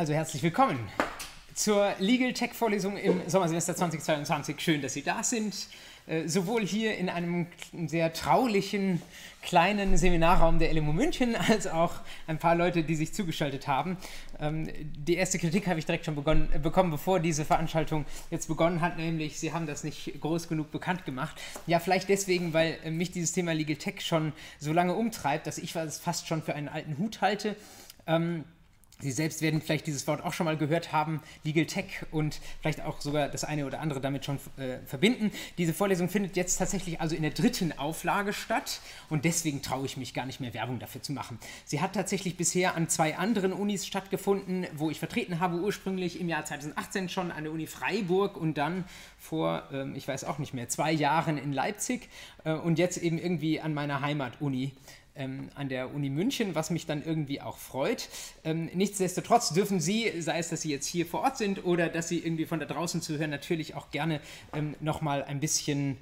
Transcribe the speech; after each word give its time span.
Also 0.00 0.14
herzlich 0.14 0.42
willkommen 0.42 0.78
zur 1.52 1.92
Legal 1.98 2.32
Tech 2.32 2.54
Vorlesung 2.54 2.96
im 2.96 3.20
Sommersemester 3.26 3.76
2022. 3.76 4.58
Schön, 4.58 4.80
dass 4.80 4.94
Sie 4.94 5.02
da 5.02 5.22
sind. 5.22 5.54
Äh, 6.06 6.26
sowohl 6.26 6.64
hier 6.64 6.96
in 6.96 7.10
einem 7.10 7.48
sehr 7.86 8.10
traulichen 8.14 9.02
kleinen 9.42 9.98
Seminarraum 9.98 10.58
der 10.58 10.72
LMU 10.72 10.94
München 10.94 11.36
als 11.36 11.66
auch 11.66 11.92
ein 12.26 12.38
paar 12.38 12.54
Leute, 12.54 12.82
die 12.82 12.94
sich 12.94 13.12
zugeschaltet 13.12 13.68
haben. 13.68 13.98
Ähm, 14.40 14.70
die 14.82 15.16
erste 15.16 15.38
Kritik 15.38 15.66
habe 15.66 15.78
ich 15.78 15.84
direkt 15.84 16.06
schon 16.06 16.14
begonnen, 16.14 16.48
äh, 16.54 16.58
bekommen, 16.58 16.90
bevor 16.90 17.20
diese 17.20 17.44
Veranstaltung 17.44 18.06
jetzt 18.30 18.48
begonnen 18.48 18.80
hat, 18.80 18.96
nämlich 18.96 19.38
Sie 19.38 19.52
haben 19.52 19.66
das 19.66 19.84
nicht 19.84 20.18
groß 20.18 20.48
genug 20.48 20.70
bekannt 20.70 21.04
gemacht. 21.04 21.38
Ja, 21.66 21.78
vielleicht 21.78 22.08
deswegen, 22.08 22.54
weil 22.54 22.78
äh, 22.84 22.90
mich 22.90 23.10
dieses 23.10 23.32
Thema 23.32 23.52
Legal 23.52 23.76
Tech 23.76 24.00
schon 24.00 24.32
so 24.58 24.72
lange 24.72 24.94
umtreibt, 24.94 25.46
dass 25.46 25.58
ich 25.58 25.76
es 25.76 25.98
fast 25.98 26.26
schon 26.26 26.40
für 26.40 26.54
einen 26.54 26.70
alten 26.70 26.96
Hut 26.96 27.20
halte. 27.20 27.54
Ähm, 28.06 28.44
Sie 29.00 29.12
selbst 29.12 29.42
werden 29.42 29.60
vielleicht 29.60 29.86
dieses 29.86 30.06
Wort 30.06 30.22
auch 30.22 30.32
schon 30.32 30.44
mal 30.44 30.56
gehört 30.56 30.92
haben, 30.92 31.20
Legal 31.44 31.66
Tech 31.66 31.86
und 32.10 32.40
vielleicht 32.60 32.82
auch 32.82 33.00
sogar 33.00 33.28
das 33.28 33.44
eine 33.44 33.66
oder 33.66 33.80
andere 33.80 34.00
damit 34.00 34.24
schon 34.24 34.38
äh, 34.56 34.78
verbinden. 34.86 35.30
Diese 35.58 35.72
Vorlesung 35.72 36.08
findet 36.08 36.36
jetzt 36.36 36.56
tatsächlich 36.56 37.00
also 37.00 37.16
in 37.16 37.22
der 37.22 37.30
dritten 37.30 37.76
Auflage 37.78 38.32
statt 38.32 38.80
und 39.08 39.24
deswegen 39.24 39.62
traue 39.62 39.86
ich 39.86 39.96
mich 39.96 40.14
gar 40.14 40.26
nicht 40.26 40.40
mehr 40.40 40.54
Werbung 40.54 40.78
dafür 40.78 41.02
zu 41.02 41.12
machen. 41.12 41.38
Sie 41.64 41.80
hat 41.80 41.94
tatsächlich 41.94 42.36
bisher 42.36 42.74
an 42.74 42.88
zwei 42.88 43.16
anderen 43.16 43.52
Unis 43.52 43.86
stattgefunden, 43.86 44.66
wo 44.74 44.90
ich 44.90 44.98
vertreten 44.98 45.40
habe, 45.40 45.56
ursprünglich 45.56 46.20
im 46.20 46.28
Jahr 46.28 46.44
2018 46.44 47.08
schon 47.08 47.30
an 47.30 47.44
der 47.44 47.52
Uni 47.52 47.66
Freiburg 47.66 48.36
und 48.36 48.58
dann 48.58 48.84
vor, 49.18 49.64
ähm, 49.72 49.94
ich 49.94 50.06
weiß 50.06 50.24
auch 50.24 50.38
nicht 50.38 50.54
mehr, 50.54 50.68
zwei 50.68 50.92
Jahren 50.92 51.38
in 51.38 51.52
Leipzig 51.52 52.08
äh, 52.44 52.52
und 52.52 52.78
jetzt 52.78 52.98
eben 52.98 53.18
irgendwie 53.18 53.60
an 53.60 53.74
meiner 53.74 54.00
Heimatuni 54.00 54.72
ähm, 55.20 55.50
an 55.54 55.68
der 55.68 55.94
Uni 55.94 56.10
München, 56.10 56.54
was 56.54 56.70
mich 56.70 56.86
dann 56.86 57.04
irgendwie 57.04 57.40
auch 57.40 57.58
freut. 57.58 58.08
Ähm, 58.42 58.70
nichtsdestotrotz 58.74 59.50
dürfen 59.52 59.78
Sie, 59.78 60.10
sei 60.20 60.38
es, 60.38 60.48
dass 60.48 60.62
Sie 60.62 60.70
jetzt 60.70 60.86
hier 60.86 61.06
vor 61.06 61.20
Ort 61.20 61.36
sind 61.36 61.64
oder 61.64 61.88
dass 61.88 62.08
Sie 62.08 62.18
irgendwie 62.18 62.46
von 62.46 62.58
da 62.58 62.66
draußen 62.66 63.02
zuhören, 63.02 63.30
natürlich 63.30 63.74
auch 63.74 63.90
gerne 63.90 64.20
ähm, 64.52 64.74
nochmal 64.80 65.22
ein 65.22 65.38
bisschen 65.38 65.98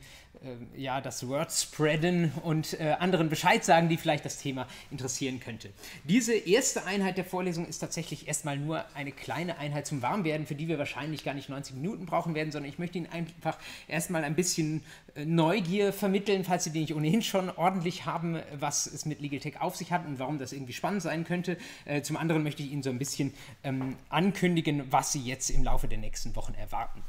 ja, 0.76 1.00
das 1.00 1.26
Word 1.28 1.52
spreaden 1.52 2.32
und 2.42 2.78
äh, 2.78 2.96
anderen 2.98 3.28
Bescheid 3.28 3.64
sagen, 3.64 3.88
die 3.88 3.96
vielleicht 3.96 4.24
das 4.24 4.38
Thema 4.38 4.66
interessieren 4.90 5.40
könnte. 5.40 5.70
Diese 6.04 6.34
erste 6.34 6.84
Einheit 6.86 7.16
der 7.16 7.24
Vorlesung 7.24 7.66
ist 7.66 7.78
tatsächlich 7.78 8.28
erstmal 8.28 8.56
nur 8.56 8.84
eine 8.94 9.12
kleine 9.12 9.58
Einheit 9.58 9.86
zum 9.86 10.02
Warmwerden, 10.02 10.46
für 10.46 10.54
die 10.54 10.68
wir 10.68 10.78
wahrscheinlich 10.78 11.24
gar 11.24 11.34
nicht 11.34 11.48
90 11.48 11.74
Minuten 11.74 12.06
brauchen 12.06 12.34
werden, 12.34 12.52
sondern 12.52 12.70
ich 12.70 12.78
möchte 12.78 12.98
Ihnen 12.98 13.08
einfach 13.10 13.58
erstmal 13.88 14.24
ein 14.24 14.34
bisschen 14.34 14.82
äh, 15.14 15.24
Neugier 15.24 15.92
vermitteln, 15.92 16.44
falls 16.44 16.64
Sie 16.64 16.70
die 16.70 16.80
nicht 16.80 16.94
ohnehin 16.94 17.22
schon 17.22 17.50
ordentlich 17.50 18.06
haben, 18.06 18.40
was 18.58 18.86
es 18.86 19.06
mit 19.06 19.20
Legal 19.20 19.40
Tech 19.40 19.60
auf 19.60 19.76
sich 19.76 19.92
hat 19.92 20.06
und 20.06 20.18
warum 20.18 20.38
das 20.38 20.52
irgendwie 20.52 20.72
spannend 20.72 21.02
sein 21.02 21.24
könnte. 21.24 21.56
Äh, 21.84 22.02
zum 22.02 22.16
anderen 22.16 22.42
möchte 22.42 22.62
ich 22.62 22.70
Ihnen 22.70 22.82
so 22.82 22.90
ein 22.90 22.98
bisschen 22.98 23.34
ähm, 23.64 23.96
ankündigen, 24.08 24.90
was 24.90 25.12
Sie 25.12 25.22
jetzt 25.22 25.50
im 25.50 25.64
Laufe 25.64 25.88
der 25.88 25.98
nächsten 25.98 26.36
Wochen 26.36 26.54
erwarten 26.54 27.02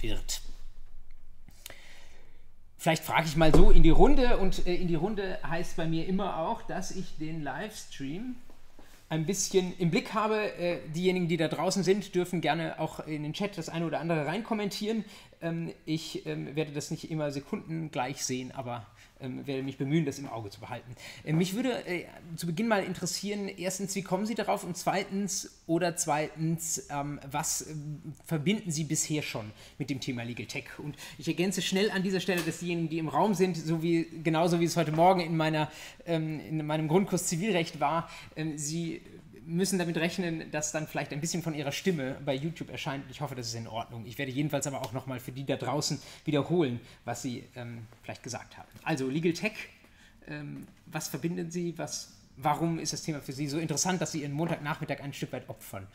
wird. 0.00 0.40
Vielleicht 2.78 3.04
frage 3.04 3.26
ich 3.26 3.36
mal 3.36 3.54
so 3.54 3.70
in 3.70 3.82
die 3.82 3.90
Runde 3.90 4.36
und 4.36 4.66
äh, 4.66 4.74
in 4.74 4.88
die 4.88 4.94
Runde 4.94 5.38
heißt 5.48 5.76
bei 5.76 5.86
mir 5.86 6.06
immer 6.06 6.38
auch, 6.38 6.62
dass 6.62 6.90
ich 6.90 7.16
den 7.18 7.42
Livestream 7.42 8.36
ein 9.08 9.24
bisschen 9.24 9.72
im 9.78 9.90
Blick 9.90 10.14
habe. 10.14 10.52
Äh, 10.58 10.78
diejenigen, 10.94 11.28
die 11.28 11.36
da 11.36 11.48
draußen 11.48 11.82
sind, 11.82 12.14
dürfen 12.14 12.40
gerne 12.40 12.78
auch 12.78 13.00
in 13.06 13.22
den 13.22 13.32
Chat 13.32 13.56
das 13.56 13.68
eine 13.68 13.86
oder 13.86 14.00
andere 14.00 14.26
reinkommentieren. 14.26 15.04
Ähm, 15.40 15.72
ich 15.84 16.26
ähm, 16.26 16.54
werde 16.56 16.72
das 16.72 16.90
nicht 16.90 17.10
immer 17.10 17.30
sekundengleich 17.30 18.24
sehen, 18.24 18.52
aber 18.52 18.86
ähm, 19.20 19.46
werde 19.46 19.62
mich 19.62 19.78
bemühen, 19.78 20.04
das 20.04 20.18
im 20.18 20.28
Auge 20.28 20.50
zu 20.50 20.60
behalten. 20.60 20.94
Äh, 21.24 21.32
mich 21.32 21.54
würde 21.54 21.86
äh, 21.86 22.04
zu 22.36 22.46
Beginn 22.46 22.68
mal 22.68 22.82
interessieren, 22.82 23.48
erstens, 23.48 23.94
wie 23.94 24.02
kommen 24.02 24.26
Sie 24.26 24.34
darauf 24.34 24.64
und 24.64 24.76
zweitens 24.76 25.62
oder 25.66 25.96
zweitens, 25.96 26.86
ähm, 26.90 27.20
was 27.30 27.62
äh, 27.62 27.74
verbinden 28.26 28.70
Sie 28.70 28.84
bisher 28.84 29.22
schon 29.22 29.50
mit 29.78 29.90
dem 29.90 30.00
Thema 30.00 30.22
Legal 30.22 30.46
Tech? 30.46 30.78
Und 30.78 30.96
ich 31.18 31.28
ergänze 31.28 31.62
schnell 31.62 31.90
an 31.90 32.02
dieser 32.02 32.20
Stelle, 32.20 32.42
dass 32.42 32.58
diejenigen, 32.58 32.88
die 32.88 32.98
im 32.98 33.08
Raum 33.08 33.34
sind, 33.34 33.56
so 33.56 33.82
wie, 33.82 34.06
genauso 34.22 34.60
wie 34.60 34.64
es 34.64 34.76
heute 34.76 34.92
Morgen 34.92 35.20
in, 35.20 35.36
meiner, 35.36 35.70
ähm, 36.04 36.40
in 36.40 36.64
meinem 36.66 36.88
Grundkurs 36.88 37.26
Zivilrecht 37.26 37.80
war, 37.80 38.10
ähm, 38.36 38.58
Sie 38.58 39.00
müssen 39.46 39.78
damit 39.78 39.96
rechnen, 39.96 40.50
dass 40.50 40.72
dann 40.72 40.86
vielleicht 40.86 41.12
ein 41.12 41.20
bisschen 41.20 41.42
von 41.42 41.54
ihrer 41.54 41.72
Stimme 41.72 42.16
bei 42.24 42.34
YouTube 42.34 42.70
erscheint. 42.70 43.04
Ich 43.10 43.20
hoffe, 43.20 43.34
das 43.34 43.46
ist 43.46 43.54
in 43.54 43.68
Ordnung. 43.68 44.04
Ich 44.04 44.18
werde 44.18 44.32
jedenfalls 44.32 44.66
aber 44.66 44.82
auch 44.82 44.92
nochmal 44.92 45.20
für 45.20 45.32
die 45.32 45.46
da 45.46 45.56
draußen 45.56 46.00
wiederholen, 46.24 46.80
was 47.04 47.22
sie 47.22 47.44
ähm, 47.54 47.86
vielleicht 48.02 48.22
gesagt 48.22 48.58
haben. 48.58 48.68
Also 48.82 49.08
Legal 49.08 49.32
Tech, 49.32 49.52
ähm, 50.26 50.66
was 50.86 51.08
verbinden 51.08 51.50
Sie? 51.50 51.76
Was, 51.78 52.12
warum 52.36 52.78
ist 52.78 52.92
das 52.92 53.02
Thema 53.02 53.20
für 53.20 53.32
Sie 53.32 53.48
so 53.48 53.58
interessant, 53.58 54.00
dass 54.00 54.12
Sie 54.12 54.22
Ihren 54.22 54.32
Montagnachmittag 54.32 55.00
ein 55.00 55.12
Stück 55.12 55.32
weit 55.32 55.48
opfern? 55.48 55.86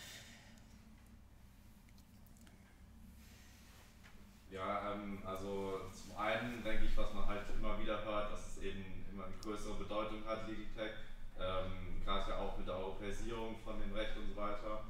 Ja, 4.49 4.93
ähm, 4.93 5.19
also 5.25 5.81
zum 5.91 6.17
einen 6.17 6.63
denke 6.63 6.85
ich, 6.85 6.95
was 6.95 7.13
man 7.13 7.25
halt 7.25 7.43
immer 7.57 7.79
wieder 7.79 8.03
hört, 8.05 8.31
dass 8.31 8.55
es 8.55 8.63
eben 8.63 8.85
immer 9.11 9.25
eine 9.25 9.35
größere 9.43 9.75
Bedeutung 9.75 10.25
hat, 10.25 10.47
Legal 10.47 10.65
Tech. 10.75 10.91
Ähm, 11.39 11.91
gerade 12.03 12.29
ja 12.29 12.37
auch 12.37 12.57
mit 12.57 12.67
der 12.67 12.75
Europäisierung 12.75 13.55
von 13.63 13.79
dem 13.79 13.93
Recht 13.93 14.15
und 14.17 14.27
so 14.27 14.35
weiter. 14.35 14.83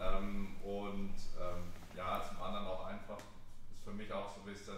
Ähm, 0.00 0.56
und 0.62 1.14
ähm, 1.40 1.72
ja, 1.96 2.22
zum 2.26 2.40
anderen 2.42 2.66
auch 2.66 2.86
einfach, 2.86 3.18
ist 3.72 3.82
für 3.84 3.92
mich 3.92 4.12
auch 4.12 4.32
so 4.34 4.40
ein 4.40 4.52
bisschen 4.52 4.76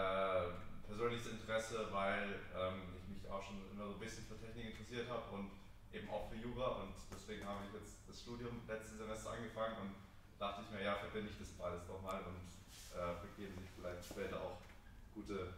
äh, 0.00 0.88
persönliches 0.88 1.28
Interesse, 1.28 1.86
weil 1.92 2.40
ähm, 2.56 2.96
ich 2.96 3.22
mich 3.22 3.30
auch 3.30 3.42
schon 3.42 3.60
immer 3.70 3.86
so 3.86 3.94
ein 3.94 4.00
bisschen 4.00 4.24
für 4.26 4.38
Technik 4.40 4.72
interessiert 4.72 5.08
habe 5.08 5.28
und 5.36 5.50
eben 5.92 6.08
auch 6.08 6.28
für 6.28 6.36
Jura 6.36 6.82
und 6.82 6.94
deswegen 7.12 7.44
habe 7.46 7.66
ich 7.66 7.80
jetzt 7.80 8.00
das 8.08 8.20
Studium 8.20 8.62
letztes 8.66 8.98
Semester 8.98 9.32
angefangen 9.32 9.76
und 9.82 9.94
dachte 10.38 10.62
ich 10.64 10.70
mir, 10.70 10.82
ja, 10.84 10.94
verbinde 10.96 11.30
ich 11.30 11.38
das 11.38 11.48
beides 11.58 11.86
doch 11.86 12.00
mal 12.02 12.20
und 12.24 12.48
äh, 12.96 13.20
begeben 13.22 13.58
sich 13.58 13.68
vielleicht 13.76 14.04
später 14.04 14.40
auch 14.40 14.58
gute 15.14 15.54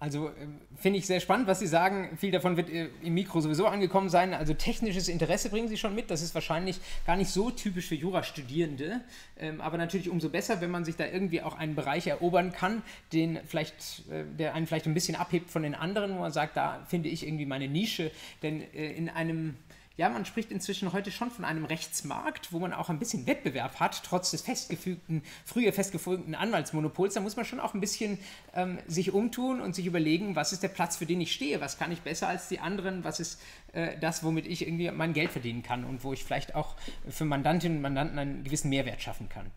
also 0.00 0.28
äh, 0.28 0.32
finde 0.76 0.98
ich 0.98 1.06
sehr 1.06 1.20
spannend, 1.20 1.46
was 1.46 1.60
Sie 1.60 1.66
sagen. 1.66 2.16
Viel 2.18 2.30
davon 2.30 2.56
wird 2.56 2.68
äh, 2.68 2.88
im 3.02 3.14
Mikro 3.14 3.40
sowieso 3.40 3.66
angekommen 3.66 4.08
sein. 4.08 4.34
Also 4.34 4.52
technisches 4.54 5.08
Interesse 5.08 5.48
bringen 5.50 5.68
Sie 5.68 5.76
schon 5.76 5.94
mit. 5.94 6.10
Das 6.10 6.22
ist 6.22 6.34
wahrscheinlich 6.34 6.80
gar 7.06 7.16
nicht 7.16 7.30
so 7.30 7.50
typisch 7.50 7.86
für 7.86 7.94
Jurastudierende. 7.94 9.00
Ähm, 9.38 9.60
aber 9.60 9.78
natürlich 9.78 10.10
umso 10.10 10.28
besser, 10.28 10.60
wenn 10.60 10.70
man 10.70 10.84
sich 10.84 10.96
da 10.96 11.06
irgendwie 11.06 11.42
auch 11.42 11.56
einen 11.56 11.74
Bereich 11.74 12.06
erobern 12.06 12.52
kann, 12.52 12.82
den 13.12 13.38
vielleicht, 13.46 14.02
äh, 14.10 14.24
der 14.38 14.54
einen 14.54 14.66
vielleicht 14.66 14.86
ein 14.86 14.94
bisschen 14.94 15.16
abhebt 15.16 15.50
von 15.50 15.62
den 15.62 15.74
anderen, 15.74 16.14
wo 16.14 16.20
man 16.20 16.32
sagt, 16.32 16.56
da 16.56 16.84
finde 16.88 17.08
ich 17.08 17.26
irgendwie 17.26 17.46
meine 17.46 17.68
Nische. 17.68 18.10
Denn 18.42 18.60
in 18.60 19.08
einem 19.08 19.56
ja, 19.96 20.08
man 20.08 20.24
spricht 20.24 20.50
inzwischen 20.50 20.92
heute 20.92 21.12
schon 21.12 21.30
von 21.30 21.44
einem 21.44 21.64
Rechtsmarkt, 21.64 22.52
wo 22.52 22.58
man 22.58 22.72
auch 22.72 22.90
ein 22.90 22.98
bisschen 22.98 23.28
Wettbewerb 23.28 23.78
hat, 23.78 24.02
trotz 24.04 24.32
des 24.32 24.42
festgefügten, 24.42 25.22
früher 25.44 25.72
festgefügten 25.72 26.34
Anwaltsmonopols. 26.34 27.14
Da 27.14 27.20
muss 27.20 27.36
man 27.36 27.44
schon 27.44 27.60
auch 27.60 27.74
ein 27.74 27.80
bisschen 27.80 28.18
ähm, 28.54 28.78
sich 28.88 29.12
umtun 29.12 29.60
und 29.60 29.76
sich 29.76 29.86
überlegen, 29.86 30.34
was 30.34 30.52
ist 30.52 30.64
der 30.64 30.68
Platz, 30.68 30.96
für 30.96 31.06
den 31.06 31.20
ich 31.20 31.32
stehe, 31.32 31.60
was 31.60 31.78
kann 31.78 31.92
ich 31.92 32.00
besser 32.00 32.26
als 32.26 32.48
die 32.48 32.58
anderen, 32.58 33.04
was 33.04 33.20
ist 33.20 33.40
äh, 33.72 33.96
das, 33.98 34.24
womit 34.24 34.46
ich 34.46 34.62
irgendwie 34.62 34.90
mein 34.90 35.12
Geld 35.12 35.30
verdienen 35.30 35.62
kann 35.62 35.84
und 35.84 36.02
wo 36.02 36.12
ich 36.12 36.24
vielleicht 36.24 36.56
auch 36.56 36.74
für 37.08 37.24
Mandantinnen 37.24 37.78
und 37.78 37.82
Mandanten 37.82 38.18
einen 38.18 38.42
gewissen 38.42 38.70
Mehrwert 38.70 39.00
schaffen 39.00 39.28
kann. 39.28 39.52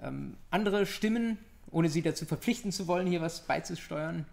Ähm, 0.00 0.36
andere 0.50 0.86
Stimmen, 0.86 1.38
ohne 1.72 1.88
sie 1.88 2.02
dazu 2.02 2.24
verpflichten 2.24 2.70
zu 2.70 2.86
wollen, 2.86 3.08
hier 3.08 3.20
was 3.20 3.40
beizusteuern? 3.48 4.26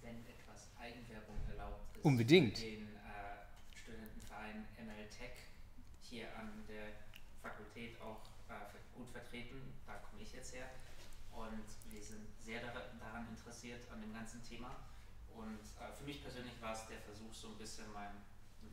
Wenn 0.00 0.14
etwas 0.14 0.68
Eigenwerbung 0.80 1.34
erlaubt 1.48 1.96
ist. 1.96 2.04
Unbedingt. 2.04 2.60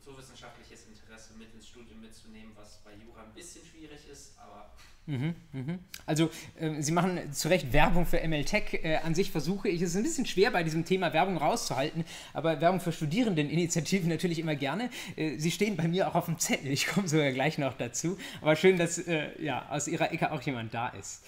naturwissenschaftliches 0.08 0.86
Interesse 0.86 1.34
mit 1.34 1.52
ins 1.54 1.68
Studium 1.68 2.00
mitzunehmen, 2.00 2.47
was 2.58 2.80
bei 2.84 2.90
Jura 2.92 3.22
ein 3.22 3.34
bisschen 3.34 3.64
schwierig 3.64 4.00
ist, 4.10 4.34
aber. 4.38 4.70
Mhm, 5.06 5.34
mh. 5.52 5.78
Also, 6.06 6.30
äh, 6.58 6.82
Sie 6.82 6.92
machen 6.92 7.32
zu 7.32 7.48
Recht 7.48 7.72
Werbung 7.72 8.06
für 8.06 8.20
MLTech. 8.26 8.84
Äh, 8.84 8.96
an 8.96 9.14
sich 9.14 9.30
versuche 9.30 9.68
ich, 9.68 9.80
es 9.82 9.90
ist 9.90 9.96
ein 9.96 10.02
bisschen 10.02 10.26
schwer 10.26 10.50
bei 10.50 10.62
diesem 10.62 10.84
Thema 10.84 11.12
Werbung 11.12 11.36
rauszuhalten, 11.36 12.04
aber 12.32 12.60
Werbung 12.60 12.80
für 12.80 12.92
Studierendeninitiativen 12.92 14.08
natürlich 14.10 14.38
immer 14.38 14.54
gerne. 14.54 14.90
Äh, 15.16 15.38
Sie 15.38 15.50
stehen 15.50 15.76
bei 15.76 15.88
mir 15.88 16.08
auch 16.08 16.14
auf 16.14 16.26
dem 16.26 16.38
Zettel, 16.38 16.70
ich 16.70 16.86
komme 16.86 17.08
sogar 17.08 17.30
gleich 17.32 17.58
noch 17.58 17.74
dazu. 17.74 18.18
Aber 18.40 18.56
schön, 18.56 18.76
dass 18.76 18.98
äh, 18.98 19.40
ja, 19.42 19.68
aus 19.70 19.88
Ihrer 19.88 20.12
Ecke 20.12 20.32
auch 20.32 20.42
jemand 20.42 20.74
da 20.74 20.88
ist. 20.88 21.24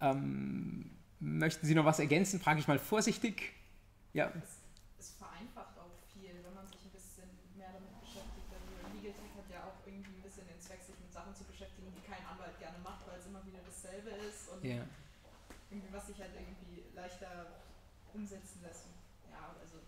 Ähm, 0.00 0.90
möchten 1.20 1.66
Sie 1.66 1.74
noch 1.74 1.84
was 1.84 1.98
ergänzen? 1.98 2.40
Frage 2.40 2.60
ich 2.60 2.68
mal 2.68 2.78
vorsichtig. 2.78 3.52
Ja. 4.12 4.32
Es 4.98 5.14
vereinfacht 5.18 5.78
auch 5.78 5.94
viel, 6.12 6.30
wenn 6.42 6.54
man 6.54 6.66
sich 6.66 6.80
ein 6.82 6.90
bisschen 6.90 7.28
mehr 7.56 7.68
damit 7.72 7.94
beschäftigt. 8.00 8.48
Also 8.50 8.66
Legal 8.96 9.12
Tech 9.12 9.30
hat 9.36 9.50
ja 9.52 9.69
auch 9.80 9.86
irgendwie 9.86 10.12
ein 10.12 10.22
bisschen 10.22 10.46
den 10.46 10.60
Zweck, 10.60 10.82
sich 10.82 10.98
mit 11.00 11.12
Sachen 11.12 11.34
zu 11.34 11.44
beschäftigen, 11.44 11.92
die 11.92 12.04
kein 12.04 12.20
Anwalt 12.26 12.58
gerne 12.58 12.78
macht, 12.84 13.06
weil 13.08 13.18
es 13.18 13.26
immer 13.26 13.44
wieder 13.46 13.60
dasselbe 13.64 14.10
ist 14.28 14.48
und 14.52 14.64
yeah. 14.64 14.84
irgendwie 15.70 15.92
was 15.92 16.06
sich 16.06 16.20
halt 16.20 16.32
irgendwie 16.36 16.84
leichter 16.94 17.64
umsetzen 18.12 18.60
lässt. 18.62 18.86
ja, 19.30 19.56
also 19.60 19.80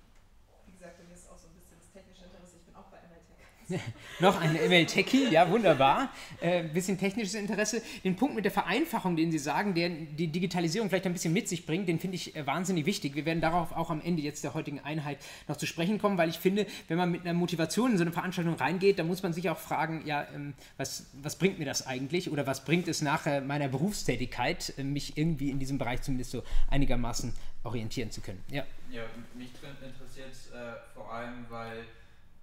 wie 0.67 0.73
gesagt, 0.73 0.97
bei 0.97 1.05
mir 1.05 1.15
ist 1.15 1.29
auch 1.29 1.39
so 1.39 1.49
ein 1.49 1.55
bisschen 1.55 1.79
das 1.79 1.91
technische 1.93 2.25
Interesse. 2.25 2.57
Ich 2.57 2.65
bin 2.65 2.75
auch 2.77 2.89
bei 2.89 2.99
MLTech. 3.03 3.62
Noch 4.21 4.41
ein 4.41 4.55
ML-Techie, 4.55 5.29
ja, 5.31 5.49
wunderbar. 5.51 6.11
Äh, 6.41 6.65
bisschen 6.65 6.99
technisches 6.99 7.35
Interesse. 7.35 7.83
Den 8.05 8.17
Punkt 8.17 8.35
mit 8.35 8.45
der 8.45 8.53
Vereinfachung, 8.53 9.17
den 9.17 9.31
Sie 9.31 9.39
sagen, 9.39 9.75
der 9.75 9.89
die 9.89 10.29
Digitalisierung 10.29 10.89
vielleicht 10.89 11.07
ein 11.07 11.13
bisschen 11.13 11.33
mit 11.33 11.49
sich 11.49 11.67
bringt, 11.67 11.89
den 11.89 11.99
finde 11.99 12.17
ich 12.17 12.37
äh, 12.37 12.47
wahnsinnig 12.47 12.87
wichtig. 12.87 13.15
Wir 13.15 13.25
werden 13.25 13.41
darauf 13.41 13.73
auch 13.73 13.91
am 13.91 14.01
Ende 14.01 14.23
jetzt 14.23 14.45
der 14.45 14.55
heutigen 14.55 14.81
Einheit 14.81 15.19
noch 15.49 15.57
zu 15.57 15.67
sprechen 15.67 15.99
kommen, 15.99 16.19
weil 16.19 16.29
ich 16.29 16.39
finde, 16.39 16.67
wenn 16.89 16.99
man 16.99 17.11
mit 17.11 17.23
einer 17.23 17.35
Motivation 17.35 17.93
in 17.93 17.99
so 17.99 18.03
eine 18.03 18.13
Veranstaltung 18.13 18.55
reingeht, 18.55 18.99
dann 18.99 19.07
muss 19.07 19.23
man 19.23 19.33
sich 19.33 19.49
auch 19.51 19.59
fragen, 19.59 20.03
ja, 20.07 20.27
ähm, 20.35 20.55
was, 20.77 21.07
was 21.23 21.37
bringt 21.37 21.59
mir 21.59 21.67
das 21.67 21.87
eigentlich 21.87 22.31
oder 22.31 22.47
was 22.47 22.65
bringt 22.65 22.89
es 22.89 23.03
nachher 23.03 23.41
meiner 23.41 23.69
Berufstätigkeit, 23.69 24.75
äh, 24.77 24.85
mich 24.85 25.17
irgendwie 25.17 25.51
in 25.51 25.59
diesem 25.59 25.79
Bereich 25.79 26.03
zumindest 26.03 26.31
so 26.31 26.43
einigermaßen 26.69 27.33
orientieren 27.65 28.11
zu 28.11 28.21
können. 28.21 28.43
Ja. 28.51 28.65
Ja, 28.91 29.03
mich 29.35 29.49
interessiert 29.83 30.31
es 30.31 30.51
äh, 30.51 30.75
vor 30.95 31.13
allem, 31.13 31.47
weil 31.49 31.85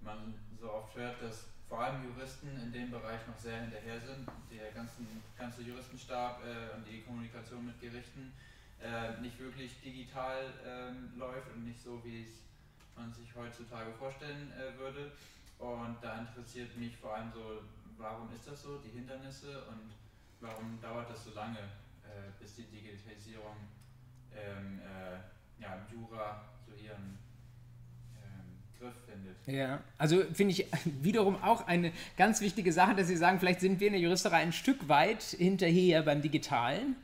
man 0.02 0.34
so 0.60 0.70
oft 0.72 0.94
hört, 0.94 1.22
dass 1.22 1.46
vor 1.68 1.80
allem 1.80 2.04
Juristen 2.04 2.48
in 2.60 2.72
dem 2.72 2.90
Bereich 2.90 3.26
noch 3.26 3.38
sehr 3.38 3.62
hinterher 3.62 4.00
sind. 4.00 4.28
Der 4.50 4.70
ganzen, 4.72 5.06
ganze 5.38 5.62
Juristenstab 5.62 6.42
äh, 6.44 6.76
und 6.76 6.84
die 6.86 7.02
Kommunikation 7.02 7.64
mit 7.66 7.80
Gerichten 7.80 8.32
äh, 8.82 9.20
nicht 9.20 9.38
wirklich 9.38 9.80
digital 9.80 10.52
ähm, 10.66 11.12
läuft 11.16 11.48
und 11.54 11.64
nicht 11.64 11.82
so, 11.82 12.02
wie 12.04 12.22
es 12.22 12.42
man 12.96 13.12
sich 13.12 13.34
heutzutage 13.34 13.92
vorstellen 13.92 14.52
äh, 14.52 14.78
würde. 14.78 15.12
Und 15.58 15.96
da 16.02 16.18
interessiert 16.18 16.76
mich 16.76 16.96
vor 16.96 17.14
allem 17.14 17.30
so, 17.32 17.62
warum 17.96 18.32
ist 18.34 18.46
das 18.46 18.62
so, 18.62 18.78
die 18.78 18.90
Hindernisse 18.90 19.64
und 19.66 19.92
warum 20.40 20.80
dauert 20.80 21.08
das 21.10 21.24
so 21.24 21.30
lange, 21.34 21.58
äh, 21.58 22.30
bis 22.40 22.56
die 22.56 22.64
Digitalisierung 22.64 23.56
ähm, 24.34 24.80
äh, 24.80 25.62
ja, 25.62 25.76
im 25.76 25.94
Jura 25.94 26.44
so 26.66 26.74
ihren 26.74 27.18
Griff 28.80 28.94
findet. 29.06 29.36
Ja, 29.46 29.80
also 29.98 30.22
finde 30.32 30.52
ich 30.52 30.66
wiederum 31.02 31.36
auch 31.42 31.66
eine 31.66 31.92
ganz 32.16 32.40
wichtige 32.40 32.72
Sache, 32.72 32.94
dass 32.94 33.08
Sie 33.08 33.16
sagen, 33.16 33.38
vielleicht 33.38 33.60
sind 33.60 33.78
wir 33.78 33.88
in 33.88 33.92
der 33.92 34.00
Juristerei 34.00 34.38
ein 34.38 34.54
Stück 34.54 34.88
weit 34.88 35.22
hinterher 35.22 36.02
beim 36.02 36.22
Digitalen. 36.22 36.96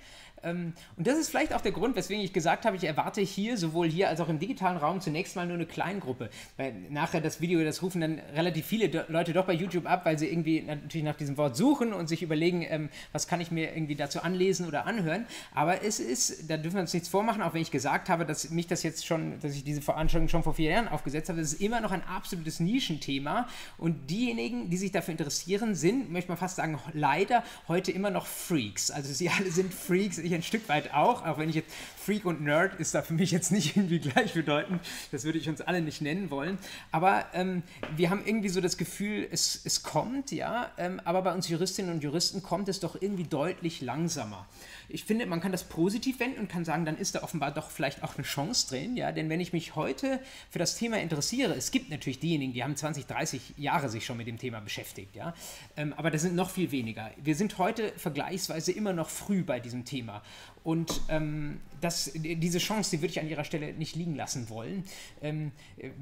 Ähm, 0.47 0.73
und 0.97 1.07
das 1.07 1.19
ist 1.19 1.31
vielleicht 1.31 1.53
auch 1.53 1.61
der 1.61 1.73
Grund, 1.73 1.97
weswegen 1.97 2.23
ich 2.23 2.33
gesagt 2.33 2.65
habe, 2.65 2.77
ich 2.77 2.85
erwarte 2.85 3.21
hier, 3.21 3.57
sowohl 3.57 3.89
hier 3.89 4.09
als 4.09 4.21
auch 4.21 4.29
im 4.29 4.39
digitalen 4.39 4.77
Raum, 4.77 5.01
zunächst 5.01 5.37
mal 5.37 5.47
nur 5.47 5.57
eine 5.57 5.67
Kleingruppe. 5.67 6.31
Weil 6.57 6.75
nachher 6.91 7.21
das 7.21 7.41
Video, 7.41 7.63
das 7.65 7.83
rufen 7.83 8.01
dann 8.01 8.21
relativ 8.35 8.67
viele 8.67 9.07
Leute 9.09 9.33
doch 9.33 9.47
bei 9.47 9.53
YouTube 9.53 9.87
ab, 9.87 10.05
weil 10.05 10.19
sie 10.19 10.29
irgendwie 10.29 10.63
natürlich 10.63 11.05
nach 11.05 11.17
diesem 11.17 11.37
Wort 11.37 11.57
suchen 11.57 11.93
und 11.93 12.09
sich 12.09 12.23
überlegen, 12.23 12.65
ähm, 12.69 12.89
was 13.13 13.27
kann 13.29 13.41
ich 13.41 13.51
mir 13.51 13.75
irgendwie 13.75 13.97
dazu 13.97 14.23
anlesen 14.23 14.67
oder 14.67 14.87
anhören. 14.87 15.27
Aber 15.55 15.83
es 15.83 16.01
ist, 16.01 16.51
da 16.51 16.57
dürfen 16.57 16.77
wir 16.77 16.83
uns 16.83 16.95
nichts 16.95 17.09
vormachen, 17.09 17.43
auch 17.43 17.55
wenn 17.55 17.63
ich 17.63 17.71
gesagt 17.71 18.09
habe, 18.09 18.25
dass 18.25 18.51
mich 18.51 18.67
das 18.67 18.83
jetzt 18.83 19.07
schon, 19.07 19.41
dass 19.41 19.55
ich 19.55 19.65
diese 19.65 19.83
Veranstaltung 19.83 20.29
schon 20.29 20.43
vor 20.43 20.55
vier 20.55 20.71
Jahren 20.71 20.89
aufgesetzt 20.89 21.29
habe, 21.29 21.41
das 21.41 21.55
ist 21.55 21.61
immer 21.61 21.81
noch 21.81 21.91
ein 21.91 22.03
absolutes 22.05 22.61
Nischenthema. 22.61 23.49
Und 23.79 24.11
diejenigen, 24.11 24.71
die 24.71 24.77
sich 24.77 24.93
dafür 24.93 25.13
interessieren, 25.13 25.75
sind, 25.75 26.13
möchte 26.13 26.31
man 26.31 26.39
fast 26.39 26.57
sagen, 26.57 26.79
leider 26.93 27.43
heute 27.67 27.91
immer 27.91 28.11
noch 28.11 28.27
Freaks. 28.27 28.91
Also 28.91 29.13
sie 29.13 29.29
alle 29.29 29.51
sind 29.51 29.73
Freaks 29.75 30.19
ich 30.27 30.33
ein 30.37 30.43
Stück 30.43 30.69
weit 30.69 30.95
auch, 30.95 31.27
auch 31.27 31.39
wenn 31.39 31.49
ich 31.49 31.57
jetzt 31.57 31.73
Freak 31.97 32.25
und 32.25 32.41
Nerd 32.41 32.79
ist 32.79 32.95
da 32.95 33.03
für 33.03 33.15
mich 33.15 33.31
jetzt 33.31 33.51
nicht 33.53 33.77
irgendwie 33.77 33.99
gleichbedeutend, 33.99 34.81
das 35.13 35.25
würde 35.25 35.39
ich 35.39 35.49
uns 35.49 35.61
alle 35.61 35.81
nicht 35.81 36.01
nennen 36.01 36.31
wollen, 36.31 36.59
aber 36.93 37.27
ähm, 37.35 37.63
wir 37.97 38.11
haben 38.11 38.23
irgendwie 38.25 38.49
so 38.49 38.61
das 38.61 38.77
Gefühl, 38.77 39.27
es, 39.31 39.61
es 39.65 39.83
kommt, 39.83 40.31
ja, 40.31 40.71
ähm, 40.79 41.01
aber 41.05 41.23
bei 41.23 41.35
uns 41.35 41.49
Juristinnen 41.49 41.93
und 41.93 42.03
Juristen 42.03 42.43
kommt 42.43 42.69
es 42.69 42.81
doch 42.81 43.01
irgendwie 43.01 43.25
deutlich 43.25 43.81
langsamer. 43.81 44.47
Ich 44.89 45.05
finde, 45.05 45.27
man 45.27 45.41
kann 45.41 45.53
das 45.53 45.65
positiv 45.65 46.21
wenden 46.21 46.41
und 46.41 46.49
kann 46.49 46.65
sagen, 46.65 46.85
dann 46.85 46.97
ist 46.97 47.15
da 47.15 47.23
offenbar 47.23 47.53
doch 47.53 47.71
vielleicht 47.71 48.03
auch 48.03 48.17
eine 48.17 48.25
Chance 48.25 48.69
drin, 48.69 48.97
ja, 48.97 49.13
denn 49.13 49.29
wenn 49.29 49.41
ich 49.41 49.53
mich 49.53 49.75
heute 49.75 50.21
für 50.51 50.59
das 50.59 50.77
Thema 50.77 50.99
interessiere, 50.99 51.55
es 51.55 51.71
gibt 51.71 51.91
natürlich 51.91 52.21
diejenigen, 52.21 52.53
die 52.53 52.63
haben 52.63 52.77
20, 52.77 53.07
30 53.07 53.55
Jahre 53.57 53.89
sich 53.89 54.05
schon 54.05 54.17
mit 54.17 54.27
dem 54.27 54.39
Thema 54.39 54.61
beschäftigt, 54.61 55.17
ja, 55.17 55.35
ähm, 55.77 55.93
aber 55.97 56.11
das 56.11 56.23
sind 56.23 56.35
noch 56.35 56.51
viel 56.51 56.71
weniger. 56.71 57.11
Wir 57.17 57.35
sind 57.35 57.59
heute 57.59 57.93
vergleichsweise 57.97 58.73
immer 58.73 58.93
noch 58.93 59.09
früh 59.09 59.43
bei 59.43 59.61
diesem 59.61 59.85
Thema 59.85 60.23
und 60.67 61.01
ähm, 61.11 61.61
das, 61.81 62.11
diese 62.13 62.59
Chance, 62.59 62.91
die 62.91 63.01
würde 63.01 63.13
ich 63.13 63.21
an 63.21 63.29
Ihrer 63.29 63.45
Stelle 63.45 63.73
nicht 63.75 63.95
liegen 63.95 64.17
lassen 64.17 64.49
wollen. 64.49 64.83
Ähm, 65.23 65.53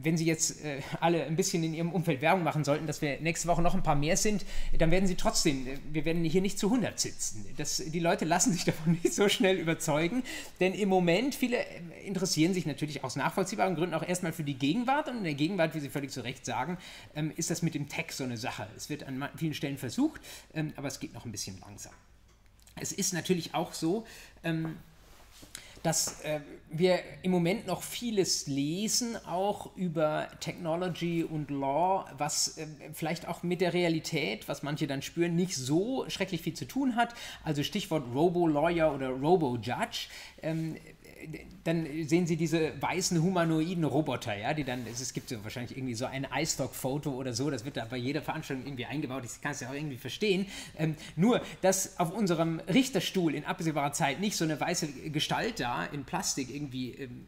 wenn 0.03 0.17
Sie 0.17 0.25
jetzt 0.25 0.65
äh, 0.65 0.81
alle 1.01 1.25
ein 1.25 1.37
bisschen 1.37 1.63
in 1.63 1.75
Ihrem 1.75 1.93
Umfeld 1.93 2.23
Werbung 2.23 2.45
machen 2.45 2.65
sollten, 2.65 2.87
dass 2.87 3.03
wir 3.03 3.21
nächste 3.21 3.47
Woche 3.47 3.61
noch 3.61 3.75
ein 3.75 3.83
paar 3.83 3.95
mehr 3.95 4.17
sind, 4.17 4.47
dann 4.79 4.91
werden 4.91 5.07
Sie 5.07 5.17
trotzdem, 5.17 5.67
wir 5.93 6.07
werden 6.07 6.25
hier 6.25 6.41
nicht 6.41 6.59
zu 6.59 6.69
100 6.69 6.99
sitzen. 6.99 7.45
Das, 7.59 7.77
die 7.77 8.01
Leute 8.01 8.25
lassen 8.25 8.55
sich 8.55 8.65
davon 8.65 8.99
nicht 9.03 9.13
so 9.13 9.29
schnell 9.29 9.59
überzeugen, 9.59 10.23
denn 10.61 10.73
im 10.73 10.89
Moment, 10.89 11.35
viele 11.35 11.59
äh, 11.59 12.07
interessieren 12.07 12.55
sich 12.55 12.65
natürlich 12.65 13.05
aus 13.05 13.17
nachvollziehbaren 13.17 13.75
Gründen 13.75 13.95
auch 13.95 14.09
erstmal 14.09 14.33
für 14.33 14.45
die 14.45 14.55
Gegenwart 14.55 15.11
und 15.11 15.19
in 15.19 15.25
der 15.25 15.35
Gegenwart, 15.35 15.75
wie 15.75 15.81
Sie 15.81 15.91
völlig 15.91 16.11
zu 16.11 16.25
Recht 16.25 16.47
sagen, 16.47 16.79
ähm, 17.15 17.35
ist 17.37 17.51
das 17.51 17.61
mit 17.61 17.75
dem 17.75 17.91
Tech 17.91 18.13
so 18.13 18.25
eine 18.25 18.39
Sache. 18.39 18.67
Es 18.79 18.89
wird 18.89 19.03
an 19.03 19.29
vielen 19.37 19.53
Stellen 19.53 19.77
versucht, 19.77 20.23
ähm, 20.55 20.73
aber 20.77 20.89
es 20.89 21.01
geht 21.01 21.13
noch 21.13 21.27
ein 21.27 21.33
bisschen 21.33 21.61
langsam. 21.61 21.93
Es 22.77 22.93
ist 22.93 23.15
natürlich 23.15 23.55
auch 23.55 23.73
so, 23.73 24.05
ähm, 24.43 24.77
dass 25.85 26.23
äh, 26.23 26.41
wir 26.71 26.99
im 27.23 27.31
Moment 27.31 27.67
noch 27.67 27.83
vieles 27.83 28.47
lesen, 28.47 29.17
auch 29.27 29.77
über 29.77 30.29
Technology 30.41 31.23
und 31.23 31.51
Law, 31.51 32.07
was 32.17 32.57
äh, 32.57 32.67
vielleicht 32.95 33.29
auch 33.29 33.43
mit 33.43 33.61
der 33.61 33.75
Realität, 33.75 34.49
was 34.49 34.63
manche 34.63 34.87
dann 34.87 35.03
spüren, 35.03 35.37
nicht 35.37 35.55
so 35.55 36.09
schrecklich 36.09 36.41
viel 36.41 36.55
zu 36.55 36.65
tun 36.65 36.97
hat. 36.97 37.15
Also 37.45 37.63
Stichwort 37.63 38.07
Robo-Lawyer 38.15 38.95
oder 38.95 39.11
Robo-Judge. 39.11 40.09
Ähm, 40.43 40.77
dann 41.65 41.87
sehen 42.07 42.27
Sie 42.27 42.37
diese 42.37 42.73
weißen 42.81 43.23
humanoiden 43.23 43.85
Roboter, 43.85 44.37
ja, 44.37 44.55
die 44.55 44.65
dann, 44.65 44.87
es 44.87 45.13
gibt 45.13 45.29
so 45.29 45.43
wahrscheinlich 45.43 45.77
irgendwie 45.77 45.95
so 45.95 46.07
ein 46.07 46.27
iStock-Foto 46.35 47.11
oder 47.11 47.33
so, 47.33 47.51
das 47.51 47.65
wird 47.65 47.77
da 47.77 47.85
bei 47.85 47.97
jeder 47.97 48.23
Veranstaltung 48.23 48.67
irgendwie 48.67 48.87
eingebaut, 48.87 49.25
ich 49.25 49.41
kann 49.41 49.53
es 49.53 49.61
ja 49.61 49.69
auch 49.71 49.75
irgendwie 49.75 49.97
verstehen. 49.97 50.47
Ähm, 50.77 50.97
nur, 51.17 51.41
dass 51.63 51.99
auf 51.99 52.13
unserem 52.13 52.61
Richterstuhl 52.61 53.35
in 53.35 53.45
absehbarer 53.45 53.93
Zeit 53.93 54.21
nicht 54.21 54.37
so 54.37 54.45
eine 54.45 54.61
weiße 54.61 55.11
Gestalt 55.11 55.61
da 55.61 55.85
in 55.85 56.05
Plastik 56.05 56.55
irgendwie 56.55 56.91
ähm, 56.93 57.27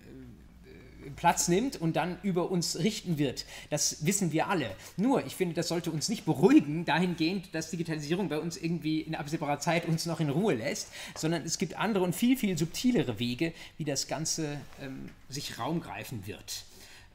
Platz 1.14 1.48
nimmt 1.48 1.76
und 1.76 1.96
dann 1.96 2.18
über 2.22 2.50
uns 2.50 2.78
richten 2.78 3.18
wird. 3.18 3.44
Das 3.70 4.04
wissen 4.06 4.32
wir 4.32 4.48
alle. 4.48 4.74
Nur, 4.96 5.24
ich 5.26 5.36
finde, 5.36 5.54
das 5.54 5.68
sollte 5.68 5.90
uns 5.90 6.08
nicht 6.08 6.24
beruhigen, 6.24 6.84
dahingehend, 6.84 7.54
dass 7.54 7.70
Digitalisierung 7.70 8.28
bei 8.28 8.38
uns 8.38 8.56
irgendwie 8.56 9.00
in 9.00 9.14
absehbarer 9.14 9.60
Zeit 9.60 9.86
uns 9.86 10.06
noch 10.06 10.20
in 10.20 10.30
Ruhe 10.30 10.54
lässt, 10.54 10.88
sondern 11.14 11.42
es 11.42 11.58
gibt 11.58 11.76
andere 11.78 12.04
und 12.04 12.14
viel, 12.14 12.36
viel 12.36 12.56
subtilere 12.58 13.18
Wege, 13.18 13.52
wie 13.76 13.84
das 13.84 14.08
Ganze 14.08 14.60
ähm, 14.80 15.10
sich 15.28 15.58
Raum 15.58 15.80
greifen 15.80 16.26
wird. 16.26 16.64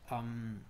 Ähm, 0.09 0.61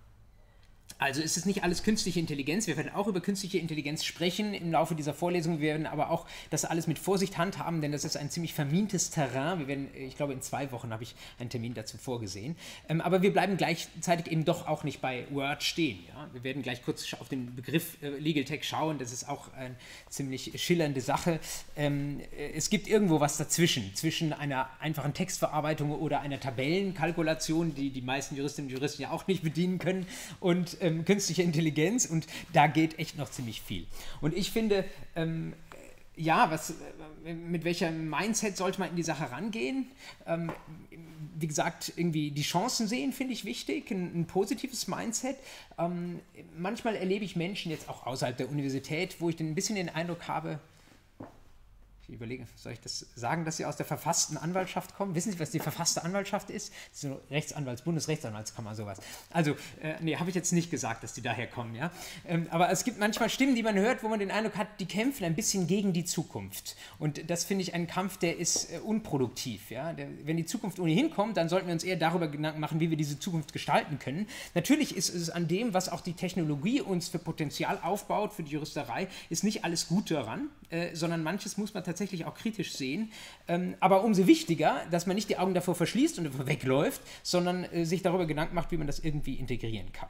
also 0.98 1.20
ist 1.20 1.36
es 1.36 1.46
nicht 1.46 1.64
alles 1.64 1.82
künstliche 1.82 2.20
Intelligenz. 2.20 2.66
Wir 2.66 2.76
werden 2.76 2.92
auch 2.94 3.06
über 3.06 3.20
künstliche 3.20 3.58
Intelligenz 3.58 4.04
sprechen 4.04 4.54
im 4.54 4.72
Laufe 4.72 4.94
dieser 4.94 5.14
Vorlesung. 5.14 5.60
Wir 5.60 5.70
werden 5.70 5.86
aber 5.86 6.10
auch 6.10 6.26
das 6.50 6.64
alles 6.64 6.86
mit 6.86 6.98
Vorsicht 6.98 7.38
handhaben, 7.38 7.80
denn 7.80 7.92
das 7.92 8.04
ist 8.04 8.16
ein 8.16 8.30
ziemlich 8.30 8.54
vermintes 8.54 9.10
Terrain. 9.10 9.58
Wir 9.58 9.68
werden, 9.68 9.88
ich 9.94 10.16
glaube, 10.16 10.32
in 10.32 10.42
zwei 10.42 10.70
Wochen 10.72 10.92
habe 10.92 11.02
ich 11.02 11.14
einen 11.38 11.50
Termin 11.50 11.74
dazu 11.74 11.98
vorgesehen. 11.98 12.56
Ähm, 12.88 13.00
aber 13.00 13.22
wir 13.22 13.32
bleiben 13.32 13.56
gleichzeitig 13.56 14.30
eben 14.30 14.44
doch 14.44 14.66
auch 14.66 14.84
nicht 14.84 15.00
bei 15.00 15.26
Word 15.30 15.62
stehen. 15.62 15.98
Ja? 16.08 16.28
Wir 16.32 16.44
werden 16.44 16.62
gleich 16.62 16.82
kurz 16.84 17.14
auf 17.14 17.28
den 17.28 17.54
Begriff 17.54 17.96
äh, 18.02 18.08
Legal 18.08 18.44
Tech 18.44 18.64
schauen. 18.64 18.98
Das 18.98 19.12
ist 19.12 19.28
auch 19.28 19.52
eine 19.54 19.74
ziemlich 20.08 20.52
schillernde 20.62 21.00
Sache. 21.00 21.40
Ähm, 21.76 22.20
äh, 22.36 22.52
es 22.52 22.70
gibt 22.70 22.88
irgendwo 22.88 23.20
was 23.20 23.36
dazwischen, 23.36 23.94
zwischen 23.94 24.32
einer 24.32 24.68
einfachen 24.80 25.14
Textverarbeitung 25.14 25.92
oder 25.92 26.20
einer 26.20 26.40
Tabellenkalkulation, 26.40 27.74
die 27.74 27.90
die 27.90 28.02
meisten 28.02 28.36
Juristinnen 28.36 28.70
und 28.70 28.76
Juristen 28.76 29.02
ja 29.02 29.10
auch 29.10 29.26
nicht 29.26 29.42
bedienen 29.42 29.78
können, 29.78 30.06
und 30.40 30.76
ähm, 30.92 31.04
künstliche 31.04 31.42
Intelligenz 31.42 32.06
und 32.06 32.26
da 32.52 32.66
geht 32.66 32.98
echt 32.98 33.18
noch 33.18 33.30
ziemlich 33.30 33.62
viel. 33.62 33.86
Und 34.20 34.36
ich 34.36 34.50
finde, 34.50 34.84
ähm, 35.16 35.54
ja, 36.16 36.50
was, 36.50 36.74
äh, 37.24 37.34
mit 37.34 37.64
welchem 37.64 38.10
Mindset 38.10 38.56
sollte 38.56 38.80
man 38.80 38.90
in 38.90 38.96
die 38.96 39.02
Sache 39.02 39.30
rangehen? 39.30 39.90
Ähm, 40.26 40.52
wie 41.38 41.46
gesagt, 41.46 41.92
irgendwie 41.96 42.30
die 42.30 42.42
Chancen 42.42 42.86
sehen, 42.86 43.12
finde 43.12 43.32
ich 43.32 43.44
wichtig, 43.44 43.90
ein, 43.90 44.20
ein 44.20 44.26
positives 44.26 44.86
Mindset. 44.88 45.36
Ähm, 45.78 46.20
manchmal 46.56 46.96
erlebe 46.96 47.24
ich 47.24 47.36
Menschen 47.36 47.70
jetzt 47.70 47.88
auch 47.88 48.06
außerhalb 48.06 48.36
der 48.36 48.50
Universität, 48.50 49.16
wo 49.20 49.30
ich 49.30 49.36
dann 49.36 49.48
ein 49.48 49.54
bisschen 49.54 49.76
den 49.76 49.88
Eindruck 49.88 50.28
habe, 50.28 50.60
ich 52.12 52.16
überlege, 52.16 52.46
soll 52.56 52.72
ich 52.72 52.80
das 52.80 53.06
sagen, 53.16 53.44
dass 53.44 53.56
Sie 53.56 53.64
aus 53.64 53.76
der 53.76 53.86
verfassten 53.86 54.36
Anwaltschaft 54.36 54.94
kommen? 54.94 55.14
Wissen 55.14 55.32
Sie, 55.32 55.40
was 55.40 55.50
die 55.50 55.58
verfasste 55.58 56.04
Anwaltschaft 56.04 56.50
ist? 56.50 56.72
Das 56.90 57.02
ist 57.04 57.10
so 57.10 57.20
Rechtsanwalts, 57.30 57.82
Bundesrechtsanwaltskammer, 57.82 58.74
sowas. 58.74 58.98
Also, 59.30 59.52
äh, 59.80 59.94
nee, 60.00 60.16
habe 60.16 60.28
ich 60.28 60.36
jetzt 60.36 60.52
nicht 60.52 60.70
gesagt, 60.70 61.02
dass 61.02 61.14
die 61.14 61.22
daher 61.22 61.46
kommen, 61.46 61.74
ja. 61.74 61.90
Ähm, 62.26 62.46
aber 62.50 62.70
es 62.70 62.84
gibt 62.84 62.98
manchmal 62.98 63.30
Stimmen, 63.30 63.54
die 63.54 63.62
man 63.62 63.76
hört, 63.76 64.02
wo 64.02 64.08
man 64.08 64.18
den 64.18 64.30
Eindruck 64.30 64.56
hat, 64.56 64.68
die 64.78 64.86
kämpfen 64.86 65.24
ein 65.24 65.34
bisschen 65.34 65.66
gegen 65.66 65.92
die 65.92 66.04
Zukunft. 66.04 66.76
Und 66.98 67.30
das 67.30 67.44
finde 67.44 67.62
ich 67.62 67.74
einen 67.74 67.86
Kampf, 67.86 68.18
der 68.18 68.36
ist 68.36 68.72
äh, 68.72 68.78
unproduktiv, 68.78 69.70
ja. 69.70 69.92
Der, 69.92 70.06
wenn 70.24 70.36
die 70.36 70.46
Zukunft 70.46 70.78
ohnehin 70.78 71.10
kommt, 71.10 71.36
dann 71.36 71.48
sollten 71.48 71.66
wir 71.66 71.74
uns 71.74 71.84
eher 71.84 71.96
darüber 71.96 72.28
Gedanken 72.28 72.60
machen, 72.60 72.80
wie 72.80 72.90
wir 72.90 72.96
diese 72.96 73.18
Zukunft 73.18 73.52
gestalten 73.52 73.98
können. 73.98 74.26
Natürlich 74.54 74.96
ist 74.96 75.14
es 75.14 75.30
an 75.30 75.48
dem, 75.48 75.72
was 75.72 75.88
auch 75.88 76.02
die 76.02 76.12
Technologie 76.12 76.80
uns 76.80 77.08
für 77.08 77.18
Potenzial 77.18 77.78
aufbaut, 77.82 78.32
für 78.34 78.42
die 78.42 78.52
Juristerei, 78.52 79.08
ist 79.30 79.44
nicht 79.44 79.64
alles 79.64 79.88
gut 79.88 80.10
daran, 80.10 80.48
äh, 80.70 80.94
sondern 80.94 81.22
manches 81.22 81.56
muss 81.56 81.74
man 81.74 81.84
tatsächlich 81.84 82.01
tatsächlich 82.02 82.26
auch 82.26 82.34
kritisch 82.34 82.72
sehen. 82.72 83.12
Ähm, 83.48 83.74
aber 83.80 84.04
umso 84.04 84.26
wichtiger, 84.26 84.82
dass 84.90 85.06
man 85.06 85.14
nicht 85.14 85.28
die 85.28 85.38
Augen 85.38 85.54
davor 85.54 85.74
verschließt 85.74 86.18
und 86.18 86.46
wegläuft, 86.46 87.00
sondern 87.22 87.64
äh, 87.64 87.84
sich 87.84 88.02
darüber 88.02 88.26
Gedanken 88.26 88.54
macht, 88.54 88.72
wie 88.72 88.76
man 88.76 88.86
das 88.86 88.98
irgendwie 88.98 89.34
integrieren 89.34 89.92
kann 89.92 90.08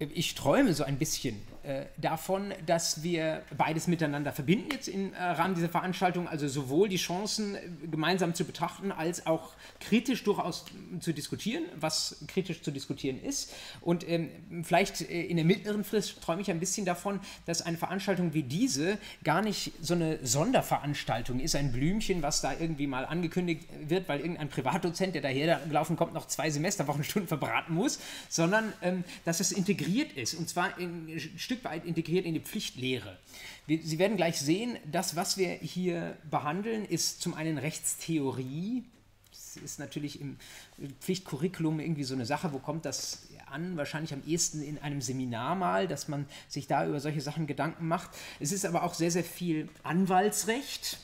ich 0.00 0.34
träume 0.34 0.72
so 0.72 0.84
ein 0.84 0.98
bisschen 0.98 1.40
äh, 1.62 1.84
davon, 1.98 2.54
dass 2.64 3.02
wir 3.02 3.42
beides 3.54 3.86
miteinander 3.86 4.32
verbinden 4.32 4.70
jetzt 4.72 4.88
im 4.88 5.12
äh, 5.12 5.22
Rahmen 5.22 5.54
dieser 5.54 5.68
Veranstaltung, 5.68 6.26
also 6.26 6.48
sowohl 6.48 6.88
die 6.88 6.96
Chancen 6.96 7.54
äh, 7.54 7.60
gemeinsam 7.90 8.32
zu 8.32 8.46
betrachten, 8.46 8.92
als 8.92 9.26
auch 9.26 9.52
kritisch 9.78 10.24
durchaus 10.24 10.64
zu 11.00 11.12
diskutieren, 11.12 11.64
was 11.78 12.24
kritisch 12.28 12.62
zu 12.62 12.70
diskutieren 12.70 13.22
ist. 13.22 13.52
Und 13.82 14.08
ähm, 14.08 14.30
vielleicht 14.62 15.02
äh, 15.02 15.20
in 15.20 15.36
der 15.36 15.44
mittleren 15.44 15.84
Frist 15.84 16.22
träume 16.22 16.40
ich 16.40 16.50
ein 16.50 16.60
bisschen 16.60 16.86
davon, 16.86 17.20
dass 17.44 17.60
eine 17.60 17.76
Veranstaltung 17.76 18.32
wie 18.32 18.42
diese 18.42 18.96
gar 19.22 19.42
nicht 19.42 19.72
so 19.82 19.92
eine 19.92 20.18
Sonderveranstaltung 20.24 21.40
ist, 21.40 21.56
ein 21.56 21.72
Blümchen, 21.72 22.22
was 22.22 22.40
da 22.40 22.54
irgendwie 22.58 22.86
mal 22.86 23.04
angekündigt 23.04 23.68
wird, 23.86 24.08
weil 24.08 24.20
irgendein 24.20 24.48
Privatdozent, 24.48 25.14
der 25.14 25.20
daher 25.20 25.60
gelaufen 25.68 25.96
kommt, 25.96 26.14
noch 26.14 26.26
zwei 26.26 26.48
Semesterwochenstunden 26.48 27.28
verbraten 27.28 27.74
muss, 27.74 28.00
sondern 28.30 28.72
ähm, 28.80 29.04
dass 29.26 29.40
es 29.40 29.52
integriert 29.52 29.89
integriert 29.90 30.12
ist, 30.16 30.34
und 30.34 30.48
zwar 30.48 30.78
in, 30.78 31.08
ein 31.08 31.38
Stück 31.38 31.64
weit 31.64 31.84
integriert 31.84 32.24
in 32.24 32.34
die 32.34 32.40
Pflichtlehre. 32.40 33.18
Wir, 33.66 33.80
Sie 33.82 33.98
werden 33.98 34.16
gleich 34.16 34.38
sehen, 34.38 34.76
das, 34.90 35.16
was 35.16 35.36
wir 35.36 35.48
hier 35.48 36.16
behandeln, 36.30 36.84
ist 36.84 37.20
zum 37.20 37.34
einen 37.34 37.58
Rechtstheorie. 37.58 38.84
Das 39.30 39.56
ist 39.56 39.78
natürlich 39.78 40.20
im 40.20 40.36
Pflichtcurriculum 41.00 41.80
irgendwie 41.80 42.04
so 42.04 42.14
eine 42.14 42.26
Sache, 42.26 42.52
wo 42.52 42.58
kommt 42.58 42.84
das 42.84 43.28
an? 43.46 43.76
Wahrscheinlich 43.76 44.12
am 44.12 44.22
ehesten 44.26 44.62
in 44.62 44.78
einem 44.78 45.00
Seminar 45.00 45.56
mal, 45.56 45.88
dass 45.88 46.06
man 46.06 46.26
sich 46.48 46.68
da 46.68 46.86
über 46.86 47.00
solche 47.00 47.20
Sachen 47.20 47.46
Gedanken 47.46 47.88
macht. 47.88 48.10
Es 48.38 48.52
ist 48.52 48.64
aber 48.64 48.84
auch 48.84 48.94
sehr, 48.94 49.10
sehr 49.10 49.24
viel 49.24 49.68
Anwaltsrecht 49.82 50.98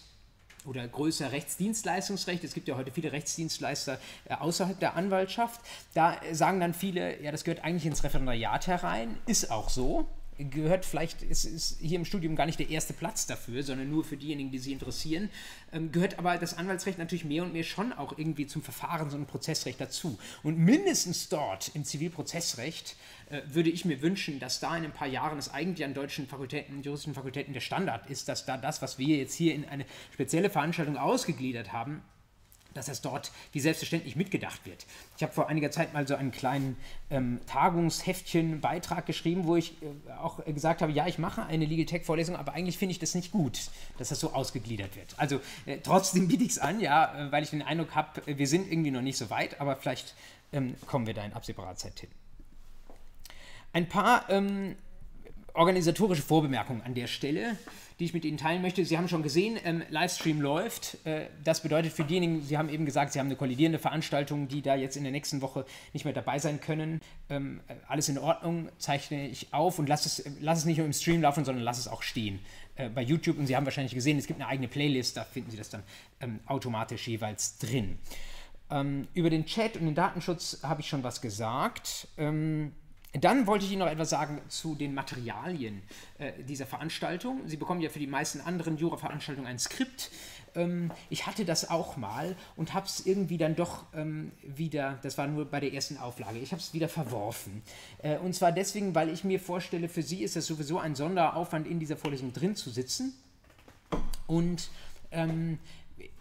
oder 0.66 0.86
größer 0.86 1.32
Rechtsdienstleistungsrecht. 1.32 2.44
Es 2.44 2.54
gibt 2.54 2.68
ja 2.68 2.76
heute 2.76 2.90
viele 2.90 3.12
Rechtsdienstleister 3.12 3.98
äh, 4.26 4.34
außerhalb 4.34 4.78
der 4.78 4.96
Anwaltschaft. 4.96 5.60
Da 5.94 6.16
sagen 6.32 6.60
dann 6.60 6.74
viele, 6.74 7.22
ja, 7.22 7.32
das 7.32 7.44
gehört 7.44 7.64
eigentlich 7.64 7.86
ins 7.86 8.04
Referendariat 8.04 8.66
herein. 8.66 9.18
Ist 9.26 9.50
auch 9.50 9.68
so 9.68 10.06
gehört 10.38 10.84
vielleicht, 10.84 11.22
ist, 11.22 11.44
ist 11.44 11.78
hier 11.80 11.98
im 11.98 12.04
Studium 12.04 12.36
gar 12.36 12.46
nicht 12.46 12.58
der 12.58 12.68
erste 12.68 12.92
Platz 12.92 13.26
dafür, 13.26 13.62
sondern 13.62 13.90
nur 13.90 14.04
für 14.04 14.16
diejenigen, 14.16 14.50
die 14.50 14.58
sich 14.58 14.72
interessieren, 14.72 15.30
ähm, 15.72 15.92
gehört 15.92 16.18
aber 16.18 16.36
das 16.38 16.56
Anwaltsrecht 16.56 16.98
natürlich 16.98 17.24
mehr 17.24 17.42
und 17.42 17.52
mehr 17.52 17.64
schon 17.64 17.92
auch 17.92 18.18
irgendwie 18.18 18.46
zum 18.46 18.62
Verfahrens- 18.62 19.14
und 19.14 19.26
Prozessrecht 19.26 19.80
dazu. 19.80 20.18
Und 20.42 20.58
mindestens 20.58 21.28
dort 21.28 21.70
im 21.74 21.84
Zivilprozessrecht 21.84 22.96
äh, 23.30 23.42
würde 23.46 23.70
ich 23.70 23.84
mir 23.84 24.02
wünschen, 24.02 24.38
dass 24.38 24.60
da 24.60 24.76
in 24.76 24.84
ein 24.84 24.92
paar 24.92 25.08
Jahren 25.08 25.38
es 25.38 25.52
eigentlich 25.52 25.84
an 25.84 25.94
deutschen 25.94 26.26
Fakultäten, 26.26 26.82
juristischen 26.82 27.14
Fakultäten 27.14 27.52
der 27.52 27.60
Standard 27.60 28.10
ist, 28.10 28.28
dass 28.28 28.44
da 28.46 28.56
das, 28.56 28.82
was 28.82 28.98
wir 28.98 29.16
jetzt 29.16 29.34
hier 29.34 29.54
in 29.54 29.64
eine 29.64 29.86
spezielle 30.12 30.50
Veranstaltung 30.50 30.96
ausgegliedert 30.96 31.72
haben, 31.72 32.02
dass 32.76 32.86
das 32.86 33.00
dort 33.00 33.32
wie 33.52 33.60
selbstverständlich 33.60 34.16
mitgedacht 34.16 34.64
wird. 34.64 34.86
Ich 35.16 35.22
habe 35.22 35.32
vor 35.32 35.48
einiger 35.48 35.70
Zeit 35.70 35.92
mal 35.92 36.06
so 36.06 36.14
einen 36.14 36.30
kleinen 36.30 36.76
ähm, 37.10 37.40
Tagungsheftchen 37.46 38.60
Beitrag 38.60 39.06
geschrieben, 39.06 39.46
wo 39.46 39.56
ich 39.56 39.74
äh, 39.82 40.12
auch 40.20 40.44
gesagt 40.44 40.82
habe, 40.82 40.92
ja, 40.92 41.06
ich 41.06 41.18
mache 41.18 41.44
eine 41.44 41.64
Legal 41.64 41.86
Tech 41.86 42.04
Vorlesung, 42.04 42.36
aber 42.36 42.54
eigentlich 42.54 42.78
finde 42.78 42.92
ich 42.92 42.98
das 42.98 43.14
nicht 43.14 43.32
gut, 43.32 43.70
dass 43.98 44.08
das 44.10 44.20
so 44.20 44.32
ausgegliedert 44.32 44.96
wird. 44.96 45.14
Also 45.16 45.40
äh, 45.66 45.78
trotzdem 45.82 46.28
biete 46.28 46.44
ich 46.44 46.50
es 46.50 46.58
an, 46.58 46.80
ja, 46.80 47.26
äh, 47.26 47.32
weil 47.32 47.42
ich 47.42 47.50
den 47.50 47.62
Eindruck 47.62 47.94
habe, 47.94 48.22
äh, 48.26 48.38
wir 48.38 48.46
sind 48.46 48.70
irgendwie 48.70 48.90
noch 48.90 49.02
nicht 49.02 49.16
so 49.16 49.30
weit, 49.30 49.60
aber 49.60 49.76
vielleicht 49.76 50.14
ähm, 50.52 50.74
kommen 50.86 51.06
wir 51.06 51.14
da 51.14 51.24
in 51.24 51.32
absehbarer 51.32 51.76
Zeit 51.76 52.00
hin. 52.00 52.10
Ein 53.72 53.88
paar 53.88 54.28
ähm, 54.30 54.76
organisatorische 55.54 56.22
Vorbemerkungen 56.22 56.82
an 56.82 56.94
der 56.94 57.06
Stelle 57.06 57.56
die 57.98 58.04
ich 58.04 58.14
mit 58.14 58.24
Ihnen 58.24 58.36
teilen 58.36 58.60
möchte. 58.60 58.84
Sie 58.84 58.98
haben 58.98 59.08
schon 59.08 59.22
gesehen, 59.22 59.58
ähm, 59.64 59.82
Livestream 59.88 60.40
läuft. 60.40 60.98
Äh, 61.06 61.26
das 61.44 61.62
bedeutet 61.62 61.92
für 61.92 62.04
diejenigen, 62.04 62.42
Sie 62.42 62.58
haben 62.58 62.68
eben 62.68 62.84
gesagt, 62.84 63.12
Sie 63.12 63.18
haben 63.18 63.26
eine 63.26 63.36
kollidierende 63.36 63.78
Veranstaltung, 63.78 64.48
die 64.48 64.60
da 64.60 64.74
jetzt 64.74 64.96
in 64.96 65.02
der 65.02 65.12
nächsten 65.12 65.40
Woche 65.40 65.64
nicht 65.92 66.04
mehr 66.04 66.12
dabei 66.12 66.38
sein 66.38 66.60
können. 66.60 67.00
Ähm, 67.30 67.60
äh, 67.68 67.74
alles 67.88 68.08
in 68.08 68.18
Ordnung, 68.18 68.68
zeichne 68.78 69.28
ich 69.28 69.52
auf 69.52 69.78
und 69.78 69.88
lasse 69.88 70.08
es, 70.08 70.18
äh, 70.18 70.30
lass 70.40 70.58
es 70.58 70.64
nicht 70.66 70.76
nur 70.76 70.86
im 70.86 70.92
Stream 70.92 71.22
laufen, 71.22 71.44
sondern 71.44 71.64
lasse 71.64 71.80
es 71.80 71.88
auch 71.88 72.02
stehen 72.02 72.40
äh, 72.76 72.90
bei 72.90 73.02
YouTube. 73.02 73.38
Und 73.38 73.46
Sie 73.46 73.56
haben 73.56 73.64
wahrscheinlich 73.64 73.94
gesehen, 73.94 74.18
es 74.18 74.26
gibt 74.26 74.40
eine 74.40 74.48
eigene 74.48 74.68
Playlist, 74.68 75.16
da 75.16 75.24
finden 75.24 75.50
Sie 75.50 75.56
das 75.56 75.70
dann 75.70 75.82
ähm, 76.20 76.40
automatisch 76.46 77.08
jeweils 77.08 77.58
drin. 77.58 77.98
Ähm, 78.70 79.08
über 79.14 79.30
den 79.30 79.46
Chat 79.46 79.76
und 79.76 79.86
den 79.86 79.94
Datenschutz 79.94 80.58
habe 80.62 80.80
ich 80.82 80.88
schon 80.88 81.02
was 81.02 81.20
gesagt. 81.22 82.08
Dann 83.20 83.46
wollte 83.46 83.64
ich 83.64 83.72
Ihnen 83.72 83.80
noch 83.80 83.90
etwas 83.90 84.10
sagen 84.10 84.40
zu 84.48 84.74
den 84.74 84.94
Materialien 84.94 85.82
äh, 86.18 86.32
dieser 86.44 86.66
Veranstaltung. 86.66 87.40
Sie 87.46 87.56
bekommen 87.56 87.80
ja 87.80 87.88
für 87.88 87.98
die 87.98 88.06
meisten 88.06 88.40
anderen 88.40 88.76
Jura-Veranstaltungen 88.76 89.46
ein 89.46 89.58
Skript. 89.58 90.10
Ähm, 90.54 90.90
ich 91.10 91.26
hatte 91.26 91.44
das 91.44 91.70
auch 91.70 91.96
mal 91.96 92.36
und 92.56 92.74
habe 92.74 92.86
es 92.86 93.06
irgendwie 93.06 93.38
dann 93.38 93.54
doch 93.54 93.84
ähm, 93.94 94.32
wieder, 94.42 94.98
das 95.02 95.18
war 95.18 95.26
nur 95.26 95.44
bei 95.44 95.60
der 95.60 95.72
ersten 95.72 95.98
Auflage, 95.98 96.38
ich 96.38 96.52
habe 96.52 96.60
es 96.60 96.74
wieder 96.74 96.88
verworfen. 96.88 97.62
Äh, 97.98 98.18
und 98.18 98.34
zwar 98.34 98.52
deswegen, 98.52 98.94
weil 98.94 99.10
ich 99.10 99.24
mir 99.24 99.38
vorstelle, 99.38 99.88
für 99.88 100.02
Sie 100.02 100.22
ist 100.22 100.36
es 100.36 100.46
sowieso 100.46 100.78
ein 100.78 100.94
Sonderaufwand, 100.94 101.66
in 101.66 101.78
dieser 101.78 101.96
Vorlesung 101.96 102.32
drin 102.32 102.56
zu 102.56 102.70
sitzen. 102.70 103.14
Und 104.26 104.70
ähm, 105.12 105.58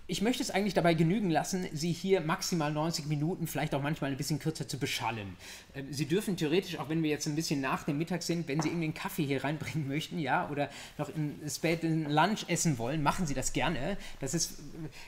ich 0.07 0.21
möchte 0.21 0.43
es 0.43 0.51
eigentlich 0.51 0.73
dabei 0.73 0.93
genügen 0.93 1.29
lassen, 1.29 1.67
Sie 1.73 1.91
hier 1.91 2.21
maximal 2.21 2.71
90 2.71 3.07
Minuten, 3.07 3.47
vielleicht 3.47 3.73
auch 3.73 3.81
manchmal 3.81 4.11
ein 4.11 4.17
bisschen 4.17 4.39
kürzer 4.39 4.67
zu 4.67 4.77
beschallen. 4.77 5.35
Ähm, 5.73 5.91
Sie 5.91 6.05
dürfen 6.05 6.37
theoretisch, 6.37 6.77
auch 6.77 6.89
wenn 6.89 7.01
wir 7.01 7.09
jetzt 7.09 7.25
ein 7.27 7.35
bisschen 7.35 7.61
nach 7.61 7.83
dem 7.83 7.97
Mittag 7.97 8.21
sind, 8.21 8.47
wenn 8.47 8.61
Sie 8.61 8.69
irgendwie 8.69 8.85
einen 8.85 8.93
Kaffee 8.93 9.25
hier 9.25 9.43
reinbringen 9.43 9.87
möchten, 9.87 10.19
ja, 10.19 10.49
oder 10.49 10.69
noch 10.97 11.09
in 11.15 11.39
späten 11.49 12.09
Lunch 12.09 12.45
essen 12.47 12.77
wollen, 12.77 13.01
machen 13.01 13.25
Sie 13.25 13.33
das 13.33 13.53
gerne. 13.53 13.97
Das 14.19 14.33
ist, 14.33 14.59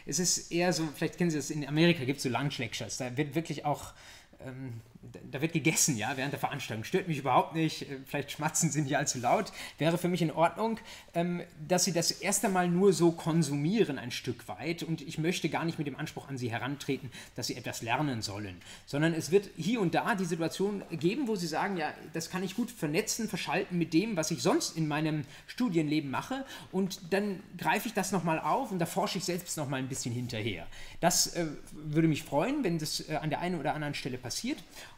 es 0.06 0.20
ist 0.20 0.52
eher 0.52 0.74
so, 0.74 0.88
vielleicht 0.96 1.18
kennen 1.18 1.30
Sie 1.30 1.38
das, 1.38 1.52
in 1.52 1.68
Amerika 1.68 2.04
gibt 2.04 2.18
es 2.18 2.24
so 2.24 2.30
Lunch 2.30 2.58
Lectures, 2.58 2.98
da 2.98 3.16
wird 3.16 3.36
wirklich 3.36 3.66
auch 3.66 3.94
ähm, 4.46 4.82
da 5.32 5.42
wird 5.42 5.54
gegessen, 5.54 5.98
ja, 5.98 6.16
während 6.16 6.34
der 6.34 6.40
Veranstaltung. 6.40 6.84
Stört 6.84 7.08
mich 7.08 7.20
überhaupt 7.20 7.56
nicht. 7.56 7.84
Äh, 7.84 8.00
vielleicht 8.06 8.32
schmatzen 8.32 8.72
sie 8.72 8.82
nicht 8.82 8.98
allzu 8.98 9.20
laut. 9.20 9.52
Wäre 9.78 9.98
für 9.98 10.08
mich 10.08 10.22
in 10.22 10.32
Ordnung, 10.32 10.80
ähm, 11.14 11.42
dass 11.68 11.86
sie 11.86 11.94
das 11.94 12.12
erst 12.12 12.46
einmal 12.46 12.68
nur 12.68 12.94
so 12.94 13.12
konsumieren, 13.12 13.98
ein 13.98 14.12
Stück 14.12 14.48
weit. 14.48 14.84
Und 14.84 15.02
ich 15.02 15.18
möchte 15.18 15.50
gar 15.50 15.66
nicht 15.66 15.78
mit 15.78 15.88
dem 15.88 15.96
Anspruch 15.96 16.28
an 16.30 16.38
sie 16.38 16.52
herantreten, 16.52 17.12
dass 17.36 17.48
sie 17.48 17.56
etwas 17.56 17.82
lernen 17.82 18.22
sollen. 18.22 18.58
Sondern 18.86 19.14
es 19.14 19.32
wird 19.32 19.50
hier 19.58 19.82
und 19.82 19.94
da 19.96 20.16
die 20.16 20.26
Situation 20.26 20.84
geben, 20.92 21.28
wo 21.28 21.36
sie 21.36 21.48
sagen, 21.48 21.78
ja, 21.78 21.94
das 22.14 22.30
kann 22.30 22.44
ich 22.44 22.56
gut 22.56 22.72
vernetzen, 22.72 23.30
verschalten 23.30 23.78
mit 23.78 23.94
dem, 23.94 24.18
was 24.18 24.32
ich 24.32 24.42
sonst 24.42 24.78
in 24.78 24.88
meinem 24.88 25.26
Studienleben 25.48 26.10
mache. 26.10 26.46
Und 26.72 27.14
dann 27.14 27.42
greife 27.58 27.88
ich 27.88 27.94
das 27.94 28.12
nochmal 28.12 28.40
auf 28.40 28.72
und 28.72 28.80
da 28.80 28.86
forsche 28.86 29.18
ich 29.18 29.26
selbst 29.26 29.58
nochmal 29.58 29.80
ein 29.80 29.88
bisschen 29.88 30.14
hinterher. 30.14 30.68
Das 31.00 31.36
äh, 31.36 31.48
würde 31.72 32.08
mich 32.08 32.24
freuen, 32.24 32.64
wenn 32.64 32.80
das 32.80 33.08
äh, 33.10 33.16
an 33.16 33.30
der 33.30 33.40
einen 33.40 33.60
oder 33.60 33.74
anderen 33.74 33.94
Stelle 33.94 34.18
passiert. 34.18 34.58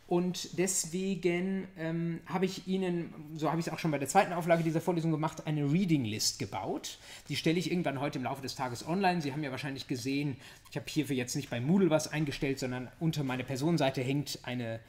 Und 0.10 0.58
deswegen 0.58 1.68
ähm, 1.78 2.22
habe 2.26 2.46
ich 2.46 2.68
Ihnen, 2.68 3.14
so 3.36 3.52
habe 3.52 3.60
ich 3.60 3.68
es 3.68 3.72
auch 3.72 3.78
schon 3.78 3.92
bei 3.92 4.00
der 4.00 4.08
zweiten 4.08 4.34
Auflage 4.34 4.64
dieser 4.64 4.82
Vorlesung 4.82 5.12
gemacht, 5.12 5.46
eine 5.46 5.72
Reading 5.72 6.04
List 6.04 6.40
gebaut. 6.40 6.98
Die 7.28 7.36
stelle 7.36 7.60
ich 7.60 7.70
irgendwann 7.70 8.02
heute 8.02 8.18
im 8.18 8.24
Laufe 8.24 8.42
des 8.42 8.56
Tages 8.56 8.88
online. 8.88 9.22
Sie 9.22 9.32
haben 9.34 9.44
ja 9.44 9.52
wahrscheinlich 9.52 9.88
gesehen, 9.88 10.38
ich 10.72 10.78
habe 10.78 10.88
hierfür 10.90 11.16
jetzt 11.16 11.36
nicht 11.36 11.52
bei 11.52 11.62
Moodle 11.62 11.92
was 11.92 12.08
eingestellt, 12.08 12.58
sondern 12.58 12.88
unter 13.00 13.24
meiner 13.24 13.44
Personenseite 13.44 14.02
hängt 14.02 14.40
eine, 14.42 14.80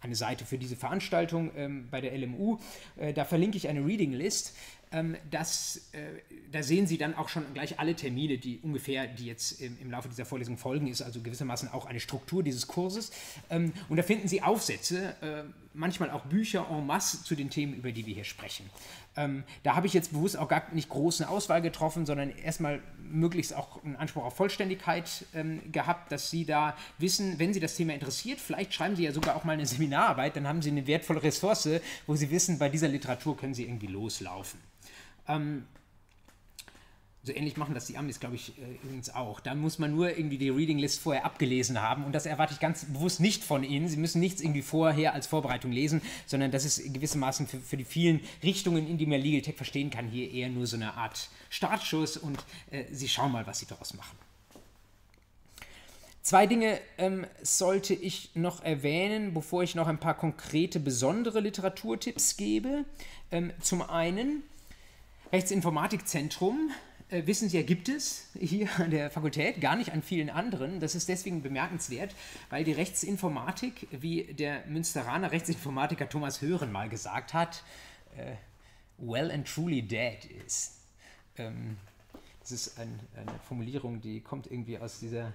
eine 0.00 0.14
Seite 0.14 0.46
für 0.46 0.56
diese 0.56 0.76
Veranstaltung 0.76 1.50
ähm, 1.56 1.88
bei 1.90 2.00
der 2.00 2.16
LMU. 2.16 2.56
Äh, 2.96 3.12
da 3.12 3.26
verlinke 3.26 3.58
ich 3.58 3.68
eine 3.68 3.84
Reading 3.84 4.14
List. 4.14 4.56
Ähm, 4.92 5.16
das, 5.30 5.88
äh, 5.92 6.00
da 6.50 6.62
sehen 6.62 6.86
Sie 6.86 6.98
dann 6.98 7.14
auch 7.14 7.28
schon 7.28 7.44
gleich 7.54 7.78
alle 7.78 7.94
Termine, 7.94 8.38
die 8.38 8.58
ungefähr, 8.58 9.06
die 9.06 9.26
jetzt 9.26 9.60
im, 9.60 9.90
Laufe 9.90 10.08
dieser 10.08 10.24
Vorlesung 10.24 10.56
folgen, 10.56 10.88
ist 10.88 11.02
also 11.02 11.20
gewissermaßen 11.20 11.68
auch 11.68 11.86
eine 11.86 12.00
Struktur 12.00 12.42
dieses 12.42 12.66
Kurses. 12.66 13.12
Ähm, 13.50 13.72
und 13.88 13.96
da 13.96 14.02
finden 14.02 14.26
Sie 14.26 14.42
Aufsätze, 14.42 15.14
äh, 15.22 15.44
manchmal 15.74 16.10
auch 16.10 16.24
Bücher 16.24 16.66
en 16.70 16.86
masse 16.86 17.22
zu 17.22 17.36
den 17.36 17.50
Themen, 17.50 17.74
über 17.74 17.92
die 17.92 18.04
wir 18.04 18.14
hier 18.14 18.24
sprechen. 18.24 18.68
Ähm, 19.16 19.44
da 19.64 19.74
habe 19.74 19.86
ich 19.86 19.92
jetzt 19.92 20.12
bewusst 20.12 20.38
auch 20.38 20.48
gar 20.48 20.72
nicht 20.72 20.88
große 20.88 21.28
Auswahl 21.28 21.62
getroffen, 21.62 22.06
sondern 22.06 22.30
erstmal 22.30 22.80
möglichst 22.98 23.54
auch 23.54 23.82
einen 23.82 23.96
Anspruch 23.96 24.24
auf 24.24 24.36
Vollständigkeit 24.36 25.24
ähm, 25.34 25.60
gehabt, 25.72 26.12
dass 26.12 26.30
Sie 26.30 26.44
da 26.44 26.76
wissen, 26.98 27.38
wenn 27.38 27.52
Sie 27.52 27.60
das 27.60 27.74
Thema 27.74 27.92
interessiert, 27.92 28.38
vielleicht 28.38 28.72
schreiben 28.72 28.94
Sie 28.94 29.02
ja 29.04 29.12
sogar 29.12 29.34
auch 29.34 29.44
mal 29.44 29.52
eine 29.52 29.66
Seminararbeit, 29.66 30.36
dann 30.36 30.46
haben 30.46 30.62
Sie 30.62 30.70
eine 30.70 30.86
wertvolle 30.86 31.22
Ressource, 31.22 31.68
wo 32.06 32.14
Sie 32.14 32.30
wissen, 32.30 32.58
bei 32.58 32.68
dieser 32.68 32.88
Literatur 32.88 33.36
können 33.36 33.54
Sie 33.54 33.64
irgendwie 33.64 33.88
loslaufen. 33.88 34.60
Ähm, 35.26 35.64
so 37.22 37.32
ähnlich 37.32 37.58
machen 37.58 37.74
das 37.74 37.86
die 37.86 37.98
Amis, 37.98 38.18
glaube 38.18 38.36
ich, 38.36 38.56
äh, 38.58 38.76
übrigens 38.82 39.10
auch. 39.10 39.40
Da 39.40 39.54
muss 39.54 39.78
man 39.78 39.94
nur 39.94 40.16
irgendwie 40.16 40.38
die 40.38 40.48
Reading 40.48 40.78
List 40.78 41.00
vorher 41.00 41.24
abgelesen 41.24 41.80
haben 41.80 42.04
und 42.04 42.12
das 42.12 42.24
erwarte 42.24 42.54
ich 42.54 42.60
ganz 42.60 42.86
bewusst 42.86 43.20
nicht 43.20 43.44
von 43.44 43.62
Ihnen. 43.62 43.88
Sie 43.88 43.98
müssen 43.98 44.20
nichts 44.20 44.40
irgendwie 44.40 44.62
vorher 44.62 45.12
als 45.12 45.26
Vorbereitung 45.26 45.70
lesen, 45.70 46.00
sondern 46.26 46.50
das 46.50 46.64
ist 46.64 46.94
gewissermaßen 46.94 47.46
für, 47.46 47.60
für 47.60 47.76
die 47.76 47.84
vielen 47.84 48.20
Richtungen, 48.42 48.88
in 48.88 48.96
die 48.96 49.06
man 49.06 49.20
Legal 49.20 49.42
Tech 49.42 49.56
verstehen 49.56 49.90
kann, 49.90 50.08
hier 50.08 50.30
eher 50.30 50.48
nur 50.48 50.66
so 50.66 50.76
eine 50.76 50.94
Art 50.94 51.28
Startschuss 51.50 52.16
und 52.16 52.38
äh, 52.70 52.84
Sie 52.90 53.08
schauen 53.08 53.32
mal, 53.32 53.46
was 53.46 53.58
Sie 53.58 53.66
daraus 53.66 53.92
machen. 53.92 54.16
Zwei 56.22 56.46
Dinge 56.46 56.80
ähm, 56.96 57.26
sollte 57.42 57.94
ich 57.94 58.30
noch 58.34 58.62
erwähnen, 58.62 59.34
bevor 59.34 59.62
ich 59.62 59.74
noch 59.74 59.88
ein 59.88 59.98
paar 59.98 60.14
konkrete, 60.14 60.78
besondere 60.78 61.40
Literaturtipps 61.40 62.36
gebe. 62.36 62.84
Ähm, 63.30 63.52
zum 63.60 63.82
einen 63.82 64.42
Rechtsinformatikzentrum 65.32 66.70
äh, 67.10 67.26
wissen 67.26 67.48
Sie 67.48 67.62
gibt 67.64 67.88
es 67.88 68.28
hier 68.38 68.68
an 68.78 68.90
der 68.90 69.10
Fakultät, 69.10 69.60
gar 69.60 69.76
nicht 69.76 69.92
an 69.92 70.02
vielen 70.02 70.30
anderen. 70.30 70.80
Das 70.80 70.94
ist 70.94 71.08
deswegen 71.08 71.42
bemerkenswert, 71.42 72.14
weil 72.48 72.64
die 72.64 72.72
Rechtsinformatik, 72.72 73.88
wie 73.90 74.24
der 74.34 74.64
Münsteraner 74.66 75.32
Rechtsinformatiker 75.32 76.08
Thomas 76.08 76.40
Hören 76.40 76.72
mal 76.72 76.88
gesagt 76.88 77.34
hat, 77.34 77.64
äh, 78.16 78.34
well 78.98 79.30
and 79.30 79.46
truly 79.46 79.82
dead 79.82 80.24
ist. 80.46 80.78
Ähm, 81.36 81.76
das 82.40 82.52
ist 82.52 82.78
ein, 82.78 83.00
eine 83.14 83.38
Formulierung, 83.46 84.00
die 84.00 84.20
kommt 84.20 84.50
irgendwie 84.50 84.78
aus 84.78 85.00
dieser 85.00 85.32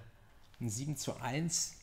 7 0.60 0.96
zu 0.96 1.20
1 1.20 1.76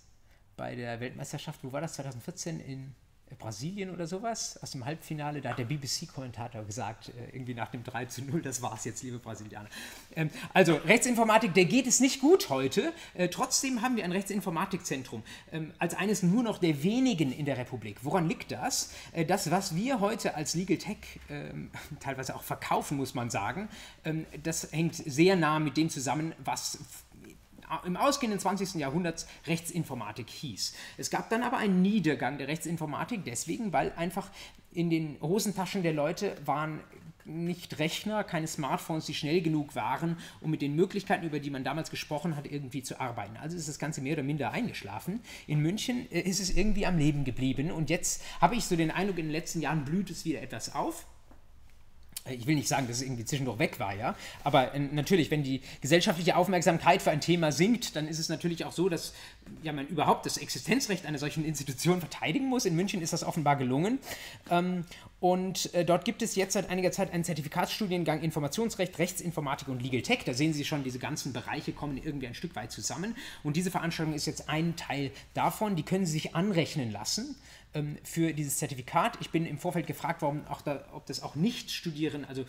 bei 0.57 0.75
der 0.75 0.99
Weltmeisterschaft, 0.99 1.63
wo 1.63 1.71
war 1.71 1.81
das, 1.81 1.93
2014 1.93 2.59
in 2.59 2.95
Brasilien 3.37 3.89
oder 3.89 4.07
sowas, 4.07 4.57
aus 4.61 4.71
dem 4.71 4.85
Halbfinale, 4.85 5.41
da 5.41 5.49
hat 5.49 5.59
der 5.59 5.65
BBC-Kommentator 5.65 6.63
gesagt, 6.63 7.09
äh, 7.09 7.35
irgendwie 7.35 7.53
nach 7.53 7.69
dem 7.69 7.83
3 7.83 8.05
zu 8.05 8.23
0, 8.23 8.41
das 8.41 8.61
war's 8.61 8.85
jetzt, 8.85 9.03
liebe 9.03 9.19
Brasilianer. 9.19 9.69
Ähm, 10.15 10.29
also 10.53 10.75
Rechtsinformatik, 10.75 11.53
der 11.53 11.65
geht 11.65 11.87
es 11.87 11.99
nicht 11.99 12.21
gut 12.21 12.49
heute, 12.49 12.93
äh, 13.13 13.29
trotzdem 13.29 13.81
haben 13.81 13.95
wir 13.95 14.03
ein 14.03 14.11
Rechtsinformatikzentrum, 14.11 15.23
ähm, 15.51 15.73
als 15.79 15.95
eines 15.95 16.23
nur 16.23 16.43
noch 16.43 16.57
der 16.57 16.83
wenigen 16.83 17.31
in 17.31 17.45
der 17.45 17.57
Republik. 17.57 17.97
Woran 18.03 18.27
liegt 18.27 18.51
das? 18.51 18.93
Äh, 19.11 19.25
das, 19.25 19.51
was 19.51 19.75
wir 19.75 19.99
heute 19.99 20.35
als 20.35 20.55
Legal 20.55 20.77
Tech 20.77 20.97
ähm, 21.29 21.71
teilweise 21.99 22.35
auch 22.35 22.43
verkaufen, 22.43 22.97
muss 22.97 23.13
man 23.13 23.29
sagen, 23.29 23.69
das 24.43 24.71
hängt 24.71 24.95
sehr 24.95 25.35
nah 25.35 25.59
mit 25.59 25.77
dem 25.77 25.89
zusammen, 25.89 26.33
was 26.43 26.77
im 27.85 27.97
ausgehenden 27.97 28.39
20. 28.39 28.75
Jahrhundert 28.75 29.25
Rechtsinformatik 29.47 30.29
hieß. 30.29 30.73
Es 30.97 31.09
gab 31.09 31.29
dann 31.29 31.43
aber 31.43 31.57
einen 31.57 31.81
Niedergang 31.81 32.37
der 32.37 32.47
Rechtsinformatik 32.47 33.23
deswegen, 33.25 33.73
weil 33.73 33.91
einfach 33.93 34.29
in 34.71 34.89
den 34.89 35.17
Hosentaschen 35.21 35.83
der 35.83 35.93
Leute 35.93 36.35
waren 36.45 36.79
nicht 37.25 37.79
Rechner, 37.79 38.23
keine 38.23 38.47
Smartphones, 38.47 39.05
die 39.05 39.13
schnell 39.13 39.41
genug 39.41 39.75
waren, 39.75 40.17
um 40.41 40.51
mit 40.51 40.61
den 40.61 40.75
Möglichkeiten, 40.75 41.25
über 41.25 41.39
die 41.39 41.49
man 41.49 41.63
damals 41.63 41.89
gesprochen 41.89 42.35
hat, 42.35 42.47
irgendwie 42.51 42.83
zu 42.83 42.99
arbeiten. 42.99 43.37
Also 43.37 43.55
ist 43.55 43.69
das 43.69 43.79
Ganze 43.79 44.01
mehr 44.01 44.13
oder 44.13 44.23
minder 44.23 44.51
eingeschlafen. 44.51 45.21
In 45.47 45.59
München 45.59 46.11
äh, 46.11 46.21
ist 46.21 46.41
es 46.41 46.55
irgendwie 46.55 46.85
am 46.85 46.97
Leben 46.97 47.23
geblieben 47.23 47.71
und 47.71 47.89
jetzt 47.89 48.21
habe 48.41 48.55
ich 48.55 48.65
so 48.65 48.75
den 48.75 48.91
Eindruck, 48.91 49.17
in 49.19 49.25
den 49.25 49.31
letzten 49.31 49.61
Jahren 49.61 49.85
blüht 49.85 50.09
es 50.09 50.25
wieder 50.25 50.41
etwas 50.41 50.75
auf 50.75 51.05
ich 52.29 52.47
will 52.47 52.55
nicht 52.55 52.67
sagen, 52.67 52.87
dass 52.87 52.97
es 52.97 53.03
irgendwie 53.03 53.25
zwischendurch 53.25 53.59
weg 53.59 53.79
war, 53.79 53.93
ja, 53.93 54.15
aber 54.43 54.73
äh, 54.73 54.79
natürlich, 54.79 55.29
wenn 55.31 55.43
die 55.43 55.61
gesellschaftliche 55.81 56.35
Aufmerksamkeit 56.35 57.01
für 57.01 57.11
ein 57.11 57.21
Thema 57.21 57.51
sinkt, 57.51 57.95
dann 57.95 58.07
ist 58.07 58.19
es 58.19 58.29
natürlich 58.29 58.65
auch 58.65 58.71
so, 58.71 58.89
dass 58.89 59.13
ja, 59.61 59.73
man 59.73 59.87
überhaupt 59.87 60.25
das 60.25 60.37
Existenzrecht 60.37 61.05
einer 61.05 61.17
solchen 61.17 61.43
Institution 61.43 61.99
verteidigen 61.99 62.47
muss. 62.47 62.65
In 62.65 62.75
München 62.75 63.01
ist 63.01 63.13
das 63.13 63.23
offenbar 63.23 63.57
gelungen. 63.57 63.99
Ähm, 64.49 64.85
und 65.19 65.73
äh, 65.73 65.85
dort 65.85 66.03
gibt 66.03 66.21
es 66.21 66.35
jetzt 66.35 66.53
seit 66.53 66.69
einiger 66.69 66.91
Zeit 66.91 67.13
einen 67.13 67.23
Zertifikatsstudiengang 67.23 68.21
Informationsrecht, 68.21 68.99
Rechtsinformatik 68.99 69.69
und 69.69 69.81
Legal 69.81 70.01
Tech. 70.01 70.19
Da 70.25 70.33
sehen 70.33 70.53
Sie 70.53 70.65
schon, 70.65 70.83
diese 70.83 70.99
ganzen 70.99 71.31
Bereiche 71.31 71.71
kommen 71.71 71.97
irgendwie 71.97 72.27
ein 72.27 72.35
Stück 72.35 72.55
weit 72.55 72.71
zusammen. 72.71 73.15
Und 73.41 73.55
diese 73.55 73.71
Veranstaltung 73.71 74.13
ist 74.13 74.25
jetzt 74.25 74.49
ein 74.49 74.75
Teil 74.75 75.11
davon. 75.33 75.75
Die 75.75 75.83
können 75.83 76.05
Sie 76.05 76.11
sich 76.11 76.35
anrechnen 76.35 76.91
lassen 76.91 77.35
ähm, 77.73 77.97
für 78.03 78.33
dieses 78.33 78.57
Zertifikat. 78.57 79.17
Ich 79.21 79.29
bin 79.29 79.45
im 79.45 79.57
Vorfeld 79.57 79.87
gefragt 79.87 80.21
worden, 80.21 80.45
da, 80.65 80.85
ob 80.93 81.05
das 81.05 81.23
auch 81.23 81.35
nicht 81.35 81.71
studieren, 81.71 82.25
also 82.25 82.45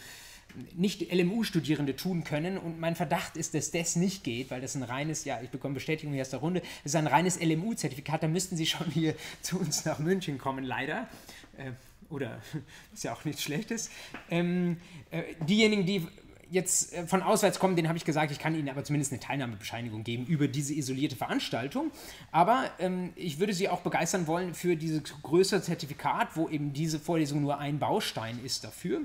nicht 0.75 1.13
LMU-Studierende 1.13 1.97
tun 1.97 2.25
können. 2.25 2.59
Und 2.59 2.79
mein 2.79 2.95
Verdacht 2.95 3.37
ist, 3.37 3.55
dass 3.55 3.71
das 3.71 3.97
nicht 3.97 4.25
geht, 4.25 4.51
weil 4.51 4.61
das 4.61 4.75
ein 4.75 4.83
reines, 4.83 5.25
ja, 5.25 5.41
ich 5.43 5.51
bekomme 5.51 5.75
Bestätigung 5.75 6.13
hier 6.13 6.23
aus 6.23 6.31
der 6.31 6.41
Runde, 6.41 6.61
das 6.61 6.93
ist 6.93 6.97
ein 6.97 7.07
reines 7.07 7.41
LMU-Zertifikat. 7.41 8.23
Da 8.23 8.29
müssten 8.29 8.57
Sie 8.57 8.67
schon 8.67 8.91
hier 8.91 9.15
zu 9.43 9.59
uns 9.59 9.85
nach 9.85 9.99
München 9.99 10.39
kommen, 10.39 10.65
leider. 10.65 11.09
Äh, 11.57 11.73
oder 12.11 12.41
ist 12.93 13.05
ja 13.05 13.13
auch 13.13 13.25
nichts 13.25 13.43
Schlechtes. 13.43 13.91
Ähm, 14.31 14.79
äh, 15.11 15.23
diejenigen, 15.47 15.87
die 15.87 16.07
jetzt 16.55 16.95
äh, 16.95 17.07
von 17.07 17.23
auswärts 17.23 17.59
kommen, 17.59 17.77
den 17.77 17.89
habe 17.89 17.99
ich 17.99 18.05
gesagt, 18.05 18.31
ich 18.31 18.39
kann 18.39 18.55
Ihnen 18.55 18.69
aber 18.69 18.85
zumindest 18.85 19.13
eine 19.13 19.21
Teilnahmebescheinigung 19.21 20.05
geben 20.05 20.25
über 20.27 20.49
diese 20.49 20.73
isolierte 20.73 21.17
Veranstaltung. 21.17 21.91
Aber 22.33 22.71
ähm, 22.79 23.13
ich 23.17 23.39
würde 23.41 23.53
Sie 23.53 23.69
auch 23.69 23.81
begeistern 23.81 24.27
wollen 24.27 24.55
für 24.55 24.77
dieses 24.77 25.03
größere 25.23 25.61
Zertifikat, 25.61 26.37
wo 26.37 26.49
eben 26.49 26.73
diese 26.73 26.99
Vorlesung 26.99 27.43
nur 27.43 27.59
ein 27.59 27.79
Baustein 27.79 28.39
ist 28.45 28.65
dafür 28.65 29.03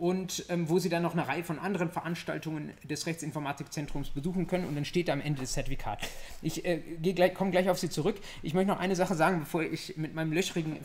und 0.00 0.46
ähm, 0.48 0.68
wo 0.68 0.78
Sie 0.78 0.88
dann 0.88 1.02
noch 1.02 1.12
eine 1.12 1.26
Reihe 1.26 1.44
von 1.44 1.58
anderen 1.58 1.90
Veranstaltungen 1.90 2.72
des 2.88 3.06
Rechtsinformatikzentrums 3.06 4.10
besuchen 4.10 4.46
können 4.46 4.66
und 4.66 4.74
dann 4.74 4.84
steht 4.86 5.08
da 5.08 5.12
am 5.12 5.20
Ende 5.20 5.42
das 5.42 5.52
Zertifikat. 5.52 6.00
Ich 6.42 6.64
äh, 6.64 6.78
gleich, 7.02 7.34
komme 7.34 7.50
gleich 7.50 7.68
auf 7.68 7.78
Sie 7.78 7.90
zurück. 7.90 8.16
Ich 8.42 8.54
möchte 8.54 8.68
noch 8.68 8.78
eine 8.78 8.96
Sache 8.96 9.14
sagen, 9.14 9.40
bevor 9.40 9.62
ich 9.62 9.96
mit 9.96 10.14
meinem 10.14 10.32
löchrigen 10.32 10.78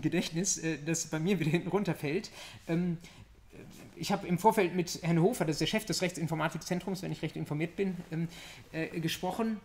Gedächtnis, 0.00 0.58
äh, 0.58 0.78
das 0.84 1.06
bei 1.06 1.18
mir 1.18 1.40
wieder 1.40 1.50
hinten 1.50 1.68
runterfällt. 1.68 2.30
Ähm, 2.68 2.98
ich 4.02 4.10
habe 4.10 4.26
im 4.26 4.36
Vorfeld 4.36 4.74
mit 4.74 4.98
Herrn 5.02 5.22
Hofer, 5.22 5.44
das 5.44 5.54
ist 5.54 5.60
der 5.60 5.66
Chef 5.66 5.84
des 5.84 6.02
Rechtsinformatikzentrums, 6.02 7.02
wenn 7.02 7.12
ich 7.12 7.22
recht 7.22 7.36
informiert 7.36 7.76
bin, 7.76 7.96
ähm, 8.10 8.28
äh, 8.72 8.98
gesprochen. 8.98 9.60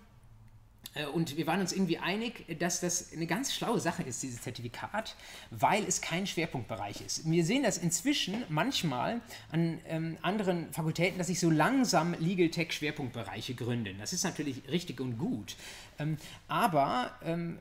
Äh, 0.93 1.07
und 1.07 1.37
wir 1.37 1.47
waren 1.47 1.59
uns 1.59 1.73
irgendwie 1.73 1.97
einig, 1.97 2.45
dass 2.59 2.79
das 2.79 3.11
eine 3.13 3.25
ganz 3.25 3.51
schlaue 3.51 3.79
Sache 3.79 4.03
ist, 4.03 4.21
dieses 4.21 4.43
Zertifikat, 4.43 5.15
weil 5.49 5.83
es 5.85 6.01
kein 6.01 6.27
Schwerpunktbereich 6.27 7.01
ist. 7.01 7.27
Wir 7.29 7.43
sehen 7.43 7.63
das 7.63 7.79
inzwischen 7.79 8.43
manchmal 8.47 9.21
an 9.51 9.79
ähm, 9.87 10.17
anderen 10.21 10.71
Fakultäten, 10.71 11.17
dass 11.17 11.27
sich 11.27 11.39
so 11.39 11.49
langsam 11.49 12.13
Legal 12.19 12.49
Tech 12.49 12.73
Schwerpunktbereiche 12.73 13.55
gründen. 13.55 13.97
Das 13.97 14.13
ist 14.13 14.23
natürlich 14.23 14.61
richtig 14.69 15.01
und 15.01 15.17
gut. 15.17 15.55
Ähm, 15.97 16.17
aber 16.47 17.17
ähm, 17.25 17.57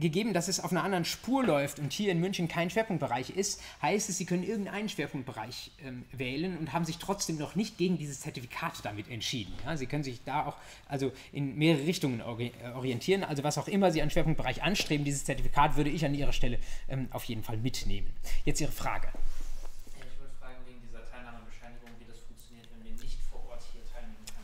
gegeben, 0.00 0.32
dass 0.32 0.48
es 0.48 0.60
auf 0.60 0.72
einer 0.72 0.84
anderen 0.84 1.04
Spur 1.04 1.44
läuft 1.44 1.78
und 1.78 1.92
hier 1.92 2.10
in 2.12 2.20
München 2.20 2.48
kein 2.48 2.70
Schwerpunktbereich 2.70 3.30
ist, 3.30 3.60
heißt 3.82 4.08
es, 4.08 4.18
Sie 4.18 4.26
können 4.26 4.42
irgendeinen 4.42 4.88
Schwerpunktbereich 4.88 5.70
ähm, 5.84 6.04
wählen 6.12 6.56
und 6.58 6.72
haben 6.72 6.84
sich 6.84 6.98
trotzdem 6.98 7.38
noch 7.38 7.54
nicht 7.54 7.78
gegen 7.78 7.98
dieses 7.98 8.20
Zertifikat 8.20 8.84
damit 8.84 9.10
entschieden. 9.10 9.52
Ja, 9.64 9.76
Sie 9.76 9.86
können 9.86 10.04
sich 10.04 10.22
da 10.24 10.46
auch 10.46 10.56
also 10.88 11.12
in 11.32 11.56
mehrere 11.56 11.86
Richtungen 11.86 12.20
äh, 12.20 12.50
orientieren. 12.74 13.24
Also 13.24 13.44
was 13.44 13.58
auch 13.58 13.68
immer 13.68 13.90
Sie 13.92 14.02
an 14.02 14.10
Schwerpunktbereich 14.10 14.62
anstreben, 14.62 15.04
dieses 15.04 15.24
Zertifikat 15.24 15.76
würde 15.76 15.90
ich 15.90 16.04
an 16.04 16.14
Ihrer 16.14 16.32
Stelle 16.32 16.58
ähm, 16.88 17.08
auf 17.10 17.24
jeden 17.24 17.42
Fall 17.42 17.56
mitnehmen. 17.56 18.08
Jetzt 18.44 18.60
Ihre 18.60 18.72
Frage. 18.72 19.08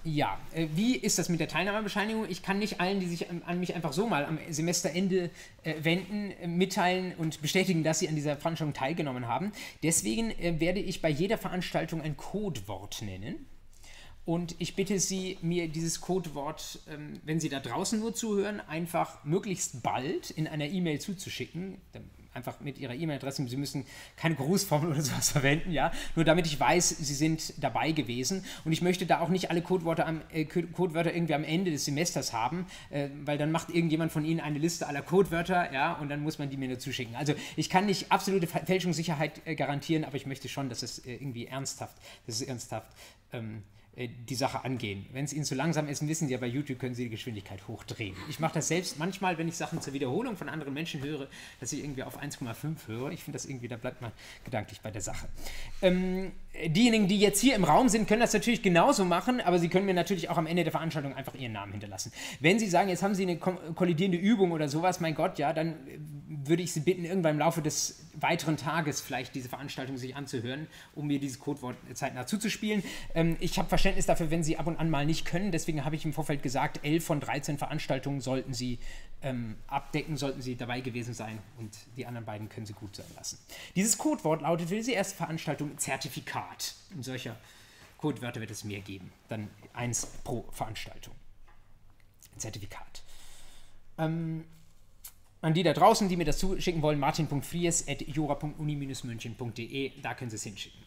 Ja, 0.05 0.39
äh, 0.55 0.69
wie 0.75 0.97
ist 0.97 1.19
das 1.19 1.29
mit 1.29 1.41
der 1.41 1.49
Teilnahmebescheinigung? 1.49 2.27
Ich 2.29 2.43
kann 2.43 2.59
nicht 2.59 2.81
allen, 2.81 3.01
die 3.01 3.07
sich 3.07 3.27
an 3.31 3.61
mich 3.61 3.75
einfach 3.75 3.93
so 3.93 4.07
mal 4.07 4.25
am 4.25 4.39
Semesterende 4.49 5.31
äh, 5.63 5.75
wenden, 5.83 6.31
äh, 6.31 6.47
mitteilen 6.47 7.15
und 7.19 7.43
bestätigen, 7.43 7.85
dass 7.85 7.99
sie 7.99 8.09
an 8.09 8.15
dieser 8.15 8.37
Veranstaltung 8.37 8.73
teilgenommen 8.73 9.29
haben. 9.29 9.53
Deswegen 9.83 10.33
werde 10.61 10.81
ich 10.81 11.03
bei 11.03 11.11
jeder 11.11 11.39
Veranstaltung 11.39 12.01
ein 12.01 12.17
Codewort 12.17 13.03
nennen. 13.03 13.47
Und 14.25 14.55
ich 14.59 14.77
bitte 14.77 15.01
Sie, 15.01 15.39
mir 15.43 15.69
dieses 15.69 16.01
Codewort, 16.01 16.81
ähm, 16.89 17.21
wenn 17.25 17.41
Sie 17.41 17.49
da 17.49 17.59
draußen 17.59 17.99
nur 17.99 18.15
zuhören, 18.15 18.61
einfach 18.61 19.25
möglichst 19.25 19.83
bald 19.83 20.31
in 20.31 20.47
einer 20.47 20.67
E-Mail 20.67 21.01
zuzuschicken 21.01 21.79
einfach 22.35 22.61
mit 22.61 22.79
ihrer 22.79 22.95
E-Mail-Adresse. 22.95 23.47
Sie 23.49 23.57
müssen 23.57 23.85
keine 24.17 24.35
Grußformel 24.35 24.93
oder 24.93 25.03
sowas 25.03 25.31
verwenden, 25.33 25.73
ja. 25.73 25.93
Nur 26.15 26.25
damit 26.25 26.47
ich 26.47 26.59
weiß, 26.59 26.89
sie 26.89 27.15
sind 27.15 27.55
dabei 27.63 27.93
gewesen. 27.93 28.45
Und 28.65 28.73
ich 28.73 28.83
möchte 28.83 29.07
da 29.07 29.21
auch 29.21 29.29
nicht 29.29 29.51
alle 29.51 29.63
Codewörter, 29.63 30.07
am, 30.07 30.21
äh, 30.33 30.45
Codewörter 30.45 31.15
irgendwie 31.15 31.35
am 31.35 31.45
Ende 31.45 31.71
des 31.71 31.85
Semesters 31.85 32.33
haben, 32.33 32.67
äh, 32.91 33.09
weil 33.25 33.39
dann 33.39 33.51
macht 33.51 33.71
irgendjemand 33.71 34.13
von 34.13 34.25
Ihnen 34.25 34.41
eine 34.41 34.59
Liste 34.59 34.87
aller 34.87 35.03
Codewörter, 35.03 35.73
ja, 35.73 35.95
und 35.95 36.09
dann 36.09 36.23
muss 36.23 36.39
man 36.39 36.51
die 36.51 36.57
mir 36.57 36.69
nur 36.69 36.79
zuschicken. 36.79 37.17
Also 37.17 37.35
ich 37.57 37.69
kann 37.71 37.87
nicht 37.87 38.13
absolute 38.13 38.47
Fälschungssicherheit 38.47 39.41
äh, 39.45 39.55
garantieren, 39.55 40.05
aber 40.05 40.17
ich 40.17 40.27
möchte 40.27 40.49
schon, 40.49 40.69
dass 40.69 40.83
es 40.83 41.01
äh, 41.01 41.15
irgendwie 41.15 41.47
ernsthaft, 41.47 41.97
dass 42.27 42.37
es 42.37 42.43
ernsthaft 42.43 42.91
ähm, 43.33 43.59
äh, 43.59 43.80
die 43.97 44.35
Sache 44.35 44.65
angehen. 44.65 45.07
Wenn 45.13 45.25
es 45.25 45.33
Ihnen 45.33 45.45
zu 45.45 45.55
langsam 45.55 45.89
ist, 45.89 46.07
wissen 46.07 46.29
Sie 46.29 46.33
ja, 46.33 46.39
bei 46.39 46.47
YouTube 46.47 46.79
können 46.79 46.95
Sie 46.95 47.05
die 47.05 47.11
Geschwindigkeit 47.11 47.67
hochdrehen. 47.67 48.17
Ich 48.29 48.39
mache 48.39 48.55
das 48.55 48.69
selbst 48.69 48.99
manchmal, 48.99 49.37
wenn 49.37 49.49
ich 49.49 49.57
Sachen 49.57 49.83
zur 49.83 49.93
Wiederholung 49.93 50.37
von 50.37 50.49
anderen 50.49 50.73
Menschen 50.73 51.03
höre, 51.03 51.29
dass 51.59 51.73
ich 51.73 51.81
irgendwie 51.81 52.05
auf 52.05 52.23
1,5 52.23 52.87
höre. 52.87 53.11
Ich 53.11 53.25
finde 53.25 53.37
das 53.37 53.47
irgendwie, 53.47 53.69
da 53.69 53.77
bleibt 53.77 54.01
man 54.01 54.13
gedanklich 54.45 54.81
bei 54.81 54.91
der 54.91 55.03
Sache. 55.03 55.29
Ähm, 55.83 56.33
diejenigen, 56.67 57.09
die 57.09 57.19
jetzt 57.19 57.41
hier 57.41 57.57
im 57.57 57.65
Raum 57.65 57.89
sind, 57.89 58.07
können 58.07 58.21
das 58.21 58.33
natürlich 58.33 58.63
genauso 58.63 59.05
machen, 59.05 59.41
aber 59.41 59.59
Sie 59.59 59.69
können 59.69 59.87
mir 59.87 59.95
natürlich 59.95 60.31
auch 60.31 60.39
am 60.39 60.47
Ende 60.47 60.63
der 60.63 60.73
Veranstaltung 60.73 61.15
einfach 61.15 61.35
Ihren 61.35 61.53
Namen 61.53 61.73
hinterlassen. 61.73 62.13
Wenn 62.39 62.59
Sie 62.59 62.69
sagen, 62.69 62.89
jetzt 62.89 63.03
haben 63.03 63.15
Sie 63.15 63.25
eine 63.25 63.39
kollidierende 63.39 64.19
Übung 64.19 64.53
oder 64.53 64.69
sowas, 64.69 65.01
mein 65.01 65.17
Gott, 65.17 65.39
ja, 65.39 65.53
dann 65.53 65.77
würde 66.33 66.63
ich 66.63 66.73
Sie 66.73 66.81
bitten, 66.81 67.05
irgendwann 67.05 67.33
im 67.33 67.39
Laufe 67.41 67.61
des 67.61 68.07
weiteren 68.15 68.57
Tages 68.57 69.01
vielleicht 69.01 69.35
diese 69.35 69.49
Veranstaltung 69.49 69.97
sich 69.97 70.15
anzuhören, 70.15 70.69
um 70.95 71.09
mir 71.09 71.19
dieses 71.19 71.41
Codewort 71.41 71.77
zeitnah 71.95 72.25
zuzuspielen. 72.25 72.85
Ähm, 73.15 73.37
ich 73.41 73.59
habe 73.59 73.69
Verständnis 73.69 74.07
dafür, 74.07 74.31
wenn 74.31 74.45
Sie 74.45 74.57
ab 74.57 74.69
und 74.69 74.77
an 74.77 74.91
mal 74.91 75.05
nicht 75.05 75.25
können, 75.25 75.51
deswegen 75.51 75.85
habe 75.85 75.97
ich 75.97 76.05
im 76.05 76.13
Vorfeld 76.13 76.45
gesagt, 76.45 76.85
11 76.85 77.05
von 77.05 77.19
13 77.19 77.59
Veranstaltungen 77.59 78.21
sollten 78.21 78.55
Sie 78.55 78.79
ähm, 79.23 79.57
abdecken, 79.67 80.17
sollten 80.17 80.41
Sie 80.41 80.55
dabei 80.55 80.81
gewesen 80.81 81.15
sein 81.15 81.41
und 81.59 81.77
die 81.97 82.07
anderen 82.07 82.25
beiden 82.25 82.49
können 82.49 82.65
Sie 82.65 82.75
gut 82.75 82.95
sein 82.95 83.07
lassen. 83.17 83.39
Dieses 83.75 83.99
Codewort 83.99 84.43
lautet 84.43 84.69
für 84.69 84.77
diese 84.77 84.93
erste 84.93 85.17
Veranstaltung 85.17 85.77
Zertifikat. 85.79 86.75
Und 86.95 87.05
solcher 87.05 87.37
Codewörter 87.99 88.41
wird 88.41 88.53
es 88.53 88.63
mehr 88.63 88.81
geben, 88.81 89.11
dann 89.29 89.49
eins 89.73 90.07
pro 90.23 90.45
Veranstaltung. 90.53 91.15
Zertifikat. 92.37 93.03
Ähm, 93.99 94.45
an 95.43 95.55
die 95.55 95.63
da 95.63 95.73
draußen, 95.73 96.09
die 96.09 96.17
mir 96.17 96.25
das 96.25 96.39
zuschicken 96.39 96.83
wollen, 96.83 96.99
martin.fries.jura.uni-münchen.de, 96.99 99.93
da 100.03 100.15
können 100.15 100.31
Sie 100.31 100.37
es 100.37 100.43
hinschicken. 100.43 100.81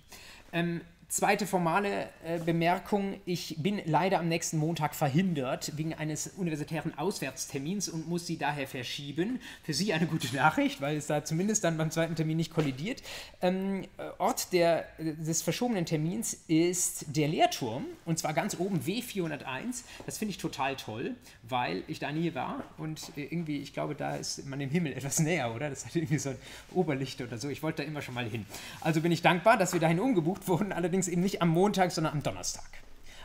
Ähm, 0.51 0.81
Zweite 1.13 1.45
formale 1.45 2.10
äh, 2.26 2.39
Bemerkung. 2.43 3.21
Ich 3.26 3.58
bin 3.60 3.80
leider 3.86 4.17
am 4.17 4.28
nächsten 4.28 4.58
Montag 4.58 4.95
verhindert 4.95 5.73
wegen 5.78 5.93
eines 5.93 6.26
universitären 6.38 6.97
Auswärtstermins 6.97 7.88
und 7.88 8.10
muss 8.10 8.26
sie 8.26 8.39
daher 8.39 8.67
verschieben. 8.67 9.39
Für 9.62 9.76
Sie 9.76 9.93
eine 9.93 10.08
gute 10.08 10.36
Nachricht, 10.36 10.82
weil 10.82 10.97
es 10.97 11.06
da 11.06 11.23
zumindest 11.23 11.65
dann 11.65 11.78
beim 11.78 11.91
zweiten 11.91 12.15
Termin 12.15 12.38
nicht 12.38 12.52
kollidiert. 12.52 13.04
Ähm, 13.43 13.84
äh, 13.99 14.10
Ort 14.17 14.54
der, 14.54 14.88
des 14.97 15.43
verschobenen 15.43 15.86
Termins 15.86 16.34
ist 16.47 17.06
der 17.15 17.28
Lehrturm 17.28 17.86
und 18.06 18.17
zwar 18.17 18.34
ganz 18.34 18.60
oben 18.60 18.80
W401. 18.80 19.84
Das 20.08 20.17
finde 20.17 20.32
ich 20.32 20.39
total 20.39 20.76
toll, 20.78 21.13
weil 21.43 21.84
ich 21.86 21.99
da 21.99 22.12
nie 22.12 22.34
war 22.34 22.63
und 22.80 23.12
äh, 23.17 23.26
irgendwie, 23.26 23.60
ich 23.60 23.71
glaube, 23.71 23.93
da 23.93 24.15
ist 24.15 24.47
man 24.47 24.58
dem 24.58 24.71
Himmel 24.71 24.93
etwas 24.93 25.19
näher, 25.19 25.54
oder? 25.54 25.69
Das 25.69 25.86
hat 25.86 25.95
irgendwie 25.95 26.17
so 26.17 26.32
ein 26.32 26.38
Oberlicht 26.73 27.21
oder 27.21 27.38
so. 27.38 27.49
Ich 27.49 27.62
wollte 27.62 27.84
da 27.84 27.88
immer 27.88 28.02
schon 28.02 28.15
mal 28.15 28.28
hin. 28.28 28.47
Also 28.82 28.99
bin 28.99 29.12
ich 29.12 29.21
dankbar, 29.21 29.58
dass 29.58 29.73
wir 29.73 29.80
dahin 29.80 29.99
umgebucht 29.99 30.47
wurden, 30.47 30.71
allerdings 30.71 31.02
eben 31.07 31.21
nicht 31.21 31.41
am 31.41 31.49
Montag, 31.49 31.91
sondern 31.91 32.13
am 32.13 32.23
Donnerstag. 32.23 32.69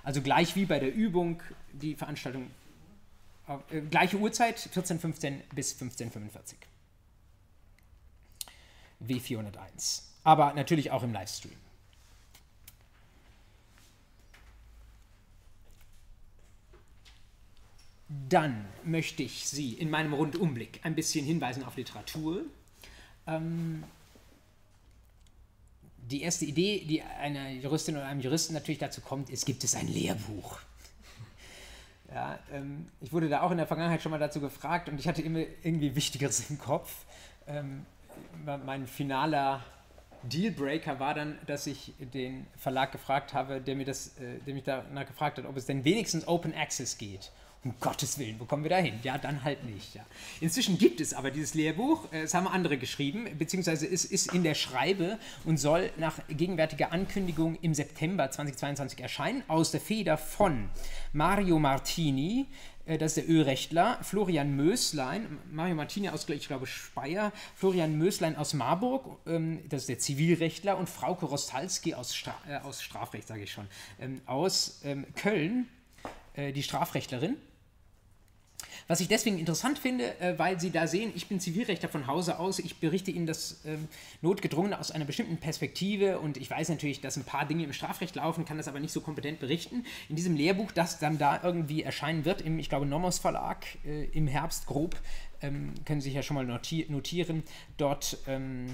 Also 0.03 0.23
gleich 0.23 0.57
wie 0.57 0.65
bei 0.65 0.79
der 0.79 0.95
Übung, 0.95 1.43
die 1.73 1.95
Veranstaltung, 1.95 2.51
äh, 3.71 3.81
gleiche 3.81 4.17
Uhrzeit, 4.19 4.59
14.15 4.59 5.41
bis 5.55 5.75
15.45. 5.75 6.55
W401. 9.07 10.03
Aber 10.25 10.55
natürlich 10.55 10.91
auch 10.91 11.03
im 11.03 11.13
Livestream. 11.13 11.53
Dann 18.09 18.65
möchte 18.85 19.23
ich 19.23 19.47
Sie 19.47 19.75
in 19.75 19.91
meinem 19.91 20.15
Rundumblick 20.15 20.81
ein 20.83 20.95
bisschen 20.95 21.27
hinweisen 21.27 21.63
auf 21.63 21.77
Literatur. 21.77 22.43
Ähm, 23.27 23.85
die 26.11 26.23
erste 26.23 26.45
Idee, 26.45 26.85
die 26.85 27.03
einer 27.03 27.51
Juristin 27.51 27.97
oder 27.97 28.07
einem 28.07 28.21
Juristen 28.21 28.55
natürlich 28.55 28.79
dazu 28.79 29.01
kommt, 29.01 29.31
ist, 29.31 29.47
gibt 29.47 29.65
es 29.65 29.75
ein 29.75 29.89
Lehrbuch? 29.89 30.59
Ja, 32.11 32.39
ähm, 32.51 32.87
ich 33.03 33.13
wurde 33.13 33.29
da 33.29 33.43
auch 33.43 33.51
in 33.51 33.59
der 33.59 33.67
Vergangenheit 33.67 34.01
schon 34.01 34.11
mal 34.11 34.19
dazu 34.19 34.41
gefragt 34.41 34.89
und 34.89 34.99
ich 34.99 35.07
hatte 35.07 35.21
immer 35.21 35.41
irgendwie 35.63 35.95
Wichtigeres 35.95 36.49
im 36.49 36.59
Kopf. 36.59 37.05
Ähm, 37.47 37.85
mein 38.65 38.87
finaler 38.87 39.63
Dealbreaker 40.23 40.99
war 41.01 41.13
dann, 41.13 41.39
dass 41.47 41.67
ich 41.67 41.93
den 41.99 42.47
Verlag 42.57 42.93
gefragt 42.93 43.35
habe, 43.35 43.61
der, 43.61 43.77
mir 43.77 43.85
das, 43.85 44.17
äh, 44.19 44.39
der 44.47 44.55
mich 44.55 44.65
danach 44.65 45.07
gefragt 45.07 45.37
hat, 45.37 45.45
ob 45.45 45.57
es 45.59 45.67
denn 45.67 45.85
wenigstens 45.85 46.27
Open 46.27 46.55
Access 46.55 46.97
geht. 46.97 47.31
Um 47.65 47.75
Gottes 47.81 48.19
Willen, 48.19 48.39
wo 48.39 48.45
kommen 48.45 48.63
wir 48.63 48.71
da 48.71 48.77
hin? 48.77 49.01
Ja, 49.03 49.19
dann 49.19 49.43
halt 49.43 49.65
nicht. 49.65 49.95
Ja. 49.95 50.07
Inzwischen 50.41 50.79
gibt 50.79 51.01
es 51.01 51.13
aber 51.13 51.33
dieses 51.33 51.55
Lehrbuch, 51.55 52.13
äh, 52.13 52.21
es 52.23 52.33
haben 52.35 52.47
andere 52.47 52.79
geschrieben, 52.79 53.27
beziehungsweise 53.37 53.87
es 53.87 54.05
ist 54.05 54.33
in 54.33 54.45
der 54.45 54.55
Schreibe 54.55 55.19
und 55.45 55.59
soll 55.59 55.91
nach 55.97 56.21
gegenwärtiger 56.29 56.93
Ankündigung 56.93 57.59
im 57.61 57.75
September 57.75 58.31
2022 58.31 59.01
erscheinen, 59.01 59.43
aus 59.49 59.73
der 59.73 59.81
Feder 59.81 60.17
von 60.17 60.69
Mario 61.13 61.59
Martini, 61.59 62.47
äh, 62.87 62.97
das 62.97 63.17
ist 63.17 63.27
der 63.27 63.35
Ölrechtler, 63.35 63.99
Florian 64.03 64.55
Möslein, 64.55 65.39
Mario 65.51 65.75
Martini 65.75 66.09
aus, 66.09 66.29
ich 66.29 66.47
glaube, 66.47 66.67
Speyer, 66.67 67.33
Florian 67.57 67.99
Möslein 67.99 68.37
aus 68.37 68.55
Marburg, 68.55 69.19
ähm, 69.27 69.61
das 69.69 69.83
ist 69.83 69.89
der 69.89 69.99
Zivilrechtler, 69.99 70.79
und 70.79 70.89
Frauke 70.89 71.27
Rostalski 71.27 71.95
aus, 71.95 72.15
Stra 72.15 72.35
äh, 72.49 72.59
aus 72.59 72.83
Strafrecht, 72.83 73.29
sage 73.29 73.43
ich 73.43 73.53
schon, 73.53 73.67
ähm, 74.01 74.21
aus 74.27 74.81
ähm, 74.85 75.07
Köln, 75.17 75.69
äh, 76.35 76.53
die 76.53 76.63
Strafrechtlerin. 76.63 77.37
Was 78.89 79.01
ich 79.01 79.09
deswegen 79.09 79.39
interessant 79.39 79.79
finde, 79.79 80.19
äh, 80.19 80.39
weil 80.39 80.59
Sie 80.59 80.71
da 80.71 80.87
sehen, 80.87 81.13
ich 81.15 81.29
bin 81.29 81.41
Zivilrechtler 81.41 81.91
von 81.91 82.07
Hause 82.07 82.39
aus, 82.39 82.59
ich 82.59 82.77
berichte 82.77 83.11
Ihnen 83.11 83.27
das 83.27 83.61
ähm, 83.67 83.87
notgedrungen 84.23 84.73
aus 84.73 84.91
einer 84.91 85.05
bestimmten 85.05 85.37
Perspektive 85.37 86.19
und 86.19 86.39
ich 86.39 86.51
weiß 86.51 86.71
natürlich, 86.71 87.03
dass 87.03 87.19
ein 87.19 87.25
paar 87.25 87.47
Dinge 87.47 87.65
im 87.65 87.75
Strafrecht 87.75 88.17
laufen, 88.17 88.47
kann 88.47 88.57
das 88.57 88.67
aber 88.67 88.81
nicht 88.81 88.93
so 88.93 89.03
kompetent 89.03 89.41
berichten. 89.41 89.85
In 90.09 90.17
diesem 90.17 90.35
Lehrbuch, 90.35 90.73
das 90.73 90.99
dann 90.99 91.19
da 91.19 91.39
irgendwie 91.43 91.83
erscheinen 91.83 92.25
wird, 92.25 92.41
im, 92.41 92.59
ich 92.59 92.71
glaube, 92.71 92.87
Nomos 92.87 93.19
Verlag 93.19 93.67
äh, 93.85 94.07
im 94.07 94.27
Herbst 94.27 94.67
grob, 94.67 94.97
ähm, 95.43 95.75
können 95.85 96.01
Sie 96.01 96.09
sich 96.09 96.15
ja 96.15 96.23
schon 96.23 96.37
mal 96.37 96.47
notieren, 96.47 97.43
dort 97.77 98.17
ähm, 98.27 98.69
äh, 98.69 98.71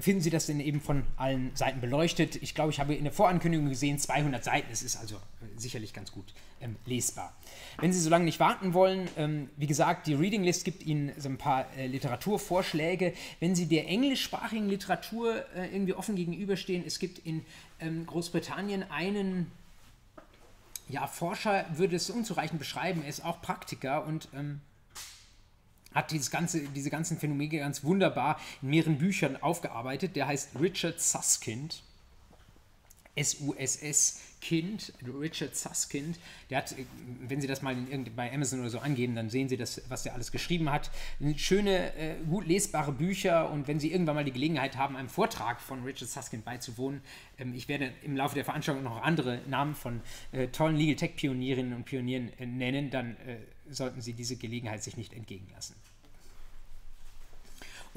finden 0.00 0.20
Sie 0.20 0.30
das 0.30 0.46
denn 0.46 0.60
eben 0.60 0.80
von 0.80 1.04
allen 1.16 1.54
Seiten 1.54 1.80
beleuchtet. 1.80 2.36
Ich 2.42 2.54
glaube, 2.54 2.70
ich 2.70 2.80
habe 2.80 2.94
in 2.94 3.04
der 3.04 3.12
Vorankündigung 3.12 3.68
gesehen, 3.68 3.98
200 3.98 4.42
Seiten, 4.42 4.68
es 4.72 4.82
ist 4.82 4.96
also 4.96 5.16
äh, 5.16 5.18
sicherlich 5.56 5.92
ganz 5.92 6.10
gut 6.10 6.34
ähm, 6.60 6.76
lesbar. 6.86 7.34
Wenn 7.78 7.92
Sie 7.92 8.00
so 8.00 8.10
lange 8.10 8.24
nicht 8.24 8.40
warten 8.40 8.74
wollen, 8.74 9.08
ähm, 9.16 9.48
wie 9.56 9.66
gesagt, 9.66 10.06
die 10.06 10.14
Reading 10.14 10.42
List 10.42 10.64
gibt 10.64 10.84
Ihnen 10.84 11.12
so 11.16 11.28
ein 11.28 11.38
paar 11.38 11.66
äh, 11.76 11.86
Literaturvorschläge. 11.86 13.12
Wenn 13.38 13.54
Sie 13.54 13.66
der 13.66 13.86
englischsprachigen 13.88 14.68
Literatur 14.68 15.44
äh, 15.54 15.72
irgendwie 15.72 15.94
offen 15.94 16.16
gegenüberstehen, 16.16 16.84
es 16.86 16.98
gibt 16.98 17.18
in 17.20 17.44
ähm, 17.80 18.06
Großbritannien 18.06 18.90
einen 18.90 19.50
ja, 20.88 21.06
Forscher, 21.06 21.64
würde 21.74 21.96
es 21.96 22.10
unzureichend 22.10 22.58
beschreiben, 22.58 23.02
er 23.02 23.08
ist 23.08 23.24
auch 23.24 23.42
Praktiker 23.42 24.06
und 24.06 24.28
ähm, 24.34 24.60
hat 25.96 26.10
dieses 26.10 26.30
ganze, 26.30 26.60
diese 26.60 26.90
ganzen 26.90 27.18
Phänomene 27.18 27.58
ganz 27.58 27.82
wunderbar 27.82 28.38
in 28.60 28.68
mehreren 28.68 28.98
Büchern 28.98 29.36
aufgearbeitet. 29.36 30.14
Der 30.14 30.28
heißt 30.28 30.50
Richard 30.60 31.00
Susskind. 31.00 31.82
S-U-S-S 33.14 34.20
Kind, 34.46 34.92
Richard 35.20 35.56
Susskind, 35.56 36.20
der 36.50 36.58
hat, 36.58 36.72
wenn 37.26 37.40
Sie 37.40 37.48
das 37.48 37.62
mal 37.62 37.76
in, 37.90 38.14
bei 38.14 38.32
Amazon 38.32 38.60
oder 38.60 38.70
so 38.70 38.78
angeben, 38.78 39.16
dann 39.16 39.28
sehen 39.28 39.48
Sie 39.48 39.56
das, 39.56 39.82
was 39.88 40.04
der 40.04 40.14
alles 40.14 40.30
geschrieben 40.30 40.70
hat. 40.70 40.92
Schöne, 41.36 41.92
äh, 41.96 42.14
gut 42.30 42.46
lesbare 42.46 42.92
Bücher 42.92 43.50
und 43.50 43.66
wenn 43.66 43.80
Sie 43.80 43.90
irgendwann 43.90 44.14
mal 44.14 44.24
die 44.24 44.30
Gelegenheit 44.30 44.76
haben, 44.76 44.94
einem 44.94 45.08
Vortrag 45.08 45.60
von 45.60 45.82
Richard 45.82 46.08
Susskind 46.08 46.44
beizuwohnen, 46.44 47.00
ähm, 47.40 47.54
ich 47.56 47.66
werde 47.66 47.92
im 48.04 48.16
Laufe 48.16 48.36
der 48.36 48.44
Veranstaltung 48.44 48.84
noch 48.84 49.02
andere 49.02 49.40
Namen 49.48 49.74
von 49.74 50.00
äh, 50.30 50.46
tollen 50.46 50.76
Legal 50.76 50.94
Tech 50.94 51.16
Pionierinnen 51.16 51.74
und 51.74 51.84
Pionieren 51.84 52.30
äh, 52.38 52.46
nennen, 52.46 52.90
dann 52.90 53.16
sollten 53.68 54.00
Sie 54.00 54.12
diese 54.12 54.36
Gelegenheit 54.36 54.84
sich 54.84 54.96
nicht 54.96 55.12
entgehen 55.12 55.48
lassen. 55.52 55.74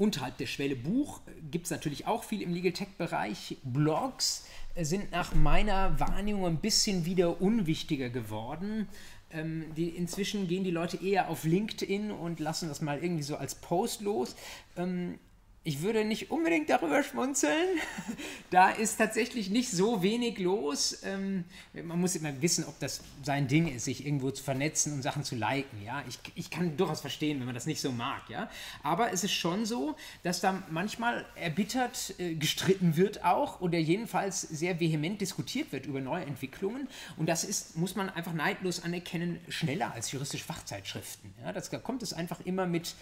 Unterhalb 0.00 0.38
der 0.38 0.46
Schwelle 0.46 0.76
Buch 0.76 1.20
gibt 1.50 1.66
es 1.66 1.70
natürlich 1.70 2.06
auch 2.06 2.24
viel 2.24 2.40
im 2.40 2.54
Legal 2.54 2.72
Tech-Bereich. 2.72 3.58
Blogs 3.62 4.46
äh, 4.46 4.59
sind 4.76 5.10
nach 5.12 5.34
meiner 5.34 5.98
Wahrnehmung 5.98 6.46
ein 6.46 6.60
bisschen 6.60 7.04
wieder 7.04 7.40
unwichtiger 7.40 8.08
geworden. 8.10 8.88
Ähm, 9.30 9.66
die, 9.76 9.90
inzwischen 9.90 10.48
gehen 10.48 10.64
die 10.64 10.70
Leute 10.70 10.96
eher 11.04 11.28
auf 11.28 11.44
LinkedIn 11.44 12.10
und 12.10 12.40
lassen 12.40 12.68
das 12.68 12.80
mal 12.80 13.02
irgendwie 13.02 13.22
so 13.22 13.36
als 13.36 13.54
Post 13.54 14.00
los. 14.00 14.34
Ähm, 14.76 15.18
ich 15.62 15.82
würde 15.82 16.06
nicht 16.06 16.30
unbedingt 16.30 16.70
darüber 16.70 17.02
schmunzeln. 17.02 17.78
da 18.50 18.70
ist 18.70 18.96
tatsächlich 18.96 19.50
nicht 19.50 19.70
so 19.70 20.02
wenig 20.02 20.38
los. 20.38 21.02
Ähm, 21.04 21.44
man 21.74 22.00
muss 22.00 22.16
immer 22.16 22.40
wissen, 22.40 22.64
ob 22.64 22.78
das 22.80 23.02
sein 23.22 23.46
Ding 23.46 23.68
ist, 23.68 23.84
sich 23.84 24.06
irgendwo 24.06 24.30
zu 24.30 24.42
vernetzen 24.42 24.94
und 24.94 25.02
Sachen 25.02 25.22
zu 25.22 25.36
liken. 25.36 25.82
Ja? 25.84 26.02
Ich, 26.08 26.18
ich 26.34 26.50
kann 26.50 26.78
durchaus 26.78 27.02
verstehen, 27.02 27.40
wenn 27.40 27.46
man 27.46 27.54
das 27.54 27.66
nicht 27.66 27.82
so 27.82 27.92
mag. 27.92 28.22
Ja? 28.30 28.48
Aber 28.82 29.12
es 29.12 29.22
ist 29.22 29.32
schon 29.34 29.66
so, 29.66 29.96
dass 30.22 30.40
da 30.40 30.62
manchmal 30.70 31.26
erbittert 31.34 32.14
äh, 32.18 32.36
gestritten 32.36 32.96
wird 32.96 33.22
auch 33.22 33.60
oder 33.60 33.78
jedenfalls 33.78 34.40
sehr 34.40 34.80
vehement 34.80 35.20
diskutiert 35.20 35.72
wird 35.72 35.84
über 35.84 36.00
neue 36.00 36.24
Entwicklungen. 36.24 36.88
Und 37.18 37.28
das 37.28 37.44
ist, 37.44 37.76
muss 37.76 37.96
man 37.96 38.08
einfach 38.08 38.32
neidlos 38.32 38.82
anerkennen, 38.82 39.38
schneller 39.50 39.92
als 39.92 40.10
juristische 40.10 40.44
Fachzeitschriften. 40.44 41.34
Ja? 41.44 41.52
Das, 41.52 41.68
da 41.68 41.78
kommt 41.78 42.02
es 42.02 42.14
einfach 42.14 42.40
immer 42.46 42.64
mit, 42.64 42.94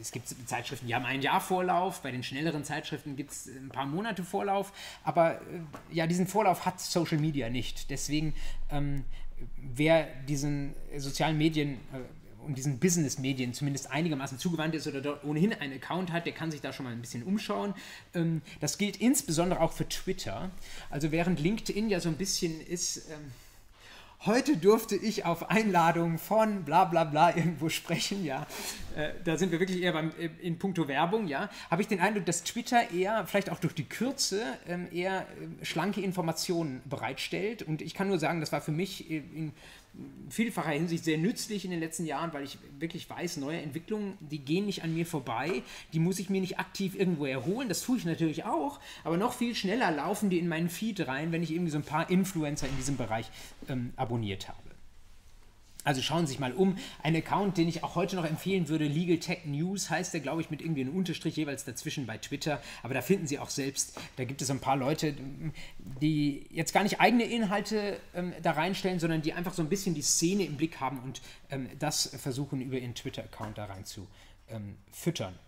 es 0.00 0.12
gibt 0.12 0.32
Zeitschriften, 0.46 0.86
die 0.86 0.94
haben 0.94 1.04
einen 1.04 1.22
Jahr 1.22 1.40
Vorlauf, 1.40 1.95
Vorlauf. 1.96 2.02
Bei 2.02 2.10
den 2.10 2.22
schnelleren 2.22 2.64
Zeitschriften 2.64 3.16
gibt 3.16 3.32
es 3.32 3.46
ein 3.46 3.68
paar 3.68 3.86
Monate 3.86 4.22
Vorlauf. 4.22 4.72
Aber 5.04 5.40
äh, 5.40 5.60
ja, 5.92 6.06
diesen 6.06 6.26
Vorlauf 6.26 6.64
hat 6.64 6.80
Social 6.80 7.18
Media 7.18 7.48
nicht. 7.48 7.90
Deswegen, 7.90 8.34
ähm, 8.70 9.04
wer 9.56 10.06
diesen 10.28 10.74
sozialen 10.96 11.38
Medien 11.38 11.74
äh, 11.92 12.44
und 12.44 12.56
diesen 12.56 12.78
Business-Medien 12.78 13.54
zumindest 13.54 13.90
einigermaßen 13.90 14.38
zugewandt 14.38 14.74
ist 14.76 14.86
oder 14.86 15.00
dort 15.00 15.24
ohnehin 15.24 15.52
einen 15.52 15.74
Account 15.74 16.12
hat, 16.12 16.26
der 16.26 16.32
kann 16.32 16.52
sich 16.52 16.60
da 16.60 16.72
schon 16.72 16.84
mal 16.84 16.92
ein 16.92 17.00
bisschen 17.00 17.24
umschauen. 17.24 17.74
Ähm, 18.14 18.42
das 18.60 18.78
gilt 18.78 18.98
insbesondere 18.98 19.60
auch 19.60 19.72
für 19.72 19.88
Twitter. 19.88 20.50
Also 20.90 21.10
während 21.10 21.40
LinkedIn 21.40 21.88
ja 21.88 22.00
so 22.00 22.08
ein 22.08 22.16
bisschen 22.16 22.60
ist. 22.60 23.08
Ähm, 23.10 23.32
heute 24.26 24.56
durfte 24.56 24.96
ich 24.96 25.24
auf 25.24 25.50
Einladung 25.50 26.18
von 26.18 26.64
bla 26.64 26.84
bla 26.84 27.04
bla 27.04 27.36
irgendwo 27.36 27.68
sprechen, 27.68 28.24
ja. 28.24 28.46
Äh, 28.96 29.10
da 29.24 29.36
sind 29.36 29.52
wir 29.52 29.60
wirklich 29.60 29.82
eher 29.82 29.92
beim, 29.92 30.10
äh, 30.18 30.30
in 30.40 30.58
puncto 30.58 30.88
Werbung, 30.88 31.28
ja. 31.28 31.48
Habe 31.70 31.82
ich 31.82 31.88
den 31.88 32.00
Eindruck, 32.00 32.26
dass 32.26 32.42
Twitter 32.42 32.90
eher, 32.90 33.26
vielleicht 33.26 33.50
auch 33.50 33.58
durch 33.58 33.74
die 33.74 33.84
Kürze, 33.84 34.42
ähm, 34.68 34.88
eher 34.92 35.22
äh, 35.22 35.64
schlanke 35.64 36.00
Informationen 36.00 36.82
bereitstellt. 36.84 37.62
Und 37.62 37.82
ich 37.82 37.94
kann 37.94 38.08
nur 38.08 38.18
sagen, 38.18 38.40
das 38.40 38.52
war 38.52 38.60
für 38.60 38.72
mich 38.72 39.10
in 39.10 39.52
vielfacher 40.28 40.70
Hinsicht 40.70 41.04
sehr 41.04 41.18
nützlich 41.18 41.64
in 41.64 41.70
den 41.70 41.80
letzten 41.80 42.04
Jahren, 42.04 42.32
weil 42.32 42.44
ich 42.44 42.58
wirklich 42.78 43.08
weiß, 43.08 43.36
neue 43.38 43.60
Entwicklungen, 43.60 44.18
die 44.20 44.38
gehen 44.38 44.66
nicht 44.66 44.82
an 44.82 44.94
mir 44.94 45.06
vorbei, 45.06 45.62
die 45.92 46.00
muss 46.00 46.18
ich 46.18 46.30
mir 46.30 46.40
nicht 46.40 46.58
aktiv 46.58 46.98
irgendwo 46.98 47.26
erholen, 47.26 47.68
das 47.68 47.82
tue 47.82 47.96
ich 47.96 48.04
natürlich 48.04 48.44
auch, 48.44 48.80
aber 49.04 49.16
noch 49.16 49.32
viel 49.32 49.54
schneller 49.54 49.90
laufen 49.90 50.30
die 50.30 50.38
in 50.38 50.48
meinen 50.48 50.68
Feed 50.68 51.06
rein, 51.06 51.32
wenn 51.32 51.42
ich 51.42 51.52
irgendwie 51.52 51.70
so 51.70 51.78
ein 51.78 51.84
paar 51.84 52.10
Influencer 52.10 52.68
in 52.68 52.76
diesem 52.76 52.96
Bereich 52.96 53.26
ähm, 53.68 53.92
abonniert 53.96 54.48
habe. 54.48 54.65
Also 55.86 56.02
schauen 56.02 56.26
Sie 56.26 56.32
sich 56.32 56.40
mal 56.40 56.52
um. 56.52 56.76
Ein 57.04 57.14
Account, 57.14 57.56
den 57.58 57.68
ich 57.68 57.84
auch 57.84 57.94
heute 57.94 58.16
noch 58.16 58.24
empfehlen 58.24 58.68
würde, 58.68 58.88
Legal 58.88 59.18
Tech 59.18 59.44
News 59.44 59.88
heißt 59.88 60.12
der, 60.12 60.20
glaube 60.20 60.40
ich, 60.40 60.50
mit 60.50 60.60
irgendwie 60.60 60.80
einem 60.80 60.96
Unterstrich 60.96 61.36
jeweils 61.36 61.64
dazwischen 61.64 62.06
bei 62.06 62.18
Twitter. 62.18 62.60
Aber 62.82 62.92
da 62.92 63.02
finden 63.02 63.28
Sie 63.28 63.38
auch 63.38 63.50
selbst, 63.50 63.96
da 64.16 64.24
gibt 64.24 64.42
es 64.42 64.50
ein 64.50 64.58
paar 64.58 64.76
Leute, 64.76 65.14
die 66.02 66.44
jetzt 66.50 66.72
gar 66.74 66.82
nicht 66.82 67.00
eigene 67.00 67.22
Inhalte 67.22 68.00
ähm, 68.14 68.32
da 68.42 68.50
reinstellen, 68.50 68.98
sondern 68.98 69.22
die 69.22 69.32
einfach 69.32 69.54
so 69.54 69.62
ein 69.62 69.68
bisschen 69.68 69.94
die 69.94 70.02
Szene 70.02 70.42
im 70.42 70.56
Blick 70.56 70.80
haben 70.80 70.98
und 70.98 71.22
ähm, 71.50 71.68
das 71.78 72.08
versuchen 72.20 72.60
über 72.60 72.78
ihren 72.78 72.96
Twitter-Account 72.96 73.56
da 73.56 73.66
rein 73.66 73.84
zu 73.84 74.08
ähm, 74.48 74.74
füttern. 74.90 75.38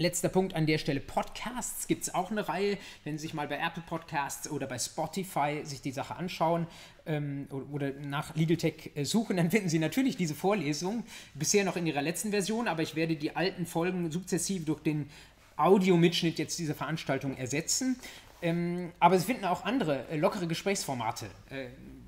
Letzter 0.00 0.30
Punkt 0.30 0.54
an 0.54 0.64
der 0.64 0.78
Stelle, 0.78 0.98
Podcasts 0.98 1.86
gibt 1.86 2.04
es 2.04 2.14
auch 2.14 2.30
eine 2.30 2.48
Reihe. 2.48 2.78
Wenn 3.04 3.18
Sie 3.18 3.22
sich 3.26 3.34
mal 3.34 3.46
bei 3.46 3.58
Apple 3.58 3.82
Podcasts 3.86 4.50
oder 4.50 4.66
bei 4.66 4.78
Spotify 4.78 5.60
sich 5.64 5.82
die 5.82 5.92
Sache 5.92 6.16
anschauen 6.16 6.66
ähm, 7.04 7.46
oder 7.70 7.90
nach 7.90 8.34
Legal 8.34 8.56
Tech 8.56 8.92
äh, 8.94 9.04
suchen, 9.04 9.36
dann 9.36 9.50
finden 9.50 9.68
Sie 9.68 9.78
natürlich 9.78 10.16
diese 10.16 10.34
Vorlesung, 10.34 11.04
bisher 11.34 11.66
noch 11.66 11.76
in 11.76 11.86
ihrer 11.86 12.00
letzten 12.00 12.30
Version, 12.30 12.66
aber 12.66 12.82
ich 12.82 12.94
werde 12.94 13.14
die 13.14 13.36
alten 13.36 13.66
Folgen 13.66 14.10
sukzessiv 14.10 14.64
durch 14.64 14.80
den 14.80 15.10
Audiomitschnitt 15.58 16.38
jetzt 16.38 16.58
dieser 16.58 16.74
Veranstaltung 16.74 17.36
ersetzen. 17.36 18.00
Ähm, 18.40 18.92
aber 19.00 19.18
Sie 19.18 19.26
finden 19.26 19.44
auch 19.44 19.66
andere 19.66 20.08
äh, 20.08 20.16
lockere 20.16 20.46
Gesprächsformate. 20.46 21.26
Äh, 21.50 21.66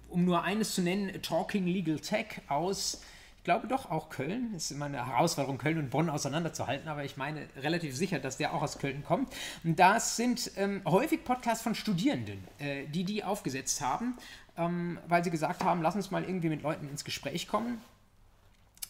um 0.09 0.25
nur 0.25 0.45
eines 0.45 0.75
zu 0.75 0.81
nennen, 0.81 1.21
Talking 1.21 1.67
Legal 1.67 1.99
Tech 1.99 2.41
aus 2.49 3.03
ich 3.43 3.45
glaube 3.45 3.67
doch 3.67 3.91
auch 3.91 4.09
Köln. 4.09 4.55
Ist 4.55 4.71
immer 4.71 4.85
eine 4.85 5.05
Herausforderung, 5.05 5.59
Köln 5.59 5.77
und 5.77 5.91
Bonn 5.91 6.09
auseinanderzuhalten, 6.09 6.87
aber 6.87 7.05
ich 7.05 7.17
meine 7.17 7.49
relativ 7.57 7.97
sicher, 7.97 8.21
dass 8.21 8.37
der 8.37 8.55
auch 8.55 8.63
aus 8.63 8.79
Köln 8.79 9.03
kommt. 9.03 9.35
Und 9.65 9.81
das 9.81 10.15
sind 10.15 10.53
ähm, 10.57 10.81
häufig 10.85 11.25
Podcasts 11.25 11.61
von 11.61 11.75
Studierenden, 11.75 12.45
äh, 12.61 12.87
die 12.87 13.03
die 13.03 13.25
aufgesetzt 13.25 13.81
haben, 13.81 14.17
ähm, 14.57 15.01
weil 15.09 15.25
sie 15.25 15.31
gesagt 15.31 15.65
haben, 15.65 15.83
lass 15.83 15.97
uns 15.97 16.13
mal 16.13 16.23
irgendwie 16.23 16.51
mit 16.51 16.63
Leuten 16.63 16.89
ins 16.89 17.05
Gespräch 17.05 17.49
kommen. 17.49 17.81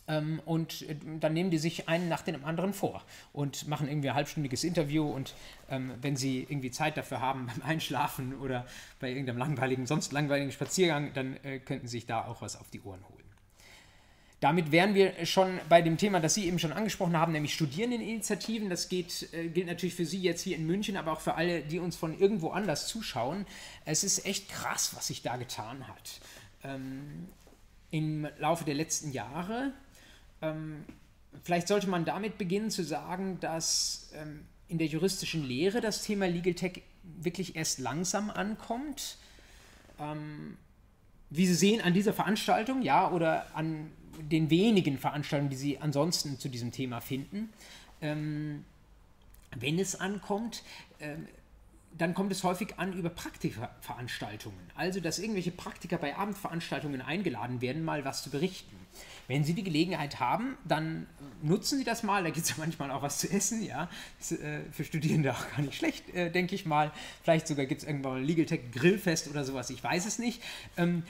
Ähm, 0.07 0.43
und 0.45 0.83
äh, 0.83 0.97
dann 1.19 1.33
nehmen 1.33 1.51
die 1.51 1.57
sich 1.57 1.89
einen 1.89 2.11
nach 2.11 2.21
dem 2.21 2.45
anderen 2.45 2.75
vor 2.75 3.03
und 3.33 3.67
machen 3.69 3.89
irgendwie 3.89 4.11
ein 4.11 4.17
halbstündiges 4.17 4.65
Interview 4.65 5.11
und 5.11 5.33
ähm, 5.71 5.95
wenn 6.03 6.15
sie 6.15 6.43
irgendwie 6.47 6.71
Zeit 6.71 6.99
dafür 6.99 7.23
haben 7.23 7.47
beim 7.47 7.63
Einschlafen 7.67 8.35
oder 8.35 8.67
bei 9.01 9.09
irgendeinem 9.09 9.39
langweiligen, 9.39 9.87
sonst 9.87 10.13
langweiligen 10.13 10.53
Spaziergang, 10.53 11.15
dann 11.15 11.37
äh, 11.43 11.59
könnten 11.59 11.87
sie 11.87 11.97
sich 11.99 12.07
da 12.07 12.27
auch 12.27 12.43
was 12.43 12.61
auf 12.61 12.69
die 12.69 12.83
Ohren 12.83 13.01
holen. 13.09 13.22
Damit 14.43 14.73
wären 14.73 14.97
wir 14.97 15.25
schon 15.25 15.61
bei 15.69 15.83
dem 15.83 15.97
Thema, 15.99 16.19
das 16.19 16.35
Sie 16.35 16.49
eben 16.49 16.59
schon 16.59 16.73
angesprochen 16.73 17.17
haben, 17.17 17.31
nämlich 17.31 17.55
Studierendeninitiativen. 17.55 18.69
Das 18.69 18.89
geht, 18.89 19.33
äh, 19.33 19.47
gilt 19.47 19.69
natürlich 19.69 19.95
für 19.95 20.05
Sie 20.05 20.21
jetzt 20.21 20.43
hier 20.43 20.57
in 20.57 20.67
München, 20.67 20.97
aber 20.97 21.13
auch 21.13 21.21
für 21.21 21.37
alle, 21.37 21.63
die 21.63 21.79
uns 21.79 21.95
von 21.95 22.19
irgendwo 22.19 22.51
anders 22.51 22.89
zuschauen. 22.89 23.47
Es 23.85 24.03
ist 24.03 24.27
echt 24.27 24.49
krass, 24.49 24.97
was 24.97 25.07
sich 25.07 25.23
da 25.23 25.37
getan 25.37 25.87
hat. 25.87 26.21
Ähm, 26.65 27.29
Im 27.93 28.27
Laufe 28.39 28.65
der 28.65 28.75
letzten 28.75 29.13
Jahre. 29.13 29.75
Ähm, 30.41 30.87
vielleicht 31.45 31.69
sollte 31.69 31.89
man 31.89 32.05
damit 32.05 32.37
beginnen 32.37 32.73
zu 32.73 32.83
sagen, 32.83 33.39
dass 33.39 34.11
ähm, 34.13 34.45
in 34.67 34.79
der 34.79 34.89
juristischen 34.89 35.45
Lehre 35.45 35.81
das 35.81 36.03
Thema 36.03 36.27
Legal 36.27 36.55
Tech 36.55 36.83
wirklich 37.05 37.55
erst 37.55 37.79
langsam 37.79 38.29
ankommt. 38.29 39.19
Ähm, 40.01 40.57
wie 41.31 41.47
Sie 41.47 41.55
sehen 41.55 41.81
an 41.81 41.95
dieser 41.95 42.13
Veranstaltung, 42.13 42.83
ja, 42.83 43.09
oder 43.09 43.47
an 43.55 43.93
den 44.21 44.51
wenigen 44.51 44.99
Veranstaltungen, 44.99 45.51
die 45.51 45.57
Sie 45.57 45.79
ansonsten 45.79 46.39
zu 46.39 46.49
diesem 46.49 46.73
Thema 46.73 47.01
finden. 47.01 47.51
Ähm, 48.01 48.65
wenn 49.57 49.79
es 49.79 49.95
ankommt, 49.95 50.63
ähm, 51.01 51.27
dann 51.99 52.15
kommt 52.15 52.33
es 52.33 52.43
häufig 52.43 52.79
an 52.79 52.95
über 52.95 53.11
Praktikveranstaltungen. 53.11 54.59
Also, 54.75 55.01
dass 55.01 55.19
irgendwelche 55.19 55.51
Praktiker 55.51 55.99
bei 55.99 56.17
Abendveranstaltungen 56.17 57.03
eingeladen 57.03 57.61
werden, 57.61 57.85
mal 57.85 58.05
was 58.05 58.23
zu 58.23 58.31
berichten. 58.31 58.77
Wenn 59.29 59.45
Sie 59.45 59.55
die 59.55 59.63
Gelegenheit 59.63 60.21
haben, 60.21 60.57
dann 60.65 61.07
nutzen 61.43 61.79
Sie 61.79 61.85
das 61.85 62.03
mal. 62.03 62.23
Da 62.23 62.31
gibt 62.31 62.45
es 62.45 62.51
ja 62.51 62.57
manchmal 62.59 62.91
auch 62.91 63.03
was 63.03 63.19
zu 63.19 63.31
essen, 63.31 63.63
ja. 63.65 63.89
Ist, 64.21 64.33
äh, 64.33 64.61
für 64.73 64.85
Studierende 64.85 65.33
auch 65.33 65.51
gar 65.51 65.63
nicht 65.63 65.75
schlecht, 65.75 66.09
äh, 66.15 66.31
denke 66.31 66.55
ich 66.55 66.67
mal. 66.67 66.93
Vielleicht 67.23 67.47
sogar 67.47 67.67
gibt 67.67 67.83
es 67.83 67.87
irgendwann 67.87 68.19
ein 68.19 68.25
Legal 68.25 68.47
Tech 68.47 68.61
Grillfest 68.73 69.29
oder 69.29 69.45
sowas, 69.45 69.71
ich 69.71 69.83
weiß 69.83 70.07
es 70.07 70.19
nicht. 70.19 70.43
Ähm, 70.77 71.03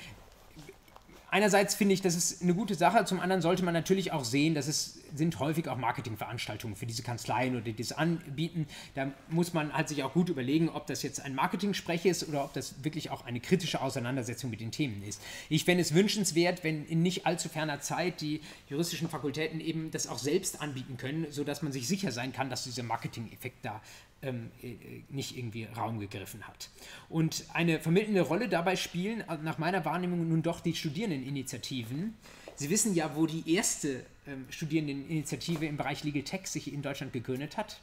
einerseits 1.32 1.74
finde 1.74 1.94
ich, 1.94 2.02
das 2.02 2.14
ist 2.14 2.42
eine 2.42 2.54
gute 2.54 2.74
Sache. 2.74 3.04
Zum 3.04 3.18
anderen 3.18 3.42
sollte 3.42 3.64
man 3.64 3.74
natürlich 3.74 4.12
auch 4.12 4.24
sehen, 4.24 4.54
dass 4.54 4.68
es 4.68 5.00
sind 5.14 5.38
häufig 5.40 5.68
auch 5.68 5.76
Marketingveranstaltungen 5.76 6.76
für 6.76 6.86
diese 6.86 7.02
Kanzleien 7.02 7.54
oder 7.54 7.64
die 7.64 7.74
das 7.74 7.92
anbieten. 7.92 8.66
Da 8.94 9.10
muss 9.28 9.52
man 9.52 9.72
halt 9.72 9.88
sich 9.88 10.02
auch 10.02 10.12
gut 10.12 10.28
überlegen, 10.28 10.68
ob 10.68 10.86
das 10.86 11.02
jetzt 11.02 11.20
ein 11.20 11.34
Marketing-Sprech 11.34 12.06
ist 12.06 12.28
oder 12.28 12.44
ob 12.44 12.52
das 12.52 12.84
wirklich 12.84 13.10
auch 13.10 13.24
eine 13.24 13.40
kritische 13.40 13.80
Auseinandersetzung 13.80 14.50
mit 14.50 14.60
den 14.60 14.70
Themen 14.70 15.02
ist. 15.02 15.20
Ich 15.48 15.64
fände 15.64 15.82
es 15.82 15.94
wünschenswert, 15.94 16.64
wenn 16.64 16.86
in 16.86 17.02
nicht 17.02 17.26
allzu 17.26 17.48
ferner 17.48 17.80
Zeit 17.80 18.20
die 18.20 18.40
juristischen 18.68 19.08
Fakultäten 19.08 19.60
eben 19.60 19.90
das 19.90 20.06
auch 20.06 20.18
selbst 20.18 20.60
anbieten 20.60 20.96
können, 20.96 21.26
sodass 21.30 21.62
man 21.62 21.72
sich 21.72 21.88
sicher 21.88 22.12
sein 22.12 22.32
kann, 22.32 22.50
dass 22.50 22.64
dieser 22.64 22.82
Marketing-Effekt 22.82 23.64
da 23.64 23.80
ähm, 24.22 24.50
äh, 24.62 24.74
nicht 25.10 25.36
irgendwie 25.36 25.64
Raum 25.64 25.98
gegriffen 25.98 26.46
hat. 26.46 26.70
Und 27.08 27.44
eine 27.52 27.80
vermittelnde 27.80 28.22
Rolle 28.22 28.48
dabei 28.48 28.76
spielen 28.76 29.24
nach 29.42 29.58
meiner 29.58 29.84
Wahrnehmung 29.84 30.28
nun 30.28 30.42
doch 30.42 30.60
die 30.60 30.74
Studierendeninitiativen. 30.74 32.14
Sie 32.54 32.70
wissen 32.70 32.94
ja, 32.94 33.16
wo 33.16 33.26
die 33.26 33.54
erste 33.54 34.04
ähm, 34.26 34.46
Studierendeninitiative 34.50 35.66
im 35.66 35.76
Bereich 35.76 36.04
Legal 36.04 36.22
Tech 36.22 36.46
sich 36.46 36.72
in 36.72 36.82
Deutschland 36.82 37.12
gegründet 37.12 37.56
hat. 37.56 37.80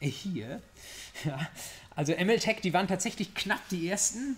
Äh, 0.00 0.08
hier. 0.08 0.62
Ja. 1.24 1.38
Also 1.96 2.14
MLTech, 2.14 2.60
die 2.62 2.72
waren 2.72 2.86
tatsächlich 2.86 3.34
knapp 3.34 3.68
die 3.68 3.88
ersten. 3.88 4.36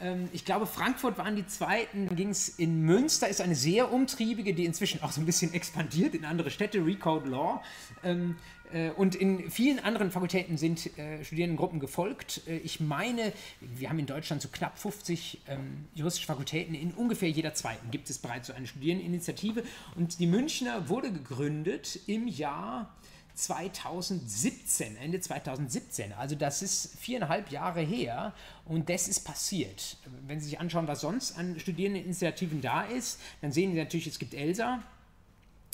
Ähm, 0.00 0.28
ich 0.32 0.44
glaube, 0.44 0.66
Frankfurt 0.66 1.18
waren 1.18 1.36
die 1.36 1.46
zweiten. 1.46 2.06
Dann 2.06 2.16
ging 2.16 2.30
es 2.30 2.48
in 2.48 2.80
Münster, 2.80 3.28
ist 3.28 3.40
eine 3.40 3.54
sehr 3.54 3.92
umtriebige, 3.92 4.54
die 4.54 4.64
inzwischen 4.64 5.02
auch 5.02 5.12
so 5.12 5.20
ein 5.20 5.26
bisschen 5.26 5.52
expandiert 5.52 6.14
in 6.14 6.24
andere 6.24 6.50
Städte, 6.50 6.84
Recode 6.84 7.28
Law. 7.28 7.62
Ähm, 8.02 8.36
äh, 8.55 8.55
und 8.96 9.14
in 9.14 9.50
vielen 9.50 9.78
anderen 9.78 10.10
Fakultäten 10.10 10.58
sind 10.58 10.98
äh, 10.98 11.24
Studierendengruppen 11.24 11.80
gefolgt. 11.80 12.42
Äh, 12.46 12.58
ich 12.58 12.80
meine, 12.80 13.32
wir 13.60 13.88
haben 13.88 13.98
in 13.98 14.06
Deutschland 14.06 14.42
so 14.42 14.48
knapp 14.48 14.78
50 14.78 15.42
ähm, 15.48 15.86
juristische 15.94 16.26
Fakultäten. 16.26 16.74
In 16.74 16.92
ungefähr 16.92 17.30
jeder 17.30 17.54
zweiten 17.54 17.90
gibt 17.90 18.10
es 18.10 18.18
bereits 18.18 18.48
so 18.48 18.52
eine 18.52 18.66
Studierendeninitiative. 18.66 19.62
Und 19.94 20.18
die 20.18 20.26
Münchner 20.26 20.88
wurde 20.88 21.12
gegründet 21.12 22.00
im 22.06 22.28
Jahr 22.28 22.94
2017, 23.36 24.96
Ende 24.96 25.20
2017. 25.20 26.12
Also 26.14 26.34
das 26.34 26.62
ist 26.62 26.98
viereinhalb 26.98 27.50
Jahre 27.50 27.82
her 27.82 28.32
und 28.64 28.88
das 28.88 29.08
ist 29.08 29.20
passiert. 29.20 29.98
Wenn 30.26 30.40
Sie 30.40 30.48
sich 30.48 30.58
anschauen, 30.58 30.88
was 30.88 31.02
sonst 31.02 31.38
an 31.38 31.60
Studierendeninitiativen 31.60 32.62
da 32.62 32.82
ist, 32.82 33.20
dann 33.42 33.52
sehen 33.52 33.72
Sie 33.72 33.78
natürlich, 33.78 34.06
es 34.06 34.18
gibt 34.18 34.32
ELSA, 34.32 34.82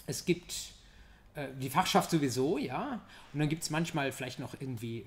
es 0.06 0.24
gibt 0.24 0.52
äh, 0.52 0.81
die 1.60 1.70
Fachschaft 1.70 2.10
sowieso, 2.10 2.58
ja. 2.58 3.00
Und 3.32 3.40
dann 3.40 3.48
gibt 3.48 3.62
es 3.62 3.70
manchmal 3.70 4.12
vielleicht 4.12 4.38
noch 4.38 4.54
irgendwie, 4.60 4.98
äh, 4.98 5.04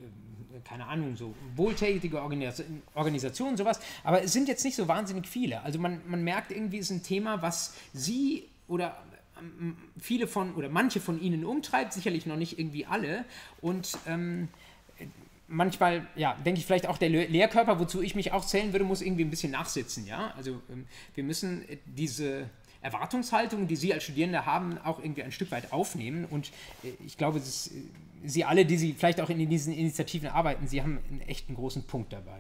keine 0.68 0.88
Ahnung, 0.88 1.16
so 1.16 1.36
wohltätige 1.56 2.22
Organisationen, 2.22 3.58
sowas. 3.58 3.80
Aber 4.04 4.24
es 4.24 4.34
sind 4.34 4.48
jetzt 4.48 4.64
nicht 4.66 4.76
so 4.76 4.88
wahnsinnig 4.88 5.28
viele. 5.28 5.62
Also 5.62 5.78
man, 5.78 6.02
man 6.08 6.24
merkt 6.24 6.52
irgendwie, 6.52 6.80
es 6.80 6.90
ist 6.90 6.98
ein 6.98 7.04
Thema, 7.04 7.42
was 7.42 7.76
Sie 7.94 8.48
oder 8.68 8.98
ähm, 9.40 9.78
viele 10.00 10.28
von 10.28 10.56
oder 10.56 10.70
manche 10.70 11.00
von 11.00 11.22
Ihnen 11.22 11.46
umtreibt, 11.46 11.94
sicherlich 11.94 12.26
noch 12.26 12.38
nicht 12.38 12.58
irgendwie 12.58 12.88
alle. 12.88 13.26
Und 13.62 13.92
ähm, 14.08 14.48
manchmal, 15.48 16.08
ja, 16.16 16.36
denke 16.44 16.60
ich 16.60 16.66
vielleicht 16.66 16.88
auch 16.88 16.98
der 16.98 17.10
Lehrkörper, 17.10 17.80
wozu 17.80 18.02
ich 18.02 18.16
mich 18.16 18.32
auch 18.32 18.46
zählen 18.46 18.74
würde, 18.74 18.86
muss 18.86 19.02
irgendwie 19.02 19.26
ein 19.26 19.30
bisschen 19.30 19.52
nachsitzen, 19.52 20.08
ja. 20.08 20.34
Also 20.36 20.62
ähm, 20.72 20.88
wir 21.14 21.24
müssen 21.24 21.64
diese 21.86 22.50
Erwartungshaltung, 22.86 23.68
die 23.68 23.76
Sie 23.76 23.94
als 23.94 24.04
Studierende 24.04 24.46
haben, 24.46 24.78
auch 24.78 25.00
irgendwie 25.00 25.24
ein 25.24 25.32
Stück 25.32 25.52
weit 25.52 25.74
aufnehmen. 25.74 26.26
Und 26.26 26.52
äh, 26.84 26.92
ich 27.06 27.18
glaube, 27.18 27.40
ist, 27.40 27.68
äh, 27.68 27.72
Sie 28.24 28.46
alle, 28.46 28.66
die 28.66 28.78
Sie 28.78 28.94
vielleicht 28.94 29.20
auch 29.20 29.30
in 29.30 29.50
diesen 29.50 29.74
Initiativen 29.74 30.30
arbeiten, 30.30 30.68
Sie 30.68 30.82
haben 30.82 31.00
einen 31.10 31.22
echten 31.22 31.56
großen 31.56 31.84
Punkt 31.84 32.14
dabei. 32.14 32.40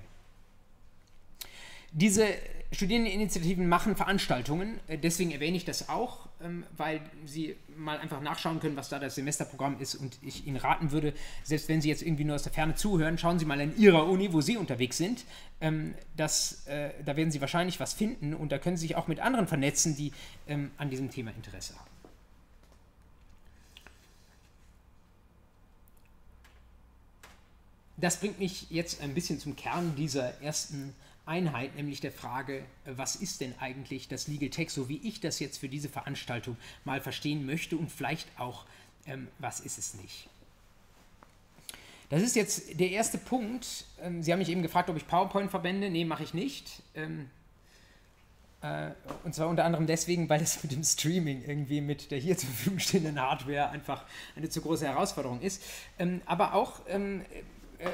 Diese 1.91 2.27
Studierendeninitiativen 2.71 3.69
machen 3.69 3.95
Veranstaltungen, 3.95 4.79
äh, 4.87 4.97
deswegen 4.97 5.31
erwähne 5.31 5.55
ich 5.55 5.65
das 5.65 5.87
auch, 5.87 6.27
ähm, 6.43 6.65
weil 6.75 7.01
Sie 7.25 7.55
mal 7.77 7.99
einfach 7.99 8.21
nachschauen 8.21 8.59
können, 8.59 8.75
was 8.75 8.89
da 8.89 8.99
das 8.99 9.15
Semesterprogramm 9.15 9.79
ist 9.79 9.95
und 9.95 10.17
ich 10.21 10.47
Ihnen 10.47 10.57
raten 10.57 10.91
würde, 10.91 11.13
selbst 11.43 11.69
wenn 11.69 11.79
Sie 11.81 11.89
jetzt 11.89 12.01
irgendwie 12.01 12.23
nur 12.25 12.35
aus 12.35 12.43
der 12.43 12.51
Ferne 12.51 12.75
zuhören, 12.75 13.17
schauen 13.17 13.39
Sie 13.39 13.45
mal 13.45 13.61
in 13.61 13.77
Ihrer 13.77 14.07
Uni, 14.07 14.33
wo 14.33 14.41
Sie 14.41 14.57
unterwegs 14.57 14.97
sind. 14.97 15.25
Ähm, 15.61 15.93
das, 16.17 16.65
äh, 16.67 16.89
da 17.05 17.15
werden 17.15 17.31
Sie 17.31 17.39
wahrscheinlich 17.39 17.79
was 17.79 17.93
finden 17.93 18.33
und 18.33 18.51
da 18.51 18.57
können 18.57 18.77
Sie 18.77 18.87
sich 18.87 18.95
auch 18.95 19.07
mit 19.07 19.19
anderen 19.19 19.47
vernetzen, 19.47 19.95
die 19.95 20.11
ähm, 20.47 20.71
an 20.77 20.89
diesem 20.89 21.11
Thema 21.11 21.31
Interesse 21.31 21.75
haben. 21.75 21.95
Das 27.97 28.19
bringt 28.19 28.39
mich 28.39 28.69
jetzt 28.69 29.01
ein 29.01 29.13
bisschen 29.13 29.39
zum 29.39 29.55
Kern 29.55 29.95
dieser 29.95 30.41
ersten 30.41 30.93
Einheit, 31.25 31.75
nämlich 31.75 32.01
der 32.01 32.11
Frage, 32.11 32.63
was 32.85 33.15
ist 33.15 33.41
denn 33.41 33.53
eigentlich 33.59 34.07
das 34.07 34.27
Legal 34.27 34.49
Tech, 34.49 34.69
so 34.69 34.89
wie 34.89 34.97
ich 35.03 35.19
das 35.19 35.39
jetzt 35.39 35.57
für 35.57 35.69
diese 35.69 35.89
Veranstaltung 35.89 36.57
mal 36.83 37.01
verstehen 37.01 37.45
möchte 37.45 37.77
und 37.77 37.91
vielleicht 37.91 38.27
auch, 38.37 38.65
ähm, 39.07 39.27
was 39.39 39.59
ist 39.59 39.77
es 39.77 39.93
nicht. 39.95 40.29
Das 42.09 42.21
ist 42.21 42.35
jetzt 42.35 42.79
der 42.79 42.91
erste 42.91 43.17
Punkt. 43.17 43.85
Ähm, 44.01 44.21
Sie 44.21 44.31
haben 44.31 44.39
mich 44.39 44.49
eben 44.49 44.61
gefragt, 44.61 44.89
ob 44.89 44.97
ich 44.97 45.07
PowerPoint 45.07 45.49
verwende. 45.49 45.89
Nee, 45.89 46.05
mache 46.05 46.23
ich 46.23 46.33
nicht. 46.33 46.83
Ähm, 46.95 47.29
Äh, 48.61 48.91
und 49.23 49.35
zwar 49.35 49.47
unter 49.47 49.63
anderem 49.63 49.85
deswegen, 49.85 50.27
weil 50.27 50.41
es 50.41 50.63
mit 50.63 50.71
dem 50.71 50.83
Streaming 50.83 51.43
irgendwie 51.45 51.81
mit 51.81 52.09
der 52.09 52.17
hier 52.17 52.35
zur 52.35 52.49
Verfügung 52.49 52.79
stehenden 52.79 53.19
Hardware 53.21 53.69
einfach 53.69 54.05
eine 54.35 54.49
zu 54.49 54.61
große 54.61 54.87
Herausforderung 54.87 55.41
ist. 55.41 55.61
Ähm, 55.99 56.21
aber 56.25 56.53
auch 56.55 56.81
ähm, 56.87 57.21
äh, 57.21 57.43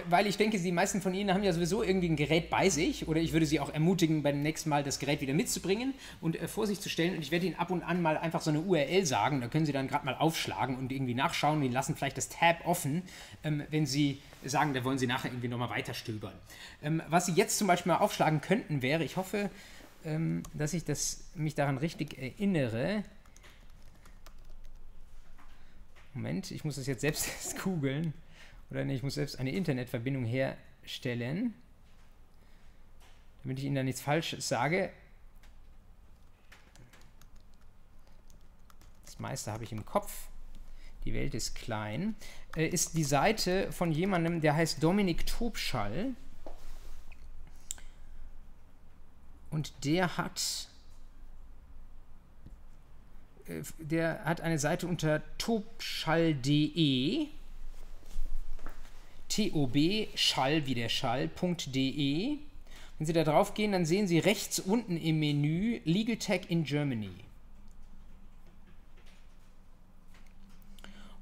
weil 0.09 0.27
ich 0.27 0.37
denke, 0.37 0.59
die 0.59 0.71
meisten 0.71 1.01
von 1.01 1.13
Ihnen 1.13 1.33
haben 1.33 1.43
ja 1.43 1.53
sowieso 1.53 1.83
irgendwie 1.83 2.09
ein 2.09 2.15
Gerät 2.15 2.49
bei 2.49 2.69
sich 2.69 3.07
oder 3.07 3.19
ich 3.19 3.33
würde 3.33 3.45
Sie 3.45 3.59
auch 3.59 3.73
ermutigen, 3.73 4.23
beim 4.23 4.41
nächsten 4.41 4.69
Mal 4.69 4.83
das 4.83 4.99
Gerät 4.99 5.21
wieder 5.21 5.33
mitzubringen 5.33 5.93
und 6.19 6.39
äh, 6.39 6.47
vor 6.47 6.67
sich 6.67 6.79
zu 6.79 6.89
stellen 6.89 7.15
und 7.15 7.21
ich 7.21 7.31
werde 7.31 7.45
Ihnen 7.45 7.55
ab 7.55 7.71
und 7.71 7.83
an 7.83 8.01
mal 8.01 8.17
einfach 8.17 8.41
so 8.41 8.49
eine 8.49 8.61
URL 8.61 9.05
sagen, 9.05 9.41
da 9.41 9.47
können 9.47 9.65
Sie 9.65 9.71
dann 9.71 9.87
gerade 9.87 10.05
mal 10.05 10.15
aufschlagen 10.15 10.77
und 10.77 10.91
irgendwie 10.91 11.13
nachschauen, 11.13 11.61
die 11.61 11.69
lassen 11.69 11.95
vielleicht 11.95 12.17
das 12.17 12.29
Tab 12.29 12.65
offen, 12.65 13.03
ähm, 13.43 13.63
wenn 13.69 13.85
Sie 13.85 14.19
sagen, 14.43 14.73
da 14.73 14.83
wollen 14.83 14.97
Sie 14.97 15.07
nachher 15.07 15.29
irgendwie 15.29 15.47
nochmal 15.47 15.69
weiter 15.69 15.93
stöbern. 15.93 16.33
Ähm, 16.83 17.01
was 17.09 17.25
Sie 17.27 17.33
jetzt 17.33 17.57
zum 17.57 17.67
Beispiel 17.67 17.91
mal 17.91 17.99
aufschlagen 17.99 18.41
könnten 18.41 18.81
wäre, 18.81 19.03
ich 19.03 19.17
hoffe, 19.17 19.49
ähm, 20.05 20.43
dass 20.53 20.73
ich 20.73 20.83
das, 20.83 21.25
mich 21.35 21.55
daran 21.55 21.77
richtig 21.77 22.17
erinnere, 22.17 23.03
Moment, 26.13 26.51
ich 26.51 26.65
muss 26.65 26.75
das 26.75 26.87
jetzt 26.87 27.01
selbst 27.01 27.57
googeln. 27.63 28.13
Oder 28.71 28.85
nee, 28.85 28.95
ich 28.95 29.03
muss 29.03 29.15
selbst 29.15 29.37
eine 29.37 29.51
Internetverbindung 29.51 30.25
herstellen, 30.25 31.53
damit 33.43 33.59
ich 33.59 33.65
Ihnen 33.65 33.75
da 33.75 33.83
nichts 33.83 33.99
Falsches 34.01 34.47
sage. 34.47 34.91
Das 39.05 39.19
meiste 39.19 39.51
habe 39.51 39.65
ich 39.65 39.73
im 39.73 39.85
Kopf. 39.85 40.29
Die 41.03 41.13
Welt 41.13 41.35
ist 41.35 41.55
klein. 41.55 42.15
Äh, 42.55 42.67
ist 42.67 42.95
die 42.95 43.03
Seite 43.03 43.71
von 43.73 43.91
jemandem, 43.91 44.39
der 44.39 44.55
heißt 44.55 44.81
Dominik 44.81 45.25
Tobschall. 45.27 46.13
Und 49.49 49.73
der 49.83 50.15
hat 50.15 50.69
äh, 53.47 53.63
der 53.79 54.23
hat 54.23 54.39
eine 54.39 54.59
Seite 54.59 54.87
unter 54.87 55.21
tobschall.de 55.37 57.27
tob 59.31 59.75
schall 60.15 60.65
wie 60.65 60.75
der 60.75 60.89
Schall.de. 60.89 62.37
Wenn 62.97 63.07
Sie 63.07 63.13
da 63.13 63.23
drauf 63.23 63.53
gehen, 63.53 63.71
dann 63.71 63.85
sehen 63.85 64.07
Sie 64.07 64.19
rechts 64.19 64.59
unten 64.59 64.97
im 64.97 65.19
Menü 65.19 65.79
Legal 65.85 66.17
Tech 66.17 66.41
in 66.49 66.63
Germany. 66.63 67.09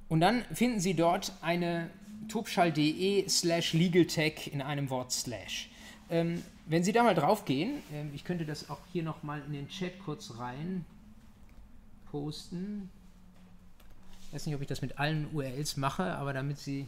Und 0.10 0.22
dann 0.22 0.44
finden 0.54 0.80
Sie 0.80 0.96
dort 0.96 1.34
eine 1.42 1.92
tobschall.de 2.28 3.30
slash 3.30 3.74
legaltech 3.74 4.52
in 4.52 4.62
einem 4.62 4.90
Wort 4.90 5.12
slash. 5.12 5.70
Ähm, 6.10 6.44
wenn 6.66 6.84
Sie 6.84 6.92
da 6.92 7.04
mal 7.04 7.16
drauf 7.16 7.46
gehen, 7.46 7.84
äh, 7.94 8.04
ich 8.16 8.24
könnte 8.24 8.46
das 8.46 8.70
auch 8.70 8.80
hier 8.92 9.04
nochmal 9.04 9.42
in 9.46 9.54
den 9.54 9.70
Chat 9.70 10.00
kurz 10.00 10.38
rein 10.38 10.84
posten. 12.12 12.90
Ich 14.28 14.34
weiß 14.34 14.46
nicht, 14.48 14.56
ob 14.56 14.62
ich 14.62 14.68
das 14.68 14.82
mit 14.82 14.98
allen 15.00 15.28
URLs 15.34 15.78
mache, 15.78 16.16
aber 16.16 16.34
damit 16.34 16.58
Sie 16.58 16.88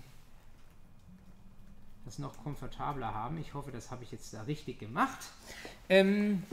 das 2.06 2.20
noch 2.20 2.38
komfortabler 2.44 3.14
haben. 3.14 3.38
Ich 3.38 3.54
hoffe, 3.54 3.72
das 3.72 3.92
habe 3.92 4.04
ich 4.04 4.12
jetzt 4.12 4.34
da 4.34 4.44
richtig 4.44 4.80
gemacht. 4.80 5.20
Ähm, 5.90 6.44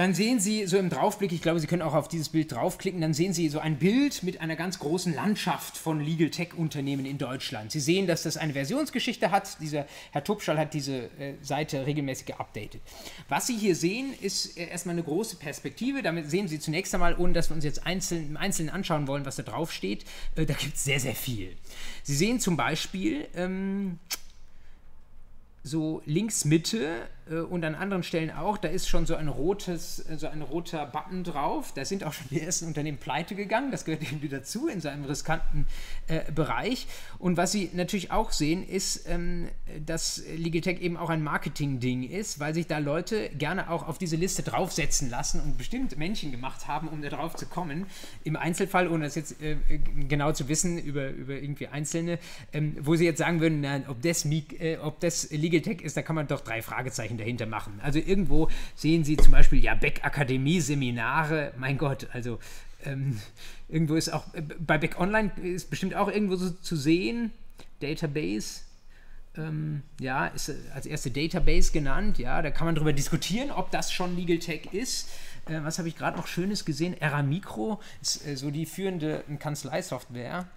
dann 0.00 0.14
sehen 0.14 0.40
Sie 0.40 0.66
so 0.66 0.78
im 0.78 0.88
Draufblick, 0.88 1.30
ich 1.30 1.42
glaube, 1.42 1.60
Sie 1.60 1.66
können 1.66 1.82
auch 1.82 1.92
auf 1.92 2.08
dieses 2.08 2.30
Bild 2.30 2.52
draufklicken, 2.52 3.02
dann 3.02 3.12
sehen 3.12 3.34
Sie 3.34 3.50
so 3.50 3.58
ein 3.58 3.76
Bild 3.76 4.22
mit 4.22 4.40
einer 4.40 4.56
ganz 4.56 4.78
großen 4.78 5.14
Landschaft 5.14 5.76
von 5.76 6.00
Legal 6.00 6.30
Tech 6.30 6.54
Unternehmen 6.56 7.04
in 7.04 7.18
Deutschland. 7.18 7.70
Sie 7.70 7.80
sehen, 7.80 8.06
dass 8.06 8.22
das 8.22 8.38
eine 8.38 8.54
Versionsgeschichte 8.54 9.30
hat. 9.30 9.60
Dieser 9.60 9.84
Herr 10.12 10.24
Tupschall 10.24 10.58
hat 10.58 10.72
diese 10.72 11.10
äh, 11.18 11.34
Seite 11.42 11.84
regelmäßig 11.84 12.24
geupdatet. 12.24 12.80
Was 13.28 13.46
Sie 13.46 13.58
hier 13.58 13.76
sehen, 13.76 14.14
ist 14.22 14.56
äh, 14.56 14.68
erstmal 14.68 14.94
eine 14.94 15.02
große 15.02 15.36
Perspektive. 15.36 16.00
Damit 16.00 16.30
sehen 16.30 16.48
Sie 16.48 16.60
zunächst 16.60 16.94
einmal, 16.94 17.16
ohne 17.18 17.34
dass 17.34 17.50
wir 17.50 17.54
uns 17.56 17.64
jetzt 17.64 17.86
einzeln, 17.86 18.26
im 18.26 18.36
Einzelnen 18.38 18.70
anschauen 18.70 19.06
wollen, 19.06 19.26
was 19.26 19.36
da 19.36 19.42
drauf 19.42 19.70
steht, 19.70 20.06
äh, 20.34 20.46
da 20.46 20.54
gibt 20.54 20.76
es 20.76 20.84
sehr, 20.84 21.00
sehr 21.00 21.14
viel. 21.14 21.54
Sie 22.04 22.14
sehen 22.14 22.40
zum 22.40 22.56
Beispiel, 22.56 23.28
ähm, 23.34 23.98
so 25.62 26.02
links 26.06 26.44
Mitte 26.44 27.08
und 27.36 27.64
an 27.64 27.76
anderen 27.76 28.02
Stellen 28.02 28.30
auch, 28.30 28.58
da 28.58 28.68
ist 28.68 28.88
schon 28.88 29.06
so 29.06 29.14
ein 29.14 29.28
rotes, 29.28 30.04
äh, 30.10 30.16
so 30.16 30.26
ein 30.26 30.42
roter 30.42 30.84
Button 30.86 31.22
drauf. 31.22 31.72
Da 31.74 31.84
sind 31.84 32.02
auch 32.02 32.12
schon 32.12 32.26
die 32.30 32.40
ersten 32.40 32.66
Unternehmen 32.66 32.98
pleite 32.98 33.36
gegangen. 33.36 33.70
Das 33.70 33.84
gehört 33.84 34.02
irgendwie 34.02 34.28
dazu 34.28 34.66
in 34.66 34.80
so 34.80 34.88
einem 34.88 35.04
riskanten 35.04 35.66
äh, 36.08 36.30
Bereich. 36.32 36.88
Und 37.18 37.36
was 37.36 37.52
Sie 37.52 37.70
natürlich 37.72 38.10
auch 38.10 38.32
sehen, 38.32 38.66
ist, 38.66 39.08
ähm, 39.08 39.48
dass 39.86 40.22
Ligitech 40.36 40.80
eben 40.80 40.96
auch 40.96 41.08
ein 41.08 41.22
Marketing-Ding 41.22 42.02
ist, 42.02 42.40
weil 42.40 42.52
sich 42.52 42.66
da 42.66 42.78
Leute 42.78 43.28
gerne 43.30 43.70
auch 43.70 43.86
auf 43.86 43.98
diese 43.98 44.16
Liste 44.16 44.42
draufsetzen 44.42 45.08
lassen 45.08 45.40
und 45.40 45.56
bestimmt 45.56 45.96
Männchen 45.96 46.32
gemacht 46.32 46.66
haben, 46.66 46.88
um 46.88 47.00
da 47.00 47.10
drauf 47.10 47.36
zu 47.36 47.46
kommen. 47.46 47.86
Im 48.24 48.34
Einzelfall, 48.34 48.88
ohne 48.88 49.04
das 49.04 49.14
jetzt 49.14 49.40
äh, 49.40 49.56
genau 50.08 50.32
zu 50.32 50.48
wissen 50.48 50.78
über, 50.78 51.10
über 51.10 51.34
irgendwie 51.34 51.68
Einzelne, 51.68 52.18
ähm, 52.52 52.76
wo 52.80 52.96
Sie 52.96 53.04
jetzt 53.04 53.18
sagen 53.18 53.40
würden, 53.40 53.60
na, 53.60 53.82
ob 53.88 54.02
das, 54.02 54.24
äh, 54.24 54.78
ob 54.82 54.98
das 54.98 55.30
Legal 55.30 55.60
Tech 55.60 55.82
ist, 55.82 55.96
da 55.96 56.02
kann 56.02 56.16
man 56.16 56.26
doch 56.26 56.40
drei 56.40 56.60
Fragezeichen 56.60 57.19
dahinter 57.20 57.46
machen. 57.46 57.80
Also 57.82 57.98
irgendwo 57.98 58.48
sehen 58.74 59.04
Sie 59.04 59.16
zum 59.16 59.32
Beispiel, 59.32 59.62
ja, 59.62 59.74
Beck 59.74 60.04
Akademie, 60.04 60.60
Seminare, 60.60 61.52
mein 61.56 61.78
Gott, 61.78 62.08
also 62.12 62.38
ähm, 62.84 63.20
irgendwo 63.68 63.94
ist 63.94 64.08
auch, 64.12 64.32
äh, 64.34 64.42
bei 64.42 64.78
Beck 64.78 64.98
Online 64.98 65.30
ist 65.42 65.70
bestimmt 65.70 65.94
auch 65.94 66.08
irgendwo 66.08 66.36
so 66.36 66.50
zu 66.50 66.76
sehen, 66.76 67.30
Database, 67.80 68.62
ähm, 69.36 69.82
ja, 70.00 70.26
ist 70.26 70.48
äh, 70.48 70.56
als 70.74 70.86
erste 70.86 71.10
Database 71.10 71.72
genannt, 71.72 72.18
ja, 72.18 72.42
da 72.42 72.50
kann 72.50 72.66
man 72.66 72.74
darüber 72.74 72.92
diskutieren, 72.92 73.50
ob 73.50 73.70
das 73.70 73.92
schon 73.92 74.16
Legal 74.16 74.38
Tech 74.38 74.72
ist. 74.72 75.08
Äh, 75.46 75.60
was 75.62 75.78
habe 75.78 75.88
ich 75.88 75.96
gerade 75.96 76.16
noch 76.16 76.26
Schönes 76.26 76.64
gesehen? 76.64 77.00
Eramicro 77.00 77.80
ist 78.02 78.26
äh, 78.26 78.36
so 78.36 78.50
die 78.50 78.66
führende 78.66 79.24
Kanzleisoftware. 79.38 80.48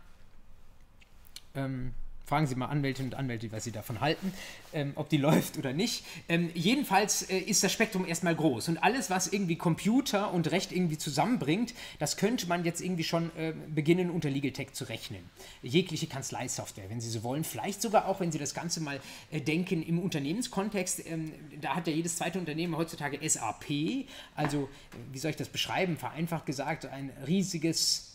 Ähm, 1.55 1.93
Fragen 2.25 2.47
Sie 2.47 2.55
mal 2.55 2.67
Anwältinnen 2.67 3.11
und 3.11 3.17
Anwälte, 3.19 3.51
was 3.51 3.65
sie 3.65 3.71
davon 3.71 3.99
halten, 3.99 4.33
ähm, 4.73 4.93
ob 4.95 5.09
die 5.09 5.17
läuft 5.23 5.57
oder 5.57 5.73
nicht. 5.73 6.05
Ähm, 6.29 6.49
jedenfalls 6.53 7.23
äh, 7.23 7.37
ist 7.37 7.63
das 7.63 7.71
Spektrum 7.71 8.07
erstmal 8.07 8.35
groß 8.35 8.69
und 8.69 8.77
alles, 8.77 9.09
was 9.09 9.27
irgendwie 9.27 9.57
Computer 9.57 10.33
und 10.33 10.49
Recht 10.51 10.71
irgendwie 10.71 10.97
zusammenbringt, 10.97 11.73
das 11.99 12.15
könnte 12.15 12.47
man 12.47 12.63
jetzt 12.63 12.81
irgendwie 12.81 13.03
schon 13.03 13.29
äh, 13.35 13.53
beginnen, 13.73 14.09
unter 14.09 14.29
Legal 14.29 14.51
Tech 14.51 14.71
zu 14.71 14.85
rechnen. 14.85 15.19
Jegliche 15.61 16.07
Kanzleisoftware, 16.07 16.89
wenn 16.89 17.01
Sie 17.01 17.09
so 17.09 17.23
wollen. 17.23 17.43
Vielleicht 17.43 17.81
sogar 17.81 18.07
auch, 18.07 18.21
wenn 18.21 18.31
Sie 18.31 18.39
das 18.39 18.53
Ganze 18.53 18.79
mal 18.79 19.01
äh, 19.29 19.41
denken 19.41 19.83
im 19.83 19.99
Unternehmenskontext. 19.99 21.05
Ähm, 21.05 21.33
da 21.59 21.75
hat 21.75 21.87
ja 21.87 21.93
jedes 21.93 22.15
zweite 22.15 22.39
Unternehmen 22.39 22.77
heutzutage 22.77 23.19
SAP. 23.27 24.05
Also, 24.35 24.63
äh, 24.63 24.67
wie 25.11 25.19
soll 25.19 25.31
ich 25.31 25.37
das 25.37 25.49
beschreiben? 25.49 25.97
Vereinfacht 25.97 26.45
gesagt, 26.45 26.85
ein 26.85 27.11
riesiges 27.27 28.12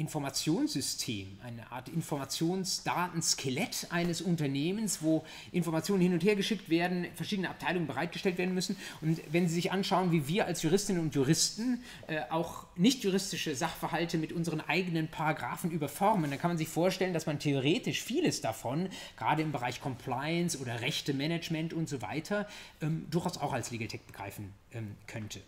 Informationssystem, 0.00 1.38
eine 1.44 1.70
Art 1.70 1.88
Informationsdatenskelett 1.88 3.86
eines 3.90 4.22
Unternehmens, 4.22 5.02
wo 5.02 5.24
Informationen 5.52 6.00
hin 6.00 6.14
und 6.14 6.24
her 6.24 6.34
geschickt 6.34 6.70
werden, 6.70 7.06
verschiedene 7.14 7.50
Abteilungen 7.50 7.86
bereitgestellt 7.86 8.38
werden 8.38 8.54
müssen. 8.54 8.76
Und 9.02 9.20
wenn 9.30 9.46
Sie 9.46 9.54
sich 9.54 9.70
anschauen, 9.70 10.10
wie 10.10 10.26
wir 10.26 10.46
als 10.46 10.62
Juristinnen 10.62 11.02
und 11.02 11.14
Juristen 11.14 11.82
äh, 12.06 12.22
auch 12.30 12.64
nicht 12.76 13.04
juristische 13.04 13.54
Sachverhalte 13.54 14.16
mit 14.16 14.32
unseren 14.32 14.60
eigenen 14.62 15.08
Paragraphen 15.08 15.70
überformen, 15.70 16.30
dann 16.30 16.40
kann 16.40 16.50
man 16.50 16.58
sich 16.58 16.68
vorstellen, 16.68 17.12
dass 17.12 17.26
man 17.26 17.38
theoretisch 17.38 18.02
vieles 18.02 18.40
davon, 18.40 18.88
gerade 19.16 19.42
im 19.42 19.52
Bereich 19.52 19.80
Compliance 19.82 20.58
oder 20.58 20.80
Rechtemanagement 20.80 21.74
und 21.74 21.88
so 21.88 22.00
weiter, 22.00 22.48
ähm, 22.80 23.06
durchaus 23.10 23.36
auch 23.38 23.52
als 23.52 23.70
Legal 23.70 23.88
Tech 23.88 24.00
begreifen 24.06 24.54
ähm, 24.72 24.96
könnte. 25.06 25.40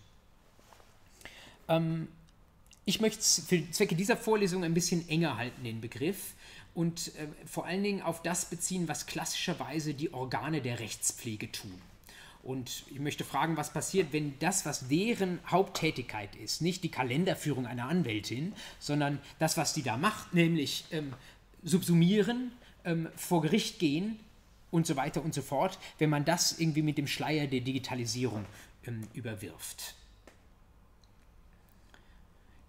Ähm, 1.68 2.08
ich 2.84 3.00
möchte 3.00 3.20
es 3.20 3.42
für 3.46 3.70
Zwecke 3.70 3.94
dieser 3.94 4.16
Vorlesung 4.16 4.64
ein 4.64 4.74
bisschen 4.74 5.08
enger 5.08 5.36
halten, 5.36 5.64
den 5.64 5.80
Begriff, 5.80 6.34
und 6.74 7.08
äh, 7.16 7.26
vor 7.46 7.66
allen 7.66 7.82
Dingen 7.82 8.02
auf 8.02 8.22
das 8.22 8.46
beziehen, 8.46 8.88
was 8.88 9.06
klassischerweise 9.06 9.94
die 9.94 10.12
Organe 10.14 10.62
der 10.62 10.80
Rechtspflege 10.80 11.52
tun. 11.52 11.80
Und 12.42 12.84
ich 12.90 12.98
möchte 12.98 13.24
fragen, 13.24 13.56
was 13.56 13.72
passiert, 13.72 14.12
wenn 14.12 14.36
das, 14.40 14.66
was 14.66 14.88
deren 14.88 15.38
Haupttätigkeit 15.46 16.34
ist, 16.36 16.60
nicht 16.60 16.82
die 16.82 16.90
Kalenderführung 16.90 17.66
einer 17.66 17.88
Anwältin, 17.88 18.54
sondern 18.80 19.20
das, 19.38 19.56
was 19.56 19.74
die 19.74 19.82
da 19.82 19.96
macht, 19.96 20.34
nämlich 20.34 20.86
ähm, 20.90 21.12
subsumieren, 21.62 22.50
ähm, 22.84 23.08
vor 23.16 23.42
Gericht 23.42 23.78
gehen 23.78 24.18
und 24.72 24.86
so 24.86 24.96
weiter 24.96 25.22
und 25.22 25.34
so 25.34 25.42
fort, 25.42 25.78
wenn 25.98 26.10
man 26.10 26.24
das 26.24 26.58
irgendwie 26.58 26.82
mit 26.82 26.98
dem 26.98 27.06
Schleier 27.06 27.46
der 27.46 27.60
Digitalisierung 27.60 28.44
ähm, 28.86 29.06
überwirft. 29.14 29.94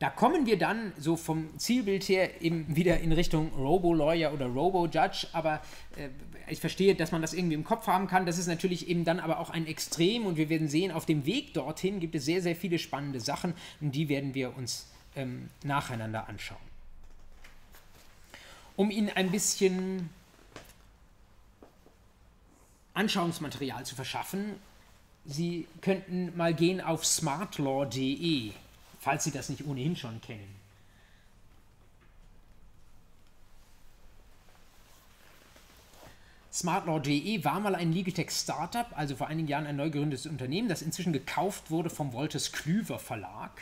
Da 0.03 0.09
kommen 0.09 0.45
wir 0.45 0.57
dann 0.57 0.91
so 0.99 1.15
vom 1.15 1.57
Zielbild 1.57 2.03
her 2.09 2.41
eben 2.41 2.75
wieder 2.75 2.99
in 2.99 3.13
Richtung 3.13 3.53
Robo-Lawyer 3.53 4.33
oder 4.33 4.47
Robo-Judge, 4.47 5.27
aber 5.31 5.61
äh, 5.95 6.09
ich 6.49 6.59
verstehe, 6.59 6.93
dass 6.93 7.13
man 7.13 7.21
das 7.21 7.33
irgendwie 7.33 7.53
im 7.53 7.63
Kopf 7.63 7.87
haben 7.87 8.07
kann. 8.07 8.25
Das 8.25 8.37
ist 8.37 8.47
natürlich 8.47 8.89
eben 8.89 9.05
dann 9.05 9.21
aber 9.21 9.39
auch 9.39 9.49
ein 9.49 9.65
Extrem 9.65 10.25
und 10.25 10.35
wir 10.35 10.49
werden 10.49 10.67
sehen, 10.67 10.91
auf 10.91 11.05
dem 11.05 11.25
Weg 11.25 11.53
dorthin 11.53 12.01
gibt 12.01 12.15
es 12.15 12.25
sehr, 12.25 12.41
sehr 12.41 12.53
viele 12.53 12.79
spannende 12.79 13.21
Sachen 13.21 13.53
und 13.79 13.95
die 13.95 14.09
werden 14.09 14.33
wir 14.33 14.57
uns 14.57 14.87
ähm, 15.15 15.49
nacheinander 15.63 16.27
anschauen. 16.27 16.57
Um 18.75 18.91
Ihnen 18.91 19.07
ein 19.07 19.31
bisschen 19.31 20.09
Anschauungsmaterial 22.93 23.85
zu 23.85 23.95
verschaffen, 23.95 24.55
Sie 25.23 25.65
könnten 25.79 26.35
mal 26.35 26.53
gehen 26.53 26.81
auf 26.81 27.05
smartlaw.de, 27.05 28.51
falls 29.03 29.25
Sie 29.25 29.31
das 29.31 29.49
nicht 29.49 29.65
ohnehin 29.65 29.95
schon 29.95 30.21
kennen. 30.21 30.55
Smartlaw.de 36.53 37.43
war 37.43 37.59
mal 37.59 37.75
ein 37.75 37.91
Legaltech-Startup, 37.91 38.85
also 38.95 39.15
vor 39.15 39.27
einigen 39.27 39.47
Jahren 39.47 39.65
ein 39.65 39.75
neu 39.75 39.89
gegründetes 39.89 40.27
Unternehmen, 40.27 40.69
das 40.69 40.83
inzwischen 40.83 41.11
gekauft 41.11 41.71
wurde 41.71 41.89
vom 41.89 42.13
Wolters 42.13 42.51
Klüver 42.51 42.99
Verlag. 42.99 43.61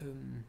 Ähm, 0.00 0.44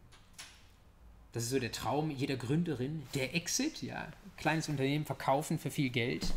das 1.32 1.44
ist 1.44 1.50
so 1.50 1.60
der 1.60 1.72
Traum 1.72 2.12
jeder 2.12 2.36
Gründerin, 2.36 3.04
der 3.16 3.36
Exit, 3.36 3.82
ja, 3.82 4.08
kleines 4.38 4.68
Unternehmen 4.68 5.06
verkaufen 5.06 5.60
für 5.60 5.72
viel 5.72 5.90
Geld, 5.90 6.34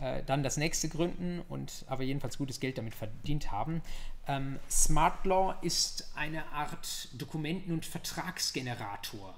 äh, 0.00 0.22
dann 0.24 0.42
das 0.42 0.56
nächste 0.56 0.88
gründen 0.88 1.42
und 1.48 1.84
aber 1.86 2.02
jedenfalls 2.02 2.38
gutes 2.38 2.60
Geld 2.60 2.78
damit 2.78 2.94
verdient 2.94 3.52
haben. 3.52 3.82
Ähm, 4.30 4.60
Smartlaw 4.70 5.54
ist 5.60 6.08
eine 6.14 6.46
Art 6.52 7.08
Dokumenten- 7.14 7.72
und 7.72 7.84
Vertragsgenerator. 7.84 9.34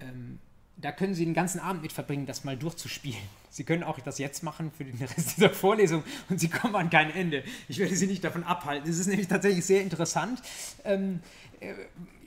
Ähm, 0.00 0.38
da 0.76 0.92
können 0.92 1.14
Sie 1.14 1.24
den 1.24 1.32
ganzen 1.32 1.58
Abend 1.58 1.82
mit 1.82 1.92
verbringen, 1.92 2.26
das 2.26 2.44
mal 2.44 2.56
durchzuspielen. 2.56 3.22
Sie 3.48 3.64
können 3.64 3.82
auch 3.82 3.98
das 4.00 4.18
jetzt 4.18 4.42
machen 4.42 4.72
für 4.72 4.84
den 4.84 4.98
Rest 4.98 5.36
dieser 5.36 5.50
Vorlesung 5.50 6.02
und 6.28 6.38
Sie 6.38 6.48
kommen 6.48 6.74
an 6.74 6.90
kein 6.90 7.10
Ende. 7.12 7.44
Ich 7.68 7.78
werde 7.78 7.96
Sie 7.96 8.06
nicht 8.06 8.22
davon 8.22 8.44
abhalten. 8.44 8.90
Es 8.90 8.98
ist 8.98 9.06
nämlich 9.06 9.28
tatsächlich 9.28 9.64
sehr 9.64 9.80
interessant. 9.80 10.42
Ähm, 10.84 11.20
äh, 11.60 11.72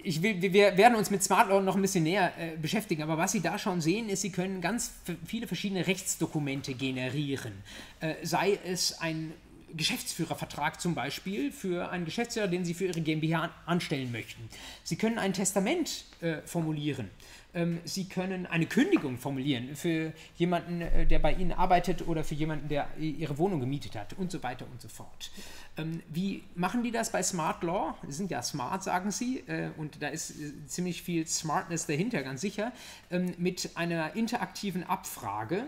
ich 0.01 0.23
will, 0.23 0.41
wir 0.41 0.77
werden 0.77 0.95
uns 0.95 1.11
mit 1.11 1.21
Smart 1.21 1.49
Law 1.49 1.61
noch 1.61 1.75
ein 1.75 1.81
bisschen 1.81 2.05
näher 2.05 2.33
äh, 2.39 2.55
beschäftigen, 2.57 3.03
aber 3.03 3.17
was 3.17 3.33
Sie 3.33 3.41
da 3.41 3.59
schon 3.59 3.81
sehen, 3.81 4.09
ist, 4.09 4.21
Sie 4.21 4.31
können 4.31 4.61
ganz 4.61 4.93
viele 5.25 5.45
verschiedene 5.45 5.85
Rechtsdokumente 5.85 6.73
generieren. 6.73 7.53
Äh, 7.99 8.15
sei 8.23 8.57
es 8.65 8.99
ein 8.99 9.33
Geschäftsführervertrag 9.75 10.79
zum 10.79 10.95
Beispiel 10.95 11.51
für 11.51 11.89
einen 11.89 12.05
Geschäftsführer, 12.05 12.47
den 12.47 12.65
Sie 12.65 12.73
für 12.73 12.85
Ihre 12.85 13.01
GmbH 13.01 13.51
anstellen 13.65 14.11
möchten. 14.11 14.47
Sie 14.83 14.95
können 14.95 15.19
ein 15.19 15.33
Testament 15.33 16.05
äh, 16.21 16.37
formulieren. 16.45 17.09
Ähm, 17.53 17.79
Sie 17.85 18.05
können 18.05 18.45
eine 18.45 18.65
Kündigung 18.65 19.17
formulieren 19.17 19.75
für 19.75 20.13
jemanden, 20.37 20.81
äh, 20.81 21.05
der 21.05 21.19
bei 21.19 21.33
Ihnen 21.33 21.51
arbeitet 21.51 22.07
oder 22.07 22.23
für 22.23 22.35
jemanden, 22.35 22.69
der 22.69 22.87
Ihre 22.99 23.37
Wohnung 23.37 23.59
gemietet 23.59 23.95
hat 23.95 24.13
und 24.13 24.31
so 24.31 24.43
weiter 24.43 24.65
und 24.71 24.81
so 24.81 24.87
fort. 24.87 25.31
Ähm, 25.77 26.01
wie 26.09 26.43
machen 26.55 26.83
die 26.83 26.91
das 26.91 27.11
bei 27.11 27.23
Smart 27.23 27.63
Law? 27.63 27.95
Sie 28.05 28.13
sind 28.13 28.31
ja 28.31 28.41
smart, 28.43 28.83
sagen 28.83 29.11
Sie, 29.11 29.39
äh, 29.47 29.69
und 29.77 30.01
da 30.01 30.09
ist 30.09 30.31
äh, 30.31 30.53
ziemlich 30.67 31.01
viel 31.01 31.25
Smartness 31.27 31.85
dahinter, 31.85 32.21
ganz 32.23 32.41
sicher, 32.41 32.71
ähm, 33.11 33.33
mit 33.37 33.71
einer 33.75 34.15
interaktiven 34.15 34.83
Abfrage. 34.83 35.67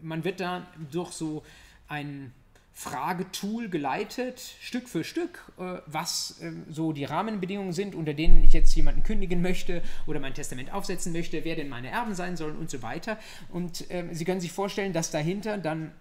Man 0.00 0.22
wird 0.22 0.38
da 0.38 0.64
durch 0.92 1.10
so 1.10 1.42
ein 1.88 2.32
Fragetool 2.80 3.68
geleitet, 3.68 4.40
Stück 4.58 4.88
für 4.88 5.04
Stück, 5.04 5.52
äh, 5.58 5.82
was 5.84 6.38
ähm, 6.40 6.64
so 6.70 6.94
die 6.94 7.04
Rahmenbedingungen 7.04 7.74
sind, 7.74 7.94
unter 7.94 8.14
denen 8.14 8.42
ich 8.42 8.54
jetzt 8.54 8.74
jemanden 8.74 9.02
kündigen 9.02 9.42
möchte 9.42 9.82
oder 10.06 10.18
mein 10.18 10.32
Testament 10.32 10.72
aufsetzen 10.72 11.12
möchte, 11.12 11.44
wer 11.44 11.56
denn 11.56 11.68
meine 11.68 11.88
Erben 11.90 12.14
sein 12.14 12.38
sollen 12.38 12.56
und 12.56 12.70
so 12.70 12.80
weiter. 12.80 13.18
Und 13.50 13.84
ähm, 13.90 14.14
Sie 14.14 14.24
können 14.24 14.40
sich 14.40 14.52
vorstellen, 14.52 14.94
dass 14.94 15.10
dahinter 15.10 15.58
dann 15.58 15.92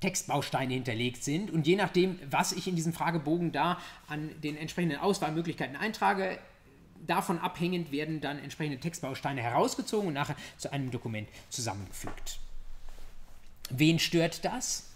Textbausteine 0.00 0.72
hinterlegt 0.72 1.22
sind 1.22 1.50
und 1.50 1.66
je 1.66 1.76
nachdem, 1.76 2.18
was 2.30 2.52
ich 2.52 2.66
in 2.66 2.74
diesem 2.74 2.94
Fragebogen 2.94 3.52
da 3.52 3.78
an 4.06 4.30
den 4.40 4.56
entsprechenden 4.56 5.00
Auswahlmöglichkeiten 5.00 5.76
eintrage, 5.76 6.38
davon 7.06 7.38
abhängend 7.38 7.92
werden 7.92 8.22
dann 8.22 8.38
entsprechende 8.38 8.80
Textbausteine 8.80 9.42
herausgezogen 9.42 10.08
und 10.08 10.14
nachher 10.14 10.36
zu 10.56 10.72
einem 10.72 10.90
Dokument 10.90 11.28
zusammengefügt. 11.50 12.38
Wen 13.68 13.98
stört 13.98 14.46
das? 14.46 14.88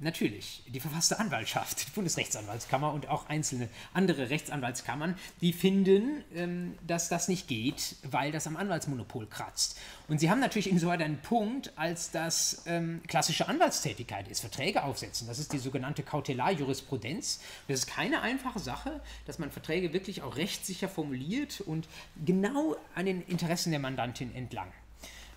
Natürlich, 0.00 0.62
die 0.68 0.78
verfasste 0.78 1.18
Anwaltschaft, 1.18 1.84
die 1.84 1.90
Bundesrechtsanwaltskammer 1.90 2.92
und 2.92 3.08
auch 3.08 3.28
einzelne 3.28 3.68
andere 3.92 4.30
Rechtsanwaltskammern, 4.30 5.16
die 5.40 5.52
finden, 5.52 6.22
ähm, 6.36 6.78
dass 6.86 7.08
das 7.08 7.26
nicht 7.26 7.48
geht, 7.48 7.96
weil 8.04 8.30
das 8.30 8.46
am 8.46 8.56
Anwaltsmonopol 8.56 9.26
kratzt. 9.26 9.76
Und 10.06 10.20
sie 10.20 10.30
haben 10.30 10.38
natürlich 10.38 10.70
insoweit 10.70 11.02
einen 11.02 11.18
Punkt, 11.18 11.72
als 11.74 12.12
das 12.12 12.62
ähm, 12.66 13.02
klassische 13.08 13.48
Anwaltstätigkeit 13.48 14.28
ist, 14.28 14.38
Verträge 14.38 14.84
aufsetzen. 14.84 15.26
Das 15.26 15.40
ist 15.40 15.52
die 15.52 15.58
sogenannte 15.58 16.04
Kautelarjurisprudenz. 16.04 17.40
Das 17.66 17.80
ist 17.80 17.86
keine 17.88 18.20
einfache 18.20 18.60
Sache, 18.60 19.00
dass 19.26 19.40
man 19.40 19.50
Verträge 19.50 19.92
wirklich 19.92 20.22
auch 20.22 20.36
rechtssicher 20.36 20.88
formuliert 20.88 21.60
und 21.60 21.88
genau 22.24 22.76
an 22.94 23.06
den 23.06 23.22
Interessen 23.22 23.72
der 23.72 23.80
Mandantin 23.80 24.32
entlang. 24.32 24.70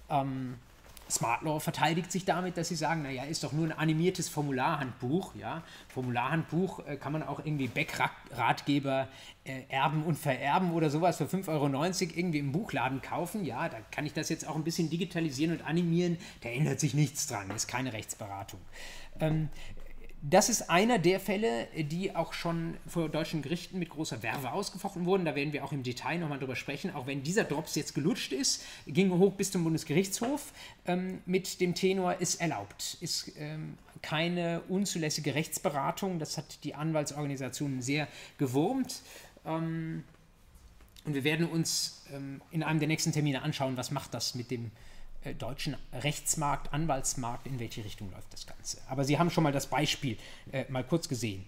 Ähm, 0.08 0.60
Smart 1.12 1.44
Law 1.44 1.60
verteidigt 1.60 2.12
sich 2.12 2.26
damit, 2.26 2.58
dass 2.58 2.70
sie 2.70 2.76
sagen, 2.76 3.04
naja, 3.04 3.24
ist 3.24 3.44
doch 3.44 3.52
nur 3.52 3.66
ein 3.66 3.72
animiertes 3.72 4.30
Formularhandbuch. 4.30 5.36
Ja? 5.36 5.64
Formularhandbuch 5.90 6.86
äh, 6.88 6.98
kann 6.98 7.14
man 7.14 7.24
auch 7.24 7.40
irgendwie 7.40 7.68
Backratgeber 7.68 9.08
äh, 9.44 9.64
erben 9.70 10.04
und 10.04 10.18
vererben 10.18 10.72
oder 10.72 10.90
sowas 10.90 11.18
für 11.18 11.26
5,90 11.26 11.48
Euro 11.50 11.68
irgendwie 12.16 12.40
im 12.40 12.52
Buchladen 12.52 13.02
kaufen. 13.02 13.46
Ja, 13.46 13.70
da 13.70 13.78
kann 13.92 14.06
ich 14.06 14.14
das 14.14 14.30
jetzt 14.30 14.48
auch 14.48 14.56
ein 14.56 14.64
bisschen 14.64 14.90
digitalisieren 14.90 15.58
und 15.58 15.66
animieren. 15.66 16.18
Da 16.42 16.50
ändert 16.50 16.80
sich 16.80 16.94
nichts 16.94 17.28
dran, 17.28 17.50
ist 17.52 17.68
keine 17.68 17.94
Rechtsberatung. 17.94 18.60
Ähm, 19.20 19.50
das 20.24 20.50
ist 20.50 20.70
einer 20.70 21.00
der 21.00 21.20
Fälle, 21.20 21.68
die 21.76 22.16
auch 22.16 22.34
schon 22.34 22.78
vor 22.86 23.10
deutschen 23.10 23.42
Gerichten 23.42 23.80
mit 23.80 23.90
großer 23.90 24.22
Werbe 24.22 24.52
ausgefochten 24.52 25.06
wurden. 25.06 25.26
Da 25.26 25.34
werden 25.34 25.52
wir 25.52 25.66
auch 25.66 25.72
im 25.72 25.82
Detail 25.82 26.20
nochmal 26.20 26.38
drüber 26.38 26.56
sprechen. 26.56 26.94
Auch 26.94 27.08
wenn 27.08 27.24
dieser 27.24 27.44
Drops 27.44 27.74
jetzt 27.74 27.96
gelutscht 27.96 28.32
ist, 28.32 28.64
ging 28.86 29.12
hoch 29.12 29.34
bis 29.34 29.52
zum 29.52 29.64
Bundesgerichtshof 29.64 30.54
ähm, 30.86 31.22
mit 31.26 31.60
dem 31.60 31.74
Tenor 31.74 32.22
ist 32.22 32.40
erlaubt. 32.40 32.98
Ist 33.02 33.32
ähm, 33.40 33.80
keine 34.04 34.62
unzulässige 34.70 35.34
Rechtsberatung. 35.34 36.20
Das 36.20 36.38
hat 36.38 36.64
die 36.64 36.76
Anwaltsorganisationen 36.76 37.82
sehr 37.82 38.08
gewurmt. 38.38 39.02
Ähm, 39.44 40.04
und 41.04 41.16
wir 41.16 41.24
werden 41.24 41.48
uns 41.50 42.04
ähm, 42.14 42.42
in 42.52 42.62
einem 42.62 42.78
der 42.78 42.88
nächsten 42.88 43.12
Termine 43.12 43.42
anschauen, 43.42 43.76
was 43.76 43.90
macht 43.90 44.14
das 44.14 44.36
mit 44.36 44.52
dem 44.52 44.66
äh, 44.66 44.70
deutschen 45.38 45.78
Rechtsmarkt, 45.94 46.74
Anwaltsmarkt, 46.74 47.48
in 47.48 47.60
welche 47.60 47.86
Richtung 47.86 48.12
läuft 48.12 48.34
das 48.34 48.48
Ganze. 48.48 48.80
Aber 48.90 49.04
Sie 49.04 49.20
haben 49.20 49.30
schon 49.30 49.44
mal 49.44 49.52
das 49.52 49.68
Beispiel 49.68 50.18
äh, 50.52 50.66
mal 50.70 50.84
kurz 50.84 51.08
gesehen. 51.08 51.46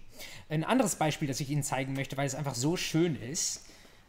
Ein 0.48 0.64
anderes 0.64 0.96
Beispiel, 0.96 1.28
das 1.28 1.40
ich 1.40 1.50
Ihnen 1.50 1.62
zeigen 1.62 1.92
möchte, 1.94 2.16
weil 2.16 2.26
es 2.26 2.34
einfach 2.34 2.54
so 2.54 2.76
schön 2.76 3.20
ist. 3.20 3.66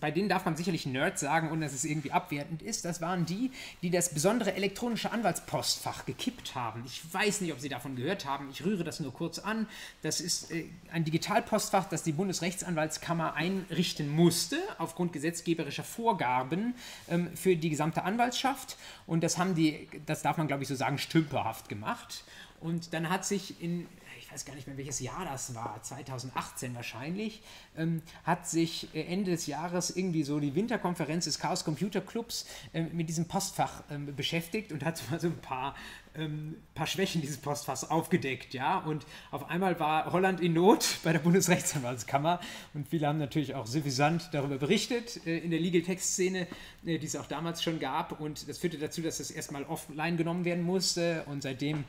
bei 0.00 0.10
denen 0.10 0.28
darf 0.28 0.44
man 0.44 0.56
sicherlich 0.56 0.86
Nerd 0.86 1.18
sagen, 1.18 1.50
ohne 1.50 1.66
dass 1.66 1.74
es 1.74 1.84
irgendwie 1.84 2.12
abwertend 2.12 2.62
ist, 2.62 2.84
das 2.84 3.00
waren 3.00 3.26
die, 3.26 3.50
die 3.82 3.90
das 3.90 4.12
besondere 4.12 4.54
elektronische 4.54 5.12
Anwaltspostfach 5.12 6.06
gekippt 6.06 6.54
haben. 6.54 6.82
Ich 6.86 7.02
weiß 7.12 7.40
nicht, 7.40 7.52
ob 7.52 7.60
Sie 7.60 7.68
davon 7.68 7.96
gehört 7.96 8.26
haben, 8.26 8.48
ich 8.50 8.64
rühre 8.64 8.84
das 8.84 9.00
nur 9.00 9.12
kurz 9.12 9.38
an. 9.38 9.66
Das 10.02 10.20
ist 10.20 10.50
äh, 10.50 10.64
ein 10.92 11.04
Digitalpostfach, 11.04 11.88
das 11.88 12.02
die 12.02 12.12
Bundesrechtsanwaltskammer 12.12 13.34
einrichten 13.34 14.08
musste, 14.08 14.58
aufgrund 14.78 15.12
gesetzgeberischer 15.12 15.84
Vorgaben 15.84 16.74
ähm, 17.08 17.28
für 17.34 17.56
die 17.56 17.70
gesamte 17.70 18.04
Anwaltschaft. 18.04 18.76
Und 19.06 19.24
das 19.24 19.38
haben 19.38 19.54
die, 19.54 19.88
das 20.06 20.22
darf 20.22 20.36
man 20.36 20.46
glaube 20.46 20.62
ich 20.62 20.68
so 20.68 20.74
sagen, 20.74 20.98
stümperhaft 20.98 21.68
gemacht. 21.68 22.24
Und 22.60 22.94
dann 22.94 23.10
hat 23.10 23.24
sich 23.24 23.60
in 23.62 23.86
weiß 24.34 24.44
gar 24.44 24.56
nicht 24.56 24.66
mehr 24.66 24.76
welches 24.76 24.98
Jahr 24.98 25.24
das 25.24 25.54
war, 25.54 25.80
2018 25.80 26.74
wahrscheinlich, 26.74 27.40
ähm, 27.76 28.02
hat 28.24 28.48
sich 28.48 28.92
äh, 28.92 29.02
Ende 29.04 29.30
des 29.30 29.46
Jahres 29.46 29.94
irgendwie 29.94 30.24
so 30.24 30.40
die 30.40 30.56
Winterkonferenz 30.56 31.26
des 31.26 31.38
Chaos 31.38 31.64
Computer 31.64 32.00
Clubs 32.00 32.44
äh, 32.72 32.82
mit 32.82 33.08
diesem 33.08 33.26
Postfach 33.26 33.84
ähm, 33.90 34.14
beschäftigt 34.16 34.72
und 34.72 34.84
hat 34.84 35.00
mal 35.10 35.20
so 35.20 35.28
ein 35.28 35.38
paar, 35.38 35.76
ähm, 36.16 36.56
paar 36.74 36.88
Schwächen 36.88 37.20
dieses 37.20 37.36
Postfachs 37.36 37.84
aufgedeckt, 37.84 38.54
ja. 38.54 38.78
Und 38.78 39.06
auf 39.30 39.48
einmal 39.48 39.78
war 39.78 40.12
Holland 40.12 40.40
in 40.40 40.54
Not 40.54 40.98
bei 41.04 41.12
der 41.12 41.20
Bundesrechtsanwaltskammer. 41.20 42.40
Und 42.74 42.88
viele 42.88 43.06
haben 43.06 43.18
natürlich 43.18 43.54
auch 43.54 43.66
suffisant 43.66 44.30
darüber 44.32 44.58
berichtet 44.58 45.24
äh, 45.28 45.38
in 45.38 45.52
der 45.52 45.60
Legal 45.60 45.82
Text 45.82 46.14
Szene, 46.14 46.48
äh, 46.84 46.98
die 46.98 47.06
es 47.06 47.14
auch 47.14 47.26
damals 47.26 47.62
schon 47.62 47.78
gab. 47.78 48.20
Und 48.20 48.48
das 48.48 48.58
führte 48.58 48.78
dazu, 48.78 49.00
dass 49.00 49.18
das 49.18 49.30
erstmal 49.30 49.62
offline 49.62 50.16
genommen 50.16 50.44
werden 50.44 50.64
musste. 50.64 51.22
Und 51.26 51.44
seitdem 51.44 51.84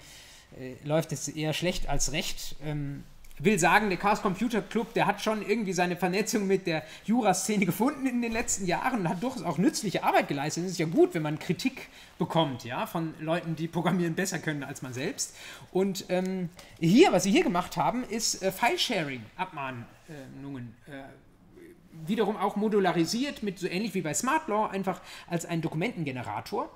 läuft 0.83 1.11
es 1.11 1.27
eher 1.27 1.53
schlecht 1.53 1.89
als 1.89 2.11
recht. 2.11 2.55
Ähm, 2.63 3.03
will 3.39 3.57
sagen, 3.59 3.89
der 3.89 3.97
Chaos 3.97 4.21
Computer 4.21 4.61
Club, 4.61 4.93
der 4.93 5.07
hat 5.07 5.21
schon 5.21 5.45
irgendwie 5.45 5.73
seine 5.73 5.97
Vernetzung 5.97 6.47
mit 6.47 6.67
der 6.67 6.83
Jura-Szene 7.03 7.65
gefunden 7.65 8.05
in 8.05 8.21
den 8.21 8.31
letzten 8.31 8.65
Jahren 8.65 9.01
und 9.01 9.09
hat 9.09 9.21
durchaus 9.21 9.43
auch 9.43 9.57
nützliche 9.57 10.03
Arbeit 10.03 10.29
geleistet. 10.29 10.63
Es 10.65 10.71
ist 10.71 10.77
ja 10.77 10.85
gut, 10.85 11.13
wenn 11.13 11.23
man 11.23 11.37
Kritik 11.37 11.89
bekommt, 12.17 12.63
ja, 12.63 12.87
von 12.87 13.13
Leuten, 13.19 13.57
die 13.57 13.67
programmieren 13.67 14.15
besser 14.15 14.39
können 14.39 14.63
als 14.63 14.81
man 14.81 14.93
selbst. 14.93 15.35
Und 15.71 16.05
ähm, 16.09 16.49
hier, 16.79 17.11
was 17.11 17.23
sie 17.23 17.31
hier 17.31 17.43
gemacht 17.43 17.75
haben, 17.75 18.05
ist 18.05 18.41
äh, 18.41 18.51
File-Sharing-Abmahnungen. 18.51 20.73
Äh, 20.87 21.03
wiederum 22.07 22.37
auch 22.37 22.55
modularisiert 22.55 23.43
mit 23.43 23.59
so 23.59 23.67
ähnlich 23.67 23.93
wie 23.93 24.01
bei 24.01 24.13
Smart 24.13 24.47
Law, 24.47 24.67
einfach 24.67 25.01
als 25.27 25.45
ein 25.45 25.61
Dokumentengenerator 25.61 26.69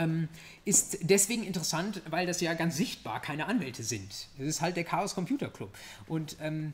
ähm, 0.00 0.28
ist 0.64 0.98
deswegen 1.02 1.44
interessant, 1.44 2.02
weil 2.10 2.26
das 2.26 2.40
ja 2.40 2.54
ganz 2.54 2.76
sichtbar 2.76 3.20
keine 3.20 3.46
Anwälte 3.46 3.82
sind. 3.82 4.28
Das 4.38 4.46
ist 4.46 4.60
halt 4.60 4.76
der 4.76 4.84
Chaos 4.84 5.14
Computer 5.14 5.48
Club. 5.48 5.76
Und 6.06 6.36
ähm, 6.40 6.72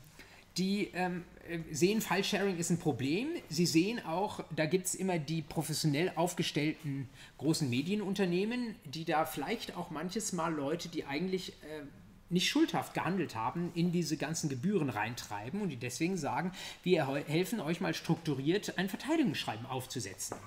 die 0.57 0.89
ähm, 0.93 1.23
sehen, 1.71 2.01
File-Sharing 2.01 2.57
ist 2.57 2.71
ein 2.71 2.79
Problem. 2.79 3.27
Sie 3.49 3.65
sehen 3.65 4.03
auch, 4.05 4.43
da 4.55 4.65
gibt 4.65 4.87
es 4.87 4.95
immer 4.95 5.19
die 5.19 5.41
professionell 5.41 6.11
aufgestellten 6.15 7.09
großen 7.37 7.69
Medienunternehmen, 7.69 8.75
die 8.85 9.05
da 9.05 9.25
vielleicht 9.25 9.75
auch 9.75 9.91
manches 9.91 10.33
Mal 10.33 10.53
Leute, 10.53 10.89
die 10.89 11.05
eigentlich 11.05 11.49
äh, 11.49 11.83
nicht 12.29 12.49
schuldhaft 12.49 12.93
gehandelt 12.93 13.35
haben, 13.35 13.71
in 13.73 13.91
diese 13.91 14.17
ganzen 14.17 14.49
Gebühren 14.49 14.89
reintreiben 14.89 15.61
und 15.61 15.69
die 15.69 15.77
deswegen 15.77 16.17
sagen, 16.17 16.51
wir 16.83 17.07
helfen 17.27 17.59
euch 17.59 17.81
mal 17.81 17.93
strukturiert 17.93 18.77
ein 18.77 18.89
Verteidigungsschreiben 18.89 19.65
aufzusetzen. 19.65 20.37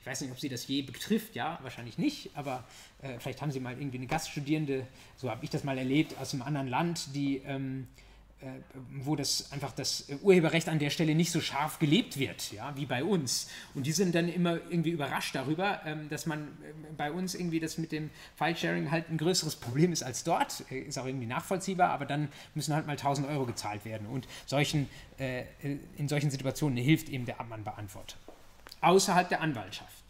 Ich 0.00 0.06
weiß 0.06 0.20
nicht, 0.22 0.32
ob 0.32 0.40
sie 0.40 0.48
das 0.48 0.66
je 0.66 0.82
betrifft, 0.82 1.34
ja, 1.34 1.58
wahrscheinlich 1.62 1.96
nicht, 1.96 2.30
aber 2.34 2.64
äh, 3.00 3.18
vielleicht 3.18 3.40
haben 3.40 3.52
sie 3.52 3.60
mal 3.60 3.78
irgendwie 3.78 3.98
eine 3.98 4.06
Gaststudierende, 4.06 4.86
so 5.16 5.30
habe 5.30 5.44
ich 5.44 5.50
das 5.50 5.64
mal 5.64 5.78
erlebt, 5.78 6.18
aus 6.18 6.32
einem 6.32 6.42
anderen 6.42 6.68
Land, 6.68 7.14
die 7.14 7.38
ähm, 7.46 7.86
äh, 7.96 8.11
wo 8.90 9.16
das 9.16 9.52
einfach 9.52 9.72
das 9.72 10.06
Urheberrecht 10.22 10.68
an 10.68 10.78
der 10.78 10.90
Stelle 10.90 11.14
nicht 11.14 11.30
so 11.30 11.40
scharf 11.40 11.78
gelebt 11.78 12.18
wird, 12.18 12.52
ja, 12.52 12.74
wie 12.76 12.86
bei 12.86 13.04
uns. 13.04 13.48
Und 13.74 13.86
die 13.86 13.92
sind 13.92 14.14
dann 14.14 14.28
immer 14.28 14.54
irgendwie 14.54 14.90
überrascht 14.90 15.34
darüber, 15.34 15.80
ähm, 15.84 16.08
dass 16.08 16.26
man 16.26 16.40
ähm, 16.40 16.96
bei 16.96 17.12
uns 17.12 17.34
irgendwie 17.34 17.60
das 17.60 17.78
mit 17.78 17.92
dem 17.92 18.10
File-Sharing 18.36 18.90
halt 18.90 19.10
ein 19.10 19.16
größeres 19.16 19.56
Problem 19.56 19.92
ist 19.92 20.02
als 20.02 20.24
dort. 20.24 20.64
Äh, 20.70 20.80
ist 20.80 20.98
auch 20.98 21.06
irgendwie 21.06 21.26
nachvollziehbar, 21.26 21.90
aber 21.90 22.04
dann 22.04 22.28
müssen 22.54 22.74
halt 22.74 22.86
mal 22.86 22.92
1000 22.92 23.28
Euro 23.28 23.46
gezahlt 23.46 23.84
werden. 23.84 24.06
Und 24.06 24.26
solchen, 24.46 24.88
äh, 25.18 25.44
in 25.96 26.08
solchen 26.08 26.30
Situationen 26.30 26.76
hilft 26.76 27.08
eben 27.08 27.26
der 27.26 27.40
Abmannbeantworter. 27.40 28.16
Außerhalb 28.80 29.28
der 29.28 29.40
Anwaltschaft, 29.40 30.02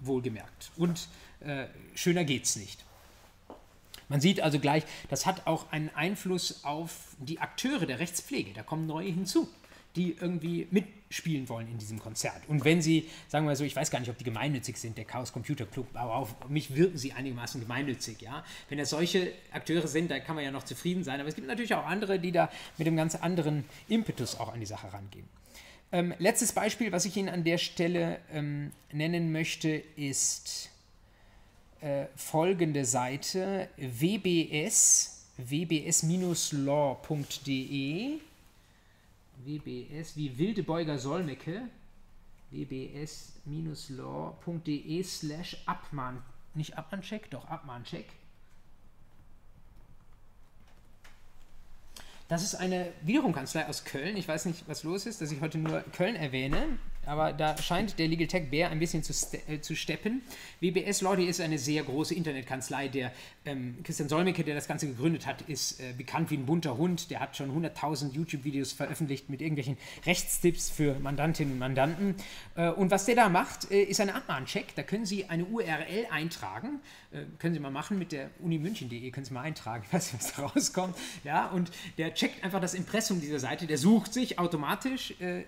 wohlgemerkt. 0.00 0.70
Und 0.76 1.08
äh, 1.40 1.66
schöner 1.94 2.24
geht's 2.24 2.54
nicht. 2.56 2.84
Man 4.08 4.20
sieht 4.20 4.40
also 4.40 4.58
gleich, 4.58 4.84
das 5.08 5.26
hat 5.26 5.46
auch 5.46 5.72
einen 5.72 5.90
Einfluss 5.94 6.64
auf 6.64 7.16
die 7.18 7.40
Akteure 7.40 7.86
der 7.86 7.98
Rechtspflege. 7.98 8.52
Da 8.52 8.62
kommen 8.62 8.86
neue 8.86 9.08
hinzu, 9.08 9.48
die 9.96 10.16
irgendwie 10.20 10.66
mitspielen 10.70 11.48
wollen 11.48 11.68
in 11.68 11.78
diesem 11.78 12.00
Konzert. 12.00 12.42
Und 12.48 12.64
wenn 12.64 12.82
sie, 12.82 13.08
sagen 13.28 13.46
wir 13.46 13.54
so, 13.56 13.64
ich 13.64 13.76
weiß 13.76 13.90
gar 13.90 14.00
nicht, 14.00 14.10
ob 14.10 14.18
die 14.18 14.24
gemeinnützig 14.24 14.76
sind, 14.76 14.98
der 14.98 15.04
Chaos 15.04 15.32
Computer 15.32 15.66
Club, 15.66 15.86
aber 15.94 16.16
auf 16.16 16.48
mich 16.48 16.74
wirken 16.74 16.98
sie 16.98 17.12
einigermaßen 17.12 17.60
gemeinnützig. 17.60 18.20
Ja? 18.20 18.44
Wenn 18.68 18.78
das 18.78 18.90
solche 18.90 19.32
Akteure 19.52 19.86
sind, 19.86 20.10
da 20.10 20.18
kann 20.18 20.34
man 20.34 20.44
ja 20.44 20.50
noch 20.50 20.64
zufrieden 20.64 21.04
sein. 21.04 21.20
Aber 21.20 21.28
es 21.28 21.34
gibt 21.34 21.46
natürlich 21.46 21.74
auch 21.74 21.86
andere, 21.86 22.18
die 22.18 22.32
da 22.32 22.50
mit 22.76 22.86
einem 22.86 22.96
ganz 22.96 23.14
anderen 23.14 23.64
Impetus 23.88 24.38
auch 24.38 24.52
an 24.52 24.60
die 24.60 24.66
Sache 24.66 24.92
rangehen. 24.92 25.28
Ähm, 25.92 26.12
letztes 26.18 26.52
Beispiel, 26.52 26.90
was 26.90 27.04
ich 27.04 27.16
Ihnen 27.16 27.28
an 27.28 27.44
der 27.44 27.58
Stelle 27.58 28.18
ähm, 28.32 28.72
nennen 28.90 29.30
möchte, 29.30 29.68
ist 29.94 30.70
äh, 31.84 32.06
folgende 32.16 32.84
Seite 32.86 33.68
wbs 33.76 35.26
wbs-law.de 35.36 36.00
wbs 39.44 40.16
wie 40.16 40.38
Wildebeuger 40.38 40.98
Solmecke 40.98 41.68
wbs-law.de 42.50 43.12
slash 45.02 45.58
Abmahn 45.66 46.22
nicht 46.54 46.78
Abmahncheck, 46.78 47.28
doch 47.30 47.44
Abmahncheck 47.48 48.06
Das 52.28 52.42
ist 52.42 52.54
eine 52.54 52.90
Widerrufkanzlei 53.02 53.66
aus 53.68 53.84
Köln. 53.84 54.16
Ich 54.16 54.26
weiß 54.26 54.46
nicht, 54.46 54.66
was 54.66 54.82
los 54.82 55.04
ist, 55.04 55.20
dass 55.20 55.30
ich 55.30 55.42
heute 55.42 55.58
nur 55.58 55.82
Köln 55.92 56.16
erwähne 56.16 56.78
aber 57.06 57.32
da 57.32 57.56
scheint 57.58 57.98
der 57.98 58.08
Legal 58.08 58.26
Tech 58.26 58.50
Bär 58.50 58.70
ein 58.70 58.78
bisschen 58.78 59.02
zu, 59.02 59.12
ste 59.12 59.38
äh, 59.48 59.60
zu 59.60 59.74
steppen. 59.74 60.22
WBS 60.60 61.00
Lordi 61.00 61.24
ist 61.24 61.40
eine 61.40 61.58
sehr 61.58 61.82
große 61.82 62.14
Internetkanzlei. 62.14 62.88
Der 62.88 63.12
ähm, 63.44 63.78
Christian 63.82 64.08
Solmecke, 64.08 64.44
der 64.44 64.54
das 64.54 64.68
Ganze 64.68 64.86
gegründet 64.86 65.26
hat, 65.26 65.42
ist 65.42 65.80
äh, 65.80 65.92
bekannt 65.96 66.30
wie 66.30 66.36
ein 66.36 66.46
bunter 66.46 66.76
Hund. 66.76 67.10
Der 67.10 67.20
hat 67.20 67.36
schon 67.36 67.50
100.000 67.50 68.12
YouTube-Videos 68.12 68.72
veröffentlicht 68.72 69.28
mit 69.30 69.40
irgendwelchen 69.40 69.76
Rechtstipps 70.06 70.70
für 70.70 70.98
Mandantinnen 70.98 71.54
und 71.54 71.58
Mandanten. 71.58 72.14
Äh, 72.56 72.70
und 72.70 72.90
was 72.90 73.04
der 73.04 73.16
da 73.16 73.28
macht, 73.28 73.70
äh, 73.70 73.82
ist 73.82 74.00
ein 74.00 74.10
Abmahncheck. 74.10 74.74
Da 74.74 74.82
können 74.82 75.06
Sie 75.06 75.26
eine 75.26 75.44
URL 75.44 76.06
eintragen. 76.10 76.80
Äh, 77.12 77.24
können 77.38 77.54
Sie 77.54 77.60
mal 77.60 77.70
machen 77.70 77.98
mit 77.98 78.12
der 78.12 78.30
unimünchen.de, 78.40 79.10
können 79.10 79.26
Sie 79.26 79.34
mal 79.34 79.42
eintragen. 79.42 79.84
Ich 79.86 79.92
weiß 79.92 80.12
nicht, 80.12 80.24
was 80.24 80.34
da 80.34 80.46
rauskommt. 80.46 80.96
Ja, 81.24 81.46
und 81.48 81.70
der 81.98 82.14
checkt 82.14 82.42
einfach 82.44 82.60
das 82.60 82.74
Impressum 82.74 83.20
dieser 83.20 83.40
Seite. 83.40 83.66
Der 83.66 83.78
sucht 83.78 84.12
sich 84.12 84.38
automatisch 84.38 85.14
äh, 85.20 85.44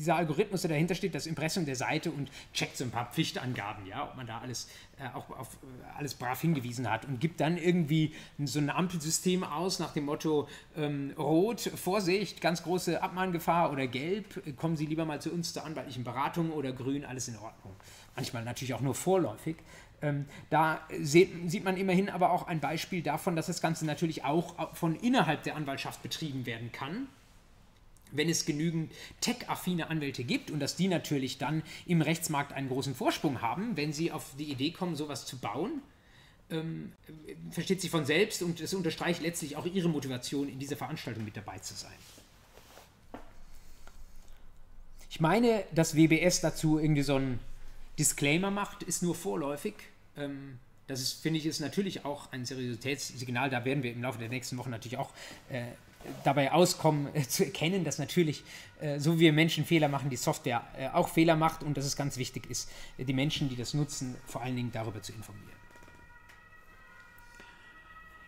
dieser 0.00 0.16
Algorithmus, 0.16 0.62
der 0.62 0.70
dahinter 0.70 0.94
steht, 0.94 1.14
das 1.14 1.26
Impressum 1.26 1.66
der 1.66 1.76
Seite 1.76 2.10
und 2.10 2.30
checkt 2.54 2.76
so 2.76 2.84
ein 2.84 2.90
paar 2.90 3.12
Pflichtangaben, 3.12 3.86
ja, 3.86 4.04
ob 4.04 4.16
man 4.16 4.26
da 4.26 4.38
alles, 4.38 4.68
äh, 4.98 5.06
auch 5.14 5.28
auf 5.30 5.48
äh, 5.62 5.98
alles 5.98 6.14
brav 6.14 6.40
hingewiesen 6.40 6.90
hat 6.90 7.04
und 7.04 7.20
gibt 7.20 7.40
dann 7.40 7.58
irgendwie 7.58 8.14
so 8.42 8.58
ein 8.58 8.70
Ampelsystem 8.70 9.44
aus 9.44 9.78
nach 9.78 9.92
dem 9.92 10.06
Motto 10.06 10.48
ähm, 10.76 11.12
Rot, 11.18 11.60
Vorsicht, 11.60 12.40
ganz 12.40 12.62
große 12.62 13.02
Abmahngefahr 13.02 13.70
oder 13.70 13.86
Gelb, 13.86 14.46
äh, 14.46 14.52
kommen 14.52 14.76
Sie 14.76 14.86
lieber 14.86 15.04
mal 15.04 15.20
zu 15.20 15.30
uns 15.30 15.52
zur 15.52 15.64
anwaltlichen 15.64 16.02
Beratung 16.02 16.50
oder 16.50 16.72
Grün, 16.72 17.04
alles 17.04 17.28
in 17.28 17.36
Ordnung. 17.36 17.76
Manchmal 18.16 18.44
natürlich 18.44 18.72
auch 18.72 18.80
nur 18.80 18.94
vorläufig. 18.94 19.56
Ähm, 20.02 20.24
da 20.48 20.80
sieht, 20.98 21.50
sieht 21.50 21.62
man 21.62 21.76
immerhin 21.76 22.08
aber 22.08 22.30
auch 22.30 22.46
ein 22.46 22.58
Beispiel 22.58 23.02
davon, 23.02 23.36
dass 23.36 23.48
das 23.48 23.60
Ganze 23.60 23.84
natürlich 23.84 24.24
auch 24.24 24.74
von 24.74 24.96
innerhalb 24.96 25.42
der 25.42 25.56
Anwaltschaft 25.56 26.02
betrieben 26.02 26.46
werden 26.46 26.72
kann 26.72 27.06
wenn 28.12 28.28
es 28.28 28.44
genügend 28.44 28.92
tech-affine 29.20 29.88
Anwälte 29.90 30.24
gibt 30.24 30.50
und 30.50 30.60
dass 30.60 30.76
die 30.76 30.88
natürlich 30.88 31.38
dann 31.38 31.62
im 31.86 32.02
Rechtsmarkt 32.02 32.52
einen 32.52 32.68
großen 32.68 32.94
Vorsprung 32.94 33.40
haben, 33.40 33.76
wenn 33.76 33.92
sie 33.92 34.12
auf 34.12 34.34
die 34.38 34.50
Idee 34.50 34.70
kommen, 34.70 34.96
sowas 34.96 35.26
zu 35.26 35.38
bauen, 35.38 35.82
ähm, 36.50 36.92
versteht 37.50 37.80
sich 37.80 37.90
von 37.90 38.04
selbst 38.04 38.42
und 38.42 38.60
es 38.60 38.74
unterstreicht 38.74 39.22
letztlich 39.22 39.56
auch 39.56 39.66
ihre 39.66 39.88
Motivation, 39.88 40.48
in 40.48 40.58
dieser 40.58 40.76
Veranstaltung 40.76 41.24
mit 41.24 41.36
dabei 41.36 41.58
zu 41.58 41.74
sein. 41.74 41.92
Ich 45.10 45.20
meine, 45.20 45.64
dass 45.72 45.96
WBS 45.96 46.40
dazu 46.40 46.78
irgendwie 46.78 47.02
so 47.02 47.16
ein 47.16 47.40
Disclaimer 47.98 48.50
macht, 48.50 48.82
ist 48.82 49.02
nur 49.02 49.14
vorläufig. 49.14 49.74
Ähm, 50.16 50.58
das 50.86 51.00
ist, 51.00 51.22
finde 51.22 51.38
ich, 51.38 51.46
ist 51.46 51.60
natürlich 51.60 52.04
auch 52.04 52.32
ein 52.32 52.44
Seriositätssignal. 52.44 53.50
Da 53.50 53.64
werden 53.64 53.82
wir 53.82 53.92
im 53.92 54.02
Laufe 54.02 54.18
der 54.18 54.28
nächsten 54.28 54.56
Wochen 54.56 54.70
natürlich 54.70 54.98
auch 54.98 55.12
äh, 55.48 55.62
dabei 56.24 56.52
auskommen, 56.52 57.14
äh, 57.14 57.22
zu 57.22 57.44
erkennen, 57.44 57.84
dass 57.84 57.98
natürlich, 57.98 58.42
äh, 58.80 58.98
so 58.98 59.16
wie 59.16 59.20
wir 59.20 59.32
Menschen 59.32 59.64
Fehler 59.64 59.88
machen, 59.88 60.10
die 60.10 60.16
Software 60.16 60.62
äh, 60.76 60.88
auch 60.88 61.08
Fehler 61.08 61.36
macht 61.36 61.62
und 61.62 61.76
dass 61.76 61.84
es 61.84 61.96
ganz 61.96 62.16
wichtig 62.16 62.48
ist, 62.50 62.70
die 62.98 63.12
Menschen, 63.12 63.48
die 63.48 63.56
das 63.56 63.74
nutzen, 63.74 64.16
vor 64.26 64.42
allen 64.42 64.56
Dingen 64.56 64.72
darüber 64.72 65.02
zu 65.02 65.12
informieren. 65.12 65.48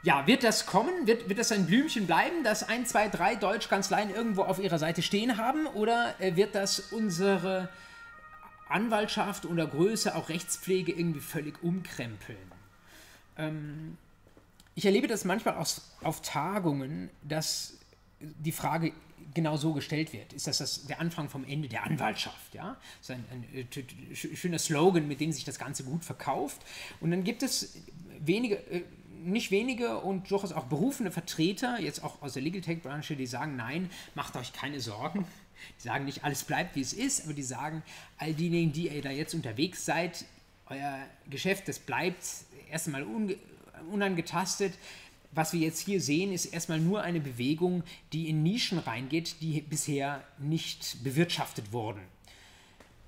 Ja, 0.05 0.27
wird 0.27 0.43
das 0.43 0.67
kommen? 0.67 1.07
Wird, 1.07 1.29
wird 1.29 1.39
das 1.39 1.53
ein 1.53 1.67
Blümchen 1.67 2.07
bleiben, 2.07 2.43
dass 2.43 2.69
ein, 2.69 2.87
zwei, 2.87 3.09
drei 3.09 3.37
Deutschkanzleien 3.37 4.13
irgendwo 4.13 4.43
auf 4.43 4.59
ihrer 4.59 4.81
Seite 4.81 5.01
stehen 5.01 5.37
haben? 5.37 5.67
Oder 5.69 6.17
wird 6.19 6.57
das 6.57 6.81
unsere 6.91 7.69
Anwaltschaft 8.69 9.47
oder 9.47 9.65
Größe, 9.65 10.17
auch 10.17 10.29
Rechtspflege 10.29 10.91
irgendwie 10.91 11.21
völlig 11.21 11.63
umkrempeln? 11.63 12.37
Ähm, 13.39 13.97
ich 14.75 14.87
erlebe 14.87 15.07
das 15.07 15.25
manchmal 15.25 15.57
aus, 15.57 15.83
auf 16.03 16.23
Tagungen, 16.23 17.11
dass 17.23 17.79
die 18.21 18.53
Frage 18.53 18.93
genau 19.35 19.57
so 19.57 19.73
gestellt 19.73 20.13
wird. 20.13 20.33
Ist 20.33 20.47
das, 20.47 20.59
das 20.59 20.87
der 20.87 21.01
Anfang 21.01 21.29
vom 21.29 21.45
Ende 21.45 21.69
der 21.69 21.85
Anwaltschaft? 21.85 22.55
Ja? 22.55 22.77
Das 23.01 23.11
ist 23.11 23.11
ein, 23.11 23.25
ein, 23.31 23.69
ein 23.69 24.37
schöner 24.37 24.59
Slogan, 24.59 25.09
mit 25.09 25.21
dem 25.21 25.33
sich 25.33 25.45
das 25.45 25.59
Ganze 25.59 25.85
gut 25.85 26.05
verkauft. 26.05 26.61
Und 27.01 27.11
dann 27.11 27.25
gibt 27.25 27.43
es 27.43 27.77
wenige, 28.19 28.57
äh, 28.71 28.83
nicht 29.23 29.51
wenige 29.51 29.99
und 29.99 30.31
durchaus 30.31 30.53
auch 30.53 30.65
berufene 30.65 31.11
Vertreter, 31.11 31.81
jetzt 31.81 32.03
auch 32.03 32.21
aus 32.23 32.35
der 32.35 32.43
Legal 32.43 32.61
Tech-Branche, 32.61 33.17
die 33.17 33.27
sagen, 33.27 33.57
nein, 33.57 33.91
macht 34.15 34.37
euch 34.37 34.53
keine 34.53 34.81
Sorgen. 34.81 35.27
Die 35.79 35.83
sagen 35.83 36.07
nicht, 36.07 36.25
alles 36.25 36.43
bleibt, 36.43 36.75
wie 36.75 36.81
es 36.81 36.93
ist, 36.93 37.25
aber 37.25 37.35
die 37.35 37.43
sagen, 37.43 37.83
all 38.19 38.35
diejenigen, 38.35 38.73
die 38.73 38.89
ihr 38.89 39.01
da 39.01 39.11
jetzt 39.11 39.33
unterwegs 39.33 39.85
seid, 39.85 40.25
euer 40.67 40.99
Geschäft, 41.31 41.69
das 41.69 41.79
bleibt 41.79 42.19
erstmal 42.69 43.05
unangetastet. 43.91 44.75
Was 45.33 45.53
wir 45.53 45.61
jetzt 45.61 45.81
hier 45.81 46.01
sehen, 46.01 46.33
ist 46.33 46.47
erstmal 46.47 46.79
nur 46.79 47.03
eine 47.03 47.21
Bewegung, 47.21 47.83
die 48.13 48.29
in 48.29 48.43
Nischen 48.43 48.79
reingeht, 48.79 49.37
die 49.41 49.63
bisher 49.63 50.23
nicht 50.39 51.03
bewirtschaftet 51.03 51.73
wurden. 51.73 52.01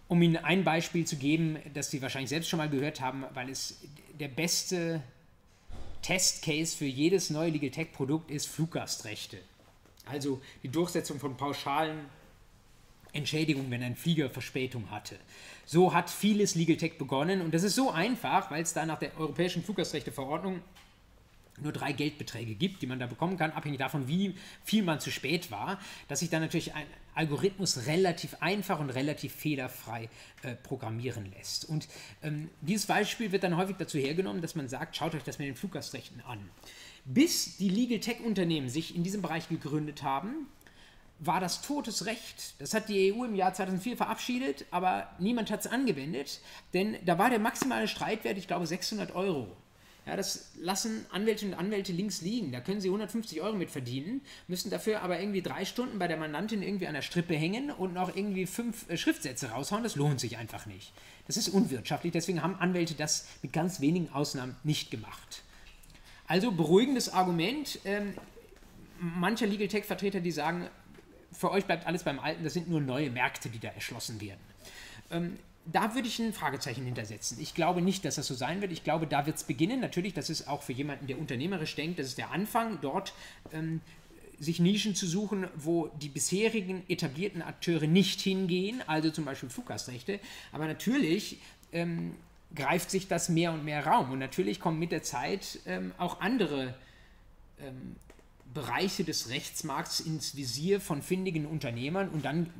Um 0.08 0.22
Ihnen 0.22 0.36
ein 0.36 0.64
Beispiel 0.64 1.06
zu 1.06 1.16
geben, 1.16 1.58
das 1.74 1.90
Sie 1.90 2.00
wahrscheinlich 2.00 2.30
selbst 2.30 2.48
schon 2.48 2.58
mal 2.58 2.70
gehört 2.70 3.00
haben, 3.00 3.24
weil 3.34 3.50
es 3.50 3.80
der 4.18 4.28
beste 4.28 5.02
Testcase 6.02 6.76
für 6.76 6.84
jedes 6.84 7.30
neue 7.30 7.50
Legal 7.50 7.70
Tech 7.70 7.92
Produkt 7.92 8.30
ist 8.30 8.46
Fluggastrechte. 8.46 9.38
Also 10.06 10.40
die 10.62 10.68
Durchsetzung 10.68 11.18
von 11.18 11.36
pauschalen 11.36 12.06
Entschädigungen, 13.14 13.70
wenn 13.70 13.82
ein 13.82 13.96
Flieger 13.96 14.28
Verspätung 14.28 14.90
hatte. 14.90 15.16
So 15.64 15.94
hat 15.94 16.10
vieles 16.10 16.54
Legal 16.54 16.76
Tech 16.76 16.98
begonnen 16.98 17.40
und 17.40 17.54
das 17.54 17.62
ist 17.62 17.74
so 17.74 17.90
einfach, 17.90 18.50
weil 18.50 18.62
es 18.62 18.72
da 18.72 18.84
nach 18.84 18.98
der 18.98 19.18
Europäischen 19.18 19.62
Fluggastrechteverordnung 19.62 20.60
nur 21.60 21.72
drei 21.72 21.92
Geldbeträge 21.92 22.54
gibt, 22.54 22.82
die 22.82 22.86
man 22.86 22.98
da 22.98 23.06
bekommen 23.06 23.36
kann, 23.36 23.52
abhängig 23.52 23.78
davon, 23.78 24.08
wie 24.08 24.34
viel 24.64 24.82
man 24.82 25.00
zu 25.00 25.10
spät 25.10 25.50
war, 25.50 25.78
dass 26.08 26.20
sich 26.20 26.30
dann 26.30 26.42
natürlich 26.42 26.74
ein 26.74 26.86
Algorithmus 27.14 27.86
relativ 27.86 28.36
einfach 28.40 28.80
und 28.80 28.90
relativ 28.90 29.32
fehlerfrei 29.32 30.08
äh, 30.42 30.54
programmieren 30.56 31.30
lässt. 31.36 31.64
Und 31.64 31.88
ähm, 32.22 32.50
dieses 32.60 32.86
Beispiel 32.86 33.30
wird 33.30 33.44
dann 33.44 33.56
häufig 33.56 33.76
dazu 33.76 33.98
hergenommen, 33.98 34.42
dass 34.42 34.56
man 34.56 34.68
sagt, 34.68 34.96
schaut 34.96 35.14
euch 35.14 35.22
das 35.22 35.38
mit 35.38 35.46
den 35.46 35.54
Fluggastrechten 35.54 36.20
an. 36.22 36.40
Bis 37.04 37.56
die 37.58 37.68
Legal 37.68 38.00
Tech-Unternehmen 38.00 38.68
sich 38.68 38.96
in 38.96 39.04
diesem 39.04 39.22
Bereich 39.22 39.48
gegründet 39.48 40.02
haben, 40.02 40.48
war 41.26 41.40
das 41.40 41.62
totes 41.62 42.06
Recht. 42.06 42.54
Das 42.58 42.74
hat 42.74 42.88
die 42.88 43.12
EU 43.12 43.24
im 43.24 43.34
Jahr 43.34 43.54
2004 43.54 43.96
verabschiedet, 43.96 44.66
aber 44.70 45.08
niemand 45.18 45.50
hat 45.50 45.60
es 45.60 45.66
angewendet, 45.66 46.40
denn 46.72 46.96
da 47.04 47.18
war 47.18 47.30
der 47.30 47.38
maximale 47.38 47.88
Streitwert, 47.88 48.38
ich 48.38 48.46
glaube, 48.46 48.66
600 48.66 49.14
Euro. 49.14 49.48
Ja, 50.06 50.16
das 50.16 50.50
lassen 50.60 51.06
Anwältinnen 51.10 51.54
und 51.54 51.60
Anwälte 51.60 51.90
links 51.92 52.20
liegen. 52.20 52.52
Da 52.52 52.60
können 52.60 52.78
sie 52.78 52.88
150 52.88 53.40
Euro 53.40 53.56
mit 53.56 53.70
verdienen, 53.70 54.20
müssen 54.48 54.70
dafür 54.70 55.00
aber 55.00 55.18
irgendwie 55.18 55.40
drei 55.40 55.64
Stunden 55.64 55.98
bei 55.98 56.08
der 56.08 56.18
Mandantin 56.18 56.62
irgendwie 56.62 56.86
an 56.86 56.92
der 56.92 57.00
Strippe 57.00 57.34
hängen 57.34 57.70
und 57.70 57.94
noch 57.94 58.14
irgendwie 58.14 58.44
fünf 58.44 58.88
äh, 58.90 58.98
Schriftsätze 58.98 59.50
raushauen. 59.50 59.82
Das 59.82 59.96
lohnt 59.96 60.20
sich 60.20 60.36
einfach 60.36 60.66
nicht. 60.66 60.92
Das 61.26 61.38
ist 61.38 61.48
unwirtschaftlich. 61.48 62.12
Deswegen 62.12 62.42
haben 62.42 62.56
Anwälte 62.56 62.94
das 62.94 63.26
mit 63.40 63.54
ganz 63.54 63.80
wenigen 63.80 64.10
Ausnahmen 64.10 64.56
nicht 64.62 64.90
gemacht. 64.90 65.42
Also 66.26 66.52
beruhigendes 66.52 67.08
Argument. 67.08 67.78
Ähm, 67.86 68.12
mancher 68.98 69.46
Legal 69.46 69.68
Tech-Vertreter, 69.68 70.20
die 70.20 70.32
sagen, 70.32 70.68
für 71.34 71.50
euch 71.50 71.66
bleibt 71.66 71.86
alles 71.86 72.04
beim 72.04 72.18
Alten, 72.18 72.44
das 72.44 72.54
sind 72.54 72.68
nur 72.68 72.80
neue 72.80 73.10
Märkte, 73.10 73.48
die 73.48 73.58
da 73.58 73.68
erschlossen 73.68 74.20
werden. 74.20 74.40
Ähm, 75.10 75.38
da 75.66 75.94
würde 75.94 76.08
ich 76.08 76.18
ein 76.18 76.32
Fragezeichen 76.32 76.84
hintersetzen. 76.84 77.38
Ich 77.40 77.54
glaube 77.54 77.80
nicht, 77.80 78.04
dass 78.04 78.16
das 78.16 78.26
so 78.26 78.34
sein 78.34 78.60
wird. 78.60 78.72
Ich 78.72 78.84
glaube, 78.84 79.06
da 79.06 79.26
wird 79.26 79.36
es 79.36 79.44
beginnen. 79.44 79.80
Natürlich, 79.80 80.12
das 80.12 80.28
ist 80.28 80.46
auch 80.46 80.62
für 80.62 80.72
jemanden, 80.72 81.06
der 81.06 81.18
unternehmerisch 81.18 81.74
denkt, 81.74 81.98
das 81.98 82.08
ist 82.08 82.18
der 82.18 82.30
Anfang, 82.30 82.78
dort 82.82 83.14
ähm, 83.52 83.80
sich 84.38 84.60
Nischen 84.60 84.94
zu 84.94 85.06
suchen, 85.06 85.46
wo 85.54 85.88
die 86.00 86.08
bisherigen 86.08 86.82
etablierten 86.88 87.40
Akteure 87.40 87.86
nicht 87.86 88.20
hingehen, 88.20 88.82
also 88.86 89.10
zum 89.10 89.24
Beispiel 89.24 89.48
Fluggastrechte. 89.48 90.20
Aber 90.52 90.66
natürlich 90.66 91.38
ähm, 91.72 92.14
greift 92.54 92.90
sich 92.90 93.08
das 93.08 93.28
mehr 93.28 93.52
und 93.52 93.64
mehr 93.64 93.86
Raum. 93.86 94.12
Und 94.12 94.18
natürlich 94.18 94.60
kommen 94.60 94.78
mit 94.78 94.92
der 94.92 95.02
Zeit 95.02 95.60
ähm, 95.66 95.92
auch 95.96 96.20
andere 96.20 96.74
ähm, 97.60 97.96
Bereiche 98.54 99.04
des 99.04 99.28
Rechtsmarkts 99.30 100.00
ins 100.00 100.36
Visier 100.36 100.80
von 100.80 101.02
findigen 101.02 101.46
Unternehmern. 101.46 102.08
Und 102.08 102.24
dann 102.24 102.50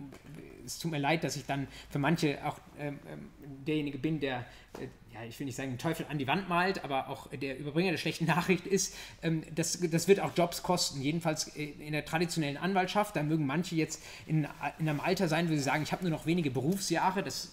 es 0.65 0.79
tut 0.79 0.91
mir 0.91 0.99
leid, 0.99 1.25
dass 1.25 1.37
ich 1.37 1.47
dann 1.47 1.69
für 1.91 1.99
manche 1.99 2.45
auch 2.45 2.59
ähm, 2.79 2.99
ähm, 3.07 3.31
derjenige 3.67 3.99
bin, 3.99 4.21
der, 4.21 4.47
äh, 4.81 4.89
ja, 5.15 5.25
ich 5.25 5.39
will 5.39 5.47
nicht 5.47 5.57
sagen, 5.57 5.71
den 5.71 5.79
Teufel 5.79 6.07
an 6.09 6.19
die 6.19 6.27
Wand 6.27 6.49
malt, 6.49 6.83
aber 6.83 7.09
auch 7.09 7.29
der 7.29 7.59
Überbringer 7.59 7.93
der 7.93 7.99
schlechten 7.99 8.25
Nachricht 8.25 8.67
ist, 8.67 8.95
ähm, 9.23 9.45
das, 9.55 9.79
das 9.81 10.09
wird 10.09 10.21
auch 10.21 10.33
Jobs 10.37 10.63
kosten, 10.63 11.01
jedenfalls 11.01 11.57
äh, 11.57 11.65
in 11.65 11.93
der 11.93 12.05
traditionellen 12.05 12.57
Anwaltschaft. 12.57 13.15
Da 13.17 13.23
mögen 13.23 13.47
manche 13.47 13.77
jetzt 13.77 14.03
in, 14.27 14.49
in 14.79 14.89
einem 14.89 15.01
Alter 15.01 15.29
sein, 15.29 15.49
wo 15.49 15.53
sie 15.53 15.61
sagen, 15.61 15.85
ich 15.85 15.93
habe 15.93 16.03
nur 16.03 16.11
noch 16.11 16.27
wenige 16.27 16.51
Berufsjahre, 16.51 17.23
das 17.23 17.53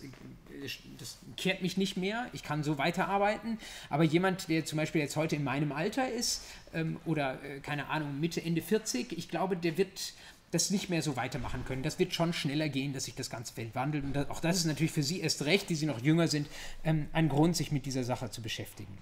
das 1.00 1.18
kehrt 1.38 1.64
mich 1.64 1.76
nicht 1.76 1.98
mehr, 1.98 2.28
ich 2.34 2.44
kann 2.44 2.64
so 2.64 2.78
weiterarbeiten. 2.78 3.58
Aber 3.90 4.04
jemand, 4.04 4.48
der 4.48 4.64
zum 4.64 4.78
Beispiel 4.78 5.02
jetzt 5.02 5.16
heute 5.16 5.36
in 5.36 5.44
meinem 5.44 5.72
Alter 5.72 6.08
ist 6.08 6.46
ähm, 6.74 7.00
oder 7.06 7.44
äh, 7.44 7.60
keine 7.62 7.88
Ahnung, 7.88 8.20
Mitte, 8.20 8.44
Ende 8.44 8.62
40, 8.62 9.18
ich 9.18 9.28
glaube, 9.28 9.58
der 9.58 9.78
wird 9.78 10.14
das 10.52 10.70
nicht 10.70 10.90
mehr 10.90 11.02
so 11.02 11.16
weitermachen 11.16 11.66
können. 11.66 11.82
Das 11.82 11.98
wird 11.98 12.14
schon 12.14 12.34
schneller 12.34 12.70
gehen, 12.70 12.94
dass 12.94 13.06
sich 13.06 13.16
das 13.16 13.30
ganze 13.30 13.54
Feld 13.54 13.74
wandelt. 13.74 14.04
Und 14.04 14.14
das, 14.14 14.30
auch 14.30 14.42
das 14.42 14.58
ist 14.58 14.66
natürlich 14.66 14.92
für 14.92 15.04
Sie 15.04 15.22
erst 15.22 15.46
recht, 15.46 15.70
die 15.70 15.76
Sie 15.76 15.86
noch 15.86 16.02
jünger 16.02 16.28
sind, 16.28 16.48
ähm, 16.84 17.08
ein 17.14 17.30
Grund, 17.30 17.56
sich 17.56 17.72
mit 17.72 17.86
dieser 17.86 18.04
Sache 18.04 18.30
zu 18.30 18.42
beschäftigen. 18.42 18.98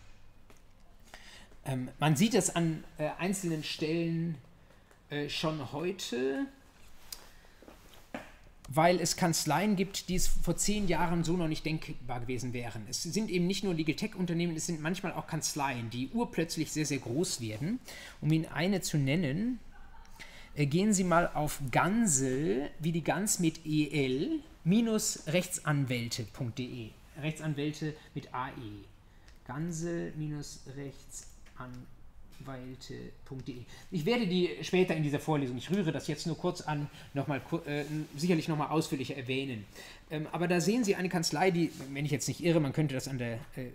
Ähm, 1.66 1.89
man 2.00 2.16
sieht 2.16 2.36
es 2.36 2.56
an 2.56 2.84
äh, 2.97 3.10
einzelnen 3.18 3.64
Stellen 3.64 4.36
äh, 5.10 5.28
schon 5.28 5.72
heute, 5.72 6.45
weil 8.68 9.00
es 9.00 9.16
Kanzleien 9.16 9.76
gibt, 9.76 10.10
die 10.10 10.16
es 10.16 10.28
vor 10.28 10.56
zehn 10.56 10.88
Jahren 10.88 11.24
so 11.24 11.36
noch 11.36 11.47
nicht 11.47 11.66
denkbar 11.66 12.20
gewesen 12.20 12.54
wären. 12.54 12.86
Es 12.88 13.02
sind 13.02 13.32
eben 13.32 13.47
nicht 13.47 13.64
nur 13.64 13.74
Legal 13.74 13.95
Tech-Unternehmen, 13.95 14.56
es 14.56 14.68
sind 14.68 14.80
manchmal 14.82 15.14
auch 15.14 15.26
Kanzleien, 15.26 15.89
die 15.89 16.10
urplötzlich 16.10 16.72
sehr, 16.72 16.86
sehr 16.86 17.00
groß 17.00 17.41
werden. 17.41 17.80
Um 18.22 18.32
Ihnen 18.32 18.45
eine 18.45 18.82
zu 18.82 19.00
nennen, 19.00 19.60
gehen 20.56 20.93
Sie 20.93 21.04
mal 21.04 21.30
auf 21.34 21.60
Gansel, 21.72 22.70
wie 22.80 22.91
die 22.91 23.04
Gans 23.04 23.39
mit 23.39 23.66
EL, 23.66 24.39
minus 24.64 25.24
rechtsanwälte.de. 25.28 26.89
Rechtsanwälte 27.22 27.93
mit 28.14 28.34
AE. 28.34 28.52
Gansel 29.47 30.14
minus 30.16 30.62
rechtsanwälte.de. 30.78 33.56
Ich 33.91 34.06
werde 34.06 34.28
die 34.28 34.50
später 34.62 34.95
in 34.95 35.04
dieser 35.04 35.20
Vorlesung, 35.20 35.58
ich 35.58 35.70
rühre 35.72 35.91
das 35.91 36.08
jetzt 36.08 36.28
nur 36.28 36.38
kurz 36.38 36.62
an, 36.62 36.88
noch 37.14 37.28
mal, 37.28 37.41
äh, 37.66 37.84
sicherlich 38.16 38.47
nochmal 38.47 38.70
ausführlicher 38.70 39.18
erwähnen. 39.18 39.66
Ähm, 40.12 40.28
aber 40.32 40.47
da 40.47 40.62
sehen 40.62 40.84
Sie 40.84 40.95
eine 40.95 41.10
Kanzlei, 41.10 41.52
die, 41.52 41.72
wenn 41.91 42.06
ich 42.06 42.12
jetzt 42.12 42.28
nicht 42.28 42.43
irre, 42.43 42.60
man 42.60 42.74
könnte 42.74 42.93
das 42.93 43.08
an 43.08 43.18
der 43.18 43.39
äh, 43.56 43.72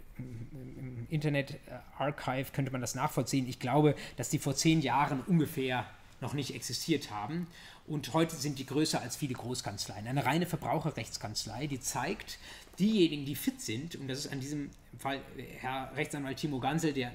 Internet 1.10 1.54
äh, 1.54 1.56
Archive, 1.98 2.52
könnte 2.52 2.70
man 2.70 2.80
das 2.80 2.94
nachvollziehen. 2.94 3.48
Ich 3.48 3.58
glaube, 3.58 3.96
dass 4.16 4.30
die 4.30 4.38
vor 4.38 4.54
zehn 4.54 4.80
Jahren 4.80 5.22
ungefähr 5.26 5.86
noch 6.24 6.34
nicht 6.34 6.54
existiert 6.54 7.10
haben. 7.10 7.46
Und 7.86 8.14
heute 8.14 8.34
sind 8.34 8.58
die 8.58 8.66
größer 8.66 9.00
als 9.00 9.14
viele 9.14 9.34
Großkanzleien. 9.34 10.08
Eine 10.08 10.24
reine 10.24 10.46
Verbraucherrechtskanzlei, 10.46 11.66
die 11.66 11.80
zeigt, 11.80 12.38
diejenigen, 12.78 13.26
die 13.26 13.36
fit 13.36 13.60
sind, 13.60 13.94
und 13.96 14.08
das 14.08 14.20
ist 14.20 14.32
an 14.32 14.40
diesem 14.40 14.70
Fall 14.98 15.20
Herr 15.60 15.92
Rechtsanwalt 15.94 16.38
Timo 16.38 16.60
Gansel, 16.60 16.94
der 16.94 17.12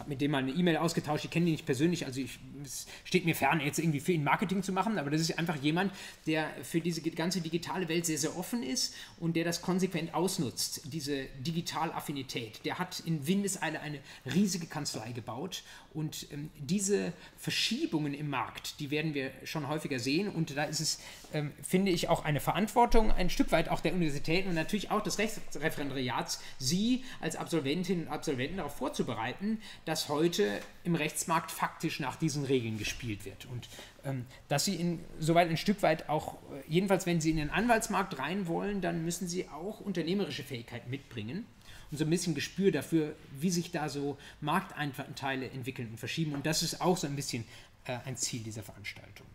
habe 0.00 0.08
mit 0.08 0.20
dem 0.20 0.32
mal 0.32 0.38
eine 0.38 0.50
E-Mail 0.50 0.78
ausgetauscht, 0.78 1.24
ich 1.24 1.30
kenne 1.30 1.46
ihn 1.46 1.52
nicht 1.52 1.66
persönlich, 1.66 2.06
also 2.06 2.20
ich, 2.20 2.40
es 2.64 2.86
steht 3.04 3.24
mir 3.24 3.36
fern, 3.36 3.60
jetzt 3.60 3.78
irgendwie 3.78 4.00
für 4.00 4.12
ihn 4.12 4.24
Marketing 4.24 4.62
zu 4.62 4.72
machen, 4.72 4.98
aber 4.98 5.10
das 5.10 5.20
ist 5.20 5.38
einfach 5.38 5.56
jemand, 5.56 5.92
der 6.26 6.50
für 6.64 6.80
diese 6.80 7.02
ganze 7.02 7.40
digitale 7.40 7.88
Welt 7.88 8.06
sehr, 8.06 8.18
sehr 8.18 8.36
offen 8.36 8.62
ist 8.62 8.94
und 9.20 9.36
der 9.36 9.44
das 9.44 9.62
konsequent 9.62 10.14
ausnutzt, 10.14 10.82
diese 10.86 11.26
Digitalaffinität. 11.38 12.64
Der 12.64 12.78
hat 12.78 13.00
in 13.00 13.26
Windeseile 13.26 13.80
eine 13.80 14.00
riesige 14.34 14.66
Kanzlei 14.66 15.12
gebaut 15.12 15.62
und 15.92 16.28
ähm, 16.32 16.50
diese 16.56 17.12
Verschiebungen 17.36 18.14
im 18.14 18.30
Markt, 18.30 18.78
die 18.78 18.90
werden 18.90 19.14
wir 19.14 19.32
schon 19.44 19.68
häufiger 19.68 19.98
sehen. 19.98 20.28
Und 20.28 20.56
da 20.56 20.64
ist 20.64 20.80
es, 20.80 21.00
ähm, 21.32 21.52
finde 21.62 21.90
ich, 21.90 22.08
auch 22.08 22.24
eine 22.24 22.38
Verantwortung, 22.38 23.10
ein 23.10 23.28
Stück 23.28 23.50
weit 23.50 23.68
auch 23.68 23.80
der 23.80 23.92
Universitäten 23.92 24.48
und 24.48 24.54
natürlich 24.54 24.90
auch 24.90 25.02
des 25.02 25.18
Rechtsreferendariats, 25.18 26.40
Sie 26.58 27.04
als 27.20 27.34
Absolventinnen 27.34 28.06
und 28.06 28.12
Absolventen 28.12 28.58
darauf 28.58 28.76
vorzubereiten, 28.76 29.60
dass 29.84 30.08
heute 30.08 30.60
im 30.84 30.94
Rechtsmarkt 30.94 31.50
faktisch 31.50 31.98
nach 31.98 32.16
diesen 32.16 32.44
Regeln 32.44 32.78
gespielt 32.78 33.24
wird. 33.24 33.46
Und 33.46 33.68
ähm, 34.04 34.26
dass 34.48 34.64
Sie 34.64 34.76
in, 34.76 35.00
soweit 35.18 35.48
ein 35.48 35.56
Stück 35.56 35.82
weit 35.82 36.08
auch, 36.08 36.34
äh, 36.34 36.62
jedenfalls 36.68 37.04
wenn 37.06 37.20
Sie 37.20 37.30
in 37.30 37.36
den 37.36 37.50
Anwaltsmarkt 37.50 38.18
rein 38.18 38.46
wollen, 38.46 38.80
dann 38.80 39.04
müssen 39.04 39.26
Sie 39.26 39.48
auch 39.48 39.80
unternehmerische 39.80 40.44
Fähigkeiten 40.44 40.88
mitbringen 40.88 41.46
und 41.90 41.98
so 41.98 42.04
ein 42.04 42.10
bisschen 42.10 42.34
Gespür 42.34 42.70
dafür, 42.70 43.14
wie 43.38 43.50
sich 43.50 43.70
da 43.70 43.88
so 43.88 44.16
Markteinteile 44.40 45.50
entwickeln 45.50 45.88
und 45.90 45.98
verschieben. 45.98 46.32
Und 46.32 46.46
das 46.46 46.62
ist 46.62 46.80
auch 46.80 46.96
so 46.96 47.06
ein 47.06 47.16
bisschen 47.16 47.44
äh, 47.84 47.98
ein 48.04 48.16
Ziel 48.16 48.42
dieser 48.42 48.62
Veranstaltung. 48.62 49.26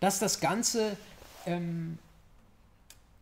Dass 0.00 0.18
das 0.18 0.40
Ganze 0.40 0.96
ähm, 1.46 1.98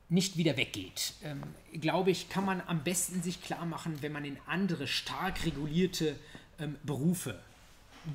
nicht 0.09 0.37
wieder 0.37 0.57
weggeht, 0.57 1.15
ähm, 1.23 1.43
glaube 1.81 2.11
ich, 2.11 2.29
kann 2.29 2.45
man 2.45 2.63
am 2.67 2.83
besten 2.83 3.23
sich 3.23 3.43
klar 3.43 3.67
machen, 3.67 3.99
wenn 4.01 4.13
man 4.13 4.25
in 4.25 4.39
andere 4.47 4.87
stark 4.87 5.45
regulierte 5.45 6.17
ähm, 6.59 6.77
Berufe, 6.83 7.39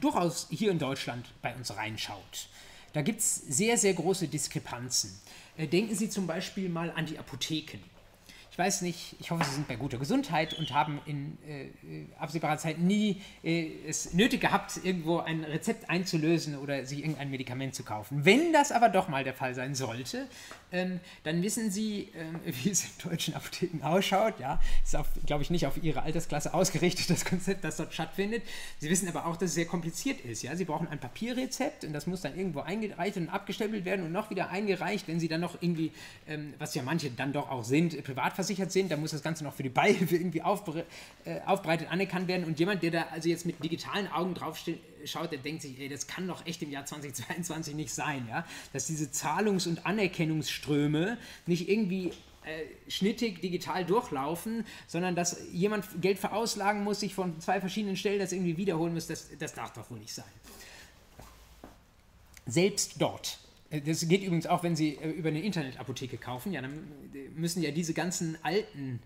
durchaus 0.01 0.47
hier 0.49 0.71
in 0.71 0.79
Deutschland, 0.79 1.27
bei 1.41 1.55
uns 1.55 1.75
reinschaut. 1.75 2.49
Da 2.93 3.01
gibt 3.01 3.19
es 3.19 3.35
sehr, 3.35 3.77
sehr 3.77 3.93
große 3.93 4.27
Diskrepanzen. 4.27 5.13
Äh, 5.57 5.67
denken 5.67 5.95
Sie 5.95 6.09
zum 6.09 6.27
Beispiel 6.27 6.69
mal 6.69 6.91
an 6.91 7.05
die 7.05 7.19
Apotheken. 7.19 7.79
Ich 8.55 8.59
weiß 8.59 8.83
nicht, 8.83 9.17
ich 9.19 9.31
hoffe, 9.31 9.43
Sie 9.43 9.53
sind 9.53 9.67
bei 9.67 9.75
guter 9.75 9.97
Gesundheit 9.97 10.53
und 10.53 10.73
haben 10.73 11.01
in 11.05 11.37
äh, 11.45 12.05
absehbarer 12.17 12.57
Zeit 12.57 12.79
nie 12.79 13.21
äh, 13.43 13.67
es 13.85 14.13
nötig 14.13 14.39
gehabt, 14.39 14.79
irgendwo 14.81 15.17
ein 15.17 15.43
Rezept 15.43 15.89
einzulösen 15.89 16.57
oder 16.57 16.85
sich 16.85 16.99
irgendein 16.99 17.31
Medikament 17.31 17.75
zu 17.75 17.83
kaufen. 17.83 18.23
Wenn 18.23 18.53
das 18.53 18.71
aber 18.71 18.87
doch 18.87 19.09
mal 19.09 19.25
der 19.25 19.33
Fall 19.33 19.55
sein 19.55 19.75
sollte, 19.75 20.29
ähm, 20.71 21.01
dann 21.23 21.43
wissen 21.43 21.69
Sie, 21.69 22.09
ähm, 22.15 22.39
wie 22.63 22.69
es 22.69 22.85
in 22.85 23.09
deutschen 23.09 23.33
Apotheken 23.33 23.83
ausschaut. 23.83 24.39
Ja, 24.39 24.61
ist, 24.85 24.95
glaube 25.25 25.43
ich, 25.43 25.49
nicht 25.49 25.67
auf 25.67 25.83
Ihre 25.83 26.03
Altersklasse 26.03 26.53
ausgerichtet, 26.53 27.09
das 27.09 27.25
Konzept, 27.25 27.65
das 27.65 27.75
dort 27.75 27.93
stattfindet. 27.93 28.41
Sie 28.79 28.89
wissen 28.89 29.09
aber 29.09 29.25
auch, 29.25 29.35
dass 29.35 29.49
es 29.49 29.55
sehr 29.55 29.65
kompliziert 29.65 30.21
ist. 30.21 30.43
Ja, 30.43 30.55
Sie 30.55 30.63
brauchen 30.63 30.87
ein 30.87 30.99
Papierrezept 30.99 31.83
und 31.83 31.91
das 31.91 32.07
muss 32.07 32.21
dann 32.21 32.37
irgendwo 32.37 32.61
eingereicht 32.61 33.17
und 33.17 33.27
abgestempelt 33.27 33.83
werden 33.83 34.05
und 34.05 34.13
noch 34.13 34.29
wieder 34.29 34.49
eingereicht, 34.49 35.09
wenn 35.09 35.19
Sie 35.19 35.27
dann 35.27 35.41
noch 35.41 35.61
irgendwie, 35.61 35.91
ähm, 36.25 36.53
was 36.57 36.73
ja 36.73 36.83
manche 36.83 37.11
dann 37.11 37.33
doch 37.33 37.51
auch 37.51 37.65
sind, 37.65 38.01
privat 38.05 38.31
versichert 38.45 38.71
sind, 38.71 38.91
dann 38.91 38.99
muss 38.99 39.11
das 39.11 39.23
Ganze 39.23 39.43
noch 39.43 39.53
für 39.53 39.63
die 39.63 39.69
Beihilfe 39.69 40.15
irgendwie 40.15 40.41
aufbere 40.41 40.85
äh, 41.25 41.41
aufbereitet 41.45 41.89
anerkannt 41.89 42.27
werden. 42.27 42.45
Und 42.45 42.59
jemand, 42.59 42.83
der 42.83 42.91
da 42.91 43.07
also 43.11 43.27
jetzt 43.27 43.45
mit 43.45 43.63
digitalen 43.63 44.07
Augen 44.07 44.35
drauf 44.35 44.63
schaut, 45.05 45.31
der 45.31 45.39
denkt 45.39 45.63
sich, 45.63 45.79
ey, 45.79 45.89
das 45.89 46.07
kann 46.07 46.27
doch 46.27 46.45
echt 46.45 46.61
im 46.61 46.71
Jahr 46.71 46.85
2022 46.85 47.73
nicht 47.73 47.93
sein, 47.93 48.27
ja, 48.29 48.45
dass 48.73 48.85
diese 48.85 49.11
Zahlungs- 49.11 49.67
und 49.67 49.85
Anerkennungsströme 49.85 51.17
nicht 51.47 51.67
irgendwie 51.69 52.11
äh, 52.45 52.91
schnittig 52.91 53.41
digital 53.41 53.85
durchlaufen, 53.85 54.65
sondern 54.85 55.15
dass 55.15 55.37
jemand 55.51 55.85
Geld 56.01 56.19
verauslagen 56.19 56.83
muss, 56.83 56.99
sich 56.99 57.15
von 57.15 57.39
zwei 57.39 57.59
verschiedenen 57.59 57.97
Stellen 57.97 58.19
das 58.19 58.31
irgendwie 58.31 58.57
wiederholen 58.57 58.93
muss, 58.93 59.07
das, 59.07 59.29
das 59.39 59.53
darf 59.53 59.73
doch 59.73 59.89
wohl 59.89 59.97
nicht 59.97 60.13
sein. 60.13 60.25
Selbst 62.45 62.93
dort 62.99 63.39
das 63.69 64.07
geht 64.07 64.21
übrigens 64.21 64.47
auch, 64.47 64.63
wenn 64.63 64.75
Sie 64.75 64.95
äh, 64.95 65.09
über 65.09 65.29
eine 65.29 65.41
Internetapotheke 65.41 66.17
kaufen. 66.17 66.51
Ja, 66.51 66.61
dann 66.61 66.87
müssen 67.35 67.61
ja 67.61 67.71
diese 67.71 67.93
ganzen 67.93 68.37
alten 68.43 68.99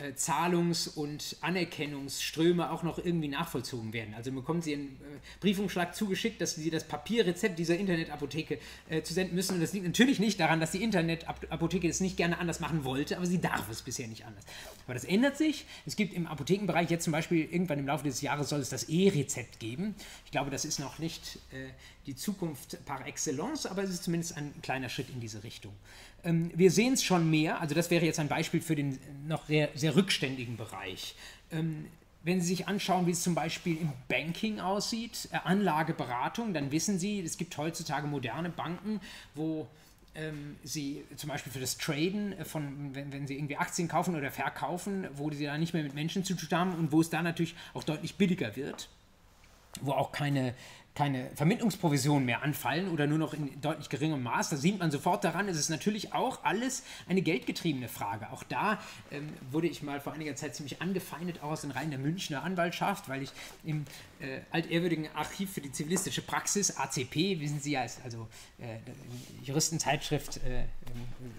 äh, 0.00 0.14
Zahlungs- 0.14 0.88
und 0.88 1.36
Anerkennungsströme 1.40 2.70
auch 2.70 2.82
noch 2.82 2.98
irgendwie 2.98 3.28
nachvollzogen 3.28 3.92
werden. 3.92 4.14
Also 4.14 4.32
bekommen 4.32 4.62
Sie 4.62 4.74
einen 4.74 4.86
äh, 4.86 5.18
Briefumschlag 5.40 5.94
zugeschickt, 5.94 6.40
dass 6.40 6.54
Sie 6.54 6.70
das 6.70 6.84
Papierrezept 6.84 7.58
dieser 7.58 7.76
Internetapotheke 7.76 8.58
äh, 8.88 9.02
zu 9.02 9.14
senden 9.14 9.34
müssen. 9.34 9.54
Und 9.54 9.60
das 9.60 9.72
liegt 9.72 9.84
natürlich 9.84 10.18
nicht 10.18 10.40
daran, 10.40 10.60
dass 10.60 10.72
die 10.72 10.82
Internetapotheke 10.82 11.88
es 11.88 12.00
nicht 12.00 12.16
gerne 12.16 12.38
anders 12.38 12.60
machen 12.60 12.84
wollte, 12.84 13.16
aber 13.16 13.26
sie 13.26 13.40
darf 13.40 13.68
es 13.70 13.82
bisher 13.82 14.08
nicht 14.08 14.24
anders. 14.24 14.44
Aber 14.84 14.94
das 14.94 15.04
ändert 15.04 15.36
sich. 15.36 15.66
Es 15.86 15.96
gibt 15.96 16.14
im 16.14 16.26
Apothekenbereich 16.26 16.90
jetzt 16.90 17.04
zum 17.04 17.12
Beispiel 17.12 17.48
irgendwann 17.50 17.78
im 17.78 17.86
Laufe 17.86 18.04
des 18.04 18.20
Jahres 18.20 18.48
soll 18.48 18.60
es 18.60 18.70
das 18.70 18.84
E-Rezept 18.84 19.60
geben. 19.60 19.94
Ich 20.24 20.30
glaube, 20.30 20.50
das 20.50 20.64
ist 20.64 20.80
noch 20.80 20.98
nicht 20.98 21.38
äh, 21.52 21.68
die 22.06 22.14
Zukunft 22.16 22.84
par 22.86 23.06
excellence, 23.06 23.66
aber 23.66 23.82
es 23.82 23.90
ist 23.90 24.04
zumindest 24.04 24.36
ein 24.36 24.52
kleiner 24.62 24.88
Schritt 24.88 25.10
in 25.10 25.20
diese 25.20 25.44
Richtung. 25.44 25.72
Ähm, 26.24 26.50
wir 26.54 26.70
sehen 26.70 26.94
es 26.94 27.02
schon 27.02 27.30
mehr, 27.30 27.60
also 27.60 27.74
das 27.74 27.90
wäre 27.90 28.04
jetzt 28.04 28.18
ein 28.18 28.28
Beispiel 28.28 28.60
für 28.60 28.76
den 28.76 28.98
noch 29.26 29.46
sehr, 29.46 29.96
rückständigen 29.96 30.56
Bereich. 30.56 31.14
Ähm, 31.50 31.86
wenn 32.22 32.40
Sie 32.40 32.48
sich 32.48 32.68
anschauen, 32.68 33.06
wie 33.06 33.12
es 33.12 33.22
zum 33.22 33.34
Beispiel 33.34 33.78
im 33.78 33.92
Banking 34.08 34.60
aussieht, 34.60 35.28
äh, 35.32 35.38
Anlageberatung, 35.44 36.52
dann 36.52 36.70
wissen 36.72 36.98
Sie, 36.98 37.20
es 37.20 37.38
gibt 37.38 37.56
heutzutage 37.56 38.06
moderne 38.06 38.50
Banken, 38.50 39.00
wo 39.34 39.66
ähm, 40.14 40.56
Sie 40.62 41.02
zum 41.16 41.28
Beispiel 41.28 41.52
für 41.52 41.60
das 41.60 41.78
Traden, 41.78 42.32
äh, 42.32 42.44
von, 42.44 42.94
wenn, 42.94 43.12
wenn 43.12 43.26
Sie 43.26 43.36
irgendwie 43.36 43.56
Aktien 43.56 43.88
kaufen 43.88 44.14
oder 44.14 44.30
verkaufen, 44.30 45.08
wo 45.14 45.30
Sie 45.30 45.44
da 45.44 45.56
nicht 45.56 45.72
mehr 45.72 45.82
mit 45.82 45.94
Menschen 45.94 46.24
zu 46.24 46.34
tun 46.34 46.48
haben 46.50 46.74
und 46.74 46.92
wo 46.92 47.00
es 47.00 47.08
da 47.08 47.22
natürlich 47.22 47.54
auch 47.72 47.84
deutlich 47.84 48.16
billiger 48.16 48.54
wird, 48.56 48.90
wo 49.80 49.92
auch 49.92 50.12
keine 50.12 50.54
keine 51.00 51.30
Vermittlungsprovisionen 51.34 52.26
mehr 52.26 52.42
anfallen 52.42 52.90
oder 52.90 53.06
nur 53.06 53.16
noch 53.16 53.32
in 53.32 53.58
deutlich 53.62 53.88
geringem 53.88 54.22
Maß. 54.22 54.50
Da 54.50 54.56
sieht 54.56 54.78
man 54.78 54.90
sofort 54.90 55.24
daran, 55.24 55.48
es 55.48 55.58
ist 55.58 55.70
natürlich 55.70 56.12
auch 56.12 56.44
alles 56.44 56.82
eine 57.08 57.22
geldgetriebene 57.22 57.88
Frage. 57.88 58.30
Auch 58.30 58.42
da 58.42 58.78
ähm, 59.10 59.30
wurde 59.50 59.66
ich 59.66 59.82
mal 59.82 59.98
vor 59.98 60.12
einiger 60.12 60.36
Zeit 60.36 60.54
ziemlich 60.54 60.82
angefeindet, 60.82 61.42
auch 61.42 61.52
aus 61.52 61.62
den 61.62 61.70
Reihen 61.70 61.88
der 61.88 61.98
Münchner 61.98 62.42
Anwaltschaft, 62.42 63.08
weil 63.08 63.22
ich 63.22 63.30
im 63.64 63.86
äh, 64.20 64.40
altehrwürdigen 64.50 65.08
Archiv 65.14 65.52
für 65.52 65.60
die 65.60 65.72
zivilistische 65.72 66.22
Praxis, 66.22 66.76
ACP, 66.76 67.40
wissen 67.40 67.60
Sie 67.60 67.72
ja, 67.72 67.84
ist 67.84 68.00
also 68.04 68.28
äh, 68.58 68.78
Juristenzeitschrift, 69.44 70.38
äh, 70.38 70.64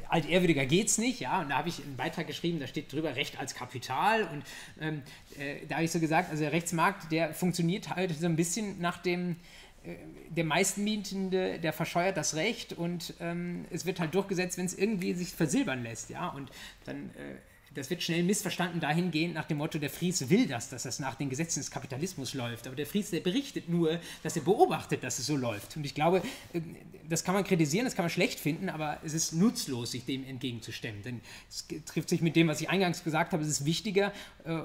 altehrwürdiger 0.10 0.66
geht's 0.66 0.98
nicht, 0.98 1.20
ja, 1.20 1.42
und 1.42 1.50
da 1.50 1.58
habe 1.58 1.70
ich 1.70 1.84
einen 1.84 1.96
Beitrag 1.96 2.28
geschrieben, 2.28 2.60
da 2.60 2.68
steht 2.68 2.92
drüber 2.92 3.16
Recht 3.16 3.40
als 3.40 3.56
Kapital 3.56 4.24
und 4.24 4.44
ähm, 4.80 5.02
äh, 5.38 5.66
da 5.68 5.76
habe 5.76 5.86
ich 5.86 5.92
so 5.92 6.00
gesagt, 6.00 6.30
also 6.30 6.44
der 6.44 6.52
Rechtsmarkt, 6.52 7.12
der 7.12 7.34
funktioniert 7.34 7.90
halt 7.90 8.18
so 8.20 8.26
ein 8.26 8.36
bisschen 8.36 8.80
nach 8.80 8.98
dem 8.98 9.38
äh, 9.84 9.96
der 10.30 10.46
meisten 10.46 10.84
Mietende, 10.84 11.60
der 11.60 11.74
verscheuert 11.74 12.16
das 12.18 12.36
Recht 12.36 12.74
und 12.74 13.14
ähm, 13.20 13.66
es 13.70 13.86
wird 13.86 14.00
halt 14.00 14.16
durchgesetzt, 14.16 14.58
wenn 14.58 14.66
es 14.66 14.78
irgendwie 14.78 15.14
sich 15.14 15.30
versilbern 15.30 15.84
lässt, 15.84 16.10
ja, 16.10 16.30
und 16.30 16.50
dann 16.86 17.10
äh, 17.10 17.36
das 17.74 17.90
wird 17.90 18.04
schnell 18.04 18.24
missverstanden 18.24 18.80
dahingehend 18.80 19.34
nach 19.34 19.46
dem 19.46 19.58
Motto, 19.58 19.80
der 19.80 19.90
Fries 19.90 20.30
will 20.30 20.48
das, 20.48 20.70
dass 20.70 20.84
das 20.84 21.00
nach 21.00 21.16
den 21.16 21.30
Gesetzen 21.30 21.60
des 21.60 21.72
Kapitalismus 21.72 22.34
läuft. 22.34 22.68
Aber 22.68 22.76
der 22.76 22.86
Fries, 22.86 23.12
der 23.12 23.22
berichtet 23.22 23.70
nur, 23.70 24.00
dass 24.24 24.36
er 24.36 24.42
beobachtet, 24.42 25.04
dass 25.04 25.20
es 25.20 25.26
so 25.26 25.38
läuft. 25.38 25.78
Und 25.78 25.86
ich 25.86 25.96
glaube, 25.96 26.22
äh, 26.54 26.62
das 27.08 27.24
kann 27.24 27.34
man 27.34 27.44
kritisieren, 27.44 27.86
das 27.86 27.96
kann 27.96 28.04
man 28.04 28.10
schlecht 28.10 28.40
finden, 28.40 28.70
aber 28.70 29.00
es 29.04 29.14
ist 29.14 29.34
nutzlos, 29.34 29.92
sich 29.92 30.06
dem 30.06 30.26
entgegenzustemmen. 30.26 31.02
Denn 31.02 31.22
es 31.50 31.66
trifft 31.86 32.10
sich 32.10 32.22
mit 32.22 32.36
dem, 32.36 32.48
was 32.48 32.62
ich 32.62 32.70
eingangs 32.70 33.04
gesagt 33.04 33.34
habe, 33.34 33.44
es 33.44 33.50
ist 33.50 33.66
wichtiger, 33.66 34.14
äh, 34.44 34.62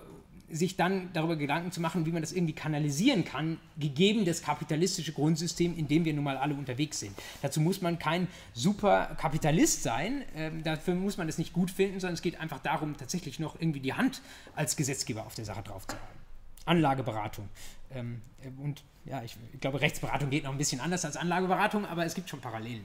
sich 0.50 0.76
dann 0.76 1.10
darüber 1.12 1.36
Gedanken 1.36 1.72
zu 1.72 1.80
machen, 1.80 2.06
wie 2.06 2.12
man 2.12 2.22
das 2.22 2.32
irgendwie 2.32 2.52
kanalisieren 2.52 3.24
kann, 3.24 3.58
gegeben 3.78 4.24
das 4.24 4.42
kapitalistische 4.42 5.12
Grundsystem, 5.12 5.76
in 5.76 5.88
dem 5.88 6.04
wir 6.04 6.14
nun 6.14 6.24
mal 6.24 6.36
alle 6.36 6.54
unterwegs 6.54 7.00
sind. 7.00 7.12
Dazu 7.42 7.60
muss 7.60 7.80
man 7.80 7.98
kein 7.98 8.28
super 8.54 9.16
Kapitalist 9.18 9.82
sein, 9.82 10.22
äh, 10.34 10.50
dafür 10.62 10.94
muss 10.94 11.16
man 11.16 11.26
das 11.26 11.38
nicht 11.38 11.52
gut 11.52 11.70
finden, 11.70 12.00
sondern 12.00 12.14
es 12.14 12.22
geht 12.22 12.40
einfach 12.40 12.60
darum, 12.60 12.96
tatsächlich 12.96 13.40
noch 13.40 13.60
irgendwie 13.60 13.80
die 13.80 13.94
Hand 13.94 14.22
als 14.54 14.76
Gesetzgeber 14.76 15.26
auf 15.26 15.34
der 15.34 15.44
Sache 15.44 15.62
drauf 15.62 15.86
zu 15.86 15.96
haben. 15.96 16.26
Anlageberatung. 16.66 17.48
Ähm, 17.94 18.20
und 18.58 18.82
ja, 19.04 19.22
ich, 19.22 19.36
ich, 19.52 19.60
glaube, 19.60 19.80
Rechtsberatung 19.80 20.30
geht 20.30 20.44
noch 20.44 20.50
ein 20.50 20.58
bisschen 20.58 20.80
anders 20.80 21.04
als 21.04 21.16
Anlageberatung, 21.16 21.86
aber 21.86 22.04
es 22.04 22.14
gibt 22.14 22.28
schon 22.28 22.40
Parallelen. 22.40 22.84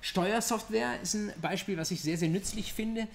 Steuersoftware 0.00 1.00
ist 1.02 1.14
ein 1.14 1.32
Beispiel, 1.40 1.76
was 1.76 1.90
ich 1.90 2.00
sehr, 2.00 2.16
sehr 2.16 2.28
nützlich 2.28 2.72
finde. 2.72 3.06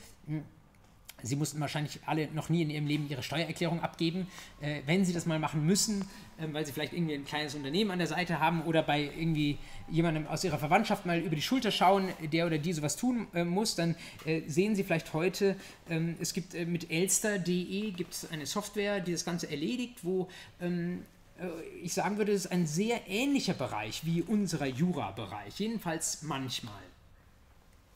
Sie 1.24 1.36
mussten 1.36 1.60
wahrscheinlich 1.60 2.00
alle 2.06 2.28
noch 2.34 2.50
nie 2.50 2.62
in 2.62 2.70
ihrem 2.70 2.86
Leben 2.86 3.10
ihre 3.10 3.24
Steuererklärung 3.24 3.82
abgeben. 3.82 4.28
Äh, 4.62 4.82
wenn 4.86 5.06
Sie 5.06 5.14
das 5.14 5.26
mal 5.26 5.40
machen 5.40 5.66
müssen, 5.66 6.02
äh, 6.38 6.48
weil 6.52 6.66
Sie 6.66 6.74
vielleicht 6.74 6.94
irgendwie 6.94 7.16
ein 7.16 7.26
kleines 7.26 7.56
Unternehmen 7.56 7.92
an 7.92 8.00
der 8.00 8.08
Seite 8.08 8.40
haben 8.40 8.62
oder 8.64 8.84
bei 8.84 9.04
irgendwie 9.18 9.58
jemandem 9.90 10.28
aus 10.28 10.44
Ihrer 10.44 10.60
Verwandtschaft 10.60 11.06
mal 11.06 11.20
über 11.20 11.36
die 11.36 11.42
Schulter 11.42 11.72
schauen, 11.72 12.10
der 12.32 12.46
oder 12.46 12.58
die 12.58 12.74
sowas 12.74 12.98
tun 12.98 13.28
äh, 13.34 13.44
muss, 13.44 13.76
dann 13.76 13.96
äh, 14.26 14.42
sehen 14.48 14.76
Sie 14.76 14.84
vielleicht 14.84 15.14
heute, 15.14 15.56
ähm, 15.90 16.16
es 16.20 16.34
gibt 16.34 16.54
äh, 16.54 16.66
mit 16.66 16.92
elster.de 16.92 17.92
gibt 17.92 18.14
es 18.14 18.30
eine 18.30 18.46
Software, 18.46 19.00
die 19.00 19.14
das 19.14 19.26
Ganze 19.26 19.50
erledigt, 19.50 20.00
wo 20.04 20.30
ähm, 20.62 21.04
äh, 21.40 21.48
ich 21.82 21.94
sagen 21.94 22.18
würde, 22.18 22.32
es 22.32 22.46
ist 22.46 22.52
ein 22.52 22.68
sehr 22.68 23.08
ähnlicher 23.08 23.54
Bereich 23.54 24.06
wie 24.06 24.22
unserer 24.22 24.68
Jura-Bereich, 24.68 25.60
jedenfalls 25.60 26.24
manchmal. 26.24 26.82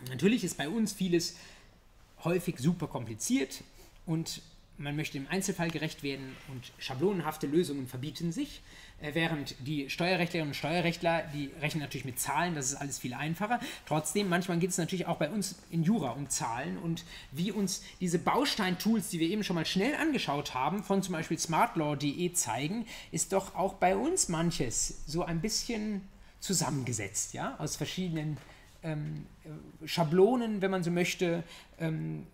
Natürlich 0.10 0.44
ist 0.44 0.58
bei 0.58 0.70
uns 0.70 0.94
vieles 0.94 1.36
häufig 2.24 2.58
super 2.60 2.88
kompliziert 2.88 3.64
und 4.06 4.42
man 4.78 4.96
möchte 4.96 5.18
im 5.18 5.28
Einzelfall 5.28 5.72
gerecht 5.72 6.04
werden 6.04 6.36
und 6.50 6.72
schablonenhafte 6.78 7.48
Lösungen 7.48 7.88
verbieten 7.88 8.32
sich, 8.32 8.62
äh, 9.02 9.14
während 9.16 9.56
die 9.60 9.90
Steuerrechtlerinnen 9.90 10.52
und 10.52 10.56
Steuerrechtler, 10.56 11.24
die 11.34 11.50
rechnen 11.62 11.82
natürlich 11.82 12.06
mit 12.06 12.20
Zahlen, 12.20 12.56
das 12.56 12.68
ist 12.68 12.76
alles 12.76 13.00
viel 13.00 13.14
einfacher. 13.14 13.60
Trotzdem, 13.86 14.30
manchmal 14.30 14.60
geht 14.60 14.70
es 14.70 14.78
natürlich 14.78 15.08
auch 15.08 15.18
bei 15.18 15.30
uns 15.30 15.56
in 15.72 15.84
Jura 15.84 16.12
um 16.12 16.30
Zahlen 16.30 16.78
und 16.78 17.04
wie 17.32 17.52
uns 17.52 17.84
diese 18.00 18.20
Bausteintools, 18.20 19.10
die 19.10 19.20
wir 19.20 19.30
eben 19.30 19.44
schon 19.44 19.56
mal 19.56 19.66
schnell 19.66 19.96
angeschaut 19.96 20.54
haben, 20.54 20.84
von 20.84 21.02
zum 21.02 21.14
Beispiel 21.14 21.40
smartlaw.de 21.40 22.34
zeigen, 22.34 22.86
ist 23.12 23.34
doch 23.34 23.56
auch 23.56 23.76
bei 23.76 23.96
uns 23.96 24.30
manches 24.30 25.02
so 25.08 25.24
ein 25.24 25.42
bisschen 25.42 26.02
zusammengesetzt, 26.40 27.34
ja, 27.34 27.56
aus 27.58 27.76
verschiedenen 27.76 28.38
ähm, 28.84 29.26
Schablonen, 29.86 30.62
wenn 30.62 30.72
man 30.72 30.84
so 30.84 30.92
möchte, 30.92 31.44
ähm, 31.80 32.28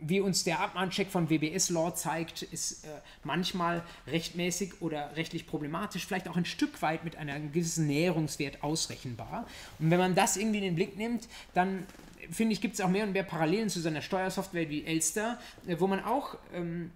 wie 0.00 0.20
uns 0.20 0.44
der 0.44 0.60
Abmahncheck 0.60 1.10
von 1.10 1.28
WBS 1.28 1.70
Law 1.70 1.94
zeigt, 1.94 2.42
ist 2.42 2.84
äh, 2.84 2.88
manchmal 3.24 3.82
rechtmäßig 4.06 4.80
oder 4.80 5.16
rechtlich 5.16 5.46
problematisch, 5.46 6.06
vielleicht 6.06 6.28
auch 6.28 6.36
ein 6.36 6.44
Stück 6.44 6.80
weit 6.82 7.04
mit 7.04 7.16
einem 7.16 7.52
gewissen 7.52 7.86
Näherungswert 7.86 8.62
ausrechenbar. 8.62 9.46
Und 9.78 9.90
wenn 9.90 9.98
man 9.98 10.14
das 10.14 10.36
irgendwie 10.36 10.58
in 10.58 10.64
den 10.64 10.74
Blick 10.76 10.96
nimmt, 10.96 11.28
dann 11.54 11.84
finde 12.30 12.52
ich, 12.52 12.60
gibt 12.60 12.74
es 12.74 12.80
auch 12.80 12.88
mehr 12.88 13.04
und 13.04 13.12
mehr 13.12 13.22
Parallelen 13.22 13.68
zu 13.68 13.80
so 13.80 13.88
einer 13.88 14.02
Steuersoftware 14.02 14.68
wie 14.70 14.84
Elster, 14.84 15.38
äh, 15.66 15.76
wo 15.78 15.86
man 15.86 16.04
auch 16.04 16.36
ähm, 16.54 16.92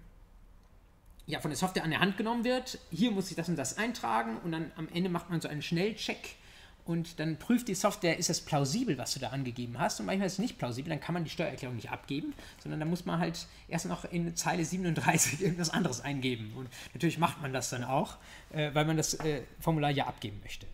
ja, 1.26 1.40
von 1.40 1.50
der 1.50 1.58
Software 1.58 1.84
an 1.84 1.90
der 1.90 2.00
Hand 2.00 2.16
genommen 2.16 2.44
wird. 2.44 2.78
Hier 2.90 3.10
muss 3.10 3.30
ich 3.30 3.36
das 3.36 3.48
und 3.48 3.56
das 3.56 3.78
eintragen 3.78 4.38
und 4.44 4.52
dann 4.52 4.70
am 4.76 4.88
Ende 4.92 5.08
macht 5.08 5.30
man 5.30 5.40
so 5.40 5.48
einen 5.48 5.62
Schnellcheck 5.62 6.36
und 6.84 7.20
dann 7.20 7.36
prüft 7.36 7.68
die 7.68 7.74
Software, 7.74 8.18
ist 8.18 8.28
das 8.28 8.40
plausibel, 8.40 8.98
was 8.98 9.14
du 9.14 9.20
da 9.20 9.28
angegeben 9.28 9.78
hast. 9.78 10.00
Und 10.00 10.06
manchmal 10.06 10.26
ist 10.26 10.34
es 10.34 10.38
nicht 10.40 10.58
plausibel, 10.58 10.90
dann 10.90 11.00
kann 11.00 11.12
man 11.14 11.22
die 11.22 11.30
Steuererklärung 11.30 11.76
nicht 11.76 11.90
abgeben, 11.90 12.34
sondern 12.58 12.80
dann 12.80 12.90
muss 12.90 13.04
man 13.04 13.20
halt 13.20 13.46
erst 13.68 13.86
noch 13.86 14.04
in 14.04 14.34
Zeile 14.34 14.64
37 14.64 15.40
irgendwas 15.40 15.70
anderes 15.70 16.00
eingeben. 16.00 16.52
Und 16.56 16.68
natürlich 16.92 17.18
macht 17.18 17.40
man 17.40 17.52
das 17.52 17.70
dann 17.70 17.84
auch, 17.84 18.16
äh, 18.50 18.74
weil 18.74 18.84
man 18.84 18.96
das 18.96 19.14
äh, 19.14 19.42
Formular 19.60 19.90
ja 19.90 20.06
abgeben 20.06 20.40
möchte. 20.42 20.66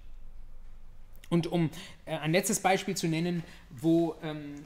Und 1.29 1.47
um 1.47 1.69
äh, 2.07 2.17
ein 2.17 2.33
letztes 2.33 2.61
Beispiel 2.61 2.97
zu 2.97 3.07
nennen, 3.07 3.45
wo 3.71 4.17
ähm, 4.23 4.65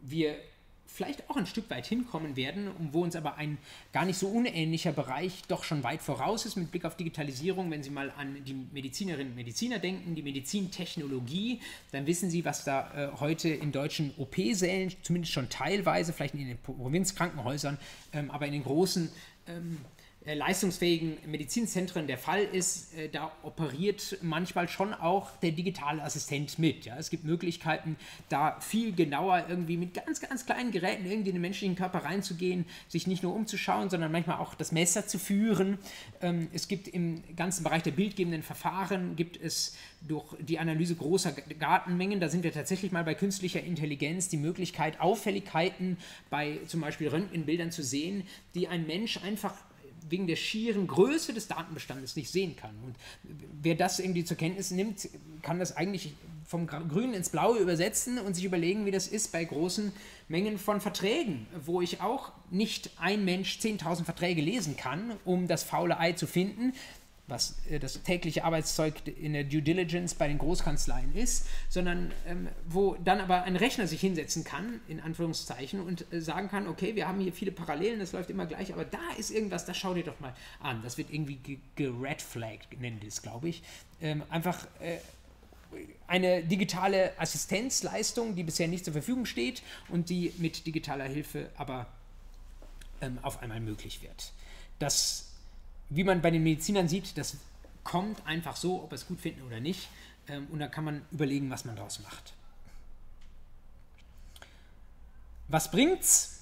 wir 0.00 0.36
vielleicht 0.96 1.28
auch 1.28 1.36
ein 1.36 1.46
Stück 1.46 1.68
weit 1.68 1.86
hinkommen 1.86 2.36
werden, 2.36 2.70
wo 2.92 3.02
uns 3.02 3.14
aber 3.14 3.36
ein 3.36 3.58
gar 3.92 4.06
nicht 4.06 4.18
so 4.18 4.28
unähnlicher 4.28 4.92
Bereich 4.92 5.42
doch 5.46 5.62
schon 5.62 5.82
weit 5.82 6.00
voraus 6.00 6.46
ist 6.46 6.56
mit 6.56 6.70
Blick 6.70 6.84
auf 6.84 6.96
Digitalisierung. 6.96 7.70
Wenn 7.70 7.82
Sie 7.82 7.90
mal 7.90 8.10
an 8.16 8.42
die 8.44 8.54
Medizinerinnen 8.54 9.32
und 9.32 9.36
Mediziner 9.36 9.78
denken, 9.78 10.14
die 10.14 10.22
Medizintechnologie, 10.22 11.60
dann 11.92 12.06
wissen 12.06 12.30
Sie, 12.30 12.44
was 12.44 12.64
da 12.64 13.12
äh, 13.14 13.20
heute 13.20 13.50
in 13.50 13.72
deutschen 13.72 14.12
OP-Sälen, 14.16 14.92
zumindest 15.02 15.34
schon 15.34 15.50
teilweise, 15.50 16.12
vielleicht 16.12 16.34
in 16.34 16.46
den 16.46 16.58
Provinzkrankenhäusern, 16.58 17.76
ähm, 18.12 18.30
aber 18.30 18.46
in 18.46 18.52
den 18.52 18.64
großen 18.64 19.10
ähm, 19.48 19.78
äh, 19.95 19.95
leistungsfähigen 20.34 21.18
Medizinzentren 21.26 22.06
der 22.06 22.18
Fall 22.18 22.42
ist, 22.42 22.94
äh, 22.96 23.08
da 23.08 23.30
operiert 23.42 24.18
manchmal 24.22 24.68
schon 24.68 24.92
auch 24.92 25.30
der 25.38 25.52
digitale 25.52 26.02
Assistent 26.02 26.58
mit. 26.58 26.84
Ja? 26.84 26.96
Es 26.98 27.10
gibt 27.10 27.24
Möglichkeiten, 27.24 27.96
da 28.28 28.58
viel 28.60 28.92
genauer 28.92 29.46
irgendwie 29.48 29.76
mit 29.76 29.94
ganz, 29.94 30.20
ganz 30.20 30.44
kleinen 30.44 30.72
Geräten 30.72 31.06
irgendwie 31.06 31.30
in 31.30 31.36
den 31.36 31.42
menschlichen 31.42 31.76
Körper 31.76 31.98
reinzugehen, 32.04 32.64
sich 32.88 33.06
nicht 33.06 33.22
nur 33.22 33.34
umzuschauen, 33.34 33.88
sondern 33.88 34.10
manchmal 34.10 34.38
auch 34.38 34.54
das 34.54 34.72
Messer 34.72 35.06
zu 35.06 35.18
führen. 35.18 35.78
Ähm, 36.20 36.48
es 36.52 36.66
gibt 36.66 36.88
im 36.88 37.22
ganzen 37.36 37.62
Bereich 37.62 37.84
der 37.84 37.92
bildgebenden 37.92 38.42
Verfahren, 38.42 39.14
gibt 39.14 39.40
es 39.40 39.76
durch 40.00 40.34
die 40.40 40.58
Analyse 40.58 40.96
großer 40.96 41.34
Datenmengen, 41.58 42.20
da 42.20 42.28
sind 42.28 42.44
wir 42.44 42.52
tatsächlich 42.52 42.92
mal 42.92 43.04
bei 43.04 43.14
künstlicher 43.14 43.62
Intelligenz, 43.62 44.28
die 44.28 44.36
Möglichkeit, 44.36 45.00
Auffälligkeiten 45.00 45.98
bei 46.30 46.58
zum 46.66 46.80
Beispiel 46.80 47.08
Röntgenbildern 47.08 47.70
zu 47.70 47.82
sehen, 47.82 48.24
die 48.54 48.68
ein 48.68 48.86
Mensch 48.86 49.22
einfach 49.22 49.54
wegen 50.08 50.26
der 50.26 50.36
schieren 50.36 50.86
Größe 50.86 51.32
des 51.32 51.48
Datenbestandes 51.48 52.16
nicht 52.16 52.30
sehen 52.30 52.56
kann. 52.56 52.74
Und 52.84 52.94
wer 53.62 53.74
das 53.74 53.98
irgendwie 53.98 54.24
zur 54.24 54.36
Kenntnis 54.36 54.70
nimmt, 54.70 55.08
kann 55.42 55.58
das 55.58 55.76
eigentlich 55.76 56.14
vom 56.46 56.66
Grünen 56.66 57.14
ins 57.14 57.30
Blaue 57.30 57.58
übersetzen 57.58 58.18
und 58.18 58.34
sich 58.34 58.44
überlegen, 58.44 58.86
wie 58.86 58.92
das 58.92 59.08
ist 59.08 59.32
bei 59.32 59.44
großen 59.44 59.92
Mengen 60.28 60.58
von 60.58 60.80
Verträgen, 60.80 61.46
wo 61.64 61.80
ich 61.82 62.00
auch 62.00 62.30
nicht 62.50 62.90
ein 62.98 63.24
Mensch 63.24 63.58
10.000 63.60 64.04
Verträge 64.04 64.40
lesen 64.40 64.76
kann, 64.76 65.16
um 65.24 65.48
das 65.48 65.64
faule 65.64 65.98
Ei 65.98 66.12
zu 66.12 66.28
finden, 66.28 66.72
was 67.28 67.56
äh, 67.70 67.78
das 67.78 68.02
tägliche 68.02 68.44
Arbeitszeug 68.44 68.94
in 69.20 69.32
der 69.32 69.44
Due 69.44 69.62
Diligence 69.62 70.14
bei 70.14 70.28
den 70.28 70.38
Großkanzleien 70.38 71.14
ist, 71.14 71.46
sondern 71.68 72.12
ähm, 72.26 72.48
wo 72.68 72.94
dann 73.04 73.20
aber 73.20 73.42
ein 73.42 73.56
Rechner 73.56 73.86
sich 73.86 74.00
hinsetzen 74.00 74.44
kann, 74.44 74.80
in 74.88 75.00
Anführungszeichen, 75.00 75.80
und 75.80 76.12
äh, 76.12 76.20
sagen 76.20 76.48
kann, 76.48 76.68
okay, 76.68 76.94
wir 76.94 77.08
haben 77.08 77.20
hier 77.20 77.32
viele 77.32 77.52
Parallelen, 77.52 77.98
das 78.00 78.12
läuft 78.12 78.30
immer 78.30 78.46
gleich, 78.46 78.72
aber 78.72 78.84
da 78.84 78.98
ist 79.18 79.30
irgendwas, 79.30 79.64
das 79.64 79.76
schau 79.76 79.94
dir 79.94 80.04
doch 80.04 80.20
mal 80.20 80.34
an. 80.60 80.82
Das 80.82 80.98
wird 80.98 81.10
irgendwie 81.10 81.38
geredflagged, 81.74 82.80
nennen 82.80 83.00
die 83.00 83.08
es, 83.08 83.22
glaube 83.22 83.48
ich. 83.48 83.62
Ähm, 84.00 84.22
einfach 84.30 84.66
äh, 84.80 84.98
eine 86.06 86.42
digitale 86.44 87.18
Assistenzleistung, 87.18 88.36
die 88.36 88.44
bisher 88.44 88.68
nicht 88.68 88.84
zur 88.84 88.92
Verfügung 88.92 89.26
steht 89.26 89.62
und 89.88 90.10
die 90.10 90.32
mit 90.38 90.66
digitaler 90.66 91.04
Hilfe 91.04 91.50
aber 91.56 91.86
ähm, 93.00 93.18
auf 93.22 93.42
einmal 93.42 93.60
möglich 93.60 94.02
wird. 94.02 94.32
Das 94.78 95.25
wie 95.88 96.04
man 96.04 96.22
bei 96.22 96.30
den 96.30 96.42
Medizinern 96.42 96.88
sieht, 96.88 97.16
das 97.16 97.36
kommt 97.84 98.26
einfach 98.26 98.56
so, 98.56 98.82
ob 98.82 98.90
wir 98.90 98.96
es 98.96 99.06
gut 99.06 99.20
finden 99.20 99.42
oder 99.42 99.60
nicht. 99.60 99.88
Ähm, 100.28 100.46
und 100.50 100.58
da 100.58 100.68
kann 100.68 100.84
man 100.84 101.02
überlegen, 101.12 101.50
was 101.50 101.64
man 101.64 101.76
daraus 101.76 102.00
macht. 102.00 102.34
Was 105.48 105.70
bringt's? 105.70 106.40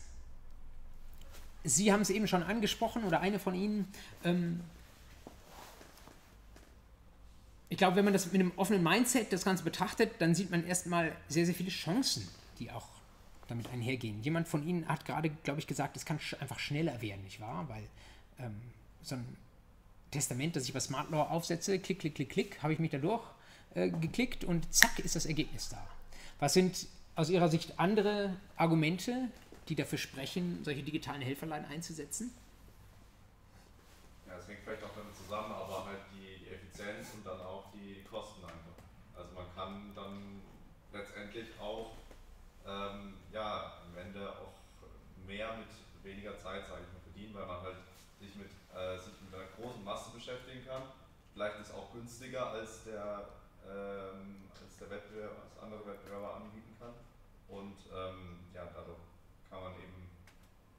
Sie 1.64 1.92
haben 1.92 2.00
es 2.00 2.10
eben 2.10 2.26
schon 2.26 2.42
angesprochen 2.42 3.04
oder 3.04 3.20
eine 3.20 3.38
von 3.38 3.54
Ihnen. 3.54 3.88
Ähm, 4.24 4.60
ich 7.68 7.78
glaube, 7.78 7.96
wenn 7.96 8.04
man 8.04 8.12
das 8.12 8.26
mit 8.26 8.34
einem 8.34 8.52
offenen 8.56 8.82
Mindset 8.82 9.32
das 9.32 9.44
Ganze 9.44 9.64
betrachtet, 9.64 10.12
dann 10.20 10.34
sieht 10.34 10.50
man 10.50 10.64
erstmal 10.66 11.14
sehr, 11.28 11.44
sehr 11.44 11.54
viele 11.54 11.70
Chancen, 11.70 12.28
die 12.58 12.70
auch 12.70 12.86
damit 13.48 13.68
einhergehen. 13.70 14.22
Jemand 14.22 14.48
von 14.48 14.66
Ihnen 14.66 14.88
hat 14.88 15.04
gerade, 15.04 15.30
glaube 15.30 15.60
ich, 15.60 15.66
gesagt, 15.66 15.96
es 15.96 16.04
kann 16.04 16.18
einfach 16.40 16.58
schneller 16.58 17.00
werden, 17.02 17.22
nicht 17.24 17.40
wahr? 17.40 17.68
Weil 17.68 17.82
ähm, 18.38 18.60
so 19.04 19.16
ein 19.16 19.36
Testament, 20.10 20.56
das 20.56 20.64
ich 20.64 20.72
bei 20.72 20.80
Smart 20.80 21.10
Law 21.10 21.24
aufsetze, 21.30 21.78
klick, 21.78 21.98
klick, 21.98 22.14
klick, 22.14 22.30
klick, 22.30 22.62
habe 22.62 22.72
ich 22.72 22.78
mich 22.78 22.90
da 22.90 22.98
durchgeklickt 22.98 24.44
äh, 24.44 24.46
und 24.46 24.72
zack 24.72 24.98
ist 25.00 25.16
das 25.16 25.26
Ergebnis 25.26 25.68
da. 25.68 25.86
Was 26.38 26.54
sind 26.54 26.86
aus 27.16 27.30
Ihrer 27.30 27.48
Sicht 27.48 27.78
andere 27.78 28.36
Argumente, 28.56 29.28
die 29.68 29.74
dafür 29.74 29.98
sprechen, 29.98 30.60
solche 30.64 30.82
digitalen 30.82 31.22
Helferlein 31.22 31.64
einzusetzen? 31.66 32.32
Ja, 34.26 34.36
es 34.38 34.48
hängt 34.48 34.60
vielleicht 34.64 34.82
auch 34.82 34.94
damit 34.96 35.14
zusammen, 35.16 35.52
aber 35.52 35.86
halt 35.86 36.00
die, 36.12 36.44
die 36.44 36.54
Effizienz 36.54 37.08
und 37.14 37.26
dann 37.26 37.40
auch 37.40 37.64
die 37.72 38.02
Kosten 38.04 38.44
einfach. 38.44 38.74
Also 39.16 39.34
man 39.34 39.46
kann 39.54 39.92
dann 39.94 40.42
letztendlich 40.92 41.48
auch 41.60 41.92
ähm, 42.66 43.14
ja, 43.32 43.82
am 43.86 43.98
Ende 43.98 44.30
auch 44.30 44.54
mehr 45.26 45.56
mit 45.56 45.68
weniger 46.04 46.36
Zeit, 46.38 46.66
sage 46.66 46.82
ich 46.86 46.92
mal, 46.92 47.00
verdienen, 47.12 47.34
weil 47.34 47.46
man 47.46 47.62
halt 47.62 47.76
sich 48.24 48.36
mit, 48.36 48.50
äh, 48.72 48.98
sich 48.98 49.14
mit 49.20 49.34
einer 49.34 49.48
großen 49.56 49.84
Masse 49.84 50.10
beschäftigen 50.10 50.64
kann. 50.66 50.82
Vielleicht 51.32 51.60
ist 51.60 51.68
es 51.68 51.74
auch 51.74 51.92
günstiger 51.92 52.50
als 52.50 52.84
der, 52.84 53.28
ähm, 53.68 54.48
als 54.54 54.78
der 54.78 54.90
Wettbewerber, 54.90 55.42
als 55.44 55.62
andere 55.62 55.86
Wettbewerber 55.86 56.36
anbieten 56.36 56.74
kann. 56.78 56.94
Und 57.48 57.76
ähm, 57.92 58.48
ja, 58.54 58.64
dadurch 58.72 59.04
kann 59.50 59.62
man 59.62 59.72
eben 59.74 60.08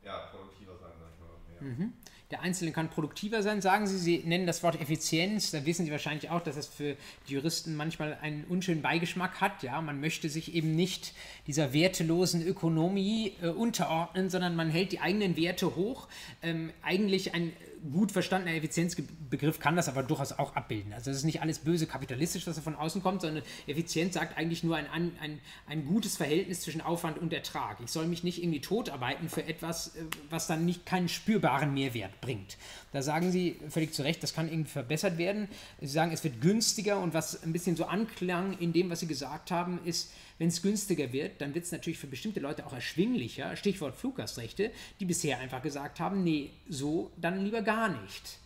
ja, 0.04 0.28
produktiver 0.32 0.78
sein, 0.78 0.94
sag 1.00 1.12
ich 1.14 1.20
mal. 1.20 1.36
Mhm. 1.62 1.94
Der 2.32 2.42
Einzelne 2.42 2.72
kann 2.72 2.90
produktiver 2.90 3.44
sein, 3.44 3.62
sagen 3.62 3.86
Sie. 3.86 3.98
Sie 4.00 4.24
nennen 4.26 4.48
das 4.48 4.64
Wort 4.64 4.82
Effizienz. 4.82 5.52
Da 5.52 5.66
wissen 5.66 5.86
Sie 5.86 5.92
wahrscheinlich 5.92 6.32
auch, 6.32 6.42
dass 6.42 6.56
das 6.56 6.68
für 6.68 6.98
die 7.30 7.34
Juristen 7.34 7.76
manchmal 7.76 8.18
einen 8.20 8.46
unschönen 8.46 8.82
Beigeschmack 8.82 9.42
hat. 9.42 9.62
Ja, 9.62 9.80
man 9.82 10.00
möchte 10.00 10.28
sich 10.30 10.56
eben 10.56 10.76
nicht 10.76 11.14
dieser 11.46 11.72
wertelosen 11.72 12.46
Ökonomie 12.46 13.34
äh, 13.44 13.50
unterordnen, 13.50 14.32
sondern 14.32 14.56
man 14.56 14.72
hält 14.72 14.92
die 14.92 15.02
eigenen 15.02 15.38
Werte 15.38 15.76
hoch. 15.76 16.08
Ähm, 16.42 16.72
eigentlich 16.82 17.36
ein 17.36 17.54
gut 17.92 18.12
verstandener 18.12 18.56
Effizienzbegriff 18.56 19.60
kann 19.60 19.76
das 19.76 19.88
aber 19.88 20.04
durchaus 20.04 20.32
auch 20.32 20.56
abbilden. 20.56 20.94
Also 20.94 21.12
das 21.12 21.18
ist 21.18 21.24
nicht 21.24 21.42
alles 21.42 21.60
böse 21.60 21.88
kapitalistisch, 21.88 22.48
was 22.48 22.56
da 22.56 22.62
von 22.62 22.76
außen 22.76 23.02
kommt, 23.02 23.22
sondern 23.22 23.44
Effizienz 23.68 24.16
sagt 24.16 24.38
eigentlich 24.38 24.64
nur 24.64 24.76
ein, 24.76 24.88
ein, 24.92 25.40
ein 25.68 25.86
gutes 25.86 26.18
Verhältnis 26.18 26.62
zwischen 26.62 26.82
Aufwand 26.82 27.18
und 27.18 27.34
Ertrag. 27.34 27.78
Ich 27.84 27.92
soll 27.92 28.08
mich 28.08 28.24
nicht 28.24 28.42
irgendwie 28.42 28.62
totarbeiten 28.62 29.30
für 29.30 29.46
etwas, 29.46 29.96
äh, 29.96 30.04
was 30.30 30.48
dann 30.48 30.66
nicht 30.66 30.86
keinen 30.86 31.10
spürbaren 31.10 31.74
Mehrwert 31.74 32.20
bringt. 32.22 32.58
Da 32.92 33.02
sagen 33.02 33.32
Sie 33.32 33.60
völlig 33.70 33.94
zu 33.94 34.04
Recht, 34.04 34.24
das 34.24 34.34
kann 34.34 34.48
irgendwie 34.48 34.72
verbessert 34.72 35.18
werden. 35.18 35.48
Sie 35.82 35.88
sagen, 35.88 36.12
es 36.12 36.24
wird 36.24 36.42
günstiger 36.42 37.00
und 37.00 37.14
was 37.14 37.44
ein 37.44 37.54
bisschen 37.54 37.76
so 37.76 37.86
anklang 37.86 38.58
in 38.60 38.74
dem, 38.74 38.90
was 38.90 39.02
Sie 39.02 39.08
gesagt 39.08 39.52
haben, 39.52 39.80
ist, 39.86 40.12
wenn 40.38 40.50
es 40.50 40.62
günstiger 40.62 41.12
wird, 41.14 41.40
dann 41.40 41.56
wird 41.56 41.66
es 41.66 41.72
natürlich 41.72 41.98
für 41.98 42.08
bestimmte 42.08 42.40
Leute 42.40 42.66
auch 42.66 42.74
erschwinglicher. 42.74 43.56
Stichwort 43.56 43.96
Fluggastrechte, 43.96 44.72
die 45.00 45.06
bisher 45.06 45.40
einfach 45.40 45.62
gesagt 45.62 46.00
haben, 46.00 46.24
nee, 46.24 46.52
so 46.68 47.12
dann 47.18 47.44
lieber 47.44 47.62
gar 47.62 47.90
nicht. 47.90 48.40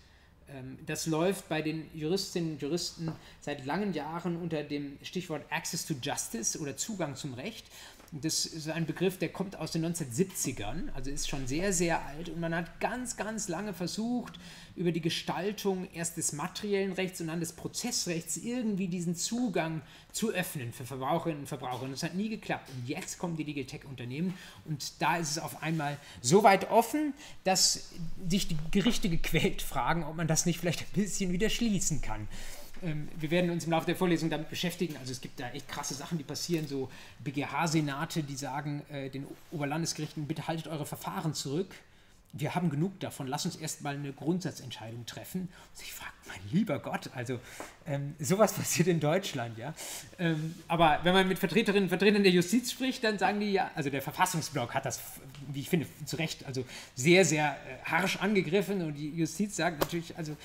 Ähm, 0.49 0.77
das 0.85 1.07
läuft 1.07 1.49
bei 1.49 1.61
den 1.61 1.89
Juristinnen 1.93 2.53
und 2.53 2.61
Juristen 2.61 3.11
seit 3.41 3.65
langen 3.65 3.93
Jahren 3.93 4.37
unter 4.37 4.63
dem 4.63 4.97
Stichwort 5.01 5.43
Access 5.49 5.85
to 5.85 5.95
Justice 6.01 6.59
oder 6.59 6.77
Zugang 6.77 7.15
zum 7.15 7.33
Recht. 7.33 7.65
Das 8.11 8.45
ist 8.45 8.67
ein 8.69 8.87
Begriff, 8.87 9.19
der 9.19 9.29
kommt 9.29 9.55
aus 9.55 9.71
den 9.71 9.85
1970ern, 9.85 10.91
also 10.95 11.11
ist 11.11 11.29
schon 11.29 11.45
sehr, 11.45 11.73
sehr 11.73 12.03
alt 12.07 12.29
und 12.29 12.39
man 12.39 12.55
hat 12.55 12.79
ganz, 12.79 13.17
ganz 13.17 13.47
lange 13.49 13.71
versucht, 13.71 14.39
über 14.75 14.91
die 14.91 15.01
Gestaltung 15.01 15.87
erst 15.93 16.17
des 16.17 16.33
materiellen 16.33 16.93
Rechts 16.93 17.21
und 17.21 17.27
dann 17.27 17.39
des 17.39 17.53
Prozessrechts 17.53 18.37
irgendwie 18.37 18.87
diesen 18.87 19.15
Zugang 19.15 19.83
zu 20.11 20.31
öffnen 20.31 20.73
für 20.73 20.85
Verbraucherinnen 20.85 21.41
und 21.41 21.47
Verbraucher. 21.47 21.83
Und 21.83 21.91
das 21.91 22.01
hat 22.01 22.15
nie 22.15 22.29
geklappt. 22.29 22.69
Und 22.75 22.87
jetzt 22.87 23.19
kommen 23.19 23.37
die 23.37 23.43
Legal 23.43 23.65
Tech-Unternehmen 23.65 24.33
und 24.65 25.01
da 25.01 25.17
ist 25.17 25.31
es 25.31 25.37
auf 25.37 25.61
einmal 25.61 25.97
so 26.21 26.43
weit 26.43 26.71
offen, 26.71 27.13
dass 27.43 27.89
sich 28.27 28.47
die 28.47 28.57
Gerichte 28.71 29.09
gequält 29.09 29.61
fragen, 29.61 30.03
ob 30.03 30.15
man 30.15 30.27
das 30.27 30.47
nicht 30.47 30.59
vielleicht 30.59 30.81
ein 30.81 30.93
bisschen 30.93 31.31
wieder 31.31 31.49
schließen 31.49 32.01
kann. 32.01 32.27
Ähm, 32.83 33.09
wir 33.17 33.31
werden 33.31 33.51
uns 33.51 33.65
im 33.65 33.71
Laufe 33.71 33.85
der 33.85 33.95
Vorlesung 33.95 34.29
damit 34.29 34.49
beschäftigen. 34.49 34.95
Also 34.97 35.11
es 35.11 35.21
gibt 35.21 35.39
da 35.39 35.49
echt 35.49 35.67
krasse 35.67 35.93
Sachen, 35.93 36.17
die 36.17 36.23
passieren. 36.23 36.67
So 36.67 36.89
BGH-Senate, 37.23 38.23
die 38.23 38.35
sagen 38.35 38.83
äh, 38.91 39.09
den 39.09 39.25
Oberlandesgerichten, 39.51 40.27
bitte 40.27 40.47
haltet 40.47 40.67
eure 40.67 40.85
Verfahren 40.85 41.33
zurück. 41.33 41.73
Wir 42.31 42.53
haben 42.53 42.69
genug 42.69 42.99
davon. 42.99 43.25
Lass 43.25 43.45
uns 43.45 43.55
erstmal 43.55 43.95
eine 43.95 44.13
Grundsatzentscheidung 44.13 45.05
treffen. 45.07 45.41
Und 45.41 45.81
ich 45.81 45.93
frage, 45.93 46.11
mein 46.27 46.39
lieber 46.51 46.77
Gott, 46.77 47.09
also 47.15 47.39
ähm, 47.87 48.15
sowas 48.19 48.53
passiert 48.53 48.87
in 48.87 48.99
Deutschland, 48.99 49.57
ja. 49.57 49.73
Ähm, 50.19 50.53
aber 50.67 50.99
wenn 51.03 51.13
man 51.13 51.27
mit 51.27 51.39
Vertreterinnen 51.39 51.83
und 51.83 51.89
Vertretern 51.89 52.21
der 52.21 52.31
Justiz 52.31 52.71
spricht, 52.71 53.03
dann 53.03 53.17
sagen 53.17 53.39
die 53.39 53.51
ja, 53.51 53.71
also 53.73 53.89
der 53.89 54.03
Verfassungsblock 54.03 54.75
hat 54.75 54.85
das, 54.85 54.99
wie 55.47 55.61
ich 55.61 55.69
finde, 55.69 55.87
zu 56.05 56.17
Recht, 56.17 56.45
also 56.45 56.65
sehr, 56.93 57.25
sehr 57.25 57.57
äh, 57.67 57.83
harsch 57.89 58.17
angegriffen 58.17 58.83
und 58.83 58.93
die 58.93 59.09
Justiz 59.09 59.55
sagt 59.55 59.79
natürlich, 59.79 60.15
also 60.15 60.37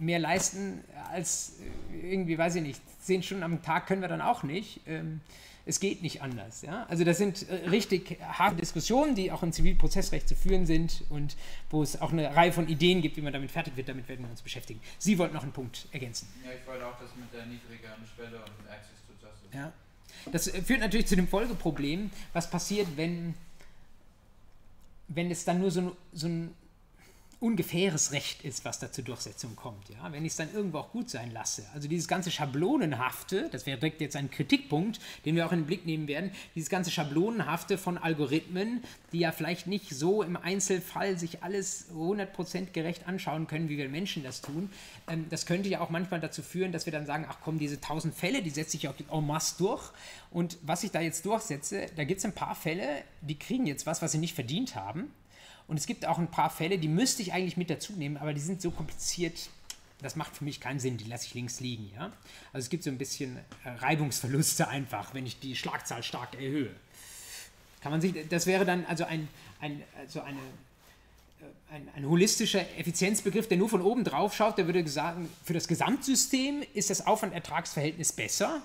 mehr 0.00 0.18
leisten 0.18 0.82
als 1.12 1.60
äh, 1.92 2.12
irgendwie, 2.12 2.38
weiß 2.38 2.56
ich 2.56 2.62
nicht, 2.62 2.80
zehn 3.00 3.22
Stunden 3.22 3.44
am 3.44 3.62
Tag 3.62 3.86
können 3.86 4.00
wir 4.00 4.08
dann 4.08 4.22
auch 4.22 4.42
nicht. 4.42 4.80
Ähm, 4.86 5.20
es 5.66 5.78
geht 5.78 6.02
nicht 6.02 6.22
anders. 6.22 6.62
Ja? 6.62 6.86
Also 6.88 7.04
das 7.04 7.18
sind 7.18 7.48
äh, 7.48 7.68
richtig 7.68 8.18
harte 8.20 8.56
Diskussionen, 8.56 9.14
die 9.14 9.30
auch 9.30 9.42
im 9.42 9.52
Zivilprozessrecht 9.52 10.28
zu 10.28 10.34
führen 10.34 10.66
sind 10.66 11.04
und 11.10 11.36
wo 11.68 11.82
es 11.82 12.00
auch 12.00 12.12
eine 12.12 12.34
Reihe 12.34 12.52
von 12.52 12.68
Ideen 12.68 13.02
gibt, 13.02 13.16
wie 13.16 13.20
man 13.20 13.32
damit 13.32 13.50
fertig 13.50 13.76
wird. 13.76 13.88
Damit 13.88 14.08
werden 14.08 14.24
wir 14.24 14.30
uns 14.30 14.42
beschäftigen. 14.42 14.80
Sie 14.98 15.18
wollten 15.18 15.34
noch 15.34 15.42
einen 15.42 15.52
Punkt 15.52 15.86
ergänzen. 15.92 16.28
Ja, 16.44 16.50
ich 16.58 16.66
wollte 16.66 16.86
auch 16.86 16.98
das 16.98 17.10
mit 17.14 17.32
der 17.32 17.46
niedrigeren 17.46 18.04
Schwelle 18.06 18.38
und 18.38 18.68
Access 18.68 18.98
to 19.06 19.12
Justice. 19.24 19.56
Ja. 19.56 19.72
Das 20.32 20.48
äh, 20.48 20.62
führt 20.62 20.80
natürlich 20.80 21.06
zu 21.06 21.16
dem 21.16 21.28
Folgeproblem, 21.28 22.10
was 22.32 22.50
passiert, 22.50 22.88
wenn 22.96 23.34
wenn 25.12 25.28
es 25.30 25.44
dann 25.44 25.58
nur 25.58 25.70
so 25.72 25.96
so 26.12 26.28
ein 26.28 26.54
ungefähres 27.40 28.12
Recht 28.12 28.44
ist, 28.44 28.66
was 28.66 28.78
da 28.80 28.92
zur 28.92 29.02
Durchsetzung 29.02 29.56
kommt. 29.56 29.88
Ja? 29.88 30.12
Wenn 30.12 30.26
ich 30.26 30.32
es 30.32 30.36
dann 30.36 30.52
irgendwo 30.52 30.78
auch 30.78 30.92
gut 30.92 31.08
sein 31.08 31.32
lasse. 31.32 31.64
Also 31.72 31.88
dieses 31.88 32.06
ganze 32.06 32.30
Schablonenhafte, 32.30 33.48
das 33.50 33.64
wäre 33.64 33.78
direkt 33.78 34.02
jetzt 34.02 34.14
ein 34.14 34.30
Kritikpunkt, 34.30 35.00
den 35.24 35.36
wir 35.36 35.46
auch 35.46 35.52
in 35.52 35.60
den 35.60 35.66
Blick 35.66 35.86
nehmen 35.86 36.06
werden, 36.06 36.32
dieses 36.54 36.68
ganze 36.68 36.90
Schablonenhafte 36.90 37.78
von 37.78 37.96
Algorithmen, 37.96 38.84
die 39.12 39.20
ja 39.20 39.32
vielleicht 39.32 39.66
nicht 39.66 39.88
so 39.88 40.22
im 40.22 40.36
Einzelfall 40.36 41.18
sich 41.18 41.42
alles 41.42 41.86
100% 41.94 42.72
gerecht 42.72 43.08
anschauen 43.08 43.46
können, 43.46 43.70
wie 43.70 43.78
wir 43.78 43.88
Menschen 43.88 44.22
das 44.22 44.42
tun, 44.42 44.70
ähm, 45.08 45.26
das 45.30 45.46
könnte 45.46 45.70
ja 45.70 45.80
auch 45.80 45.90
manchmal 45.90 46.20
dazu 46.20 46.42
führen, 46.42 46.72
dass 46.72 46.84
wir 46.84 46.92
dann 46.92 47.06
sagen, 47.06 47.24
ach 47.26 47.38
komm, 47.42 47.58
diese 47.58 47.76
1000 47.76 48.14
Fälle, 48.14 48.42
die 48.42 48.50
setze 48.50 48.76
ich 48.76 48.86
auch 48.86 48.94
en 49.10 49.26
masse 49.26 49.56
durch. 49.56 49.90
Und 50.30 50.58
was 50.62 50.84
ich 50.84 50.90
da 50.90 51.00
jetzt 51.00 51.24
durchsetze, 51.24 51.86
da 51.96 52.04
gibt 52.04 52.18
es 52.18 52.24
ein 52.26 52.34
paar 52.34 52.54
Fälle, 52.54 53.02
die 53.22 53.38
kriegen 53.38 53.66
jetzt 53.66 53.86
was, 53.86 54.02
was 54.02 54.12
sie 54.12 54.18
nicht 54.18 54.34
verdient 54.34 54.74
haben 54.74 55.10
und 55.70 55.76
es 55.76 55.86
gibt 55.86 56.04
auch 56.04 56.18
ein 56.18 56.32
paar 56.32 56.50
Fälle, 56.50 56.78
die 56.78 56.88
müsste 56.88 57.22
ich 57.22 57.32
eigentlich 57.32 57.56
mit 57.56 57.70
dazu 57.70 57.92
nehmen, 57.92 58.16
aber 58.16 58.34
die 58.34 58.40
sind 58.40 58.60
so 58.60 58.72
kompliziert, 58.72 59.50
das 60.02 60.16
macht 60.16 60.36
für 60.36 60.42
mich 60.42 60.58
keinen 60.58 60.80
Sinn, 60.80 60.96
die 60.96 61.04
lasse 61.04 61.26
ich 61.26 61.34
links 61.34 61.60
liegen. 61.60 61.92
Ja? 61.94 62.06
Also 62.52 62.64
es 62.64 62.70
gibt 62.70 62.82
so 62.82 62.90
ein 62.90 62.98
bisschen 62.98 63.36
äh, 63.64 63.68
Reibungsverluste 63.68 64.66
einfach, 64.66 65.14
wenn 65.14 65.26
ich 65.26 65.38
die 65.38 65.54
Schlagzahl 65.54 66.02
stark 66.02 66.34
erhöhe. 66.34 66.74
Kann 67.82 67.92
man 67.92 68.00
sich, 68.00 68.12
das 68.28 68.46
wäre 68.46 68.64
dann 68.64 68.84
also 68.86 69.04
ein, 69.04 69.28
ein, 69.60 69.80
also 69.96 70.22
eine, 70.22 70.40
äh, 70.40 71.72
ein, 71.72 71.88
ein, 71.94 72.08
holistischer 72.08 72.66
Effizienzbegriff, 72.76 73.46
der 73.46 73.56
nur 73.56 73.68
von 73.68 73.80
oben 73.80 74.02
drauf 74.02 74.34
schaut, 74.34 74.58
der 74.58 74.66
würde 74.66 74.88
sagen, 74.88 75.28
für 75.44 75.52
das 75.52 75.68
Gesamtsystem 75.68 76.64
ist 76.74 76.90
das 76.90 77.06
Aufwand-Ertragsverhältnis 77.06 78.10
besser. 78.10 78.60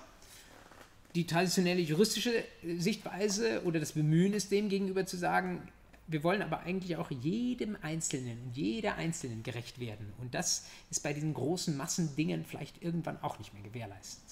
Die 1.14 1.24
traditionelle 1.24 1.82
juristische 1.82 2.42
Sichtweise 2.78 3.62
oder 3.62 3.78
das 3.78 3.92
Bemühen 3.92 4.32
ist 4.32 4.50
dem 4.50 4.68
gegenüber 4.68 5.06
zu 5.06 5.16
sagen, 5.16 5.68
wir 6.08 6.22
wollen 6.22 6.42
aber 6.42 6.60
eigentlich 6.60 6.96
auch 6.96 7.10
jedem 7.10 7.76
Einzelnen 7.82 8.40
und 8.44 8.56
jeder 8.56 8.94
Einzelnen 8.94 9.42
gerecht 9.42 9.80
werden. 9.80 10.12
Und 10.18 10.34
das 10.34 10.66
ist 10.90 11.02
bei 11.02 11.12
diesen 11.12 11.34
großen 11.34 11.76
Massendingen 11.76 12.44
vielleicht 12.44 12.82
irgendwann 12.82 13.20
auch 13.22 13.38
nicht 13.38 13.52
mehr 13.54 13.62
gewährleistet. 13.62 14.22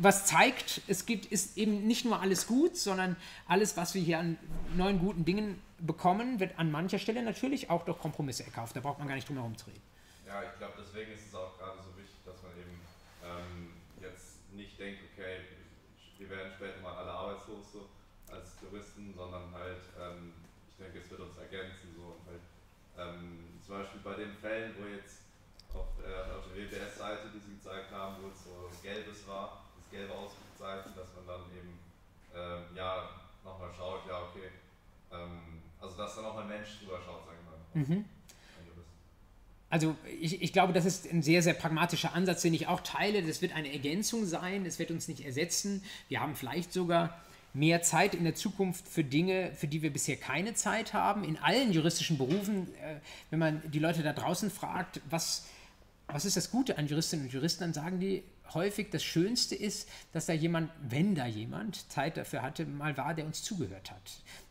Was 0.00 0.24
zeigt, 0.24 0.80
es 0.86 1.04
gibt, 1.04 1.26
ist 1.26 1.58
eben 1.58 1.86
nicht 1.86 2.04
nur 2.04 2.20
alles 2.20 2.46
gut, 2.46 2.76
sondern 2.76 3.16
alles, 3.46 3.76
was 3.76 3.94
wir 3.94 4.00
hier 4.00 4.18
an 4.18 4.38
neuen 4.76 4.98
guten 4.98 5.24
Dingen 5.26 5.60
bekommen, 5.78 6.40
wird 6.40 6.58
an 6.58 6.70
mancher 6.70 6.98
Stelle 6.98 7.22
natürlich 7.22 7.68
auch 7.68 7.84
durch 7.84 7.98
Kompromisse 7.98 8.44
erkauft. 8.44 8.74
Da 8.76 8.80
braucht 8.80 8.98
man 8.98 9.08
gar 9.08 9.14
nicht 9.14 9.28
drum 9.28 9.36
herum 9.36 9.56
zu 9.58 9.66
reden. 9.66 9.82
Ja, 10.26 10.42
ich 10.42 10.58
glaube, 10.58 10.74
deswegen 10.80 11.12
ist 11.12 11.26
es 11.26 11.34
auch 11.34 11.58
gerade 11.58 11.78
so 11.82 11.94
wichtig, 11.98 12.16
dass 12.24 12.36
man 12.42 12.52
eben 12.52 12.80
ähm, 13.22 13.70
jetzt 14.00 14.40
nicht 14.54 14.78
denkt, 14.78 15.00
okay, 15.12 15.40
wir 16.16 16.30
werden 16.30 16.50
später 16.56 16.80
mal 16.80 16.94
alle 16.96 17.10
arbeitslos 17.10 17.72
so 17.72 17.88
als 18.32 18.56
Touristen, 18.56 19.12
sondern 19.14 19.52
halt 19.52 19.82
ähm, 20.00 20.32
denke, 20.78 20.98
es 20.98 21.10
wird 21.10 21.20
uns 21.20 21.36
ergänzen. 21.36 21.94
So. 21.96 22.14
Und 22.14 22.26
halt, 22.26 22.44
ähm, 22.96 23.57
zum 23.68 23.76
Beispiel 23.76 24.00
bei 24.00 24.14
den 24.14 24.32
Fällen, 24.32 24.74
wo 24.80 24.88
jetzt 24.88 25.20
auf, 25.74 25.92
äh, 26.00 26.32
auf 26.32 26.44
der 26.48 26.56
WBS-Seite, 26.56 27.28
die 27.34 27.38
sie 27.38 27.56
gezeigt 27.56 27.92
haben, 27.92 28.16
wo 28.22 28.28
es 28.28 28.44
so 28.44 28.70
Gelbes 28.82 29.28
war, 29.28 29.62
das 29.76 29.90
Gelbe 29.90 30.14
ausgezeichnet, 30.14 30.96
dass 30.96 31.12
man 31.12 31.26
dann 31.26 31.42
eben 31.52 31.78
ähm, 32.34 32.74
ja, 32.74 33.10
nochmal 33.44 33.68
schaut, 33.76 34.08
ja, 34.08 34.22
okay, 34.22 34.48
ähm, 35.12 35.60
also 35.78 35.96
dass 35.98 36.16
dann 36.16 36.24
auch 36.24 36.38
ein 36.38 36.48
Mensch 36.48 36.78
drüber 36.80 36.98
schaut, 37.04 37.26
sagen 37.26 37.38
wir 37.44 37.82
mal. 37.82 37.88
Mhm. 37.88 38.04
Also 39.70 39.94
ich, 40.18 40.40
ich, 40.40 40.54
glaube, 40.54 40.72
das 40.72 40.86
ist 40.86 41.12
ein 41.12 41.22
sehr, 41.22 41.42
sehr 41.42 41.52
pragmatischer 41.52 42.14
Ansatz, 42.14 42.40
den 42.40 42.54
ich 42.54 42.68
auch 42.68 42.80
teile. 42.80 43.22
Das 43.22 43.42
wird 43.42 43.54
eine 43.54 43.70
Ergänzung 43.70 44.24
sein, 44.24 44.64
das 44.64 44.78
wird 44.78 44.90
uns 44.90 45.08
nicht 45.08 45.26
ersetzen. 45.26 45.84
Wir 46.08 46.20
haben 46.20 46.36
vielleicht 46.36 46.72
sogar 46.72 47.20
mehr 47.54 47.82
Zeit 47.82 48.14
in 48.14 48.24
der 48.24 48.34
Zukunft 48.34 48.86
für 48.88 49.04
Dinge, 49.04 49.52
für 49.54 49.66
die 49.66 49.82
wir 49.82 49.92
bisher 49.92 50.16
keine 50.16 50.54
Zeit 50.54 50.92
haben. 50.92 51.24
In 51.24 51.38
allen 51.38 51.72
juristischen 51.72 52.18
Berufen, 52.18 52.68
äh, 52.74 52.96
wenn 53.30 53.38
man 53.38 53.62
die 53.70 53.78
Leute 53.78 54.02
da 54.02 54.12
draußen 54.12 54.50
fragt, 54.50 55.00
was, 55.08 55.46
was 56.06 56.24
ist 56.24 56.36
das 56.36 56.50
Gute 56.50 56.78
an 56.78 56.86
Juristinnen 56.86 57.26
und 57.26 57.32
Juristen, 57.32 57.64
dann 57.64 57.74
sagen 57.74 58.00
die, 58.00 58.22
häufig 58.54 58.88
das 58.90 59.04
Schönste 59.04 59.54
ist, 59.54 59.88
dass 60.12 60.26
da 60.26 60.32
jemand, 60.32 60.70
wenn 60.88 61.14
da 61.14 61.26
jemand 61.26 61.90
Zeit 61.90 62.16
dafür 62.16 62.42
hatte, 62.42 62.66
mal 62.66 62.96
war, 62.96 63.14
der 63.14 63.26
uns 63.26 63.42
zugehört 63.42 63.90
hat. 63.90 64.02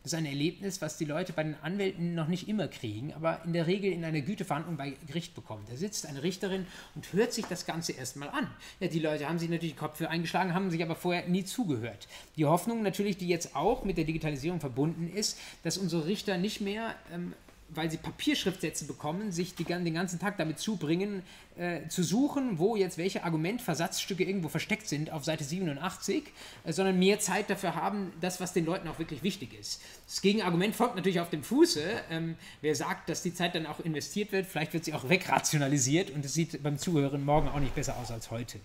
Das 0.02 0.12
ist 0.12 0.18
ein 0.18 0.26
Erlebnis, 0.26 0.80
was 0.80 0.96
die 0.96 1.04
Leute 1.04 1.32
bei 1.32 1.42
den 1.42 1.56
Anwälten 1.62 2.14
noch 2.14 2.28
nicht 2.28 2.48
immer 2.48 2.68
kriegen, 2.68 3.12
aber 3.12 3.42
in 3.44 3.52
der 3.52 3.66
Regel 3.66 3.92
in 3.92 4.04
einer 4.04 4.20
Güteverhandlung 4.20 4.76
bei 4.76 4.94
Gericht 5.06 5.34
bekommen. 5.34 5.64
Da 5.68 5.76
sitzt 5.76 6.06
eine 6.06 6.22
Richterin 6.22 6.66
und 6.94 7.12
hört 7.12 7.32
sich 7.32 7.44
das 7.46 7.66
Ganze 7.66 7.92
erstmal 7.92 8.30
an. 8.30 8.48
Ja, 8.80 8.88
die 8.88 9.00
Leute 9.00 9.28
haben 9.28 9.38
sich 9.38 9.50
natürlich 9.50 9.76
Kopf 9.76 9.98
für 9.98 10.08
eingeschlagen, 10.08 10.54
haben 10.54 10.70
sich 10.70 10.82
aber 10.82 10.96
vorher 10.96 11.28
nie 11.28 11.44
zugehört. 11.44 12.08
Die 12.36 12.46
Hoffnung 12.46 12.82
natürlich, 12.82 13.18
die 13.18 13.28
jetzt 13.28 13.54
auch 13.54 13.84
mit 13.84 13.98
der 13.98 14.04
Digitalisierung 14.04 14.60
verbunden 14.60 15.08
ist, 15.12 15.38
dass 15.62 15.76
unsere 15.76 16.06
Richter 16.06 16.38
nicht 16.38 16.60
mehr 16.60 16.94
ähm, 17.12 17.34
weil 17.70 17.90
sie 17.90 17.98
Papierschriftsätze 17.98 18.86
bekommen, 18.86 19.30
sich 19.30 19.54
die, 19.54 19.64
den 19.64 19.94
ganzen 19.94 20.18
Tag 20.18 20.38
damit 20.38 20.58
zubringen, 20.58 21.22
äh, 21.56 21.86
zu 21.88 22.02
suchen, 22.02 22.58
wo 22.58 22.76
jetzt 22.76 22.98
welche 22.98 23.24
Argumentversatzstücke 23.24 24.24
irgendwo 24.24 24.48
versteckt 24.48 24.88
sind 24.88 25.12
auf 25.12 25.24
Seite 25.24 25.44
87, 25.44 26.24
äh, 26.64 26.72
sondern 26.72 26.98
mehr 26.98 27.20
Zeit 27.20 27.50
dafür 27.50 27.74
haben, 27.74 28.12
das, 28.20 28.40
was 28.40 28.52
den 28.52 28.64
Leuten 28.64 28.88
auch 28.88 28.98
wirklich 28.98 29.22
wichtig 29.22 29.58
ist. 29.58 29.82
Das 30.06 30.22
Gegenargument 30.22 30.74
folgt 30.74 30.96
natürlich 30.96 31.20
auf 31.20 31.30
dem 31.30 31.42
Fuße. 31.42 31.82
Ähm, 32.10 32.36
wer 32.62 32.74
sagt, 32.74 33.08
dass 33.08 33.22
die 33.22 33.34
Zeit 33.34 33.54
dann 33.54 33.66
auch 33.66 33.80
investiert 33.80 34.32
wird, 34.32 34.46
vielleicht 34.46 34.72
wird 34.72 34.84
sie 34.84 34.94
auch 34.94 35.08
wegrationalisiert 35.08 36.10
und 36.10 36.24
es 36.24 36.34
sieht 36.34 36.62
beim 36.62 36.78
Zuhören 36.78 37.24
morgen 37.24 37.48
auch 37.48 37.60
nicht 37.60 37.74
besser 37.74 37.96
aus 37.98 38.10
als 38.10 38.30
heute. 38.30 38.58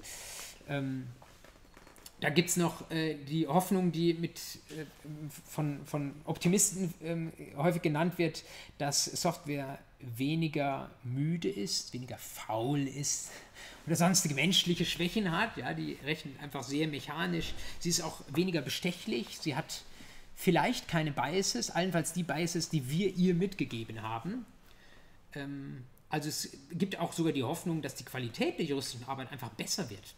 Ähm, 0.69 1.07
da 2.23 2.29
gibt 2.29 2.49
es 2.49 2.55
noch 2.55 2.89
äh, 2.89 3.15
die 3.15 3.47
Hoffnung, 3.47 3.91
die 3.91 4.13
mit, 4.13 4.39
äh, 4.69 4.85
von, 5.45 5.85
von 5.85 6.13
Optimisten 6.23 6.93
äh, 7.03 7.57
häufig 7.57 7.81
genannt 7.81 8.17
wird, 8.17 8.45
dass 8.77 9.03
Software 9.03 9.77
weniger 9.99 10.89
müde 11.03 11.49
ist, 11.49 11.93
weniger 11.93 12.17
faul 12.17 12.87
ist 12.87 13.29
oder 13.85 13.97
sonstige 13.97 14.35
menschliche 14.35 14.85
Schwächen 14.85 15.37
hat. 15.37 15.57
Ja, 15.57 15.73
die 15.73 15.97
rechnet 16.05 16.41
einfach 16.41 16.63
sehr 16.63 16.87
mechanisch. 16.87 17.53
Sie 17.79 17.89
ist 17.89 17.99
auch 17.99 18.21
weniger 18.29 18.61
bestechlich. 18.61 19.37
Sie 19.41 19.57
hat 19.57 19.81
vielleicht 20.33 20.87
keine 20.87 21.11
Biases, 21.11 21.71
allenfalls 21.71 22.13
die 22.13 22.23
Biases, 22.23 22.69
die 22.69 22.89
wir 22.89 23.13
ihr 23.17 23.33
mitgegeben 23.33 24.01
haben. 24.01 24.45
Ähm, 25.35 25.83
also 26.07 26.29
es 26.29 26.55
gibt 26.71 26.97
auch 26.99 27.11
sogar 27.11 27.33
die 27.33 27.43
Hoffnung, 27.43 27.81
dass 27.81 27.95
die 27.95 28.05
Qualität 28.05 28.59
der 28.59 28.65
juristischen 28.65 29.09
Arbeit 29.09 29.29
einfach 29.33 29.49
besser 29.49 29.89
wird. 29.89 30.15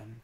Ähm, 0.00 0.20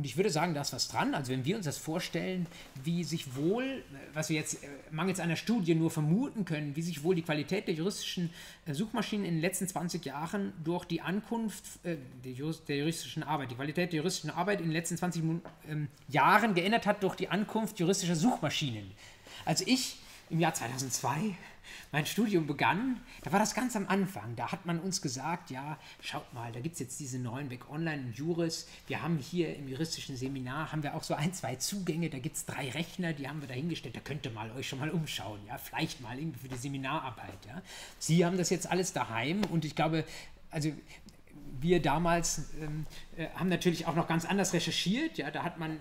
und 0.00 0.06
ich 0.06 0.16
würde 0.16 0.30
sagen, 0.30 0.54
da 0.54 0.62
ist 0.62 0.72
was 0.72 0.88
dran. 0.88 1.14
Also 1.14 1.30
wenn 1.30 1.44
wir 1.44 1.56
uns 1.56 1.66
das 1.66 1.76
vorstellen, 1.76 2.46
wie 2.82 3.04
sich 3.04 3.36
wohl, 3.36 3.84
was 4.14 4.30
wir 4.30 4.36
jetzt 4.36 4.64
äh, 4.64 4.66
mangels 4.90 5.20
einer 5.20 5.36
Studie 5.36 5.74
nur 5.74 5.90
vermuten 5.90 6.46
können, 6.46 6.74
wie 6.74 6.80
sich 6.80 7.04
wohl 7.04 7.14
die 7.14 7.20
Qualität 7.20 7.68
der 7.68 7.74
juristischen 7.74 8.30
äh, 8.64 8.72
Suchmaschinen 8.72 9.26
in 9.26 9.34
den 9.34 9.40
letzten 9.42 9.68
20 9.68 10.02
Jahren 10.06 10.54
durch 10.64 10.86
die 10.86 11.02
Ankunft 11.02 11.64
äh, 11.82 11.96
der, 12.24 12.32
juristischen 12.32 13.22
Arbeit, 13.22 13.50
die 13.50 13.56
Qualität 13.56 13.92
der 13.92 13.98
juristischen 13.98 14.30
Arbeit 14.30 14.60
in 14.60 14.68
den 14.68 14.72
letzten 14.72 14.96
20 14.96 15.22
ähm, 15.68 15.88
Jahren 16.08 16.54
geändert 16.54 16.86
hat 16.86 17.02
durch 17.02 17.16
die 17.16 17.28
Ankunft 17.28 17.78
juristischer 17.78 18.16
Suchmaschinen. 18.16 18.90
Also 19.44 19.64
ich 19.66 19.98
im 20.30 20.40
Jahr 20.40 20.54
2002 20.54 21.36
mein 21.92 22.06
Studium 22.06 22.46
begann, 22.46 23.00
da 23.22 23.32
war 23.32 23.40
das 23.40 23.54
ganz 23.54 23.74
am 23.74 23.88
Anfang. 23.88 24.36
Da 24.36 24.52
hat 24.52 24.66
man 24.66 24.78
uns 24.78 25.02
gesagt, 25.02 25.50
ja, 25.50 25.78
schaut 26.00 26.32
mal, 26.32 26.52
da 26.52 26.60
gibt 26.60 26.74
es 26.74 26.80
jetzt 26.80 27.00
diese 27.00 27.18
neuen 27.18 27.50
Weg 27.50 27.68
Online 27.70 28.02
und 28.02 28.16
Juris. 28.16 28.68
Wir 28.86 29.02
haben 29.02 29.18
hier 29.18 29.56
im 29.56 29.68
juristischen 29.68 30.16
Seminar, 30.16 30.72
haben 30.72 30.82
wir 30.82 30.94
auch 30.94 31.02
so 31.02 31.14
ein, 31.14 31.32
zwei 31.32 31.56
Zugänge, 31.56 32.08
da 32.10 32.18
gibt 32.18 32.36
es 32.36 32.46
drei 32.46 32.70
Rechner, 32.70 33.12
die 33.12 33.28
haben 33.28 33.40
wir 33.40 33.48
dahingestellt, 33.48 33.96
da 33.96 34.00
könnt 34.00 34.24
ihr 34.24 34.32
mal 34.32 34.50
euch 34.52 34.68
schon 34.68 34.78
mal 34.78 34.90
umschauen, 34.90 35.40
ja, 35.46 35.58
vielleicht 35.58 36.00
mal 36.00 36.18
irgendwie 36.18 36.38
für 36.38 36.48
die 36.48 36.56
Seminararbeit, 36.56 37.46
ja. 37.46 37.60
Sie 37.98 38.24
haben 38.24 38.38
das 38.38 38.50
jetzt 38.50 38.70
alles 38.70 38.92
daheim 38.92 39.44
und 39.44 39.64
ich 39.64 39.74
glaube, 39.74 40.04
also 40.50 40.72
wir 41.60 41.82
damals 41.82 42.50
ähm, 42.60 42.86
äh, 43.16 43.28
haben 43.34 43.48
natürlich 43.48 43.86
auch 43.86 43.94
noch 43.94 44.08
ganz 44.08 44.24
anders 44.24 44.52
recherchiert. 44.52 45.18
Ja, 45.18 45.30
da 45.30 45.42
hat 45.42 45.58
man 45.58 45.78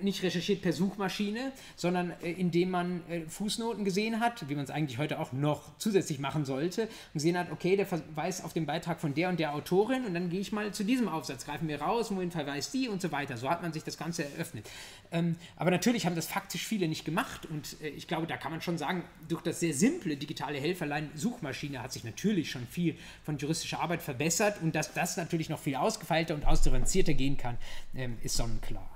nicht 0.00 0.22
recherchiert 0.22 0.62
per 0.62 0.72
Suchmaschine, 0.72 1.52
sondern 1.76 2.12
äh, 2.22 2.32
indem 2.32 2.70
man 2.70 3.02
äh, 3.08 3.22
Fußnoten 3.26 3.84
gesehen 3.84 4.20
hat, 4.20 4.48
wie 4.48 4.54
man 4.54 4.64
es 4.64 4.70
eigentlich 4.70 4.98
heute 4.98 5.18
auch 5.18 5.32
noch 5.32 5.76
zusätzlich 5.78 6.18
machen 6.18 6.44
sollte, 6.44 6.82
und 6.82 7.14
gesehen 7.14 7.38
hat, 7.38 7.50
okay, 7.50 7.76
der 7.76 7.86
verweist 7.86 8.44
auf 8.44 8.52
den 8.52 8.66
Beitrag 8.66 9.00
von 9.00 9.14
der 9.14 9.28
und 9.28 9.40
der 9.40 9.54
Autorin 9.54 10.04
und 10.04 10.14
dann 10.14 10.30
gehe 10.30 10.40
ich 10.40 10.52
mal 10.52 10.72
zu 10.72 10.84
diesem 10.84 11.08
Aufsatz, 11.08 11.44
greifen 11.44 11.68
wir 11.68 11.80
raus, 11.80 12.10
wohin 12.14 12.30
verweist 12.30 12.72
die 12.74 12.88
und 12.88 13.00
so 13.00 13.12
weiter. 13.12 13.36
So 13.36 13.50
hat 13.50 13.62
man 13.62 13.72
sich 13.72 13.84
das 13.84 13.98
Ganze 13.98 14.24
eröffnet. 14.24 14.68
Ähm, 15.12 15.36
aber 15.56 15.70
natürlich 15.70 16.06
haben 16.06 16.16
das 16.16 16.26
faktisch 16.26 16.66
viele 16.66 16.88
nicht 16.88 17.04
gemacht 17.04 17.46
und 17.46 17.76
ich 17.80 18.08
glaube, 18.08 18.26
da 18.26 18.36
kann 18.36 18.50
man 18.50 18.60
schon 18.60 18.78
sagen, 18.78 19.04
durch 19.28 19.42
das 19.42 19.60
sehr 19.60 19.74
simple 19.74 20.16
digitale 20.16 20.58
Helferlein 20.58 21.10
Suchmaschine 21.14 21.82
hat 21.82 21.92
sich 21.92 22.04
natürlich 22.04 22.50
schon 22.50 22.66
viel 22.66 22.96
von 23.24 23.38
juristischer 23.38 23.80
Arbeit 23.80 24.02
verbessert 24.02 24.60
und 24.62 24.74
dass 24.74 24.92
das 24.92 25.16
natürlich 25.16 25.48
noch 25.48 25.58
viel 25.58 25.76
ausgefeilter 25.76 26.34
und 26.34 26.46
ausdifferenzierter 26.46 27.14
gehen 27.14 27.36
kann, 27.36 27.56
ähm, 27.94 28.18
ist 28.22 28.36
sonnenklar. 28.36 28.95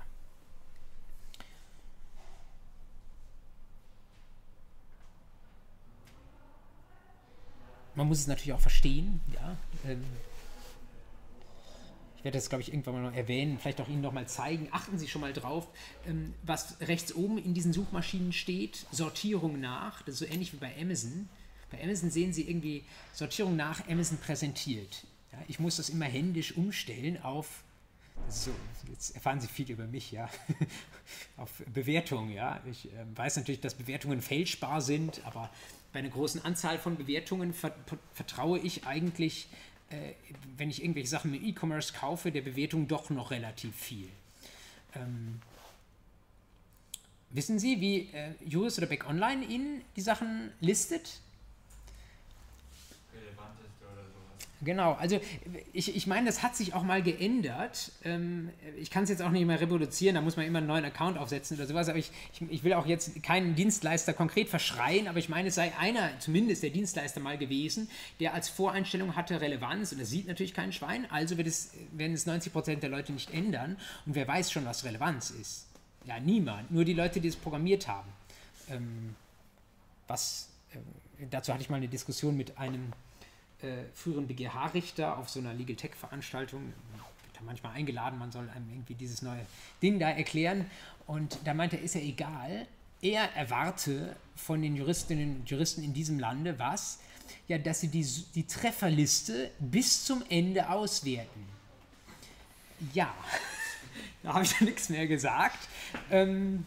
Man 7.95 8.07
muss 8.07 8.19
es 8.19 8.27
natürlich 8.27 8.53
auch 8.53 8.59
verstehen. 8.59 9.19
Ja. 9.33 9.57
Ähm, 9.85 10.03
ich 12.17 12.25
werde 12.25 12.37
das, 12.37 12.49
glaube 12.49 12.61
ich, 12.61 12.71
irgendwann 12.71 12.93
mal 12.93 13.01
noch 13.01 13.15
erwähnen, 13.15 13.57
vielleicht 13.57 13.81
auch 13.81 13.87
Ihnen 13.87 14.01
noch 14.01 14.13
mal 14.13 14.27
zeigen. 14.27 14.67
Achten 14.71 14.99
Sie 14.99 15.07
schon 15.07 15.21
mal 15.21 15.33
drauf, 15.33 15.67
ähm, 16.07 16.35
was 16.43 16.79
rechts 16.81 17.15
oben 17.15 17.39
in 17.39 17.55
diesen 17.55 17.73
Suchmaschinen 17.73 18.31
steht. 18.31 18.85
Sortierung 18.91 19.59
nach. 19.59 20.03
Das 20.03 20.13
ist 20.13 20.19
so 20.19 20.25
ähnlich 20.25 20.53
wie 20.53 20.57
bei 20.57 20.71
Amazon. 20.79 21.29
Bei 21.71 21.81
Amazon 21.81 22.11
sehen 22.11 22.31
Sie 22.31 22.47
irgendwie 22.47 22.83
Sortierung 23.13 23.55
nach 23.55 23.87
Amazon 23.87 24.19
präsentiert. 24.19 25.05
Ja, 25.31 25.39
ich 25.47 25.59
muss 25.59 25.77
das 25.77 25.89
immer 25.89 26.05
händisch 26.05 26.55
umstellen 26.55 27.21
auf 27.23 27.63
so, 28.29 28.51
jetzt 28.89 29.15
erfahren 29.15 29.41
Sie 29.41 29.47
viel 29.47 29.69
über 29.71 29.87
mich, 29.87 30.11
ja, 30.11 30.29
auf 31.37 31.49
Bewertungen, 31.73 32.31
ja. 32.31 32.61
Ich 32.69 32.85
äh, 32.93 33.05
weiß 33.15 33.37
natürlich, 33.37 33.61
dass 33.61 33.73
Bewertungen 33.73 34.21
fälschbar 34.21 34.81
sind, 34.81 35.25
aber 35.25 35.49
bei 35.93 35.99
einer 35.99 36.09
großen 36.09 36.43
Anzahl 36.43 36.79
von 36.79 36.97
Bewertungen 36.97 37.53
vertraue 38.13 38.59
ich 38.59 38.85
eigentlich 38.85 39.47
äh, 39.91 40.13
wenn 40.57 40.69
ich 40.69 40.81
irgendwelche 40.81 41.09
Sachen 41.09 41.31
mit 41.31 41.43
E-Commerce 41.43 41.93
kaufe, 41.93 42.31
der 42.31 42.41
Bewertung 42.41 42.87
doch 42.87 43.09
noch 43.09 43.31
relativ 43.31 43.75
viel. 43.75 44.07
Ähm, 44.95 45.41
wissen 47.29 47.59
Sie, 47.59 47.81
wie 47.81 48.09
äh, 48.13 48.33
Juris 48.45 48.77
oder 48.77 48.87
Beck 48.87 49.07
Online 49.07 49.43
Ihnen 49.45 49.81
die 49.95 50.01
Sachen 50.01 50.51
listet? 50.61 51.19
Genau, 54.63 54.93
also 54.93 55.19
ich, 55.73 55.95
ich 55.95 56.05
meine, 56.05 56.27
das 56.27 56.43
hat 56.43 56.55
sich 56.55 56.75
auch 56.75 56.83
mal 56.83 57.01
geändert. 57.01 57.91
Ähm, 58.03 58.49
ich 58.79 58.91
kann 58.91 59.03
es 59.03 59.09
jetzt 59.09 59.23
auch 59.23 59.31
nicht 59.31 59.45
mehr 59.45 59.59
reproduzieren, 59.59 60.13
da 60.13 60.21
muss 60.21 60.37
man 60.37 60.45
immer 60.45 60.59
einen 60.59 60.67
neuen 60.67 60.85
Account 60.85 61.17
aufsetzen 61.17 61.57
oder 61.57 61.65
sowas, 61.65 61.89
aber 61.89 61.97
ich, 61.97 62.11
ich, 62.33 62.51
ich, 62.51 62.63
will 62.63 62.73
auch 62.73 62.85
jetzt 62.85 63.23
keinen 63.23 63.55
Dienstleister 63.55 64.13
konkret 64.13 64.49
verschreien, 64.49 65.07
aber 65.07 65.17
ich 65.17 65.29
meine, 65.29 65.47
es 65.47 65.55
sei 65.55 65.73
einer, 65.79 66.11
zumindest 66.19 66.61
der 66.61 66.69
Dienstleister 66.69 67.19
mal 67.19 67.39
gewesen, 67.39 67.89
der 68.19 68.35
als 68.35 68.49
Voreinstellung 68.49 69.15
hatte 69.15 69.41
Relevanz 69.41 69.93
und 69.93 69.99
das 69.99 70.11
sieht 70.11 70.27
natürlich 70.27 70.53
kein 70.53 70.71
Schwein, 70.71 71.09
also 71.09 71.37
wird 71.37 71.47
es, 71.47 71.71
werden 71.91 72.13
es 72.13 72.27
90% 72.27 72.75
der 72.75 72.89
Leute 72.89 73.13
nicht 73.13 73.33
ändern 73.33 73.77
und 74.05 74.13
wer 74.13 74.27
weiß 74.27 74.51
schon, 74.51 74.65
was 74.65 74.83
Relevanz 74.83 75.31
ist. 75.31 75.65
Ja, 76.05 76.19
niemand, 76.19 76.69
nur 76.69 76.85
die 76.85 76.93
Leute, 76.93 77.19
die 77.19 77.29
es 77.29 77.35
programmiert 77.35 77.87
haben. 77.87 78.09
Ähm, 78.69 79.15
was, 80.07 80.49
äh, 80.73 81.25
dazu 81.31 81.51
hatte 81.51 81.63
ich 81.63 81.69
mal 81.71 81.77
eine 81.77 81.87
Diskussion 81.87 82.37
mit 82.37 82.59
einem 82.59 82.93
äh, 83.63 83.85
früheren 83.93 84.27
BGH-Richter 84.27 85.17
auf 85.17 85.29
so 85.29 85.39
einer 85.39 85.53
Legal 85.53 85.75
Tech-Veranstaltung, 85.75 86.73
manchmal 87.45 87.73
eingeladen, 87.73 88.19
man 88.19 88.31
soll 88.31 88.49
einem 88.49 88.69
irgendwie 88.69 88.93
dieses 88.93 89.21
neue 89.21 89.45
Ding 89.81 89.99
da 89.99 90.09
erklären. 90.09 90.69
Und 91.07 91.39
da 91.45 91.53
meinte 91.53 91.77
er, 91.77 91.83
ist 91.83 91.95
ja 91.95 92.01
egal, 92.01 92.67
er 93.01 93.33
erwarte 93.35 94.15
von 94.35 94.61
den 94.61 94.75
Juristinnen 94.75 95.37
und 95.37 95.49
Juristen 95.49 95.83
in 95.83 95.93
diesem 95.93 96.19
Lande 96.19 96.57
was? 96.59 96.99
Ja, 97.47 97.57
dass 97.57 97.81
sie 97.81 97.87
die, 97.87 98.05
die 98.35 98.45
Trefferliste 98.45 99.51
bis 99.59 100.05
zum 100.05 100.23
Ende 100.29 100.69
auswerten. 100.69 101.45
Ja, 102.93 103.13
da 104.23 104.33
habe 104.33 104.43
ich 104.43 104.59
ja 104.59 104.65
nichts 104.65 104.89
mehr 104.89 105.07
gesagt. 105.07 105.67
Ähm, 106.09 106.65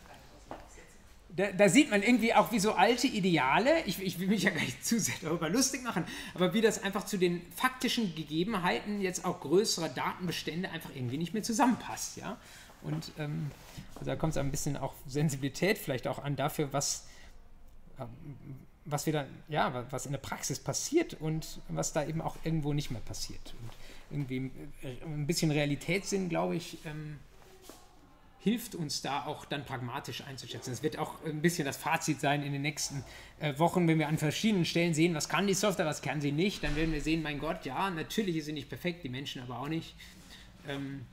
da, 1.37 1.51
da, 1.51 1.69
sieht 1.69 1.91
man 1.91 2.03
irgendwie 2.03 2.33
auch, 2.35 2.53
wie 2.53 2.61
so 2.61 2.73
alte 2.73 3.07
Ideale, 3.07 3.83
ich, 3.87 4.01
ich, 4.01 4.21
will 4.21 4.29
mich 4.29 4.45
ja 4.45 4.51
gar 4.51 4.61
nicht 4.61 4.85
zu 4.85 5.01
sehr 5.01 5.15
darüber 5.21 5.49
lustig 5.49 5.83
machen, 5.83 6.05
aber 6.35 6.55
wie 6.55 6.61
das 6.61 6.83
einfach 6.83 7.05
zu 7.05 7.19
den 7.19 7.43
faktischen 7.55 8.15
Gegebenheiten 8.15 9.01
jetzt 9.01 9.25
auch 9.25 9.41
größerer 9.41 9.89
Datenbestände 9.89 10.71
einfach 10.71 10.91
irgendwie 10.95 11.19
nicht 11.19 11.35
mehr 11.35 11.43
zusammenpasst. 11.43 12.17
Ja? 12.19 12.39
Und 12.83 13.11
ähm, 13.19 13.51
also 13.95 14.07
da 14.07 14.17
kommt 14.17 14.33
es 14.33 14.37
ein 14.37 14.51
bisschen 14.51 14.77
auch 14.77 14.95
Sensibilität 15.07 15.79
vielleicht 15.79 16.07
auch 16.07 16.23
an 16.23 16.37
dafür, 16.37 16.73
was, 16.73 17.07
ähm, 17.99 18.09
was 18.85 19.07
wir 19.07 19.15
dann, 19.15 19.27
ja, 19.49 19.87
was 19.91 20.07
in 20.07 20.13
der 20.13 20.19
Praxis 20.19 20.61
passiert 20.61 21.15
und 21.15 21.61
was 21.69 21.93
da 21.93 22.05
eben 22.05 22.21
auch 22.21 22.37
irgendwo 22.45 22.73
nicht 22.73 22.91
mehr 22.91 23.01
passiert. 23.01 23.55
Und 23.61 23.71
irgendwie 24.11 24.51
äh, 24.83 25.05
ein 25.05 25.27
bisschen 25.27 25.51
Realitätssinn, 25.51 26.29
glaube 26.29 26.55
ich, 26.55 26.79
ähm, 26.85 27.19
hilft 28.45 28.75
uns 28.75 29.01
da 29.01 29.25
auch 29.25 29.47
dann 29.47 29.65
pragmatisch 29.65 30.23
einzuschätzen. 30.23 30.71
Das 30.71 30.83
wird 30.83 30.99
auch 30.99 31.15
ein 31.25 31.41
bisschen 31.41 31.65
das 31.65 31.79
Fazit 31.79 32.21
sein 32.21 32.43
in 32.43 32.53
den 32.53 32.61
nächsten 32.61 33.03
äh, 33.41 33.59
Wochen, 33.59 33.89
wenn 33.89 33.99
wir 33.99 34.07
an 34.07 34.19
verschiedenen 34.19 34.67
Stellen 34.67 34.93
sehen, 34.93 35.15
was 35.15 35.31
kann 35.31 35.47
die 35.47 35.55
Software, 35.55 35.87
was 35.87 36.03
kann 36.03 36.21
sie 36.21 36.31
nicht. 36.31 36.63
Dann 36.63 36.77
werden 36.77 36.93
wir 36.93 37.01
sehen, 37.01 37.23
mein 37.23 37.39
Gott, 37.39 37.65
ja, 37.65 37.89
natürlich 37.89 38.37
ist 38.37 38.45
sie 38.45 38.53
nicht 38.53 38.69
perfekt, 38.69 39.03
die 39.03 39.09
Menschen 39.09 39.41
aber 39.41 39.61
auch 39.61 39.69
nicht. 39.69 39.97
Ähm, 40.69 41.07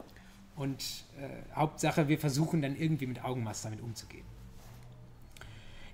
und 0.58 0.84
äh, 1.22 1.56
Hauptsache, 1.56 2.10
wir 2.10 2.20
versuchen 2.20 2.62
dann 2.62 2.76
irgendwie 2.76 3.08
mit 3.08 3.24
Augenmaß 3.24 3.62
damit 3.62 3.80
umzugehen. 3.80 4.26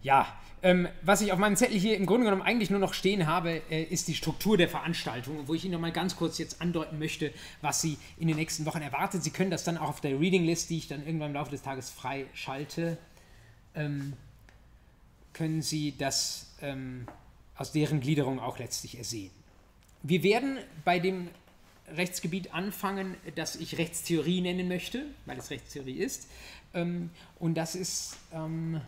Ja, 0.04 0.28
ähm, 0.64 0.88
was 1.04 1.22
ich 1.22 1.32
auf 1.32 1.38
meinem 1.38 1.56
Zettel 1.56 1.78
hier 1.78 1.96
im 1.96 2.06
Grunde 2.06 2.26
genommen 2.26 2.42
eigentlich 2.42 2.70
nur 2.70 2.80
noch 2.80 2.94
stehen 2.94 3.28
habe, 3.28 3.62
äh, 3.70 3.84
ist 3.84 4.08
die 4.08 4.16
Struktur 4.16 4.58
der 4.58 4.68
Veranstaltung, 4.68 5.48
wo 5.48 5.54
ich 5.54 5.64
Ihnen 5.64 5.74
noch 5.74 5.80
mal 5.80 5.92
ganz 5.92 6.16
kurz 6.16 6.40
jetzt 6.40 6.62
andeuten 6.62 6.98
möchte, 6.98 7.32
was 7.62 7.82
Sie 7.82 7.98
in 8.18 8.28
den 8.28 8.38
nächsten 8.38 8.66
Wochen 8.66 8.82
erwartet. 8.82 9.24
Sie 9.24 9.30
können 9.30 9.52
das 9.52 9.64
dann 9.64 9.78
auch 9.78 9.90
auf 9.90 10.02
der 10.02 10.20
Reading 10.20 10.46
List, 10.46 10.70
die 10.70 10.78
ich 10.80 10.88
dann 10.88 11.06
irgendwann 11.06 11.30
im 11.30 11.36
Laufe 11.36 11.52
des 11.52 11.62
Tages 11.62 11.90
freischalte, 11.90 12.98
ähm, 13.76 14.14
können 15.34 15.62
Sie 15.62 15.96
das 15.96 16.56
ähm, 16.62 17.06
aus 17.56 17.72
deren 17.72 18.00
Gliederung 18.00 18.40
auch 18.40 18.58
letztlich 18.58 18.98
ersehen. 18.98 19.32
Wir 20.02 20.24
werden 20.24 20.58
bei 20.84 21.00
dem 21.00 21.30
Rechtsgebiet 21.96 22.54
anfangen, 22.54 23.16
das 23.36 23.56
ich 23.56 23.78
Rechtstheorie 23.78 24.42
nennen 24.42 24.68
möchte, 24.68 25.06
weil 25.26 25.38
es 25.38 25.52
Rechtstheorie 25.52 25.98
ist. 25.98 26.28
Ähm, 26.74 27.12
und 27.40 27.56
das 27.56 27.76
ist 27.76 28.18
ähm, 28.34 28.82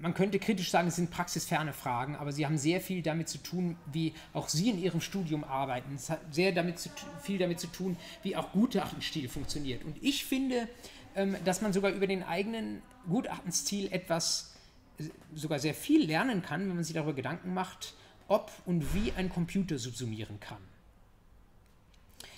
man 0.00 0.14
könnte 0.14 0.38
kritisch 0.38 0.70
sagen, 0.70 0.88
es 0.88 0.96
sind 0.96 1.10
praxisferne 1.10 1.72
Fragen, 1.72 2.16
aber 2.16 2.32
sie 2.32 2.46
haben 2.46 2.58
sehr 2.58 2.80
viel 2.80 3.02
damit 3.02 3.28
zu 3.28 3.38
tun, 3.38 3.76
wie 3.92 4.14
auch 4.32 4.48
Sie 4.48 4.70
in 4.70 4.78
Ihrem 4.78 5.00
Studium 5.00 5.44
arbeiten. 5.44 5.94
Es 5.94 6.10
hat 6.10 6.20
sehr 6.32 6.52
damit 6.52 6.78
zu, 6.78 6.90
viel 7.22 7.38
damit 7.38 7.58
zu 7.58 7.66
tun, 7.66 7.96
wie 8.22 8.36
auch 8.36 8.52
Gutachtenstil 8.52 9.28
funktioniert. 9.28 9.84
Und 9.84 9.96
ich 10.02 10.24
finde, 10.24 10.68
ähm, 11.16 11.36
dass 11.44 11.62
man 11.62 11.72
sogar 11.72 11.90
über 11.90 12.06
den 12.06 12.22
eigenen 12.22 12.82
Gutachtenstil 13.08 13.92
etwas, 13.92 14.54
äh, 14.98 15.04
sogar 15.34 15.58
sehr 15.58 15.74
viel 15.74 16.06
lernen 16.06 16.42
kann, 16.42 16.68
wenn 16.68 16.76
man 16.76 16.84
sich 16.84 16.94
darüber 16.94 17.14
Gedanken 17.14 17.52
macht, 17.52 17.94
ob 18.28 18.52
und 18.66 18.94
wie 18.94 19.12
ein 19.12 19.28
Computer 19.30 19.78
subsumieren 19.78 20.38
kann. 20.38 20.62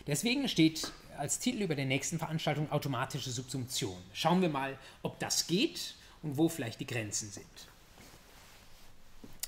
Deswegen 0.06 0.48
steht 0.48 0.92
als 1.18 1.38
Titel 1.38 1.62
über 1.62 1.74
der 1.74 1.84
nächsten 1.84 2.18
Veranstaltung 2.18 2.72
automatische 2.72 3.30
Subsumption. 3.30 3.96
Schauen 4.14 4.40
wir 4.40 4.48
mal, 4.48 4.78
ob 5.02 5.18
das 5.18 5.46
geht 5.46 5.94
und 6.22 6.36
wo 6.36 6.48
vielleicht 6.48 6.80
die 6.80 6.86
Grenzen 6.86 7.30
sind. 7.30 7.46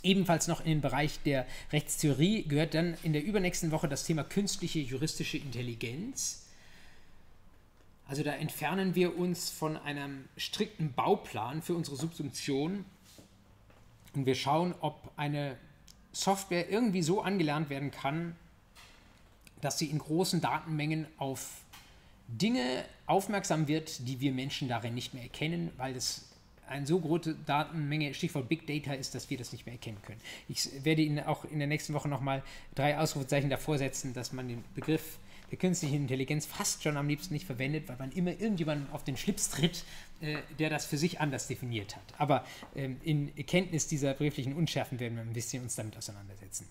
Ebenfalls 0.02 0.48
noch 0.48 0.60
in 0.60 0.66
den 0.66 0.80
Bereich 0.80 1.20
der 1.24 1.46
Rechtstheorie 1.72 2.42
gehört 2.42 2.74
dann 2.74 2.96
in 3.02 3.12
der 3.12 3.22
übernächsten 3.22 3.70
Woche 3.70 3.88
das 3.88 4.04
Thema 4.04 4.24
künstliche 4.24 4.80
juristische 4.80 5.38
Intelligenz. 5.38 6.46
Also 8.08 8.24
da 8.24 8.32
entfernen 8.32 8.96
wir 8.96 9.16
uns 9.16 9.48
von 9.48 9.76
einem 9.76 10.28
strikten 10.36 10.92
Bauplan 10.92 11.62
für 11.62 11.74
unsere 11.74 11.96
Subsumption 11.96 12.84
und 14.14 14.26
wir 14.26 14.34
schauen, 14.34 14.74
ob 14.80 15.12
eine 15.16 15.56
Software 16.12 16.68
irgendwie 16.68 17.02
so 17.02 17.22
angelernt 17.22 17.70
werden 17.70 17.90
kann, 17.90 18.36
dass 19.60 19.78
sie 19.78 19.86
in 19.86 19.98
großen 19.98 20.40
Datenmengen 20.40 21.06
auf 21.16 21.62
Dinge 22.28 22.84
aufmerksam 23.06 23.68
wird, 23.68 24.06
die 24.06 24.20
wir 24.20 24.32
Menschen 24.32 24.68
darin 24.68 24.94
nicht 24.94 25.14
mehr 25.14 25.22
erkennen, 25.22 25.70
weil 25.76 25.94
es 25.96 26.31
eine 26.72 26.86
so 26.86 26.98
große 26.98 27.36
Datenmenge, 27.46 28.14
Stichwort 28.14 28.48
Big 28.48 28.66
Data 28.66 28.94
ist, 28.94 29.14
dass 29.14 29.30
wir 29.30 29.38
das 29.38 29.52
nicht 29.52 29.66
mehr 29.66 29.74
erkennen 29.74 29.98
können. 30.02 30.20
Ich 30.48 30.68
werde 30.84 31.02
Ihnen 31.02 31.20
auch 31.24 31.44
in 31.44 31.58
der 31.58 31.68
nächsten 31.68 31.94
Woche 31.94 32.08
nochmal 32.08 32.42
drei 32.74 32.98
Ausrufezeichen 32.98 33.50
davor 33.50 33.78
setzen, 33.78 34.14
dass 34.14 34.32
man 34.32 34.48
den 34.48 34.64
Begriff 34.74 35.18
der 35.52 35.58
künstlichen 35.58 35.96
Intelligenz 35.96 36.46
fast 36.46 36.82
schon 36.82 36.96
am 36.96 37.06
liebsten 37.06 37.34
nicht 37.34 37.44
verwendet, 37.44 37.86
weil 37.86 37.98
man 37.98 38.10
immer 38.12 38.30
irgendjemanden 38.30 38.90
auf 38.90 39.04
den 39.04 39.18
Schlips 39.18 39.50
tritt, 39.50 39.84
äh, 40.22 40.38
der 40.58 40.70
das 40.70 40.86
für 40.86 40.96
sich 40.96 41.20
anders 41.20 41.46
definiert 41.46 41.94
hat. 41.94 42.02
Aber 42.16 42.46
ähm, 42.74 42.96
in 43.04 43.34
Kenntnis 43.46 43.86
dieser 43.86 44.14
begrifflichen 44.14 44.54
Unschärfen 44.54 44.98
werden 44.98 45.16
wir 45.16 45.22
ein 45.22 45.34
bisschen 45.34 45.62
uns 45.62 45.74
damit 45.74 45.94
auseinandersetzen. 45.98 46.66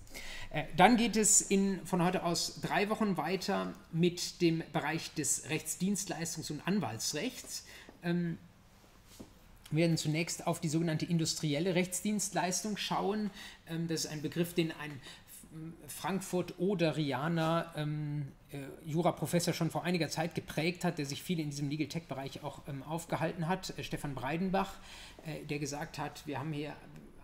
Äh, 0.50 0.64
dann 0.76 0.98
geht 0.98 1.16
es 1.16 1.42
in, 1.42 1.86
von 1.86 2.04
heute 2.04 2.24
aus 2.24 2.60
drei 2.62 2.90
Wochen 2.90 3.18
weiter 3.18 3.72
mit 3.92 4.42
dem 4.42 4.64
Bereich 4.74 5.14
des 5.14 5.48
Rechtsdienstleistungs- 5.48 6.52
und 6.52 6.68
Anwaltsrechts. 6.68 7.66
Ähm, 8.02 8.40
wir 9.72 9.82
werden 9.82 9.98
zunächst 9.98 10.48
auf 10.48 10.60
die 10.60 10.70
sogenannte 10.70 11.06
industrielle 11.06 11.76
Rechtsdienstleistung 11.76 12.78
schauen. 12.78 13.32
Ähm, 13.68 13.88
das 13.88 14.06
ist 14.06 14.12
ein 14.12 14.22
Begriff, 14.22 14.54
den 14.54 14.72
ein 14.72 15.00
Frankfurt-Oderianer 15.88 17.74
ähm, 17.76 18.32
äh, 18.52 18.60
Juraprofessor 18.86 19.54
schon 19.54 19.70
vor 19.70 19.84
einiger 19.84 20.10
Zeit 20.10 20.34
geprägt 20.34 20.86
hat, 20.86 20.98
der 20.98 21.06
sich 21.06 21.22
viel 21.22 21.40
in 21.40 21.50
diesem 21.50 21.70
Legal 21.70 21.88
Tech-Bereich 21.88 22.44
auch 22.44 22.62
ähm, 22.68 22.84
aufgehalten 22.84 23.48
hat, 23.48 23.78
äh, 23.78 23.84
Stefan 23.84 24.16
Breidenbach, 24.16 24.76
äh, 25.26 25.46
der 25.46 25.60
gesagt 25.60 25.98
hat, 25.98 26.26
wir 26.26 26.40
haben 26.40 26.54
hier 26.54 26.74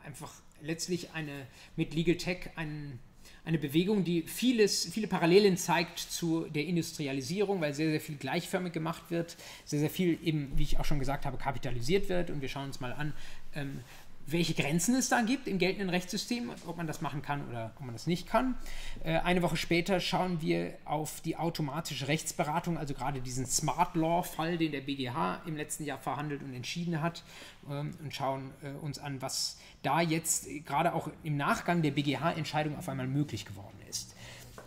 einfach 0.05 0.33
letztlich 0.61 1.11
eine, 1.13 1.47
mit 1.75 1.93
Legal 1.93 2.17
Tech 2.17 2.49
einen 2.55 2.99
eine 3.47 3.57
Bewegung, 3.57 4.03
die 4.03 4.23
vieles, 4.23 4.89
viele 4.91 5.07
Parallelen 5.07 5.55
zeigt 5.55 5.99
zu 5.99 6.47
der 6.49 6.65
Industrialisierung, 6.65 7.61
weil 7.61 7.73
sehr, 7.73 7.89
sehr 7.89 8.01
viel 8.01 8.17
gleichförmig 8.17 8.73
gemacht 8.73 9.03
wird, 9.09 9.37
sehr, 9.63 9.79
sehr 9.79 9.89
viel 9.89 10.19
eben, 10.21 10.51
wie 10.55 10.63
ich 10.63 10.79
auch 10.79 10.85
schon 10.85 10.99
gesagt 10.99 11.25
habe, 11.25 11.37
kapitalisiert 11.37 12.09
wird. 12.09 12.29
Und 12.29 12.41
wir 12.41 12.49
schauen 12.49 12.65
uns 12.65 12.81
mal 12.81 12.91
an, 12.91 13.13
ähm, 13.55 13.79
welche 14.27 14.53
Grenzen 14.53 14.93
es 14.95 15.07
da 15.07 15.21
gibt 15.21 15.47
im 15.47 15.57
geltenden 15.57 15.89
Rechtssystem, 15.89 16.51
ob 16.65 16.75
man 16.75 16.85
das 16.85 17.01
machen 17.01 17.21
kann 17.21 17.47
oder 17.47 17.71
ob 17.77 17.85
man 17.85 17.95
das 17.95 18.07
nicht 18.07 18.27
kann. 18.27 18.55
Äh, 19.03 19.19
eine 19.19 19.41
Woche 19.41 19.55
später 19.55 20.01
schauen 20.01 20.41
wir 20.41 20.73
auf 20.83 21.21
die 21.21 21.37
automatische 21.37 22.09
Rechtsberatung, 22.09 22.77
also 22.77 22.93
gerade 22.93 23.21
diesen 23.21 23.45
Smart 23.45 23.95
Law-Fall, 23.95 24.57
den 24.57 24.73
der 24.73 24.81
BGH 24.81 25.41
im 25.45 25.55
letzten 25.55 25.85
Jahr 25.85 25.97
verhandelt 25.97 26.43
und 26.43 26.53
entschieden 26.53 27.01
hat, 27.01 27.23
ähm, 27.69 27.91
und 28.03 28.13
schauen 28.13 28.51
äh, 28.61 28.71
uns 28.83 28.99
an, 28.99 29.21
was 29.21 29.57
da 29.81 30.01
jetzt 30.01 30.47
gerade 30.65 30.93
auch 30.93 31.09
im 31.23 31.37
Nachgang 31.37 31.81
der 31.81 31.91
BGH-Entscheidung 31.91 32.77
auf 32.77 32.89
einmal 32.89 33.07
möglich 33.07 33.45
geworden 33.45 33.79
ist. 33.89 34.13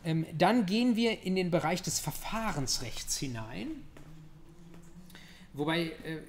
Ähm, 0.04 0.24
dann 0.32 0.64
gehen 0.64 0.96
wir 0.96 1.22
in 1.22 1.34
den 1.36 1.50
Bereich 1.50 1.82
des 1.82 2.00
Verfahrensrechts 2.00 3.18
hinein, 3.18 3.68
wobei 5.52 5.92
äh, 6.04 6.20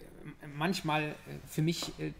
manchmal 0.55 1.03
äh, 1.03 1.13
für 1.47 1.61
mich 1.61 1.89
äh, 1.99 2.11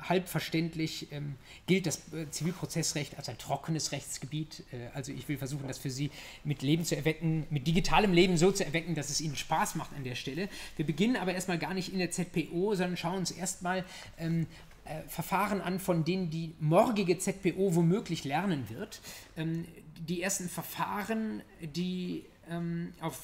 halb 0.00 0.28
verständlich 0.28 1.08
ähm, 1.10 1.34
gilt 1.66 1.86
das 1.86 2.12
äh, 2.12 2.30
Zivilprozessrecht 2.30 3.16
als 3.16 3.28
ein 3.28 3.38
trockenes 3.38 3.92
Rechtsgebiet. 3.92 4.64
Also 4.94 5.12
ich 5.12 5.28
will 5.28 5.36
versuchen, 5.38 5.66
das 5.66 5.78
für 5.78 5.90
Sie 5.90 6.10
mit 6.44 6.62
Leben 6.62 6.84
zu 6.84 6.96
erwecken, 6.96 7.46
mit 7.50 7.66
digitalem 7.66 8.12
Leben 8.12 8.36
so 8.36 8.52
zu 8.52 8.64
erwecken, 8.64 8.94
dass 8.94 9.10
es 9.10 9.20
Ihnen 9.20 9.36
Spaß 9.36 9.74
macht 9.74 9.94
an 9.96 10.04
der 10.04 10.14
Stelle. 10.14 10.48
Wir 10.76 10.86
beginnen 10.86 11.16
aber 11.16 11.34
erstmal 11.34 11.58
gar 11.58 11.74
nicht 11.74 11.92
in 11.92 11.98
der 11.98 12.10
ZPO, 12.10 12.74
sondern 12.74 12.96
schauen 12.96 13.18
uns 13.18 13.30
erstmal 13.30 13.84
ähm, 14.18 14.46
äh, 14.84 15.02
Verfahren 15.08 15.60
an, 15.60 15.80
von 15.80 16.04
denen 16.04 16.30
die 16.30 16.54
morgige 16.60 17.18
ZPO 17.18 17.74
womöglich 17.74 18.24
lernen 18.24 18.68
wird. 18.70 19.00
Ähm, 19.36 19.66
die 19.98 20.22
ersten 20.22 20.48
Verfahren, 20.48 21.42
die 21.60 22.24
ähm, 22.48 22.92
auf 23.00 23.20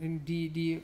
die, 0.00 0.50
die 0.50 0.82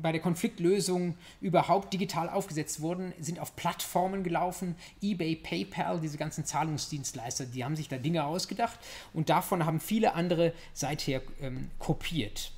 bei 0.00 0.12
der 0.12 0.20
Konfliktlösung 0.20 1.16
überhaupt 1.40 1.92
digital 1.92 2.28
aufgesetzt 2.28 2.80
wurden, 2.80 3.12
sind 3.18 3.40
auf 3.40 3.56
Plattformen 3.56 4.22
gelaufen, 4.22 4.76
eBay, 5.02 5.36
PayPal, 5.36 6.00
diese 6.00 6.18
ganzen 6.18 6.44
Zahlungsdienstleister, 6.44 7.46
die 7.46 7.64
haben 7.64 7.76
sich 7.76 7.88
da 7.88 7.98
Dinge 7.98 8.24
ausgedacht 8.24 8.78
und 9.12 9.28
davon 9.28 9.66
haben 9.66 9.80
viele 9.80 10.14
andere 10.14 10.52
seither 10.72 11.22
ähm, 11.40 11.70
kopiert. 11.78 12.52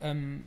Ähm, 0.00 0.44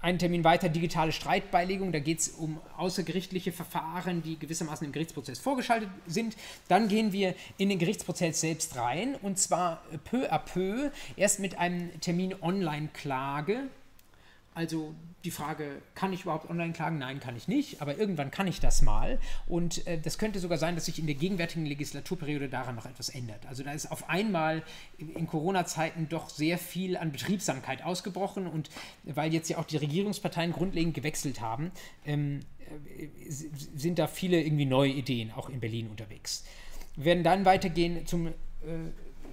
einen 0.00 0.18
Termin 0.18 0.44
weiter, 0.44 0.68
digitale 0.68 1.10
Streitbeilegung, 1.10 1.90
da 1.90 1.98
geht 1.98 2.20
es 2.20 2.28
um 2.28 2.60
außergerichtliche 2.76 3.50
Verfahren, 3.50 4.22
die 4.22 4.38
gewissermaßen 4.38 4.86
im 4.86 4.92
Gerichtsprozess 4.92 5.38
vorgeschaltet 5.38 5.88
sind. 6.06 6.36
Dann 6.68 6.88
gehen 6.88 7.12
wir 7.12 7.34
in 7.58 7.68
den 7.68 7.78
Gerichtsprozess 7.78 8.40
selbst 8.40 8.76
rein 8.76 9.16
und 9.16 9.38
zwar 9.38 9.82
peu 10.04 10.30
à 10.30 10.38
peu, 10.38 10.90
erst 11.16 11.40
mit 11.40 11.58
einem 11.58 11.98
Termin 12.00 12.34
Online-Klage, 12.40 13.68
also 14.56 14.94
die 15.26 15.30
Frage, 15.30 15.82
kann 15.94 16.14
ich 16.14 16.22
überhaupt 16.22 16.48
online 16.48 16.72
klagen? 16.72 16.96
Nein, 16.96 17.20
kann 17.20 17.36
ich 17.36 17.46
nicht, 17.46 17.82
aber 17.82 17.98
irgendwann 17.98 18.30
kann 18.30 18.46
ich 18.46 18.58
das 18.58 18.80
mal. 18.80 19.18
Und 19.46 19.86
äh, 19.86 20.00
das 20.00 20.16
könnte 20.16 20.38
sogar 20.38 20.56
sein, 20.56 20.76
dass 20.76 20.86
sich 20.86 20.98
in 20.98 21.06
der 21.06 21.14
gegenwärtigen 21.14 21.66
Legislaturperiode 21.66 22.48
daran 22.48 22.74
noch 22.74 22.86
etwas 22.86 23.10
ändert. 23.10 23.44
Also 23.46 23.64
da 23.64 23.72
ist 23.72 23.92
auf 23.92 24.08
einmal 24.08 24.62
in 24.96 25.26
Corona-Zeiten 25.26 26.08
doch 26.08 26.30
sehr 26.30 26.56
viel 26.56 26.96
an 26.96 27.12
Betriebsamkeit 27.12 27.84
ausgebrochen 27.84 28.46
und 28.46 28.70
weil 29.04 29.34
jetzt 29.34 29.50
ja 29.50 29.58
auch 29.58 29.66
die 29.66 29.76
Regierungsparteien 29.76 30.52
grundlegend 30.52 30.94
gewechselt 30.94 31.42
haben, 31.42 31.70
ähm, 32.06 32.40
äh, 32.96 33.08
sind 33.28 33.98
da 33.98 34.06
viele 34.06 34.40
irgendwie 34.40 34.64
neue 34.64 34.92
Ideen 34.92 35.32
auch 35.32 35.50
in 35.50 35.60
Berlin 35.60 35.88
unterwegs. 35.88 36.46
Wir 36.96 37.04
werden 37.04 37.24
dann 37.24 37.44
weitergehen 37.44 38.06
zum 38.06 38.28
äh, 38.28 38.32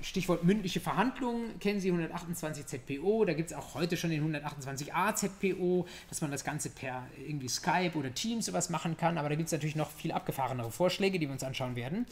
Stichwort 0.03 0.43
mündliche 0.43 0.81
Verhandlungen, 0.81 1.57
kennen 1.59 1.79
Sie 1.79 1.89
128 1.89 2.65
ZPO, 2.65 3.23
da 3.23 3.33
gibt 3.33 3.51
es 3.51 3.57
auch 3.57 3.73
heute 3.73 3.95
schon 3.95 4.09
den 4.09 4.35
128a 4.35 5.15
ZPO, 5.15 5.87
dass 6.09 6.21
man 6.21 6.29
das 6.29 6.43
Ganze 6.43 6.69
per 6.69 7.07
irgendwie 7.25 7.47
Skype 7.47 7.97
oder 7.97 8.13
Teams 8.13 8.45
sowas 8.45 8.69
machen 8.69 8.97
kann, 8.97 9.17
aber 9.17 9.29
da 9.29 9.35
gibt 9.35 9.47
es 9.47 9.53
natürlich 9.53 9.77
noch 9.77 9.89
viel 9.89 10.11
abgefahrenere 10.11 10.71
Vorschläge, 10.71 11.19
die 11.19 11.27
wir 11.27 11.33
uns 11.33 11.43
anschauen 11.43 11.77
werden. 11.77 12.05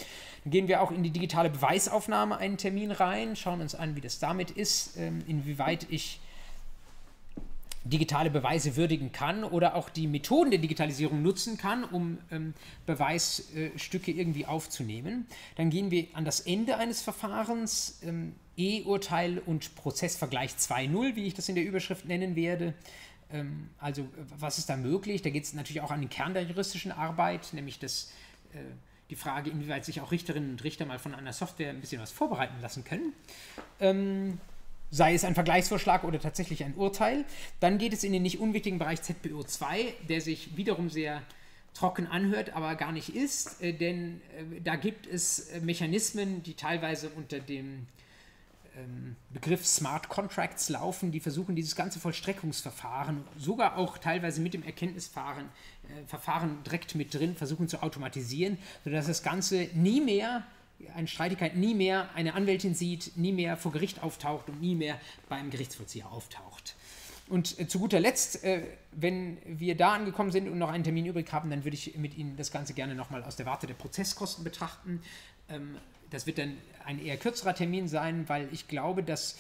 Dann 0.46 0.52
gehen 0.52 0.68
wir 0.70 0.82
auch 0.82 0.92
in 0.92 1.04
die 1.04 1.10
digitale 1.10 1.50
Beweisaufnahme 1.50 2.38
einen 2.38 2.58
Termin 2.58 2.92
rein, 2.92 3.36
schauen 3.36 3.60
uns 3.60 3.76
an, 3.76 3.96
wie 3.96 4.02
das 4.02 4.20
damit 4.20 4.52
ist, 4.52 4.98
ähm, 4.98 5.22
inwieweit 5.28 5.86
ich 5.90 6.22
digitale 7.84 8.30
Beweise 8.30 8.76
würdigen 8.76 9.12
kann 9.12 9.44
oder 9.44 9.76
auch 9.76 9.90
die 9.90 10.08
Methoden 10.08 10.52
der 10.52 10.60
Digitalisierung 10.60 11.22
nutzen 11.24 11.58
kann, 11.58 11.84
um 11.84 12.20
ähm, 12.30 12.54
Beweisstücke 12.86 14.12
irgendwie 14.12 14.46
aufzunehmen. 14.46 15.26
Dann 15.56 15.70
gehen 15.70 15.90
wir 15.90 16.08
an 16.14 16.24
das 16.24 16.42
Ende 16.42 16.78
eines 16.78 17.02
Verfahrens, 17.02 18.00
ähm, 18.04 18.36
E-Urteil 18.58 19.40
und 19.40 19.74
Prozessvergleich 19.76 20.52
2.0, 20.52 21.16
wie 21.16 21.26
ich 21.26 21.34
das 21.34 21.50
in 21.50 21.56
der 21.56 21.64
Überschrift 21.64 22.06
nennen 22.06 22.36
werde. 22.36 22.76
Ähm, 23.32 23.70
also 23.80 24.08
was 24.38 24.60
ist 24.60 24.70
da 24.70 24.78
möglich? 24.78 25.24
Da 25.24 25.32
geht 25.32 25.46
es 25.46 25.54
natürlich 25.54 25.82
auch 25.82 25.92
an 25.92 26.02
den 26.02 26.10
Kern 26.10 26.34
der 26.34 26.44
juristischen 26.44 26.92
Arbeit, 26.92 27.54
nämlich 27.54 27.80
das, 27.80 28.12
äh, 28.54 28.58
die 29.10 29.16
Frage, 29.16 29.50
inwieweit 29.50 29.86
sich 29.86 30.02
auch 30.02 30.12
Richterinnen 30.12 30.52
und 30.52 30.64
Richter 30.64 30.86
mal 30.86 31.00
von 31.00 31.16
einer 31.16 31.34
Software 31.34 31.72
ein 31.72 31.82
bisschen 31.82 32.02
was 32.02 32.12
vorbereiten 32.12 32.62
lassen 32.62 32.84
können. 32.84 33.14
Sei 34.92 35.14
es 35.14 35.24
ein 35.24 35.36
Vergleichsvorschlag 35.36 36.04
oder 36.04 36.20
tatsächlich 36.20 36.64
ein 36.64 36.76
Urteil. 36.76 37.26
Dann 37.60 37.78
geht 37.78 37.94
es 37.94 38.04
in 38.04 38.12
den 38.12 38.22
nicht 38.22 38.40
unwichtigen 38.40 38.78
Bereich 38.78 39.00
ZPO2, 39.00 39.94
der 40.10 40.22
sich 40.22 40.58
wiederum 40.58 40.90
sehr 40.90 41.22
trocken 41.74 42.08
anhört, 42.08 42.54
aber 42.54 42.76
gar 42.76 42.92
nicht 42.92 43.16
ist, 43.16 43.62
äh, 43.62 43.74
denn 43.74 44.22
äh, 44.38 44.62
da 44.62 44.76
gibt 44.76 45.08
es 45.08 45.50
äh, 45.50 45.62
Mechanismen, 45.62 46.44
die 46.44 46.54
teilweise 46.56 47.10
unter 47.10 47.40
dem 47.40 47.88
ähm, 48.78 49.16
Begriff 49.32 49.66
Smart 49.66 50.10
Contracts 50.10 50.70
laufen, 50.70 51.12
die 51.12 51.20
versuchen, 51.20 51.56
dieses 51.56 51.76
ganze 51.76 52.00
Vollstreckungsverfahren, 52.00 53.24
sogar 53.38 53.78
auch 53.78 53.98
teilweise 53.98 54.42
mit 54.42 54.54
dem 54.54 54.64
Erkenntnisverfahren 54.64 55.50
äh, 55.90 56.64
direkt 56.66 56.96
mit 56.96 57.14
drin, 57.14 57.36
versuchen 57.36 57.68
zu 57.68 57.84
automatisieren, 57.84 58.58
sodass 58.84 59.08
das 59.08 59.24
Ganze 59.24 59.70
nie 59.74 60.02
mehr 60.02 60.44
eine 60.96 61.08
Streitigkeit 61.08 61.56
nie 61.56 61.74
mehr 61.74 62.10
eine 62.16 62.34
Anwältin 62.34 62.74
sieht, 62.74 63.18
nie 63.18 63.32
mehr 63.32 63.58
vor 63.58 63.72
Gericht 63.72 64.04
auftaucht 64.04 64.50
und 64.50 64.62
nie 64.62 64.76
mehr 64.76 65.00
beim 65.30 65.50
Gerichtsvollzieher 65.50 66.12
auftaucht. 66.12 66.76
Und 67.30 67.58
äh, 67.60 67.68
zu 67.68 67.80
guter 67.80 68.00
Letzt, 68.00 68.44
äh, 68.44 68.64
wenn 68.92 69.38
wir 69.46 69.78
da 69.78 69.94
angekommen 69.94 70.32
sind 70.32 70.50
und 70.50 70.58
noch 70.58 70.70
einen 70.70 70.84
Termin 70.84 71.06
übrig 71.06 71.32
haben, 71.32 71.50
dann 71.50 71.64
würde 71.64 71.76
ich 71.76 71.96
mit 71.98 72.18
Ihnen 72.18 72.36
das 72.36 72.52
Ganze 72.52 72.74
gerne 72.74 72.94
nochmal 72.94 73.24
aus 73.24 73.38
der 73.38 73.46
Warte 73.46 73.68
der 73.68 73.74
Prozesskosten 73.74 74.44
betrachten. 74.44 75.02
Ähm, 75.48 75.78
das 76.10 76.28
wird 76.28 76.40
dann 76.40 76.58
ein 76.86 77.00
eher 77.04 77.16
kürzerer 77.16 77.56
Termin 77.56 77.88
sein, 77.88 78.28
weil 78.28 78.50
ich 78.52 78.68
glaube, 78.68 79.02
dass 79.02 79.38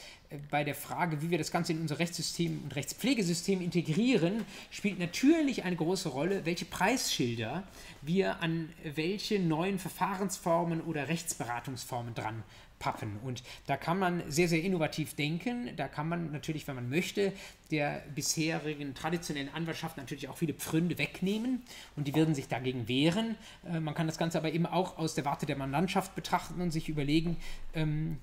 bei 0.49 0.63
der 0.63 0.75
Frage, 0.75 1.21
wie 1.21 1.29
wir 1.29 1.37
das 1.37 1.51
Ganze 1.51 1.73
in 1.73 1.81
unser 1.81 1.99
Rechtssystem 1.99 2.61
und 2.63 2.75
Rechtspflegesystem 2.75 3.61
integrieren, 3.61 4.45
spielt 4.69 4.99
natürlich 4.99 5.63
eine 5.63 5.75
große 5.75 6.09
Rolle, 6.09 6.45
welche 6.45 6.65
Preisschilder 6.65 7.63
wir 8.01 8.41
an 8.41 8.69
welche 8.95 9.39
neuen 9.39 9.79
Verfahrensformen 9.79 10.81
oder 10.81 11.07
Rechtsberatungsformen 11.09 12.13
dran 12.13 12.43
pappen. 12.81 13.19
Und 13.23 13.43
da 13.67 13.77
kann 13.77 13.99
man 13.99 14.23
sehr, 14.29 14.47
sehr 14.47 14.61
innovativ 14.63 15.13
denken. 15.13 15.69
Da 15.77 15.87
kann 15.87 16.09
man 16.09 16.31
natürlich, 16.31 16.67
wenn 16.67 16.75
man 16.75 16.89
möchte, 16.89 17.31
der 17.69 18.03
bisherigen 18.15 18.95
traditionellen 18.95 19.53
Anwaltschaft 19.53 19.97
natürlich 19.97 20.27
auch 20.27 20.37
viele 20.37 20.53
Pfründe 20.53 20.97
wegnehmen 20.97 21.61
und 21.95 22.07
die 22.07 22.15
würden 22.15 22.35
sich 22.35 22.47
dagegen 22.47 22.87
wehren. 22.87 23.35
Äh, 23.69 23.79
man 23.79 23.93
kann 23.93 24.07
das 24.07 24.17
Ganze 24.17 24.39
aber 24.39 24.51
eben 24.51 24.65
auch 24.65 24.97
aus 24.97 25.13
der 25.13 25.25
Warte 25.25 25.45
der 25.45 25.57
Mandantschaft 25.57 26.15
betrachten 26.15 26.59
und 26.59 26.71
sich 26.71 26.89
überlegen, 26.89 27.37
ähm, 27.75 28.17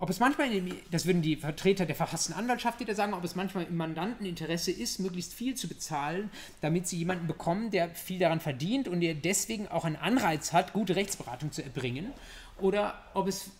ob 0.00 0.08
es 0.08 0.18
manchmal, 0.18 0.48
das 0.90 1.04
würden 1.04 1.20
die 1.20 1.36
Vertreter 1.36 1.84
der 1.84 1.94
verfassten 1.94 2.34
Anwaltschaft 2.34 2.80
wieder 2.80 2.94
sagen, 2.94 3.12
ob 3.12 3.22
es 3.22 3.34
manchmal 3.34 3.64
im 3.64 3.76
Mandanteninteresse 3.76 4.70
ist, 4.70 4.98
möglichst 4.98 5.34
viel 5.34 5.54
zu 5.54 5.68
bezahlen, 5.68 6.30
damit 6.62 6.88
sie 6.88 6.96
jemanden 6.96 7.26
bekommen, 7.26 7.70
der 7.70 7.90
viel 7.90 8.18
daran 8.18 8.40
verdient 8.40 8.88
und 8.88 9.02
der 9.02 9.12
deswegen 9.14 9.68
auch 9.68 9.84
einen 9.84 9.96
Anreiz 9.96 10.54
hat, 10.54 10.72
gute 10.72 10.96
Rechtsberatung 10.96 11.52
zu 11.52 11.62
erbringen. 11.62 12.12
Oder 12.58 12.98
ob 13.12 13.28
es 13.28 13.50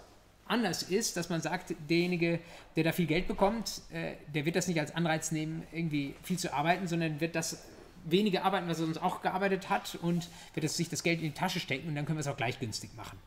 anders 0.46 0.82
ist, 0.82 1.18
dass 1.18 1.28
man 1.28 1.42
sagt, 1.42 1.74
derjenige, 1.90 2.40
der 2.74 2.84
da 2.84 2.92
viel 2.92 3.06
Geld 3.06 3.28
bekommt, 3.28 3.82
äh, 3.92 4.14
der 4.34 4.46
wird 4.46 4.56
das 4.56 4.66
nicht 4.66 4.80
als 4.80 4.94
Anreiz 4.94 5.32
nehmen, 5.32 5.62
irgendwie 5.72 6.14
viel 6.22 6.38
zu 6.38 6.54
arbeiten, 6.54 6.88
sondern 6.88 7.20
wird 7.20 7.36
das 7.36 7.66
wenige 8.04 8.44
arbeiten, 8.44 8.66
was 8.66 8.78
er 8.78 8.86
sonst 8.86 9.02
auch 9.02 9.20
gearbeitet 9.20 9.68
hat 9.68 9.98
und 10.00 10.28
wird 10.54 10.64
das, 10.64 10.74
sich 10.74 10.88
das 10.88 11.02
Geld 11.02 11.18
in 11.20 11.26
die 11.26 11.34
Tasche 11.34 11.60
stecken 11.60 11.88
und 11.88 11.94
dann 11.96 12.06
können 12.06 12.16
wir 12.16 12.22
es 12.22 12.28
auch 12.28 12.36
gleich 12.38 12.58
günstig 12.58 12.96
machen. 12.96 13.18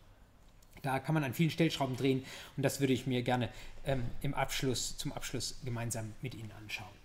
Da 0.84 1.00
kann 1.00 1.14
man 1.14 1.24
an 1.24 1.34
vielen 1.34 1.50
Stellschrauben 1.50 1.96
drehen 1.96 2.26
und 2.58 2.64
das 2.64 2.82
würde 2.82 2.92
ich 2.92 3.08
mir 3.08 3.24
gerne 3.24 3.50
ähm, 3.86 4.04
im 4.22 4.34
Abschluss, 4.34 4.98
zum 4.98 5.14
Abschluss 5.14 5.56
gemeinsam 5.64 6.14
mit 6.22 6.36
Ihnen 6.36 6.52
anschauen. 6.52 7.04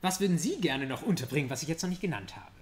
Was 0.00 0.20
würden 0.20 0.38
Sie 0.38 0.60
gerne 0.60 0.86
noch 0.86 1.02
unterbringen, 1.02 1.50
was 1.50 1.62
ich 1.62 1.68
jetzt 1.68 1.82
noch 1.82 1.88
nicht 1.90 2.00
genannt 2.00 2.36
habe? 2.36 2.52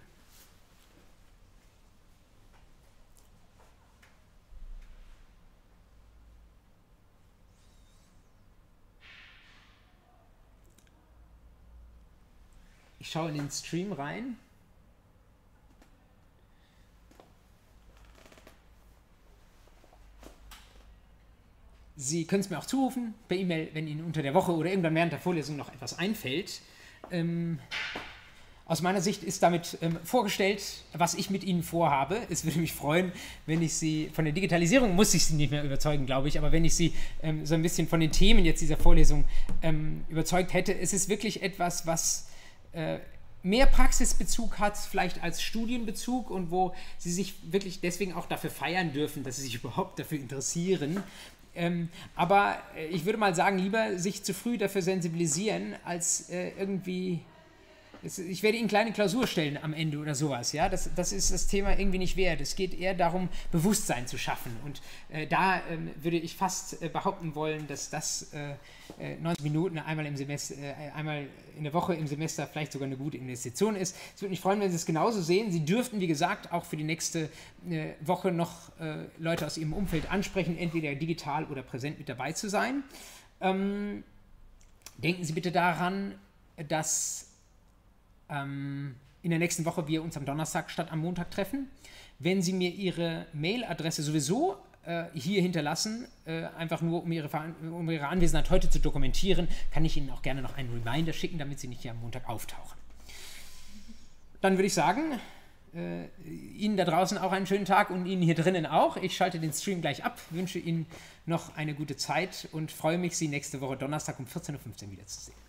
Ich 12.98 13.10
schaue 13.10 13.28
in 13.28 13.34
den 13.34 13.50
Stream 13.50 13.92
rein. 13.92 14.38
Sie 21.96 22.26
können 22.26 22.40
es 22.40 22.50
mir 22.50 22.58
auch 22.58 22.66
zurufen 22.66 23.14
per 23.26 23.38
E-Mail, 23.38 23.70
wenn 23.72 23.88
Ihnen 23.88 24.04
unter 24.04 24.22
der 24.22 24.34
Woche 24.34 24.52
oder 24.52 24.68
irgendwann 24.68 24.94
während 24.94 25.12
der 25.12 25.18
Vorlesung 25.18 25.56
noch 25.56 25.72
etwas 25.72 25.98
einfällt. 25.98 26.60
Ähm, 27.10 27.58
aus 28.66 28.82
meiner 28.82 29.00
Sicht 29.00 29.22
ist 29.22 29.44
damit 29.44 29.78
ähm, 29.80 29.96
vorgestellt, 30.02 30.60
was 30.92 31.14
ich 31.14 31.30
mit 31.30 31.44
Ihnen 31.44 31.62
vorhabe. 31.62 32.18
Es 32.28 32.44
würde 32.44 32.58
mich 32.58 32.72
freuen, 32.72 33.12
wenn 33.46 33.62
ich 33.62 33.74
Sie 33.74 34.10
von 34.12 34.24
der 34.24 34.34
Digitalisierung, 34.34 34.96
muss 34.96 35.14
ich 35.14 35.24
Sie 35.24 35.34
nicht 35.34 35.52
mehr 35.52 35.62
überzeugen, 35.62 36.04
glaube 36.04 36.26
ich, 36.26 36.36
aber 36.36 36.50
wenn 36.50 36.64
ich 36.64 36.74
Sie 36.74 36.92
ähm, 37.22 37.46
so 37.46 37.54
ein 37.54 37.62
bisschen 37.62 37.86
von 37.86 38.00
den 38.00 38.10
Themen 38.10 38.44
jetzt 38.44 38.60
dieser 38.60 38.76
Vorlesung 38.76 39.24
ähm, 39.62 40.04
überzeugt 40.08 40.52
hätte. 40.52 40.76
Es 40.76 40.92
ist 40.92 41.08
wirklich 41.08 41.42
etwas, 41.42 41.86
was 41.86 42.28
äh, 42.72 42.98
mehr 43.46 43.66
Praxisbezug 43.66 44.58
hat, 44.58 44.76
vielleicht 44.76 45.22
als 45.22 45.40
Studienbezug 45.40 46.30
und 46.30 46.50
wo 46.50 46.74
Sie 46.98 47.12
sich 47.12 47.34
wirklich 47.52 47.80
deswegen 47.80 48.12
auch 48.14 48.26
dafür 48.26 48.50
feiern 48.50 48.92
dürfen, 48.92 49.22
dass 49.22 49.36
Sie 49.36 49.42
sich 49.42 49.54
überhaupt 49.54 50.00
dafür 50.00 50.18
interessieren. 50.18 51.04
Ähm, 51.56 51.88
aber 52.14 52.56
äh, 52.76 52.86
ich 52.86 53.04
würde 53.04 53.18
mal 53.18 53.34
sagen, 53.34 53.58
lieber 53.58 53.98
sich 53.98 54.22
zu 54.22 54.34
früh 54.34 54.58
dafür 54.58 54.82
sensibilisieren, 54.82 55.74
als 55.84 56.30
äh, 56.30 56.52
irgendwie 56.58 57.20
ich 58.06 58.42
werde 58.42 58.58
Ihnen 58.58 58.68
kleine 58.68 58.92
Klausur 58.92 59.26
stellen 59.26 59.58
am 59.60 59.72
Ende 59.72 59.98
oder 59.98 60.14
sowas. 60.14 60.52
Ja? 60.52 60.68
Das, 60.68 60.90
das 60.94 61.12
ist 61.12 61.32
das 61.32 61.46
Thema 61.46 61.78
irgendwie 61.78 61.98
nicht 61.98 62.16
wert. 62.16 62.40
Es 62.40 62.56
geht 62.56 62.78
eher 62.78 62.94
darum, 62.94 63.28
Bewusstsein 63.50 64.06
zu 64.06 64.18
schaffen. 64.18 64.56
Und 64.64 64.80
äh, 65.10 65.26
da 65.26 65.60
ähm, 65.70 65.90
würde 66.00 66.16
ich 66.16 66.36
fast 66.36 66.82
äh, 66.82 66.88
behaupten 66.88 67.34
wollen, 67.34 67.66
dass 67.66 67.90
das 67.90 68.32
äh, 68.32 69.16
90 69.20 69.44
äh, 69.44 69.48
Minuten 69.48 69.78
einmal, 69.78 70.06
im 70.06 70.16
Semester, 70.16 70.54
äh, 70.56 70.90
einmal 70.94 71.26
in 71.56 71.64
der 71.64 71.72
Woche 71.72 71.94
im 71.94 72.06
Semester 72.06 72.46
vielleicht 72.46 72.72
sogar 72.72 72.86
eine 72.86 72.96
gute 72.96 73.16
Investition 73.16 73.76
ist. 73.76 73.96
Es 74.14 74.22
würde 74.22 74.30
mich 74.30 74.40
freuen, 74.40 74.60
wenn 74.60 74.70
Sie 74.70 74.76
es 74.76 74.86
genauso 74.86 75.20
sehen. 75.20 75.50
Sie 75.50 75.64
dürften, 75.64 76.00
wie 76.00 76.06
gesagt, 76.06 76.52
auch 76.52 76.64
für 76.64 76.76
die 76.76 76.84
nächste 76.84 77.28
äh, 77.68 77.90
Woche 78.00 78.30
noch 78.30 78.66
Leute 79.18 79.46
aus 79.46 79.56
Ihrem 79.56 79.72
Umfeld 79.72 80.10
ansprechen, 80.10 80.58
entweder 80.58 80.94
digital 80.94 81.46
oder 81.46 81.62
präsent 81.62 81.98
mit 81.98 82.08
dabei 82.08 82.32
zu 82.32 82.50
sein. 82.50 82.82
Ähm, 83.40 84.04
denken 84.98 85.24
Sie 85.24 85.32
bitte 85.32 85.50
daran, 85.50 86.14
dass 86.68 87.25
ähm, 88.28 88.96
in 89.22 89.30
der 89.30 89.38
nächsten 89.38 89.64
Woche 89.64 89.88
wir 89.88 90.02
uns 90.02 90.16
am 90.16 90.24
Donnerstag 90.24 90.70
statt 90.70 90.92
am 90.92 91.00
Montag 91.00 91.30
treffen. 91.30 91.68
Wenn 92.18 92.42
Sie 92.42 92.52
mir 92.52 92.70
Ihre 92.70 93.26
Mailadresse 93.32 94.02
sowieso 94.02 94.56
äh, 94.84 95.06
hier 95.14 95.42
hinterlassen, 95.42 96.06
äh, 96.24 96.44
einfach 96.56 96.80
nur 96.80 97.02
um 97.02 97.10
ihre, 97.10 97.28
um 97.60 97.90
ihre 97.90 98.06
Anwesenheit 98.08 98.50
heute 98.50 98.70
zu 98.70 98.78
dokumentieren, 98.78 99.48
kann 99.72 99.84
ich 99.84 99.96
Ihnen 99.96 100.10
auch 100.10 100.22
gerne 100.22 100.42
noch 100.42 100.56
einen 100.56 100.70
Reminder 100.72 101.12
schicken, 101.12 101.38
damit 101.38 101.58
Sie 101.58 101.66
nicht 101.68 101.82
hier 101.82 101.90
am 101.90 102.00
Montag 102.00 102.28
auftauchen. 102.28 102.78
Dann 104.40 104.54
würde 104.54 104.66
ich 104.66 104.74
sagen, 104.74 105.18
äh, 105.74 106.06
Ihnen 106.24 106.76
da 106.76 106.84
draußen 106.84 107.18
auch 107.18 107.32
einen 107.32 107.46
schönen 107.46 107.64
Tag 107.64 107.90
und 107.90 108.06
Ihnen 108.06 108.22
hier 108.22 108.36
drinnen 108.36 108.64
auch. 108.64 108.96
Ich 108.96 109.16
schalte 109.16 109.40
den 109.40 109.52
Stream 109.52 109.80
gleich 109.80 110.04
ab, 110.04 110.20
wünsche 110.30 110.58
Ihnen 110.58 110.86
noch 111.26 111.56
eine 111.56 111.74
gute 111.74 111.96
Zeit 111.96 112.48
und 112.52 112.70
freue 112.70 112.98
mich, 112.98 113.16
Sie 113.16 113.28
nächste 113.28 113.60
Woche 113.60 113.76
Donnerstag 113.76 114.18
um 114.20 114.26
14.15 114.26 114.54
Uhr 114.84 114.90
wiederzusehen. 114.92 115.45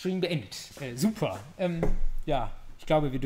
Stream 0.00 0.20
beendet. 0.20 0.56
Äh, 0.80 0.96
super. 0.96 1.38
Ähm, 1.58 1.82
ja, 2.24 2.50
ich 2.78 2.86
glaube, 2.86 3.12
wir 3.12 3.18